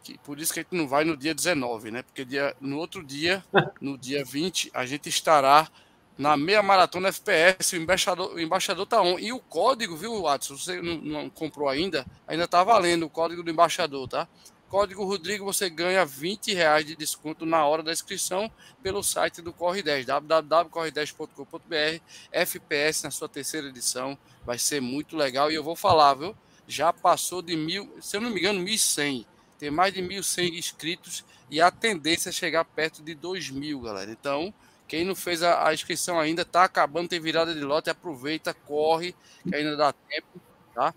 Que, 0.03 0.17
por 0.19 0.39
isso 0.39 0.53
que 0.53 0.59
a 0.59 0.63
gente 0.63 0.75
não 0.75 0.87
vai 0.87 1.03
no 1.03 1.17
dia 1.17 1.35
19, 1.35 1.91
né? 1.91 2.01
Porque 2.01 2.23
dia, 2.25 2.55
no 2.59 2.77
outro 2.77 3.03
dia, 3.03 3.43
no 3.81 3.97
dia 3.97 4.23
20, 4.23 4.71
a 4.73 4.85
gente 4.85 5.09
estará 5.09 5.69
na 6.17 6.35
meia 6.35 6.63
maratona 6.63 7.09
FPS. 7.09 7.75
O 7.75 7.81
embaixador, 7.81 8.33
o 8.33 8.39
embaixador 8.39 8.85
tá 8.85 9.01
on. 9.01 9.19
E 9.19 9.31
o 9.31 9.39
código, 9.39 9.95
viu, 9.95 10.21
Watson? 10.21 10.57
Você 10.57 10.81
não, 10.81 10.97
não 10.97 11.29
comprou 11.29 11.69
ainda? 11.69 12.05
Ainda 12.27 12.47
tá 12.47 12.63
valendo 12.63 13.05
o 13.05 13.09
código 13.09 13.43
do 13.43 13.51
embaixador, 13.51 14.07
tá? 14.07 14.27
Código 14.69 15.05
Rodrigo 15.05 15.45
você 15.45 15.69
ganha 15.69 16.05
20 16.05 16.53
reais 16.53 16.85
de 16.85 16.93
desconto 16.95 17.45
na 17.45 17.65
hora 17.65 17.81
da 17.81 17.93
inscrição 17.93 18.51
pelo 18.83 19.01
site 19.01 19.41
do 19.41 19.53
Corre 19.53 19.81
10, 19.81 20.05
www.corre10.com.br, 20.05 22.01
FPS 22.31 23.03
na 23.03 23.11
sua 23.11 23.29
terceira 23.29 23.67
edição, 23.67 24.17
vai 24.45 24.57
ser 24.57 24.81
muito 24.81 25.15
legal 25.15 25.49
e 25.49 25.55
eu 25.55 25.63
vou 25.63 25.75
falar, 25.75 26.15
viu? 26.15 26.35
Já 26.67 26.91
passou 26.91 27.41
de 27.41 27.55
mil, 27.55 27.95
se 28.01 28.17
eu 28.17 28.21
não 28.21 28.29
me 28.29 28.41
engano, 28.41 28.59
1.100, 28.59 29.25
tem 29.57 29.71
mais 29.71 29.93
de 29.93 30.01
1.100 30.01 30.57
inscritos 30.57 31.23
e 31.49 31.61
a 31.61 31.71
tendência 31.71 32.27
é 32.27 32.33
chegar 32.33 32.65
perto 32.65 33.01
de 33.01 33.15
2.000, 33.15 33.81
galera. 33.81 34.11
Então, 34.11 34.53
quem 34.85 35.05
não 35.05 35.15
fez 35.15 35.41
a, 35.43 35.65
a 35.69 35.73
inscrição 35.73 36.19
ainda, 36.19 36.43
tá 36.43 36.65
acabando, 36.65 37.07
tem 37.07 37.21
virada 37.21 37.53
de 37.55 37.61
lote, 37.61 37.89
aproveita, 37.89 38.53
corre, 38.53 39.15
que 39.47 39.55
ainda 39.55 39.77
dá 39.77 39.93
tempo, 39.93 40.41
tá? 40.75 40.93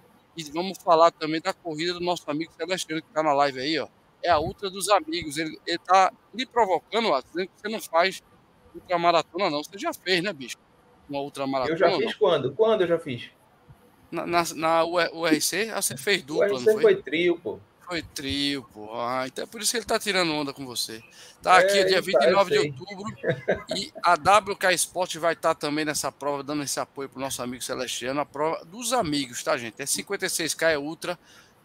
E 0.49 0.53
vamos 0.53 0.79
falar 0.79 1.11
também 1.11 1.41
da 1.41 1.53
corrida 1.53 1.95
do 1.95 2.01
nosso 2.01 2.31
amigo 2.31 2.53
Celestino, 2.53 3.01
que 3.01 3.09
está 3.09 3.23
na 3.23 3.33
live 3.33 3.61
aí, 3.61 3.79
ó. 3.79 3.89
É 4.23 4.31
a 4.31 4.39
Ultra 4.39 4.69
dos 4.71 4.89
Amigos. 4.89 5.39
Ele, 5.39 5.59
está 5.67 6.13
me 6.33 6.45
provocando, 6.45 7.09
ó, 7.09 7.21
dizendo 7.21 7.47
que 7.49 7.61
você 7.61 7.69
não 7.69 7.81
faz 7.81 8.23
ultramaratona, 8.75 9.51
não. 9.51 9.63
Você 9.63 9.79
já 9.79 9.93
fez, 9.93 10.23
né, 10.23 10.33
bicho? 10.33 10.59
Uma 11.09 11.21
ultramaratona. 11.21 11.75
Eu 11.75 11.79
já 11.79 11.91
fiz 11.91 12.07
não? 12.07 12.19
quando? 12.19 12.53
Quando 12.53 12.81
eu 12.83 12.89
já 12.89 12.99
fiz? 12.99 13.31
Na, 14.11 14.27
na, 14.27 14.43
na 14.55 14.85
URC, 14.85 15.71
ah, 15.73 15.81
você 15.81 15.97
fez 15.97 16.23
dupla, 16.23 16.47
URC 16.47 16.67
não 16.67 16.73
foi? 16.73 16.83
foi 16.83 16.97
trio, 16.97 17.39
pô. 17.39 17.59
Foi 17.91 18.03
trio, 18.03 18.63
pô. 18.73 18.89
Ah, 18.95 19.25
então 19.27 19.43
é 19.43 19.47
por 19.49 19.61
isso 19.61 19.73
que 19.73 19.79
ele 19.79 19.85
tá 19.85 19.99
tirando 19.99 20.33
onda 20.33 20.53
com 20.53 20.65
você. 20.65 21.03
Tá 21.43 21.61
é, 21.61 21.65
aqui, 21.65 21.85
dia 21.87 22.01
29 22.01 22.55
tá, 22.55 22.63
de 22.63 22.69
outubro. 22.69 23.17
e 23.77 23.93
a 24.01 24.13
WK 24.15 24.73
Sport 24.75 25.17
vai 25.17 25.33
estar 25.33 25.57
tá 25.57 25.67
também 25.67 25.85
nessa 25.85 26.13
prova, 26.13 26.45
dando 26.45 26.63
esse 26.63 26.79
apoio 26.79 27.09
pro 27.09 27.21
nosso 27.21 27.43
amigo 27.43 27.65
Celestiano. 27.65 28.21
A 28.21 28.25
prova 28.25 28.65
dos 28.65 28.93
amigos, 28.93 29.43
tá, 29.43 29.57
gente? 29.57 29.83
É 29.83 29.85
56K, 29.85 30.69
é 30.69 30.79
Ultra. 30.79 31.19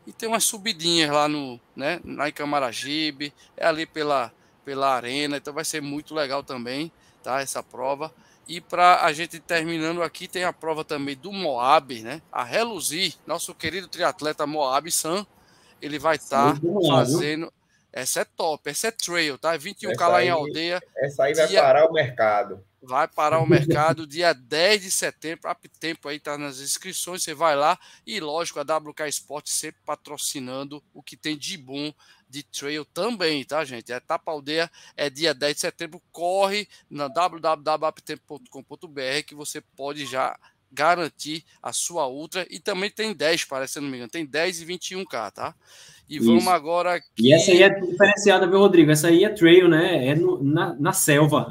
E 0.08 0.12
tem 0.12 0.28
umas 0.28 0.44
subidinhas 0.46 1.12
lá 1.12 1.28
no, 1.28 1.60
né, 1.76 2.02
lá 2.04 2.28
em 2.28 2.34
Camaragibe. 2.34 3.32
É 3.56 3.68
ali 3.68 3.86
pela, 3.86 4.34
pela 4.66 4.96
arena. 4.96 5.38
Então 5.38 5.54
vai 5.54 5.64
ser 5.64 5.80
muito 5.80 6.16
legal 6.16 6.42
também, 6.42 6.92
tá? 7.22 7.40
Essa 7.40 7.62
prova. 7.62 8.12
E 8.48 8.60
para 8.60 9.04
a 9.04 9.14
gente 9.14 9.40
terminando 9.40 10.02
aqui, 10.02 10.28
tem 10.28 10.44
a 10.44 10.52
prova 10.52 10.84
também 10.84 11.16
do 11.16 11.32
Moab, 11.32 12.02
né? 12.02 12.20
A 12.32 12.44
reluzir, 12.44 13.14
nosso 13.28 13.54
querido 13.54 13.88
triatleta 13.88 14.48
Moab 14.48 14.92
San 14.92 15.24
ele 15.86 16.00
vai 16.00 16.16
estar 16.16 16.54
tá 16.54 16.60
fazendo. 16.88 17.54
Essa 17.94 18.22
é 18.22 18.26
top, 18.26 18.68
essa 18.70 18.88
é 18.88 18.92
trail, 18.92 19.38
tá? 19.38 19.58
21K 19.58 19.92
essa 19.92 20.08
lá 20.08 20.18
aí, 20.18 20.28
em 20.28 20.30
aldeia. 20.30 20.82
Essa 20.98 21.24
aí 21.24 21.34
vai 21.34 21.48
dia... 21.48 21.62
parar 21.62 21.90
o 21.90 21.94
mercado. 21.94 22.62
Vai 22.82 23.08
parar 23.08 23.40
o 23.40 23.48
mercado 23.48 24.06
dia 24.06 24.34
10 24.36 24.82
de 24.82 24.92
setembro. 24.92 25.50
Up 25.50 25.70
tempo 25.80 26.10
aí 26.10 26.20
tá 26.20 26.38
nas 26.38 26.60
inscrições. 26.60 27.24
Você 27.24 27.34
vai 27.34 27.56
lá 27.56 27.80
e, 28.06 28.20
lógico, 28.20 28.60
a 28.60 28.64
WK 28.64 29.08
Sport 29.08 29.48
sempre 29.48 29.80
patrocinando 29.86 30.84
o 30.94 31.02
que 31.02 31.16
tem 31.16 31.38
de 31.38 31.58
bom 31.58 31.94
de 32.28 32.44
trail 32.44 32.84
também, 32.84 33.46
tá, 33.46 33.64
gente? 33.64 33.94
A 33.94 33.98
etapa 33.98 34.30
aldeia 34.30 34.70
é 34.98 35.10
dia 35.10 35.34
10 35.34 35.56
de 35.56 35.62
setembro. 35.62 36.02
Corre 36.12 36.68
na 36.90 37.08
www.uptempo.com.br 37.08 39.24
que 39.26 39.34
você 39.34 39.62
pode 39.62 40.06
já 40.06 40.38
garantir 40.76 41.44
a 41.64 41.72
sua 41.72 42.08
Ultra. 42.08 42.46
E 42.50 42.60
também 42.60 42.90
tem 42.90 43.14
10, 43.14 43.46
parece, 43.46 43.74
se 43.74 43.80
não 43.80 43.88
me 43.88 43.96
engano. 43.96 44.12
Tem 44.12 44.26
10 44.26 44.62
e 44.62 44.66
21K, 44.66 45.32
tá? 45.32 45.56
E 46.08 46.18
Isso. 46.18 46.26
vamos 46.28 46.48
agora 46.48 46.96
aqui. 46.96 47.08
E 47.18 47.34
essa 47.34 47.52
aí 47.52 47.64
é 47.64 47.70
diferenciada, 47.70 48.48
viu, 48.48 48.60
Rodrigo? 48.60 48.92
Essa 48.92 49.08
aí 49.08 49.24
é 49.24 49.30
trail, 49.30 49.68
né? 49.68 50.08
É 50.08 50.16
no, 50.16 50.44
na, 50.44 50.76
na 50.76 50.94
selva. 50.94 51.50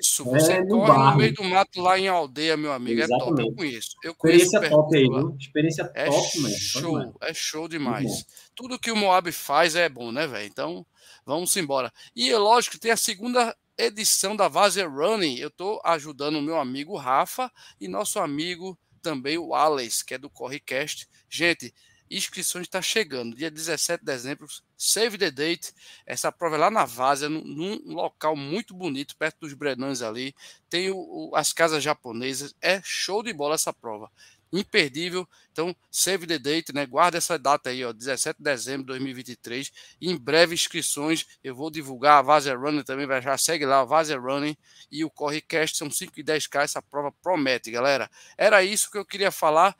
Isso, 0.00 0.24
você 0.26 0.54
é 0.54 0.66
corre 0.66 0.92
no, 0.92 1.10
no, 1.10 1.16
meio 1.16 1.34
do 1.34 1.44
mato 1.44 1.80
lá 1.80 1.96
em 1.96 2.08
aldeia, 2.08 2.56
meu 2.56 2.72
amigo. 2.72 3.00
Exatamente. 3.00 3.32
É 3.32 3.36
top, 3.36 3.48
eu 3.48 3.54
conheço. 3.54 3.96
Eu 4.02 4.14
conheço 4.14 4.44
Experiência 4.46 4.70
top 4.70 4.96
aí, 4.96 5.02
viu? 5.04 5.36
Experiência 5.38 5.92
é 5.94 6.06
top, 6.06 6.40
mesmo. 6.40 6.58
Show, 6.58 7.14
é 7.20 7.34
show 7.34 7.68
demais. 7.68 8.26
Tudo 8.54 8.78
que 8.78 8.90
o 8.90 8.96
Moab 8.96 9.30
faz 9.30 9.76
é 9.76 9.88
bom, 9.88 10.10
né, 10.10 10.26
velho? 10.26 10.46
Então, 10.46 10.84
vamos 11.24 11.56
embora. 11.56 11.92
E, 12.16 12.34
lógico, 12.34 12.80
tem 12.80 12.90
a 12.90 12.96
segunda 12.96 13.54
edição 13.84 14.36
da 14.36 14.48
Vazer 14.48 14.90
Running. 14.90 15.36
Eu 15.38 15.48
estou 15.48 15.80
ajudando 15.84 16.36
o 16.36 16.42
meu 16.42 16.58
amigo 16.58 16.96
Rafa 16.96 17.50
e 17.80 17.88
nosso 17.88 18.18
amigo 18.18 18.78
também 19.00 19.36
o 19.36 19.54
Alex, 19.54 20.02
que 20.02 20.14
é 20.14 20.18
do 20.18 20.30
Correcast. 20.30 21.08
Gente, 21.28 21.74
inscrições 22.10 22.66
está 22.66 22.80
chegando. 22.80 23.36
Dia 23.36 23.50
17 23.50 24.00
de 24.00 24.06
dezembro, 24.06 24.46
save 24.76 25.18
the 25.18 25.30
date. 25.30 25.72
Essa 26.06 26.30
prova 26.30 26.56
é 26.56 26.58
lá 26.58 26.70
na 26.70 26.84
Várzea, 26.84 27.28
num, 27.28 27.80
local 27.86 28.36
muito 28.36 28.74
bonito, 28.74 29.16
perto 29.16 29.40
dos 29.40 29.54
Brenães 29.54 30.02
ali. 30.02 30.34
Tem 30.68 30.90
o, 30.90 30.96
o, 30.96 31.36
as 31.36 31.52
casas 31.52 31.82
japonesas. 31.82 32.54
É 32.60 32.80
show 32.82 33.22
de 33.22 33.32
bola 33.32 33.54
essa 33.54 33.72
prova. 33.72 34.10
Imperdível. 34.52 35.26
Então, 35.50 35.74
save 35.90 36.26
the 36.26 36.38
date, 36.38 36.72
né? 36.74 36.86
Guarda 36.86 37.18
essa 37.18 37.38
data 37.38 37.70
aí, 37.70 37.84
ó, 37.84 37.92
17 37.92 38.38
de 38.38 38.44
dezembro 38.44 38.82
de 38.82 38.86
2023. 38.88 39.72
Em 40.00 40.16
breve, 40.16 40.54
inscrições. 40.54 41.26
Eu 41.42 41.54
vou 41.54 41.70
divulgar 41.70 42.18
a 42.18 42.22
Vazer 42.22 42.58
Running 42.58 42.82
também, 42.82 43.06
vai 43.06 43.22
já 43.22 43.36
segue 43.38 43.64
lá, 43.64 43.80
a 43.80 43.84
Vazer 43.84 44.20
Running 44.20 44.56
e 44.90 45.04
o 45.04 45.10
Correcast 45.10 45.76
são 45.76 45.90
5 45.90 46.12
e 46.16 46.24
10k. 46.24 46.62
Essa 46.62 46.82
prova 46.82 47.12
promete, 47.22 47.70
galera. 47.70 48.10
Era 48.36 48.62
isso 48.62 48.90
que 48.90 48.98
eu 48.98 49.04
queria 49.04 49.30
falar. 49.30 49.76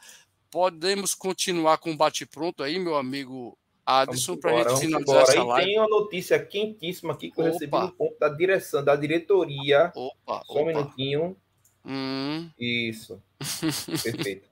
Podemos 0.50 1.14
continuar 1.14 1.78
com 1.78 1.92
o 1.92 1.96
bate-pronto 1.96 2.62
aí, 2.62 2.78
meu 2.78 2.96
amigo 2.96 3.56
Adson, 3.84 4.36
para 4.36 4.52
a 4.52 4.68
gente 4.68 4.80
finalizar 4.80 5.22
essa 5.22 5.42
live. 5.42 5.70
E 5.70 5.72
tem 5.72 5.80
uma 5.80 5.88
notícia 5.88 6.38
quentíssima 6.38 7.14
aqui 7.14 7.30
que 7.30 7.40
eu 7.40 7.44
Opa. 7.44 7.52
recebi 7.52 7.78
no 7.78 7.92
ponto 7.92 8.18
da 8.18 8.28
direção, 8.28 8.84
da 8.84 8.94
diretoria. 8.94 9.92
Opa, 9.94 10.42
Só 10.46 10.62
um 10.62 10.66
minutinho. 10.66 11.36
Hum. 11.84 12.50
Isso. 12.58 13.20
Perfeito. 14.02 14.51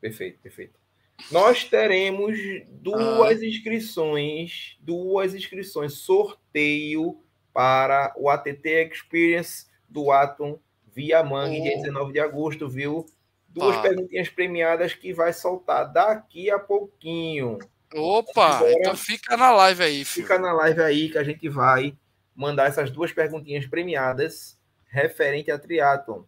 Perfeito, 0.00 0.38
perfeito. 0.40 0.78
Nós 1.30 1.64
teremos 1.64 2.38
duas 2.70 3.40
ah. 3.40 3.44
inscrições, 3.44 4.76
duas 4.80 5.34
inscrições, 5.34 5.94
sorteio 5.94 7.20
para 7.52 8.14
o 8.16 8.30
ATT 8.30 8.90
Experience 8.92 9.66
do 9.88 10.12
Atom 10.12 10.60
via 10.86 11.22
Mangue, 11.22 11.60
oh. 11.60 11.62
dia 11.62 11.76
19 11.76 12.12
de 12.12 12.20
agosto, 12.20 12.68
viu? 12.68 13.04
Duas 13.48 13.76
ah. 13.76 13.82
perguntinhas 13.82 14.28
premiadas 14.28 14.94
que 14.94 15.12
vai 15.12 15.32
soltar 15.32 15.92
daqui 15.92 16.50
a 16.50 16.58
pouquinho. 16.58 17.58
Opa, 17.94 18.56
Agora, 18.56 18.72
então 18.72 18.96
fica 18.96 19.36
na 19.36 19.50
live 19.50 19.82
aí. 19.82 20.04
Filho. 20.04 20.26
Fica 20.26 20.38
na 20.38 20.52
live 20.52 20.80
aí 20.82 21.08
que 21.08 21.18
a 21.18 21.24
gente 21.24 21.48
vai 21.48 21.96
mandar 22.34 22.68
essas 22.68 22.90
duas 22.90 23.12
perguntinhas 23.12 23.66
premiadas 23.66 24.58
referente 24.86 25.50
a 25.50 25.58
triatlon. 25.58 26.22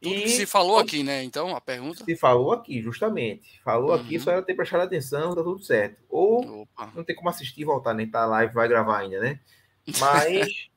Tudo 0.00 0.14
e, 0.14 0.22
que 0.22 0.28
se 0.30 0.46
falou 0.46 0.78
aqui, 0.78 1.02
né? 1.02 1.22
Então, 1.22 1.54
a 1.54 1.60
pergunta. 1.60 2.04
Se 2.04 2.16
falou 2.16 2.52
aqui, 2.52 2.80
justamente. 2.80 3.60
Falou 3.62 3.90
uhum. 3.90 3.96
aqui, 3.96 4.18
só 4.18 4.30
era 4.32 4.42
ter 4.42 4.54
prestado 4.54 4.82
atenção, 4.82 5.34
tá 5.34 5.42
tudo 5.42 5.62
certo. 5.62 5.98
Ou 6.08 6.62
Opa. 6.62 6.90
não 6.94 7.04
tem 7.04 7.14
como 7.14 7.28
assistir 7.28 7.60
e 7.60 7.64
voltar, 7.64 7.92
nem 7.92 8.06
né? 8.06 8.12
tá 8.12 8.24
live, 8.24 8.54
vai 8.54 8.66
gravar 8.66 8.98
ainda, 8.98 9.20
né? 9.20 9.40
Mas 10.00 10.70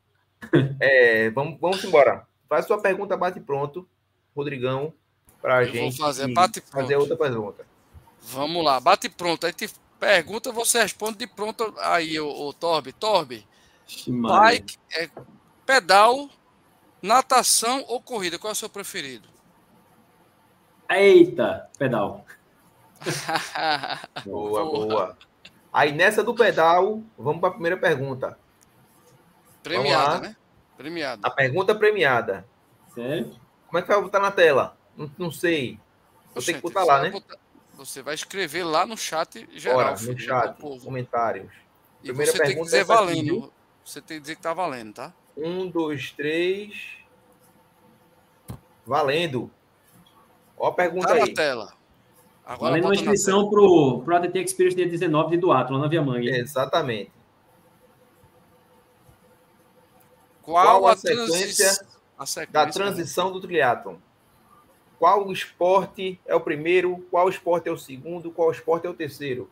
é, 0.79 1.29
vamos, 1.29 1.57
vamos 1.59 1.83
embora. 1.83 2.27
Faz 2.49 2.67
sua 2.67 2.81
pergunta, 2.81 3.15
bate 3.15 3.39
pronto, 3.39 3.87
Rodrigão, 4.35 4.93
para 5.41 5.57
a 5.57 5.63
gente 5.65 5.97
vou 5.97 6.07
fazer, 6.07 6.27
bate 6.33 6.61
fazer 6.61 6.97
outra 6.97 7.15
pergunta. 7.15 7.65
Vamos 8.21 8.63
lá, 8.63 8.79
bate 8.79 9.09
pronto. 9.09 9.45
Aí 9.45 9.53
te 9.53 9.69
pergunta, 9.99 10.51
você 10.51 10.81
responde 10.81 11.17
de 11.17 11.27
pronto 11.27 11.73
aí, 11.79 12.19
o, 12.19 12.27
o 12.27 12.53
Torbe. 12.53 12.91
Torbe, 12.91 13.47
bike, 14.07 14.77
é, 14.97 15.09
pedal 15.65 16.29
Natação 17.03 17.83
ou 17.89 18.01
corrida? 18.01 18.39
Qual 18.39 18.49
é 18.49 18.53
o 18.53 18.55
seu 18.55 18.69
preferido? 18.69 19.27
Eita, 20.89 21.69
pedal. 21.77 22.25
boa, 24.25 24.63
boa. 24.63 25.17
Aí 25.73 25.91
nessa 25.91 26.23
do 26.23 26.33
pedal, 26.33 27.03
vamos 27.17 27.41
para 27.41 27.49
a 27.49 27.51
primeira 27.51 27.75
pergunta. 27.75 28.39
Premiada, 29.61 30.29
né? 30.29 30.35
Premiada. 30.77 31.27
A 31.27 31.29
pergunta 31.29 31.75
premiada. 31.75 32.47
Sério? 32.95 33.35
Como 33.67 33.79
é 33.79 33.81
que 33.81 33.87
vai 33.89 34.01
botar 34.01 34.19
na 34.21 34.31
tela? 34.31 34.77
Não, 34.95 35.11
não 35.17 35.31
sei. 35.31 35.77
Vou 36.33 36.41
ter 36.41 36.53
que 36.53 36.61
botar 36.61 36.85
lá, 36.85 37.01
né? 37.01 37.09
Botar, 37.09 37.37
você 37.73 38.01
vai 38.01 38.15
escrever 38.15 38.63
lá 38.63 38.85
no 38.85 38.95
chat 38.95 39.45
geral. 39.59 39.77
Bora, 39.77 39.91
no 39.91 40.17
chat, 40.17 40.57
comentários. 40.57 41.51
E 42.01 42.07
Primeira 42.07 42.31
você 42.31 42.39
tem 42.39 42.55
que 42.55 42.61
dizer 42.61 42.85
valendo. 42.85 43.37
Aqui, 43.39 43.51
você 43.83 44.01
tem 44.01 44.17
que 44.17 44.21
dizer 44.21 44.35
que 44.37 44.41
tá 44.41 44.53
valendo, 44.53 44.93
tá? 44.93 45.13
Um, 45.35 45.69
dois, 45.69 46.11
três. 46.11 46.97
Valendo. 48.85 49.49
Ó 50.57 50.67
a 50.67 50.73
pergunta 50.73 51.07
tá 51.07 51.13
aí. 51.13 51.19
na 51.21 51.33
tela. 51.33 51.73
Agora 52.45 52.71
Valendo 52.71 52.85
uma 52.85 52.95
inscrição 52.95 53.49
para 53.49 53.61
o 53.61 54.03
ATT 54.15 54.37
Experience 54.39 54.75
dia 54.75 54.87
19 54.87 55.31
de 55.31 55.37
Duathlon, 55.37 55.79
na 55.79 55.87
Via 55.87 56.01
Mangue. 56.01 56.29
Exatamente. 56.29 57.11
Qual, 60.41 60.65
Qual 60.65 60.87
a, 60.87 60.91
a, 60.91 60.97
sequência 60.97 61.85
a, 62.17 62.25
sequência 62.25 62.51
da 62.51 62.67
transição 62.67 63.31
do 63.31 63.39
triatlon? 63.39 63.95
Qual 64.99 65.31
esporte 65.31 66.19
é 66.25 66.35
o 66.35 66.41
primeiro? 66.41 67.05
Qual 67.09 67.29
esporte 67.29 67.69
é 67.69 67.71
o 67.71 67.77
segundo? 67.77 68.29
Qual 68.29 68.51
esporte 68.51 68.85
é 68.85 68.89
o 68.89 68.93
terceiro? 68.93 69.49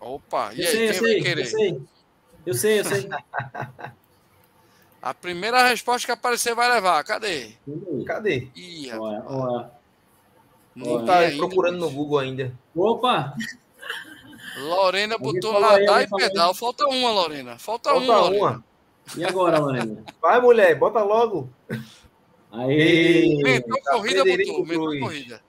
Opa, 0.00 0.52
e 0.52 0.62
eu 0.62 0.68
aí, 0.68 0.72
sei, 0.72 0.78
quem 0.78 0.86
eu 0.86 0.94
sei, 0.94 1.12
vai 1.12 1.22
querer? 1.22 1.42
Eu 1.42 1.46
sei, 1.46 1.70
eu 2.44 2.54
sei. 2.54 2.80
Eu 2.80 2.84
sei. 2.84 3.08
A 5.02 5.12
primeira 5.12 5.66
resposta 5.66 6.06
que 6.06 6.12
aparecer 6.12 6.54
vai 6.54 6.72
levar. 6.72 7.02
Cadê? 7.02 7.50
Cadê? 8.06 8.46
Ih, 8.54 8.92
olha, 8.92 9.24
olha. 9.26 9.70
Não 10.76 11.04
tá 11.04 11.18
ainda, 11.18 11.36
procurando 11.36 11.78
no 11.78 11.90
Google 11.90 12.20
ainda. 12.20 12.52
Opa! 12.74 13.34
Lorena 14.58 15.18
botou 15.18 15.60
nadar 15.60 16.04
e 16.04 16.08
pedal. 16.08 16.54
Falta 16.54 16.86
uma, 16.86 17.10
Lorena. 17.10 17.58
Falta, 17.58 17.90
Falta 17.90 18.04
uma, 18.04 18.20
Lorena. 18.20 18.64
E 19.16 19.24
agora, 19.24 19.58
Lorena? 19.58 20.04
Vai, 20.20 20.40
mulher, 20.40 20.78
bota 20.78 21.02
logo. 21.02 21.50
Aí. 22.52 23.40
Mentou 23.42 23.80
corrida, 23.80 24.24
botou. 24.24 24.66
Mentou 24.66 25.00
corrida. 25.00 25.42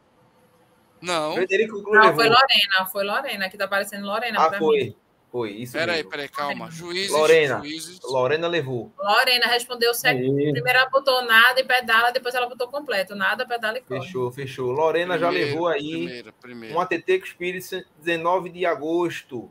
Não. 0.99 1.33
Frederico 1.33 1.83
Cruz 1.83 1.97
Não, 1.97 2.15
foi 2.15 2.29
Lorena. 2.29 2.85
Foi 2.91 3.03
Lorena, 3.03 3.49
que 3.49 3.57
tá 3.57 3.65
aparecendo 3.65 4.05
Lorena 4.05 4.39
ah, 4.39 4.57
foi. 4.57 4.85
Mim. 4.85 4.95
Foi, 5.33 5.49
isso 5.49 5.73
Peraí, 5.73 6.03
peraí, 6.03 6.29
calma. 6.29 6.69
Juízes, 6.69 7.09
Lorena. 7.09 7.57
Juízes. 7.57 7.99
Lorena 8.03 8.47
levou. 8.47 8.93
Lorena 8.99 9.47
respondeu 9.47 9.91
certo. 9.95 10.19
Primeiro 10.19 10.67
ela 10.67 10.87
botou 10.91 11.25
nada 11.25 11.59
e 11.59 11.63
pedala, 11.63 12.11
depois 12.11 12.35
ela 12.35 12.47
botou 12.47 12.67
completo. 12.67 13.15
Nada, 13.15 13.43
pedala 13.43 13.79
e 13.79 13.81
corre. 13.81 14.01
Fechou, 14.01 14.31
fechou. 14.31 14.71
Lorena 14.71 15.17
primeiro, 15.17 15.19
já 15.19 15.47
levou 15.47 15.67
aí 15.67 15.89
primeiro, 15.89 16.33
primeiro. 16.33 16.75
um 16.75 16.79
ATT 16.79 17.17
com 17.17 17.25
Espírito 17.25 17.83
19 17.97 18.51
de 18.51 18.63
agosto. 18.63 19.49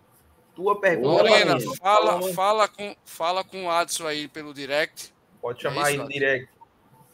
Tua 0.54 0.80
pergunta. 0.80 1.20
Lorena, 1.20 1.58
fala, 1.76 2.32
fala, 2.32 2.68
com, 2.68 2.96
fala 3.04 3.42
com 3.42 3.64
o 3.64 3.70
Adson 3.70 4.06
aí 4.06 4.28
pelo 4.28 4.54
direct. 4.54 5.12
Pode 5.40 5.58
é 5.58 5.62
chamar 5.62 5.88
é 5.88 5.94
isso, 5.94 6.00
aí 6.00 6.06
no 6.06 6.08
direct. 6.08 6.48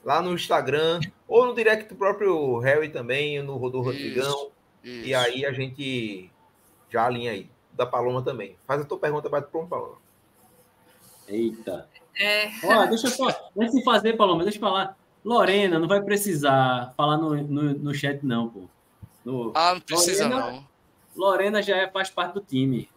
Lá 0.05 0.20
no 0.20 0.35
Instagram, 0.35 1.01
ou 1.27 1.47
no 1.47 1.55
direct 1.55 1.89
do 1.89 1.97
próprio 1.97 2.59
Harry 2.59 2.90
também, 2.90 3.43
no 3.43 3.57
Rodolfo 3.57 3.89
Rodrigão. 3.89 4.51
E 4.85 5.15
aí 5.15 5.47
a 5.47 5.53
gente 5.53 6.31
já 6.90 7.07
alinha 7.07 7.32
aí 7.32 7.49
da 7.78 7.86
Paloma 7.86 8.20
também. 8.20 8.56
Faz 8.66 8.82
a 8.82 8.84
tua 8.84 8.98
pergunta 8.98 9.30
para 9.30 9.46
o 9.52 9.66
Paloma. 9.66 9.96
Eita. 11.28 11.88
É... 12.18 12.48
Ó, 12.64 12.86
deixa 12.86 13.06
eu 13.06 13.10
só, 13.12 13.50
antes 13.56 13.74
de 13.74 13.84
fazer, 13.84 14.16
Paloma, 14.16 14.42
deixa 14.42 14.59
eu 14.59 14.60
falar. 14.60 14.98
Lorena, 15.24 15.78
não 15.78 15.86
vai 15.86 16.02
precisar 16.02 16.92
falar 16.96 17.16
no, 17.16 17.36
no, 17.36 17.62
no 17.74 17.94
chat, 17.94 18.24
não, 18.24 18.48
pô. 18.48 18.62
No... 19.24 19.52
Ah, 19.55 19.74
não 19.74 19.80
precisa, 19.80 20.26
Lorena, 20.26 20.50
não. 20.50 20.66
Lorena 21.16 21.62
já 21.62 21.76
é, 21.76 21.88
faz 21.88 22.10
parte 22.10 22.34
do 22.34 22.40
time. 22.40 22.88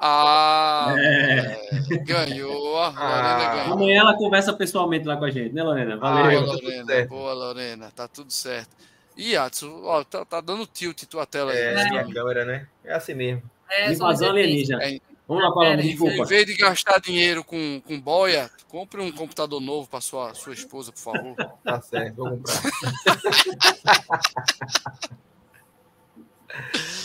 Ah, 0.00 0.94
é. 0.96 1.96
ganhou. 1.98 2.78
A 2.78 2.88
Lorena 2.88 2.98
ah. 2.98 3.54
ganhou. 3.54 3.74
Amanhã 3.74 4.00
ela 4.00 4.16
conversa 4.16 4.52
pessoalmente 4.52 5.06
lá 5.06 5.16
com 5.16 5.24
a 5.24 5.30
gente, 5.30 5.54
né, 5.54 5.62
Lorena? 5.62 5.96
Valeu. 5.96 6.40
Ah, 6.40 6.44
Lorena, 6.44 7.06
boa, 7.06 7.32
Lorena. 7.32 7.92
Tá 7.94 8.08
tudo 8.08 8.32
certo. 8.32 8.74
E, 9.16 9.36
Atsu, 9.36 9.84
ó, 9.84 10.02
tá, 10.02 10.24
tá 10.24 10.40
dando 10.40 10.66
tilt 10.66 11.04
tua 11.04 11.26
tela 11.26 11.52
aí. 11.52 11.58
É, 11.58 11.98
a 11.98 12.12
câmera, 12.12 12.44
né? 12.44 12.66
É 12.84 12.94
assim 12.94 13.14
mesmo. 13.14 13.42
É, 13.74 13.92
Invasão 13.92 14.30
alienígena. 14.30 14.82
É, 14.82 14.98
Vamos 15.26 15.42
lá, 15.42 15.52
Paloma, 15.52 15.78
desculpa. 15.78 16.14
Em 16.14 16.24
vez 16.24 16.46
de 16.46 16.54
gastar 16.54 17.00
dinheiro 17.00 17.42
com, 17.42 17.80
com 17.86 17.98
boia, 17.98 18.50
compre 18.68 19.00
um 19.00 19.10
computador 19.10 19.58
novo 19.58 19.88
para 19.88 20.00
sua, 20.00 20.34
sua 20.34 20.52
esposa, 20.52 20.92
por 20.92 21.00
favor. 21.00 21.34
Tá 21.64 21.80
certo, 21.80 22.16
vou 22.16 22.30
comprar. 22.30 22.54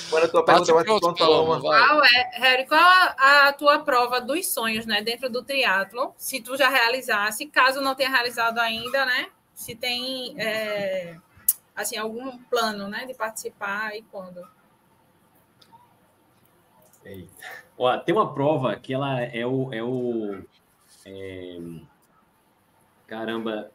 Agora 0.08 0.26
a 0.26 0.30
tua 0.30 0.46
pergunta 0.46 0.74
vai 0.74 0.84
pronto, 0.84 1.16
Paloma. 1.16 1.60
Qual 1.60 2.04
é, 2.04 2.30
Harry, 2.34 2.68
qual 2.68 2.80
a, 2.80 3.48
a, 3.48 3.54
tua 3.54 3.80
prova 3.80 4.20
dos 4.20 4.48
sonhos, 4.48 4.86
né, 4.86 5.02
dentro 5.02 5.30
do 5.30 5.44
triatlo? 5.44 6.14
Se 6.18 6.42
tu 6.42 6.58
já 6.58 6.70
realizasse, 6.70 7.46
caso 7.48 7.82
não 7.82 7.96
tenha 7.96 8.10
realizado 8.10 8.60
ainda, 8.60 9.06
né? 9.06 9.28
Se 9.56 9.76
tem, 9.76 10.36
é, 10.40 11.16
assim, 11.76 11.98
algum 11.98 12.38
plano, 12.44 12.88
né, 12.88 13.06
de 13.06 13.14
participar 13.14 13.96
e 13.96 14.04
quando? 14.04 14.46
Ó, 17.78 17.98
tem 17.98 18.14
uma 18.14 18.34
prova 18.34 18.76
que 18.76 18.94
ela 18.94 19.22
é 19.22 19.46
o. 19.46 19.74
É 19.74 19.84
o 19.84 20.42
é... 21.06 21.58
Caramba, 23.08 23.72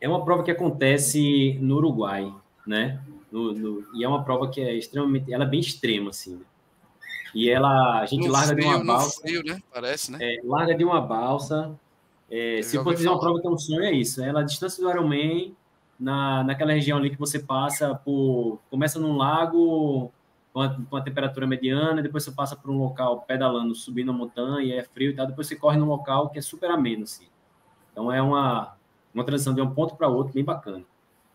é 0.00 0.08
uma 0.08 0.24
prova 0.24 0.42
que 0.42 0.50
acontece 0.50 1.58
no 1.60 1.76
Uruguai, 1.76 2.32
né? 2.66 3.02
No, 3.30 3.52
no... 3.52 3.84
e 3.94 4.04
é 4.04 4.08
uma 4.08 4.22
prova 4.22 4.48
que 4.48 4.60
é 4.60 4.74
extremamente. 4.74 5.32
Ela 5.32 5.44
é 5.44 5.48
bem 5.48 5.60
extrema, 5.60 6.10
assim. 6.10 6.36
Né? 6.36 6.44
E 7.34 7.50
ela. 7.50 8.00
A 8.00 8.06
gente 8.06 8.26
no 8.26 8.32
larga 8.32 8.54
frio, 8.54 8.68
de 8.68 8.74
uma 8.74 8.84
balsa. 8.84 9.20
Frio, 9.20 9.42
né? 9.44 9.62
Parece, 9.72 10.12
né? 10.12 10.18
É, 10.20 10.40
larga 10.44 10.74
de 10.74 10.84
uma 10.84 11.00
balsa. 11.00 11.78
É, 12.30 12.62
se 12.62 12.76
for 12.76 12.94
fazer 12.94 13.08
uma 13.08 13.18
prova 13.18 13.40
que 13.40 13.46
é 13.46 13.50
um 13.50 13.58
sonho, 13.58 13.82
é 13.82 13.92
isso. 13.92 14.22
Ela, 14.22 14.40
a 14.40 14.44
distância 14.44 14.82
do 14.82 14.90
Ironman, 14.90 15.54
na, 15.98 16.44
naquela 16.44 16.72
região 16.72 16.98
ali 16.98 17.10
que 17.10 17.18
você 17.18 17.38
passa 17.38 17.94
por. 17.94 18.60
Começa 18.70 18.98
num 18.98 19.16
lago 19.16 20.12
com 20.58 20.62
a, 20.62 20.76
com 20.90 20.96
a, 20.96 21.00
temperatura 21.00 21.46
mediana, 21.46 22.02
depois 22.02 22.24
você 22.24 22.32
passa 22.32 22.56
por 22.56 22.68
um 22.68 22.78
local 22.78 23.20
pedalando, 23.20 23.74
subindo 23.76 24.10
a 24.10 24.14
montanha, 24.14 24.74
é 24.74 24.82
frio 24.82 25.12
e 25.12 25.14
tal, 25.14 25.26
depois 25.26 25.46
você 25.46 25.54
corre 25.54 25.78
num 25.78 25.86
local 25.86 26.30
que 26.30 26.38
é 26.38 26.42
super 26.42 26.68
ameno, 26.68 27.04
assim. 27.04 27.28
Então 27.92 28.12
é 28.12 28.20
uma, 28.20 28.76
uma 29.14 29.22
transição 29.22 29.54
de 29.54 29.60
um 29.60 29.70
ponto 29.70 29.94
para 29.94 30.08
outro 30.08 30.34
bem 30.34 30.42
bacana. 30.42 30.84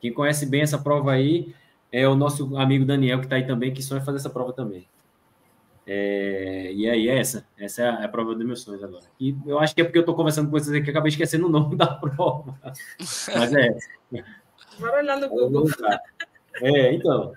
Quem 0.02 0.12
conhece 0.12 0.45
bem 0.45 0.62
essa 0.62 0.78
prova 0.78 1.14
aí, 1.14 1.56
é 1.90 2.06
o 2.06 2.16
nosso 2.16 2.58
amigo 2.58 2.84
Daniel, 2.84 3.20
que 3.20 3.26
está 3.26 3.38
aí 3.38 3.48
também, 3.48 3.74
que 3.74 3.82
sonha 3.82 4.02
fazer 4.02 4.18
essa 4.18 4.30
prova 4.30 4.52
também. 4.52 4.86
É, 5.88 6.74
e 6.74 6.90
aí, 6.90 7.08
é 7.08 7.18
essa. 7.18 7.48
Essa 7.58 7.82
é 7.84 7.90
a, 7.90 8.02
é 8.02 8.06
a, 8.06 8.10
prova 8.10 8.36
dos 8.36 8.45
meus 8.45 8.62
sonhos 8.62 8.84
agora. 8.84 9.06
E 9.18 9.36
eu 9.45 9.58
acho 9.60 9.74
que 9.74 9.80
é 9.80 9.84
porque 9.86 10.00
eu 10.00 10.02
estou 10.02 10.16
conversando 10.16 10.48
com 10.48 10.60
vocês 10.60 10.76
aqui 10.76 10.84
que 10.84 10.91
acabei 10.91 11.10
esquecendo 11.10 11.48
o 11.48 11.50
nome 11.50 11.76
da 11.78 11.88
prova. 11.88 12.60
Mas 13.02 13.54
é. 13.54 13.78
Bora 14.80 14.98
olhar 14.98 15.18
no 15.18 15.30
Google. 15.30 15.70
É, 16.62 16.94
então. 16.94 17.34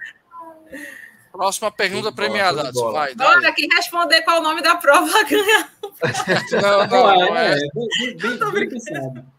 Próxima 1.36 1.70
pergunta 1.70 2.12
premiada. 2.12 2.70
Vai, 2.72 3.14
Bora, 3.14 3.52
quem 3.52 3.68
responder 3.68 4.22
qual 4.22 4.36
é 4.36 4.40
o 4.40 4.42
nome 4.42 4.62
da 4.62 4.76
prova 4.76 5.22
ganha. 5.24 5.70
não, 6.62 6.86
não, 6.86 7.26
não 7.26 7.36
é. 7.36 7.54
é. 7.54 7.68
Bem, 8.14 8.68
pensado. 8.68 9.36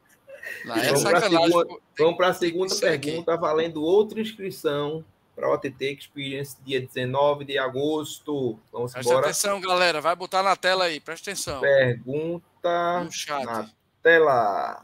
Vamos 1.98 2.18
para 2.18 2.28
a 2.30 2.34
segunda, 2.34 2.76
pergunta, 2.76 3.34
aqui. 3.34 3.42
valendo 3.42 3.84
outra 3.84 4.20
inscrição 4.20 5.04
para 5.36 5.48
a 5.48 5.54
OTT 5.54 5.94
Experience, 5.94 6.58
dia 6.66 6.82
19 6.82 7.46
de 7.46 7.58
agosto. 7.58 8.60
Vamos 8.72 8.92
Presta 8.92 9.12
embora. 9.12 9.26
atenção, 9.28 9.62
galera. 9.62 10.02
Vai 10.02 10.16
botar 10.16 10.42
na 10.42 10.56
tela 10.56 10.86
aí, 10.86 11.00
presta 11.00 11.30
atenção. 11.30 11.62
Pergunta 11.62 13.08
na 13.46 13.70
tela. 14.02 14.84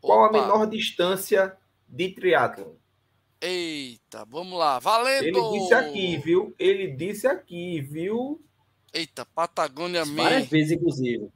Qual 0.00 0.24
a 0.24 0.32
menor 0.32 0.66
distância 0.66 1.56
de 1.88 2.10
triatlon? 2.10 2.79
Eita, 3.40 4.26
vamos 4.28 4.58
lá. 4.58 4.78
Valendo! 4.78 5.24
Ele 5.24 5.58
disse 5.58 5.74
aqui, 5.74 6.16
viu? 6.18 6.54
Ele 6.58 6.88
disse 6.88 7.26
aqui, 7.26 7.80
viu? 7.80 8.42
Eita, 8.92 9.24
Patagônia 9.24 10.04
Várias 10.04 10.46
vezes, 10.46 10.72
inclusive. 10.72 11.30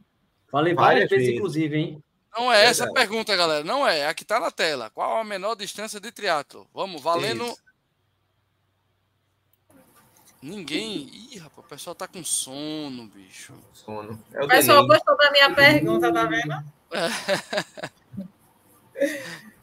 Falei 0.51 0.75
várias, 0.75 1.05
várias 1.05 1.11
vezes, 1.11 1.35
inclusive, 1.35 1.77
hein? 1.77 2.05
Não 2.37 2.53
é 2.53 2.65
essa 2.65 2.85
a 2.85 2.93
pergunta, 2.93 3.35
galera. 3.35 3.65
Não 3.65 3.87
é. 3.87 4.07
Aqui 4.07 4.25
tá 4.25 4.39
na 4.39 4.51
tela. 4.51 4.91
Qual 4.91 5.19
a 5.19 5.25
menor 5.25 5.55
distância 5.55 6.01
de 6.01 6.13
triatlo? 6.13 6.69
Vamos, 6.75 7.01
valendo. 7.01 7.47
Isso. 7.47 7.65
Ninguém. 10.43 11.09
Ih, 11.33 11.39
rapaz, 11.39 11.65
o 11.65 11.69
pessoal 11.69 11.95
tá 11.95 12.07
com 12.07 12.23
sono, 12.23 13.07
bicho. 13.07 13.55
Sono. 13.73 14.23
É 14.35 14.45
o 14.45 14.49
pessoal 14.49 14.87
gostou 14.87 15.17
da 15.17 15.31
minha 15.31 15.55
pergunta, 15.55 16.13
tá 16.13 16.27
vendo? 16.27 16.65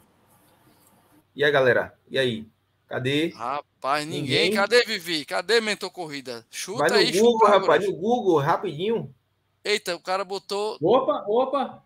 e 1.35 1.43
aí, 1.43 1.51
galera? 1.51 1.97
E 2.09 2.17
aí? 2.17 2.47
Cadê? 2.87 3.29
Rapaz, 3.29 4.05
ninguém. 4.05 4.21
ninguém? 4.21 4.53
Cadê, 4.53 4.83
Vivi? 4.83 5.23
Cadê 5.23 5.61
Mentor 5.61 5.89
Corrida? 5.91 6.45
Chuta 6.49 6.79
Vai 6.79 6.89
no 6.89 6.95
aí, 6.97 7.19
Google, 7.19 7.47
rapaz. 7.47 7.87
No 7.87 7.95
Google, 7.95 8.37
rapidinho. 8.39 9.15
Eita, 9.63 9.95
o 9.95 9.99
cara 9.99 10.25
botou. 10.25 10.77
Opa, 10.81 11.23
opa. 11.27 11.83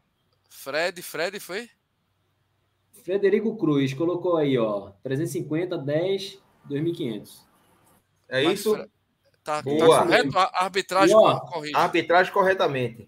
Fred, 0.50 1.02
Fred 1.02 1.40
foi? 1.40 1.70
Frederico 3.04 3.56
Cruz 3.56 3.94
colocou 3.94 4.36
aí, 4.36 4.58
ó, 4.58 4.90
350, 5.04 5.78
10, 5.78 6.40
2.500. 6.68 7.46
É 8.28 8.44
Mas, 8.44 8.60
isso? 8.60 8.76
Tá, 9.44 9.62
tá 9.62 9.64
correto? 9.64 10.40
A 10.40 10.64
arbitragem 10.64 11.16
ó, 11.16 11.40
corrige. 11.42 11.76
Arbitragem 11.76 12.34
corretamente. 12.34 13.08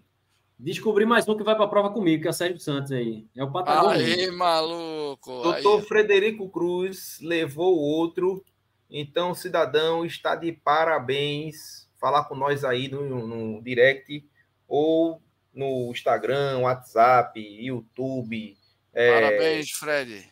Descobri 0.59 1.03
mais 1.03 1.27
um 1.27 1.35
que 1.35 1.43
vai 1.43 1.55
para 1.55 1.65
a 1.65 1.67
prova 1.67 1.89
comigo, 1.89 2.21
que 2.21 2.27
é 2.27 2.31
o 2.31 2.33
Sérgio 2.33 2.59
Santos 2.59 2.91
aí. 2.91 3.25
É 3.35 3.43
o 3.43 3.51
Patagônia. 3.51 4.05
Aí, 4.05 4.29
maluco. 4.29 4.96
Doutor 5.25 5.79
aí. 5.79 5.85
Frederico 5.85 6.49
Cruz 6.49 7.19
levou 7.21 7.77
outro. 7.77 8.43
Então, 8.89 9.35
cidadão, 9.35 10.05
está 10.05 10.35
de 10.35 10.51
parabéns. 10.51 11.87
Falar 11.99 12.25
com 12.25 12.35
nós 12.35 12.63
aí 12.63 12.87
no, 12.87 13.27
no 13.27 13.61
direct 13.61 14.23
ou 14.67 15.21
no 15.53 15.91
Instagram, 15.91 16.59
WhatsApp, 16.59 17.39
YouTube. 17.39 18.55
É, 18.93 19.21
Parabéns, 19.21 19.71
Fred. 19.71 20.31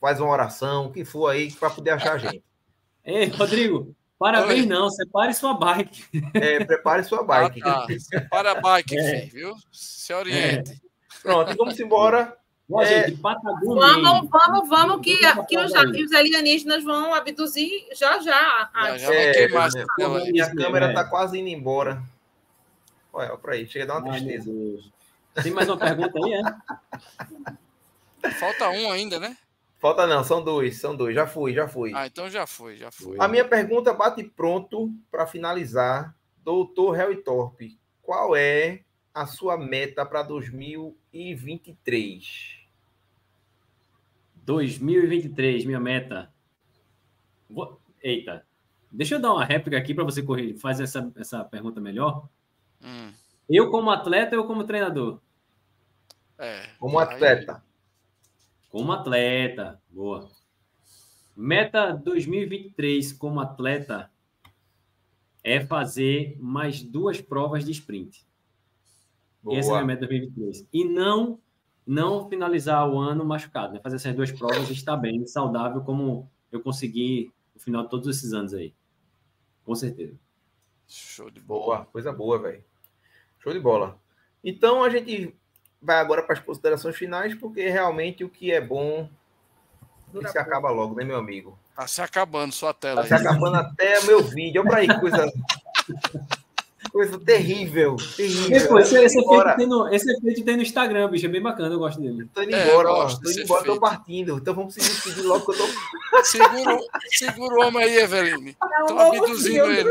Faz 0.00 0.20
uma 0.20 0.30
oração, 0.30 0.86
o 0.86 0.92
que 0.92 1.04
for 1.04 1.28
aí, 1.28 1.52
para 1.52 1.70
poder 1.70 1.90
achar 1.90 2.14
a 2.14 2.18
gente. 2.18 2.42
Ei, 3.04 3.26
Rodrigo, 3.26 3.94
parabéns 4.18 4.62
Oi. 4.62 4.66
não, 4.66 4.88
separe 4.88 5.34
sua 5.34 5.54
bike. 5.54 6.04
É, 6.32 6.64
prepare 6.64 7.04
sua 7.04 7.22
bike. 7.22 7.60
Ah, 7.62 7.86
tá. 7.86 7.98
Separe 7.98 8.48
a 8.48 8.60
bike, 8.60 8.96
é. 8.98 9.26
viu? 9.26 9.54
Se 9.70 10.12
oriente. 10.14 10.72
É. 10.72 11.20
Pronto, 11.22 11.54
vamos 11.56 11.78
embora. 11.78 12.34
É... 12.80 13.10
Vamos, 13.10 14.30
vamos, 14.30 14.68
vamos, 14.68 15.00
que, 15.02 15.16
que 15.46 15.58
os, 15.58 15.70
os 15.72 16.12
alienígenas 16.12 16.82
vão 16.82 17.12
abduzir 17.12 17.86
já 17.94 18.18
já. 18.20 18.70
Já, 18.74 18.98
já 18.98 19.08
vai 19.08 19.32
queimar. 19.32 19.70
É, 20.00 20.30
minha 20.30 20.54
câmera 20.54 20.88
está 20.88 21.04
quase 21.04 21.38
indo 21.38 21.48
embora. 21.48 22.02
Olha, 23.12 23.36
para 23.36 23.54
aí, 23.54 23.66
chega 23.66 23.84
a 23.84 23.88
dar 23.88 23.98
uma 23.98 24.12
tristeza. 24.12 24.50
Tem 25.42 25.52
mais 25.52 25.68
uma 25.68 25.76
pergunta 25.76 26.18
aí, 26.18 26.32
é? 26.32 28.30
Falta 28.30 28.70
um 28.70 28.90
ainda, 28.90 29.20
né? 29.20 29.36
Falta 29.78 30.06
não, 30.06 30.24
são 30.24 30.42
dois, 30.42 30.80
são 30.80 30.96
dois. 30.96 31.14
Já 31.14 31.26
fui, 31.26 31.52
já 31.52 31.68
fui. 31.68 31.92
Ah, 31.94 32.06
então 32.06 32.30
já 32.30 32.46
foi, 32.46 32.76
já 32.76 32.90
foi. 32.90 33.16
A 33.20 33.28
minha 33.28 33.44
pergunta 33.44 33.92
bate 33.92 34.24
pronto 34.24 34.90
para 35.10 35.26
finalizar. 35.26 36.14
Doutor 36.42 36.92
Harry 36.92 37.22
Torpe, 37.22 37.78
qual 38.02 38.34
é 38.36 38.80
a 39.14 39.26
sua 39.26 39.56
meta 39.56 40.04
para 40.04 40.24
2023? 40.24 42.64
2023, 44.44 45.64
minha 45.64 45.78
meta. 45.78 46.34
Vou... 47.48 47.80
Eita, 48.02 48.44
deixa 48.90 49.14
eu 49.14 49.20
dar 49.20 49.32
uma 49.32 49.44
réplica 49.44 49.78
aqui 49.78 49.94
para 49.94 50.02
você 50.04 50.20
correr, 50.22 50.58
fazer 50.58 50.82
essa, 50.82 51.12
essa 51.16 51.44
pergunta 51.44 51.80
melhor. 51.80 52.28
Hum. 52.82 53.12
Eu 53.48 53.70
como 53.70 53.90
atleta 53.90 54.36
ou 54.36 54.46
como 54.46 54.64
treinador? 54.64 55.20
É. 56.36 56.66
Como 56.78 56.98
atleta. 56.98 57.62
Como 58.68 58.92
atleta. 58.92 59.80
Boa. 59.88 60.28
Meta 61.36 61.92
2023 61.92 63.12
como 63.12 63.40
atleta 63.40 64.10
é 65.42 65.64
fazer 65.64 66.36
mais 66.40 66.82
duas 66.82 67.20
provas 67.20 67.64
de 67.64 67.72
sprint. 67.72 68.24
Boa. 69.44 69.58
Essa 69.58 69.68
é 69.68 69.72
a 69.72 69.76
minha 69.76 69.86
meta 69.86 70.06
2023. 70.06 70.66
E 70.72 70.84
não 70.84 71.38
não 71.86 72.26
finalizar 72.30 72.88
o 72.88 72.98
ano 72.98 73.26
machucado, 73.26 73.74
né? 73.74 73.80
Fazer 73.82 73.96
essas 73.96 74.16
duas 74.16 74.32
provas 74.32 74.70
e 74.70 74.72
estar 74.72 74.96
bem, 74.96 75.26
saudável, 75.26 75.82
como 75.82 76.30
eu 76.50 76.58
consegui 76.60 77.30
no 77.54 77.60
final 77.60 77.82
de 77.82 77.90
todos 77.90 78.08
esses 78.08 78.32
anos 78.32 78.54
aí. 78.54 78.72
Com 79.66 79.74
certeza. 79.74 80.14
Show 80.88 81.30
de 81.30 81.40
boa. 81.40 81.84
Coisa 81.92 82.10
boa, 82.10 82.38
velho. 82.38 82.64
Show 83.38 83.52
de 83.52 83.60
bola. 83.60 84.00
Então 84.42 84.82
a 84.82 84.88
gente 84.88 85.36
vai 85.80 85.98
agora 85.98 86.22
para 86.22 86.32
as 86.32 86.40
considerações 86.40 86.96
finais, 86.96 87.34
porque 87.34 87.68
realmente 87.68 88.24
o 88.24 88.30
que 88.30 88.50
é 88.50 88.62
bom 88.62 89.10
Dura 90.10 90.28
se 90.28 90.38
acaba 90.38 90.70
logo, 90.70 90.94
né, 90.94 91.04
meu 91.04 91.18
amigo? 91.18 91.58
Tá 91.74 91.86
se 91.86 92.00
acabando 92.00 92.52
sua 92.52 92.72
tela. 92.72 93.04
Tá 93.04 93.16
aí. 93.16 93.20
se 93.20 93.26
acabando 93.26 93.56
até 93.56 94.00
meu 94.04 94.22
vídeo. 94.22 94.62
Olha 94.62 94.70
para 94.70 94.78
aí, 94.80 95.00
coisa. 95.00 95.26
coisa 96.94 97.18
terrível. 97.18 97.96
terrível. 98.16 98.68
Pô, 98.68 98.78
esse, 98.78 98.96
esse, 98.96 99.18
efeito 99.18 99.56
tem 99.56 99.66
no, 99.66 99.92
esse 99.92 100.08
efeito 100.08 100.44
tem 100.44 100.56
no 100.56 100.62
Instagram, 100.62 101.10
bicho. 101.10 101.26
É 101.26 101.28
bem 101.28 101.42
bacana, 101.42 101.74
eu 101.74 101.78
gosto 101.80 102.00
dele. 102.00 102.28
Tô 102.32 102.40
indo 102.40 102.54
é, 102.54 102.68
embora, 102.68 102.92
ó. 102.92 103.06
Tô 103.08 103.30
indo 103.30 103.40
embora, 103.40 103.64
tô 103.64 103.80
partindo. 103.80 104.36
Então 104.36 104.54
vamos 104.54 104.74
se 104.74 104.80
despedir 104.80 105.24
logo 105.24 105.44
que 105.44 105.60
eu 105.60 105.66
tô. 105.66 106.22
Segura, 106.22 106.78
segura 107.10 107.54
o 107.56 107.66
homem 107.66 107.82
aí, 107.82 107.96
Eveline. 107.96 108.56
Tô 108.86 108.96
abduzindo 108.96 109.72
ele. 109.72 109.90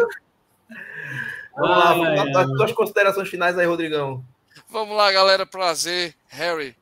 Vamos 1.56 1.78
lá, 1.78 2.42
as 2.42 2.48
tuas 2.48 2.72
considerações 2.72 3.28
finais 3.28 3.58
aí, 3.58 3.68
Rodrigão. 3.68 4.24
Vamos 4.70 4.96
lá, 4.96 5.12
galera. 5.12 5.46
Prazer, 5.46 6.16
Harry. 6.30 6.74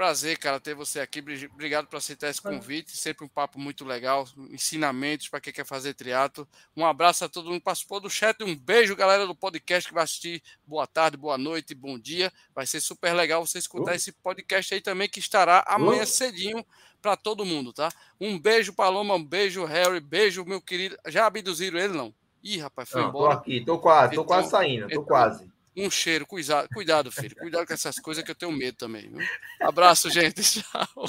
Prazer, 0.00 0.38
cara, 0.38 0.58
ter 0.58 0.74
você 0.74 0.98
aqui. 0.98 1.22
Obrigado 1.52 1.86
por 1.86 1.98
aceitar 1.98 2.30
esse 2.30 2.40
convite. 2.40 2.96
Sempre 2.96 3.22
um 3.22 3.28
papo 3.28 3.60
muito 3.60 3.84
legal. 3.84 4.26
Ensinamentos 4.50 5.28
para 5.28 5.42
quem 5.42 5.52
quer 5.52 5.66
fazer 5.66 5.92
triatlo. 5.92 6.48
Um 6.74 6.86
abraço 6.86 7.22
a 7.22 7.28
todo 7.28 7.50
mundo 7.50 7.58
que 7.58 7.64
participou 7.64 8.00
do 8.00 8.08
chat. 8.08 8.42
Um 8.42 8.56
beijo, 8.56 8.96
galera 8.96 9.26
do 9.26 9.34
podcast 9.34 9.86
que 9.86 9.94
vai 9.94 10.04
assistir. 10.04 10.42
Boa 10.66 10.86
tarde, 10.86 11.18
boa 11.18 11.36
noite, 11.36 11.74
bom 11.74 11.98
dia. 11.98 12.32
Vai 12.54 12.66
ser 12.66 12.80
super 12.80 13.12
legal 13.12 13.46
você 13.46 13.58
escutar 13.58 13.92
uh. 13.92 13.94
esse 13.94 14.10
podcast 14.10 14.72
aí 14.72 14.80
também, 14.80 15.06
que 15.06 15.18
estará 15.18 15.62
amanhã 15.68 16.04
uh. 16.04 16.06
cedinho 16.06 16.64
para 17.02 17.14
todo 17.14 17.44
mundo, 17.44 17.70
tá? 17.70 17.90
Um 18.18 18.38
beijo, 18.38 18.72
Paloma. 18.72 19.16
Um 19.16 19.22
beijo, 19.22 19.66
Harry. 19.66 20.00
Beijo, 20.00 20.46
meu 20.46 20.62
querido. 20.62 20.96
Já 21.08 21.26
abduziram 21.26 21.78
ele, 21.78 21.92
não? 21.92 22.14
Ih, 22.42 22.56
rapaz, 22.56 22.88
foi 22.88 23.02
não, 23.02 23.10
embora. 23.10 23.34
Tô 23.34 23.40
aqui, 23.42 23.60
tô 23.66 23.78
quase, 23.78 24.14
tô 24.14 24.22
então, 24.22 24.24
quase 24.24 24.48
saindo, 24.48 24.88
tô 24.88 24.92
então, 24.92 25.04
quase. 25.04 25.52
Um 25.76 25.90
cheiro, 25.90 26.26
cuidado, 26.26 26.68
cuidado, 26.72 27.12
filho. 27.12 27.36
Cuidado 27.36 27.66
com 27.66 27.72
essas 27.72 27.98
coisas 27.98 28.24
que 28.24 28.30
eu 28.30 28.34
tenho 28.34 28.52
medo 28.52 28.76
também. 28.76 29.08
Viu? 29.08 29.26
Abraço, 29.60 30.10
gente. 30.10 30.42
Tchau. 30.62 31.06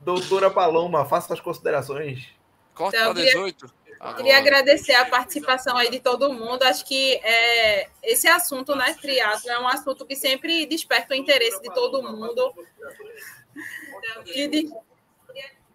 Doutora 0.00 0.50
Paloma, 0.50 1.04
faça 1.04 1.32
as 1.34 1.40
considerações. 1.40 2.28
Corta 2.74 2.96
então, 2.96 3.14
para 3.14 3.22
18. 3.22 3.82
Agora. 4.00 4.16
Queria 4.16 4.38
agradecer 4.38 4.94
a 4.94 5.04
participação 5.04 5.76
aí 5.76 5.88
de 5.88 6.00
todo 6.00 6.32
mundo. 6.32 6.64
Acho 6.64 6.84
que 6.84 7.20
é, 7.22 7.88
esse 8.02 8.26
assunto, 8.26 8.74
né, 8.74 8.96
triatlo, 9.00 9.48
é 9.48 9.60
um 9.60 9.68
assunto 9.68 10.04
que 10.04 10.16
sempre 10.16 10.66
desperta 10.66 11.14
o 11.14 11.16
interesse 11.16 11.62
de 11.62 11.72
todo 11.72 12.02
mundo. 12.02 12.52
Que, 14.24 14.48
de, 14.48 14.72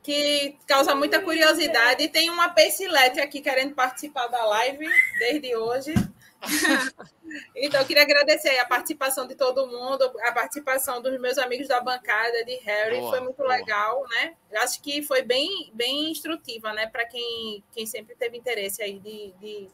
que 0.04 0.58
causa 0.68 0.94
muita 0.94 1.22
curiosidade. 1.22 2.04
E 2.04 2.10
tem 2.10 2.30
uma 2.30 2.50
Pacilete 2.50 3.22
aqui 3.22 3.40
querendo 3.40 3.74
participar 3.74 4.28
da 4.28 4.44
live 4.46 4.86
desde 5.20 5.56
hoje. 5.56 5.94
Então, 7.56 7.82
eu 7.82 7.86
queria 7.86 8.04
agradecer 8.04 8.58
a 8.58 8.66
participação 8.66 9.28
de 9.28 9.36
todo 9.36 9.68
mundo, 9.68 10.04
a 10.24 10.32
participação 10.32 11.02
dos 11.02 11.20
meus 11.20 11.38
amigos 11.38 11.68
da 11.68 11.82
bancada, 11.82 12.44
de 12.46 12.56
Harry, 12.58 13.00
boa, 13.00 13.12
foi 13.12 13.20
muito 13.20 13.38
boa. 13.38 13.50
legal, 13.50 14.04
né? 14.10 14.36
Eu 14.52 14.62
acho 14.62 14.82
que 14.82 15.02
foi 15.02 15.22
bem, 15.22 15.70
bem 15.74 16.10
instrutiva, 16.12 16.72
né? 16.72 16.88
Para 16.88 17.06
quem, 17.06 17.64
quem 17.72 17.86
sempre 17.86 18.16
teve 18.16 18.38
interesse 18.38 18.82
aí 18.82 19.00
de, 19.00 19.34
de 19.40 19.70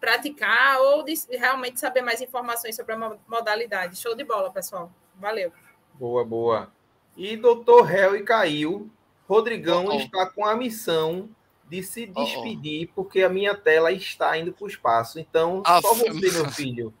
praticar 0.00 0.80
ou 0.80 1.02
de 1.02 1.14
realmente 1.30 1.78
saber 1.78 2.00
mais 2.00 2.20
informações 2.20 2.74
sobre 2.74 2.94
a 2.94 3.18
modalidade. 3.28 3.98
Show 3.98 4.14
de 4.14 4.24
bola, 4.24 4.50
pessoal. 4.50 4.90
Valeu. 5.16 5.52
Boa, 5.94 6.24
boa. 6.24 6.72
E 7.16 7.36
doutor 7.36 7.82
Harry 7.82 8.22
caiu. 8.22 8.90
Rodrigão 9.28 9.86
oh, 9.86 9.94
oh. 9.94 9.98
está 9.98 10.26
com 10.26 10.44
a 10.44 10.54
missão 10.54 11.28
de 11.68 11.82
se 11.82 12.06
despedir, 12.06 12.88
oh, 12.90 12.94
porque 12.94 13.22
a 13.22 13.28
minha 13.28 13.54
tela 13.54 13.92
está 13.92 14.36
indo 14.38 14.52
para 14.52 14.64
o 14.64 14.68
espaço. 14.68 15.18
Então, 15.18 15.62
ah, 15.64 15.80
só 15.80 15.94
você, 15.94 16.10
meu 16.10 16.50
filho. 16.50 16.94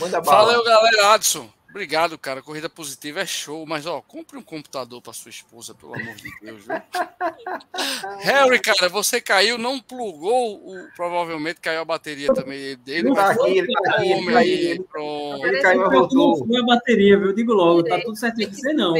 Manda 0.00 0.20
bala. 0.20 0.46
Valeu, 0.46 0.64
galera. 0.64 1.14
Adson. 1.14 1.48
Obrigado, 1.70 2.18
cara. 2.18 2.42
Corrida 2.42 2.68
positiva 2.68 3.20
é 3.20 3.26
show, 3.26 3.64
mas 3.64 3.86
ó, 3.86 4.00
compre 4.00 4.36
um 4.36 4.42
computador 4.42 5.00
para 5.00 5.12
sua 5.12 5.30
esposa, 5.30 5.72
pelo 5.72 5.94
amor 5.94 6.16
de 6.16 6.28
Deus, 6.42 6.64
viu? 6.64 6.74
Harry, 8.22 8.58
cara, 8.58 8.88
você 8.88 9.20
caiu, 9.20 9.56
não 9.56 9.78
plugou, 9.78 10.56
o, 10.56 10.88
provavelmente 10.96 11.60
caiu 11.60 11.80
a 11.80 11.84
bateria 11.84 12.34
também 12.34 12.76
dele. 12.78 13.08
Não 13.08 13.14
tá 13.14 13.30
aqui, 13.30 13.58
ele 13.58 13.72
tá 13.72 13.90
aqui, 13.94 14.12
ele 14.12 14.32
caiu, 14.32 14.52
ele, 14.52 14.82
pronto. 14.82 15.46
ele 15.46 15.62
caiu, 15.62 15.90
voltou. 15.90 16.44
Foi 16.44 16.60
a 16.60 16.64
bateria, 16.64 17.16
viu? 17.16 17.28
Eu 17.28 17.34
digo 17.34 17.52
logo, 17.52 17.84
tá 17.84 18.00
tudo 18.00 18.16
certinho, 18.16 18.52
você 18.52 18.72
não. 18.72 18.94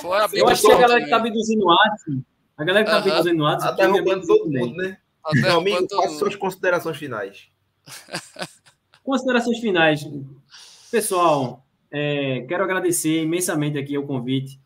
Foi 0.00 0.18
a 0.18 0.28
Eu 0.32 0.48
acho 0.48 0.62
que 0.62 0.72
a 0.72 0.76
galera 0.76 1.04
que 1.04 1.10
tá 1.10 1.16
abduzindo 1.18 1.64
o 1.64 1.70
Adson, 1.70 2.20
a 2.58 2.64
galera 2.64 2.84
que 2.84 2.90
tá 2.90 2.98
abduzindo 2.98 3.42
o 3.44 3.46
Adson, 3.46 3.66
tá 3.68 3.72
derrubando 3.72 4.26
todo 4.26 4.50
mundo, 4.50 4.76
né? 4.76 4.98
Meu 5.34 5.58
amigo, 5.58 5.86
faça 5.88 6.18
suas 6.18 6.34
considerações 6.34 6.96
finais. 6.96 7.48
Considerações 9.04 9.58
finais. 9.58 10.04
Pessoal, 10.90 11.64
é, 11.88 12.44
quero 12.48 12.64
agradecer 12.64 13.22
imensamente 13.22 13.78
aqui 13.78 13.96
o 13.96 14.04
convite. 14.04 14.60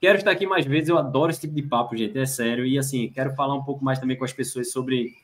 Quero 0.00 0.18
estar 0.18 0.30
aqui 0.30 0.46
mais 0.46 0.64
vezes, 0.64 0.88
eu 0.88 0.96
adoro 0.96 1.30
esse 1.30 1.42
tipo 1.42 1.54
de 1.54 1.62
papo, 1.62 1.94
gente, 1.96 2.18
é 2.18 2.24
sério. 2.24 2.64
E 2.64 2.78
assim, 2.78 3.10
quero 3.10 3.34
falar 3.34 3.54
um 3.54 3.62
pouco 3.62 3.84
mais 3.84 3.98
também 3.98 4.16
com 4.16 4.24
as 4.24 4.32
pessoas 4.32 4.72
sobre, 4.72 5.14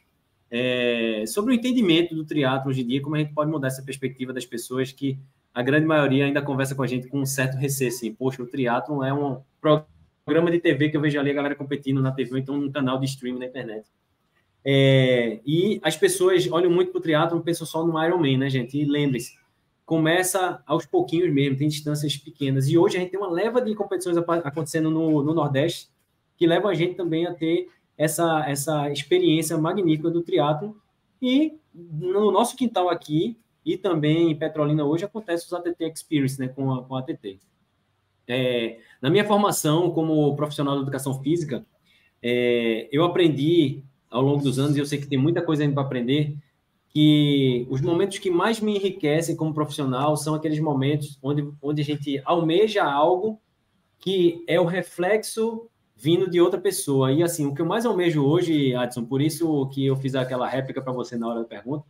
é, 0.51 1.25
sobre 1.27 1.55
o 1.55 1.57
entendimento 1.57 2.15
do 2.15 2.25
triatlo 2.25 2.71
hoje 2.71 2.83
em 2.83 2.87
dia, 2.87 3.03
como 3.03 3.17
a 3.17 3.19
gente 3.19 3.33
pode 3.33 3.51
mudar 3.51 3.69
essa 3.69 3.83
perspectiva 3.83 4.33
das 4.33 4.45
pessoas 4.45 4.93
que 4.93 5.19
a 5.55 5.63
grande 5.63 5.87
maioria 5.87 6.27
ainda 6.27 6.43
conversa 6.43 6.75
com 6.75 6.83
a 6.83 6.87
gente 6.87 7.09
com 7.09 7.21
um 7.21 7.27
certo 7.27 7.57
receio, 7.57 7.89
assim, 7.89 8.13
poxa, 8.13 8.43
o 8.43 8.47
triatlo 8.47 9.03
é 9.03 9.13
um 9.13 9.41
programa 9.61 9.89
de 10.27 10.61
TV 10.61 10.91
que 10.91 10.97
eu 10.97 11.01
vejo 11.01 11.19
ali 11.19 11.31
a 11.31 11.35
galera 11.35 11.55
competindo 11.55 12.01
na 12.01 12.13
TV, 12.13 12.39
então 12.39 12.55
um 12.55 12.71
canal 12.71 12.99
de 12.99 13.07
streaming 13.07 13.41
na 13.41 13.47
internet. 13.47 13.87
É, 14.65 15.41
e 15.45 15.81
as 15.83 15.97
pessoas 15.97 16.51
olham 16.51 16.71
muito 16.71 16.93
para 16.93 16.99
o 16.99 17.03
triatlo, 17.03 17.41
pensam 17.41 17.67
só 17.67 17.85
no 17.85 18.03
Ironman, 18.03 18.39
né, 18.39 18.51
gente? 18.51 18.79
E 18.79 18.85
lembre-se, 18.85 19.39
começa 19.87 20.63
aos 20.67 20.87
pouquinhos 20.87 21.33
mesmo, 21.33 21.57
tem 21.57 21.69
distâncias 21.69 22.17
pequenas. 22.17 22.69
E 22.69 22.79
hoje 22.79 22.97
a 22.97 23.01
gente 23.01 23.11
tem 23.11 23.19
uma 23.19 23.31
leva 23.31 23.61
de 23.61 23.75
competições 23.75 24.17
acontecendo 24.17 24.91
no, 24.91 25.23
no 25.23 25.35
Nordeste 25.35 25.89
que 26.37 26.47
levam 26.47 26.71
a 26.71 26.75
gente 26.75 26.95
também 26.95 27.27
a 27.27 27.35
ter 27.35 27.69
essa, 27.99 28.49
essa 28.49 28.91
experiência 28.91 29.59
magnífica 29.59 30.11
do 30.11 30.23
triatlo. 30.23 30.77
E 31.21 31.59
no 31.75 32.31
nosso 32.31 32.57
quintal 32.57 32.89
aqui 32.89 33.37
e 33.65 33.77
também 33.77 34.31
em 34.31 34.37
Petrolina 34.37 34.85
hoje 34.85 35.05
acontece 35.05 35.47
os 35.47 35.53
ATT 35.53 35.85
Experience, 35.85 36.41
né, 36.41 36.49
com 36.49 36.73
a, 36.73 36.83
com 36.83 36.97
a 36.97 37.01
ATT. 37.01 37.39
É, 38.27 38.79
na 39.01 39.11
minha 39.11 39.25
formação 39.25 39.91
como 39.91 40.35
profissional 40.37 40.77
de 40.77 40.83
educação 40.83 41.21
física, 41.23 41.65
é, 42.23 42.89
eu 42.93 43.05
aprendi 43.05 43.83
ao 44.11 44.23
longo 44.23 44.43
dos 44.43 44.59
anos, 44.59 44.77
e 44.77 44.81
eu 44.81 44.87
sei 44.87 44.99
que 44.99 45.07
tem 45.07 45.19
muita 45.19 45.41
coisa 45.41 45.63
ainda 45.63 45.75
para 45.75 45.85
aprender, 45.85 46.37
que 46.89 47.67
os 47.71 47.81
momentos 47.81 48.19
que 48.19 48.31
mais 48.31 48.61
me 48.61 48.77
enriquecem 48.77 49.37
como 49.37 49.55
profissional 49.55 50.17
são 50.17 50.35
aqueles 50.35 50.59
momentos 50.59 51.19
onde, 51.23 51.49
onde 51.63 51.83
a 51.83 51.85
gente 51.85 52.21
almeja 52.25 52.85
algo 52.85 53.41
que 54.01 54.45
é 54.49 54.61
o 54.61 54.65
reflexo 54.65 55.69
vindo 55.97 56.29
de 56.29 56.41
outra 56.41 56.61
pessoa. 56.61 57.13
E 57.13 57.23
assim, 57.23 57.47
o 57.47 57.55
que 57.55 57.63
eu 57.63 57.67
mais 57.67 57.87
almejo 57.87 58.25
hoje, 58.25 58.75
Adson, 58.75 59.05
por 59.05 59.21
isso 59.21 59.69
que 59.69 59.87
eu 59.87 59.95
fiz 59.97 60.15
aquela 60.15 60.49
réplica 60.49 60.83
para 60.83 60.93
você 60.93 61.17
na 61.17 61.29
hora 61.29 61.41
da 61.41 61.45
pergunta, 61.45 61.85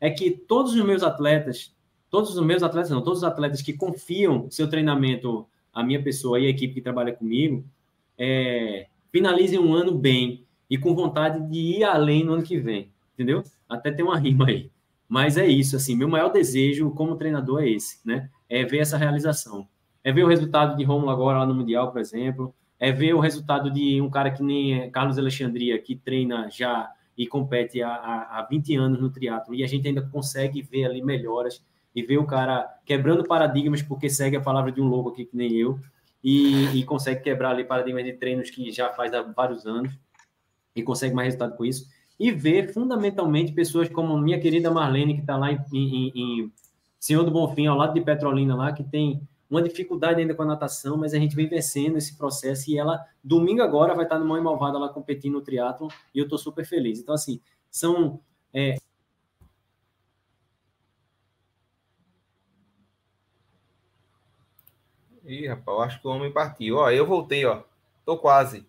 é 0.00 0.10
que 0.10 0.30
todos 0.30 0.74
os 0.74 0.84
meus 0.84 1.02
atletas, 1.02 1.74
todos 2.10 2.36
os 2.36 2.44
meus 2.44 2.62
atletas, 2.62 2.90
não, 2.90 3.02
todos 3.02 3.20
os 3.20 3.24
atletas 3.24 3.62
que 3.62 3.72
confiam 3.72 4.50
seu 4.50 4.68
treinamento 4.68 5.46
à 5.72 5.82
minha 5.82 6.02
pessoa 6.02 6.38
e 6.38 6.46
à 6.46 6.50
equipe 6.50 6.74
que 6.74 6.80
trabalha 6.80 7.12
comigo, 7.12 7.64
é, 8.18 8.86
finalizem 9.10 9.58
um 9.58 9.74
ano 9.74 9.96
bem 9.96 10.44
e 10.68 10.76
com 10.78 10.94
vontade 10.94 11.40
de 11.50 11.78
ir 11.78 11.84
além 11.84 12.24
no 12.24 12.34
ano 12.34 12.42
que 12.42 12.58
vem, 12.58 12.90
entendeu? 13.14 13.42
até 13.74 13.90
tem 13.90 14.04
uma 14.04 14.18
rima 14.18 14.46
aí. 14.46 14.70
Mas 15.08 15.36
é 15.36 15.46
isso, 15.46 15.76
assim, 15.76 15.96
meu 15.96 16.08
maior 16.08 16.30
desejo 16.30 16.90
como 16.90 17.16
treinador 17.16 17.62
é 17.62 17.68
esse, 17.68 18.06
né? 18.06 18.30
É 18.48 18.64
ver 18.64 18.78
essa 18.78 18.96
realização. 18.96 19.66
É 20.02 20.12
ver 20.12 20.24
o 20.24 20.28
resultado 20.28 20.76
de 20.76 20.84
Romulo 20.84 21.10
agora 21.10 21.38
lá 21.38 21.46
no 21.46 21.54
Mundial, 21.54 21.92
por 21.92 22.00
exemplo. 22.00 22.54
É 22.78 22.90
ver 22.90 23.14
o 23.14 23.20
resultado 23.20 23.70
de 23.70 24.00
um 24.00 24.10
cara 24.10 24.30
que 24.30 24.42
nem 24.42 24.90
Carlos 24.90 25.18
Alexandria, 25.18 25.78
que 25.78 25.96
treina 25.96 26.48
já 26.50 26.90
e 27.16 27.26
compete 27.26 27.82
há, 27.82 27.92
há 27.92 28.46
20 28.48 28.74
anos 28.76 29.00
no 29.00 29.10
triatlo 29.10 29.54
e 29.54 29.62
a 29.62 29.66
gente 29.66 29.86
ainda 29.86 30.02
consegue 30.02 30.62
ver 30.62 30.86
ali 30.86 31.02
melhoras 31.02 31.62
e 31.94 32.02
ver 32.02 32.18
o 32.18 32.26
cara 32.26 32.66
quebrando 32.84 33.24
paradigmas 33.24 33.82
porque 33.82 34.08
segue 34.08 34.36
a 34.36 34.40
palavra 34.40 34.72
de 34.72 34.80
um 34.80 34.86
louco 34.86 35.10
aqui 35.10 35.24
que 35.24 35.36
nem 35.36 35.52
eu 35.52 35.78
e, 36.22 36.78
e 36.78 36.84
consegue 36.84 37.22
quebrar 37.22 37.50
ali 37.50 37.64
paradigmas 37.64 38.04
de 38.04 38.12
treinos 38.12 38.50
que 38.50 38.70
já 38.70 38.90
faz 38.90 39.12
há 39.12 39.22
vários 39.22 39.66
anos 39.66 39.92
e 40.74 40.82
consegue 40.82 41.14
mais 41.14 41.26
resultado 41.26 41.56
com 41.56 41.64
isso 41.64 41.86
e 42.18 42.30
ver 42.30 42.72
fundamentalmente 42.72 43.52
pessoas 43.52 43.88
como 43.88 44.16
minha 44.16 44.38
querida 44.38 44.70
Marlene, 44.70 45.14
que 45.14 45.20
está 45.22 45.36
lá 45.36 45.50
em, 45.50 45.58
em, 45.72 46.12
em, 46.14 46.52
Senhor 46.98 47.24
do 47.24 47.32
Bonfim, 47.32 47.66
ao 47.66 47.76
lado 47.76 47.94
de 47.94 48.00
Petrolina, 48.00 48.54
lá, 48.54 48.72
que 48.72 48.84
tem 48.84 49.20
uma 49.50 49.60
dificuldade 49.60 50.20
ainda 50.20 50.32
com 50.32 50.42
a 50.42 50.46
natação, 50.46 50.96
mas 50.96 51.12
a 51.12 51.18
gente 51.18 51.34
vem 51.34 51.48
vencendo 51.48 51.98
esse 51.98 52.16
processo 52.16 52.70
e 52.70 52.78
ela, 52.78 53.04
domingo 53.24 53.60
agora, 53.60 53.94
vai 53.94 54.04
estar 54.04 54.18
no 54.20 54.24
Mãe 54.24 54.40
Malvada 54.40 54.78
lá 54.78 54.88
competindo 54.88 55.32
no 55.32 55.40
triatlo 55.40 55.88
e 56.14 56.20
eu 56.20 56.24
estou 56.24 56.38
super 56.38 56.64
feliz. 56.64 57.00
Então, 57.00 57.14
assim, 57.14 57.40
são. 57.70 58.20
É... 58.54 58.76
Ih, 65.32 65.46
rapaz, 65.46 65.74
eu 65.78 65.82
acho 65.82 66.00
que 66.00 66.06
o 66.06 66.10
homem 66.10 66.30
partiu. 66.30 66.76
Ó, 66.76 66.90
eu 66.90 67.06
voltei, 67.06 67.46
ó. 67.46 67.62
Tô 68.04 68.18
quase. 68.18 68.66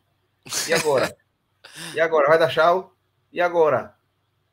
E 0.69 0.73
agora? 0.73 1.13
e 1.93 1.99
agora? 1.99 2.29
Vai 2.29 2.39
dar 2.39 2.49
tchau? 2.49 2.95
E 3.33 3.41
agora? 3.41 3.93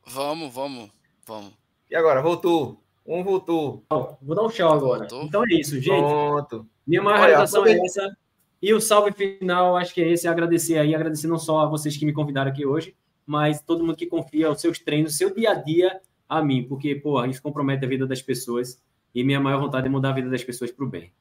Vamos, 0.04 0.52
vamos, 0.52 0.90
vamos. 1.24 1.52
E 1.88 1.94
agora? 1.94 2.20
Voltou. 2.20 2.82
Um 3.06 3.22
voltou. 3.22 3.84
Vou 4.20 4.34
dar 4.34 4.42
um 4.42 4.48
tchau 4.48 4.72
agora. 4.72 5.00
Voltou. 5.00 5.22
Então 5.22 5.44
é 5.44 5.54
isso, 5.54 5.80
gente. 5.80 6.00
Pronto. 6.00 6.66
Minha 6.84 7.00
maior 7.00 7.20
realização 7.20 7.64
é 7.64 7.78
essa. 7.78 8.16
E 8.60 8.74
o 8.74 8.80
salve 8.80 9.12
final, 9.12 9.76
acho 9.76 9.94
que 9.94 10.02
é 10.02 10.08
esse, 10.08 10.26
agradecer 10.26 10.78
aí, 10.78 10.92
agradecer 10.92 11.28
não 11.28 11.38
só 11.38 11.60
a 11.60 11.66
vocês 11.66 11.96
que 11.96 12.04
me 12.04 12.12
convidaram 12.12 12.50
aqui 12.50 12.66
hoje, 12.66 12.96
mas 13.24 13.62
todo 13.62 13.84
mundo 13.84 13.96
que 13.96 14.06
confia 14.06 14.50
os 14.50 14.60
seus 14.60 14.80
treinos, 14.80 15.16
seu 15.16 15.32
dia 15.32 15.52
a 15.52 15.54
dia 15.54 16.00
a 16.28 16.42
mim, 16.42 16.64
porque, 16.64 16.92
pô, 16.96 17.24
isso 17.24 17.40
compromete 17.40 17.84
a 17.84 17.88
vida 17.88 18.04
das 18.04 18.20
pessoas 18.20 18.82
e 19.14 19.22
minha 19.22 19.38
maior 19.38 19.60
vontade 19.60 19.86
é 19.86 19.90
mudar 19.90 20.10
a 20.10 20.14
vida 20.14 20.28
das 20.28 20.42
pessoas 20.42 20.72
para 20.72 20.84
o 20.84 20.88
bem. 20.88 21.12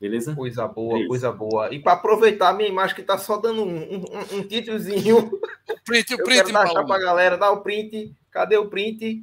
Beleza? 0.00 0.34
Coisa 0.34 0.68
boa, 0.68 0.98
é 0.98 1.06
coisa 1.06 1.32
boa. 1.32 1.74
E 1.74 1.80
para 1.80 1.94
aproveitar 1.94 2.50
a 2.50 2.52
minha 2.52 2.68
imagem 2.68 2.94
que 2.94 3.00
está 3.00 3.18
só 3.18 3.36
dando 3.36 3.64
um, 3.64 3.96
um, 3.96 4.04
um 4.38 4.46
títulozinho. 4.46 5.30
O 5.68 5.76
print, 5.84 6.14
o 6.14 6.24
print, 6.24 6.50
dar 6.50 6.66
para 6.72 6.96
a 6.96 6.98
galera, 6.98 7.36
dá 7.36 7.50
o 7.50 7.60
print. 7.60 8.14
Cadê 8.30 8.56
o 8.56 8.70
print? 8.70 9.22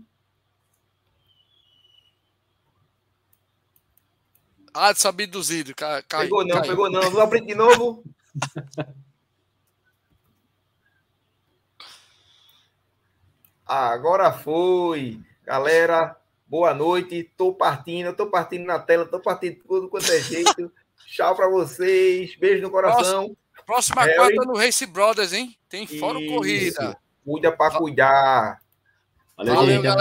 Ah, 4.71 4.93
abduzido. 5.05 5.73
Cai, 5.73 6.03
pegou 6.03 6.45
não, 6.45 6.55
caiu. 6.55 6.69
pegou 6.69 6.91
não. 6.91 7.01
O 7.01 7.27
print 7.27 7.47
de 7.47 7.55
novo. 7.55 8.03
ah, 13.65 13.89
agora 13.89 14.31
foi. 14.31 15.19
Galera, 15.43 16.15
boa 16.55 16.73
noite, 16.73 17.29
tô 17.35 17.53
partindo, 17.53 18.13
tô 18.13 18.27
partindo 18.27 18.65
na 18.65 18.79
tela, 18.79 19.05
tô 19.05 19.19
partindo 19.19 19.61
tudo 19.67 19.89
quanto 19.89 20.09
é 20.09 20.21
jeito. 20.21 20.71
Tchau 21.05 21.35
para 21.35 21.49
vocês, 21.49 22.33
beijo 22.37 22.63
no 22.63 22.71
coração. 22.71 23.35
Próxima, 23.65 24.03
próxima 24.03 24.15
quarta 24.15 24.45
no 24.45 24.57
Race 24.57 24.85
Brothers, 24.85 25.33
hein? 25.33 25.57
Tem 25.67 25.85
fora 25.85 26.17
corrida. 26.25 26.97
Cuida 27.25 27.51
para 27.51 27.77
cuidar. 27.77 28.61
Valeu, 29.35 29.53
Valeu 29.53 29.81
galera. 29.81 29.93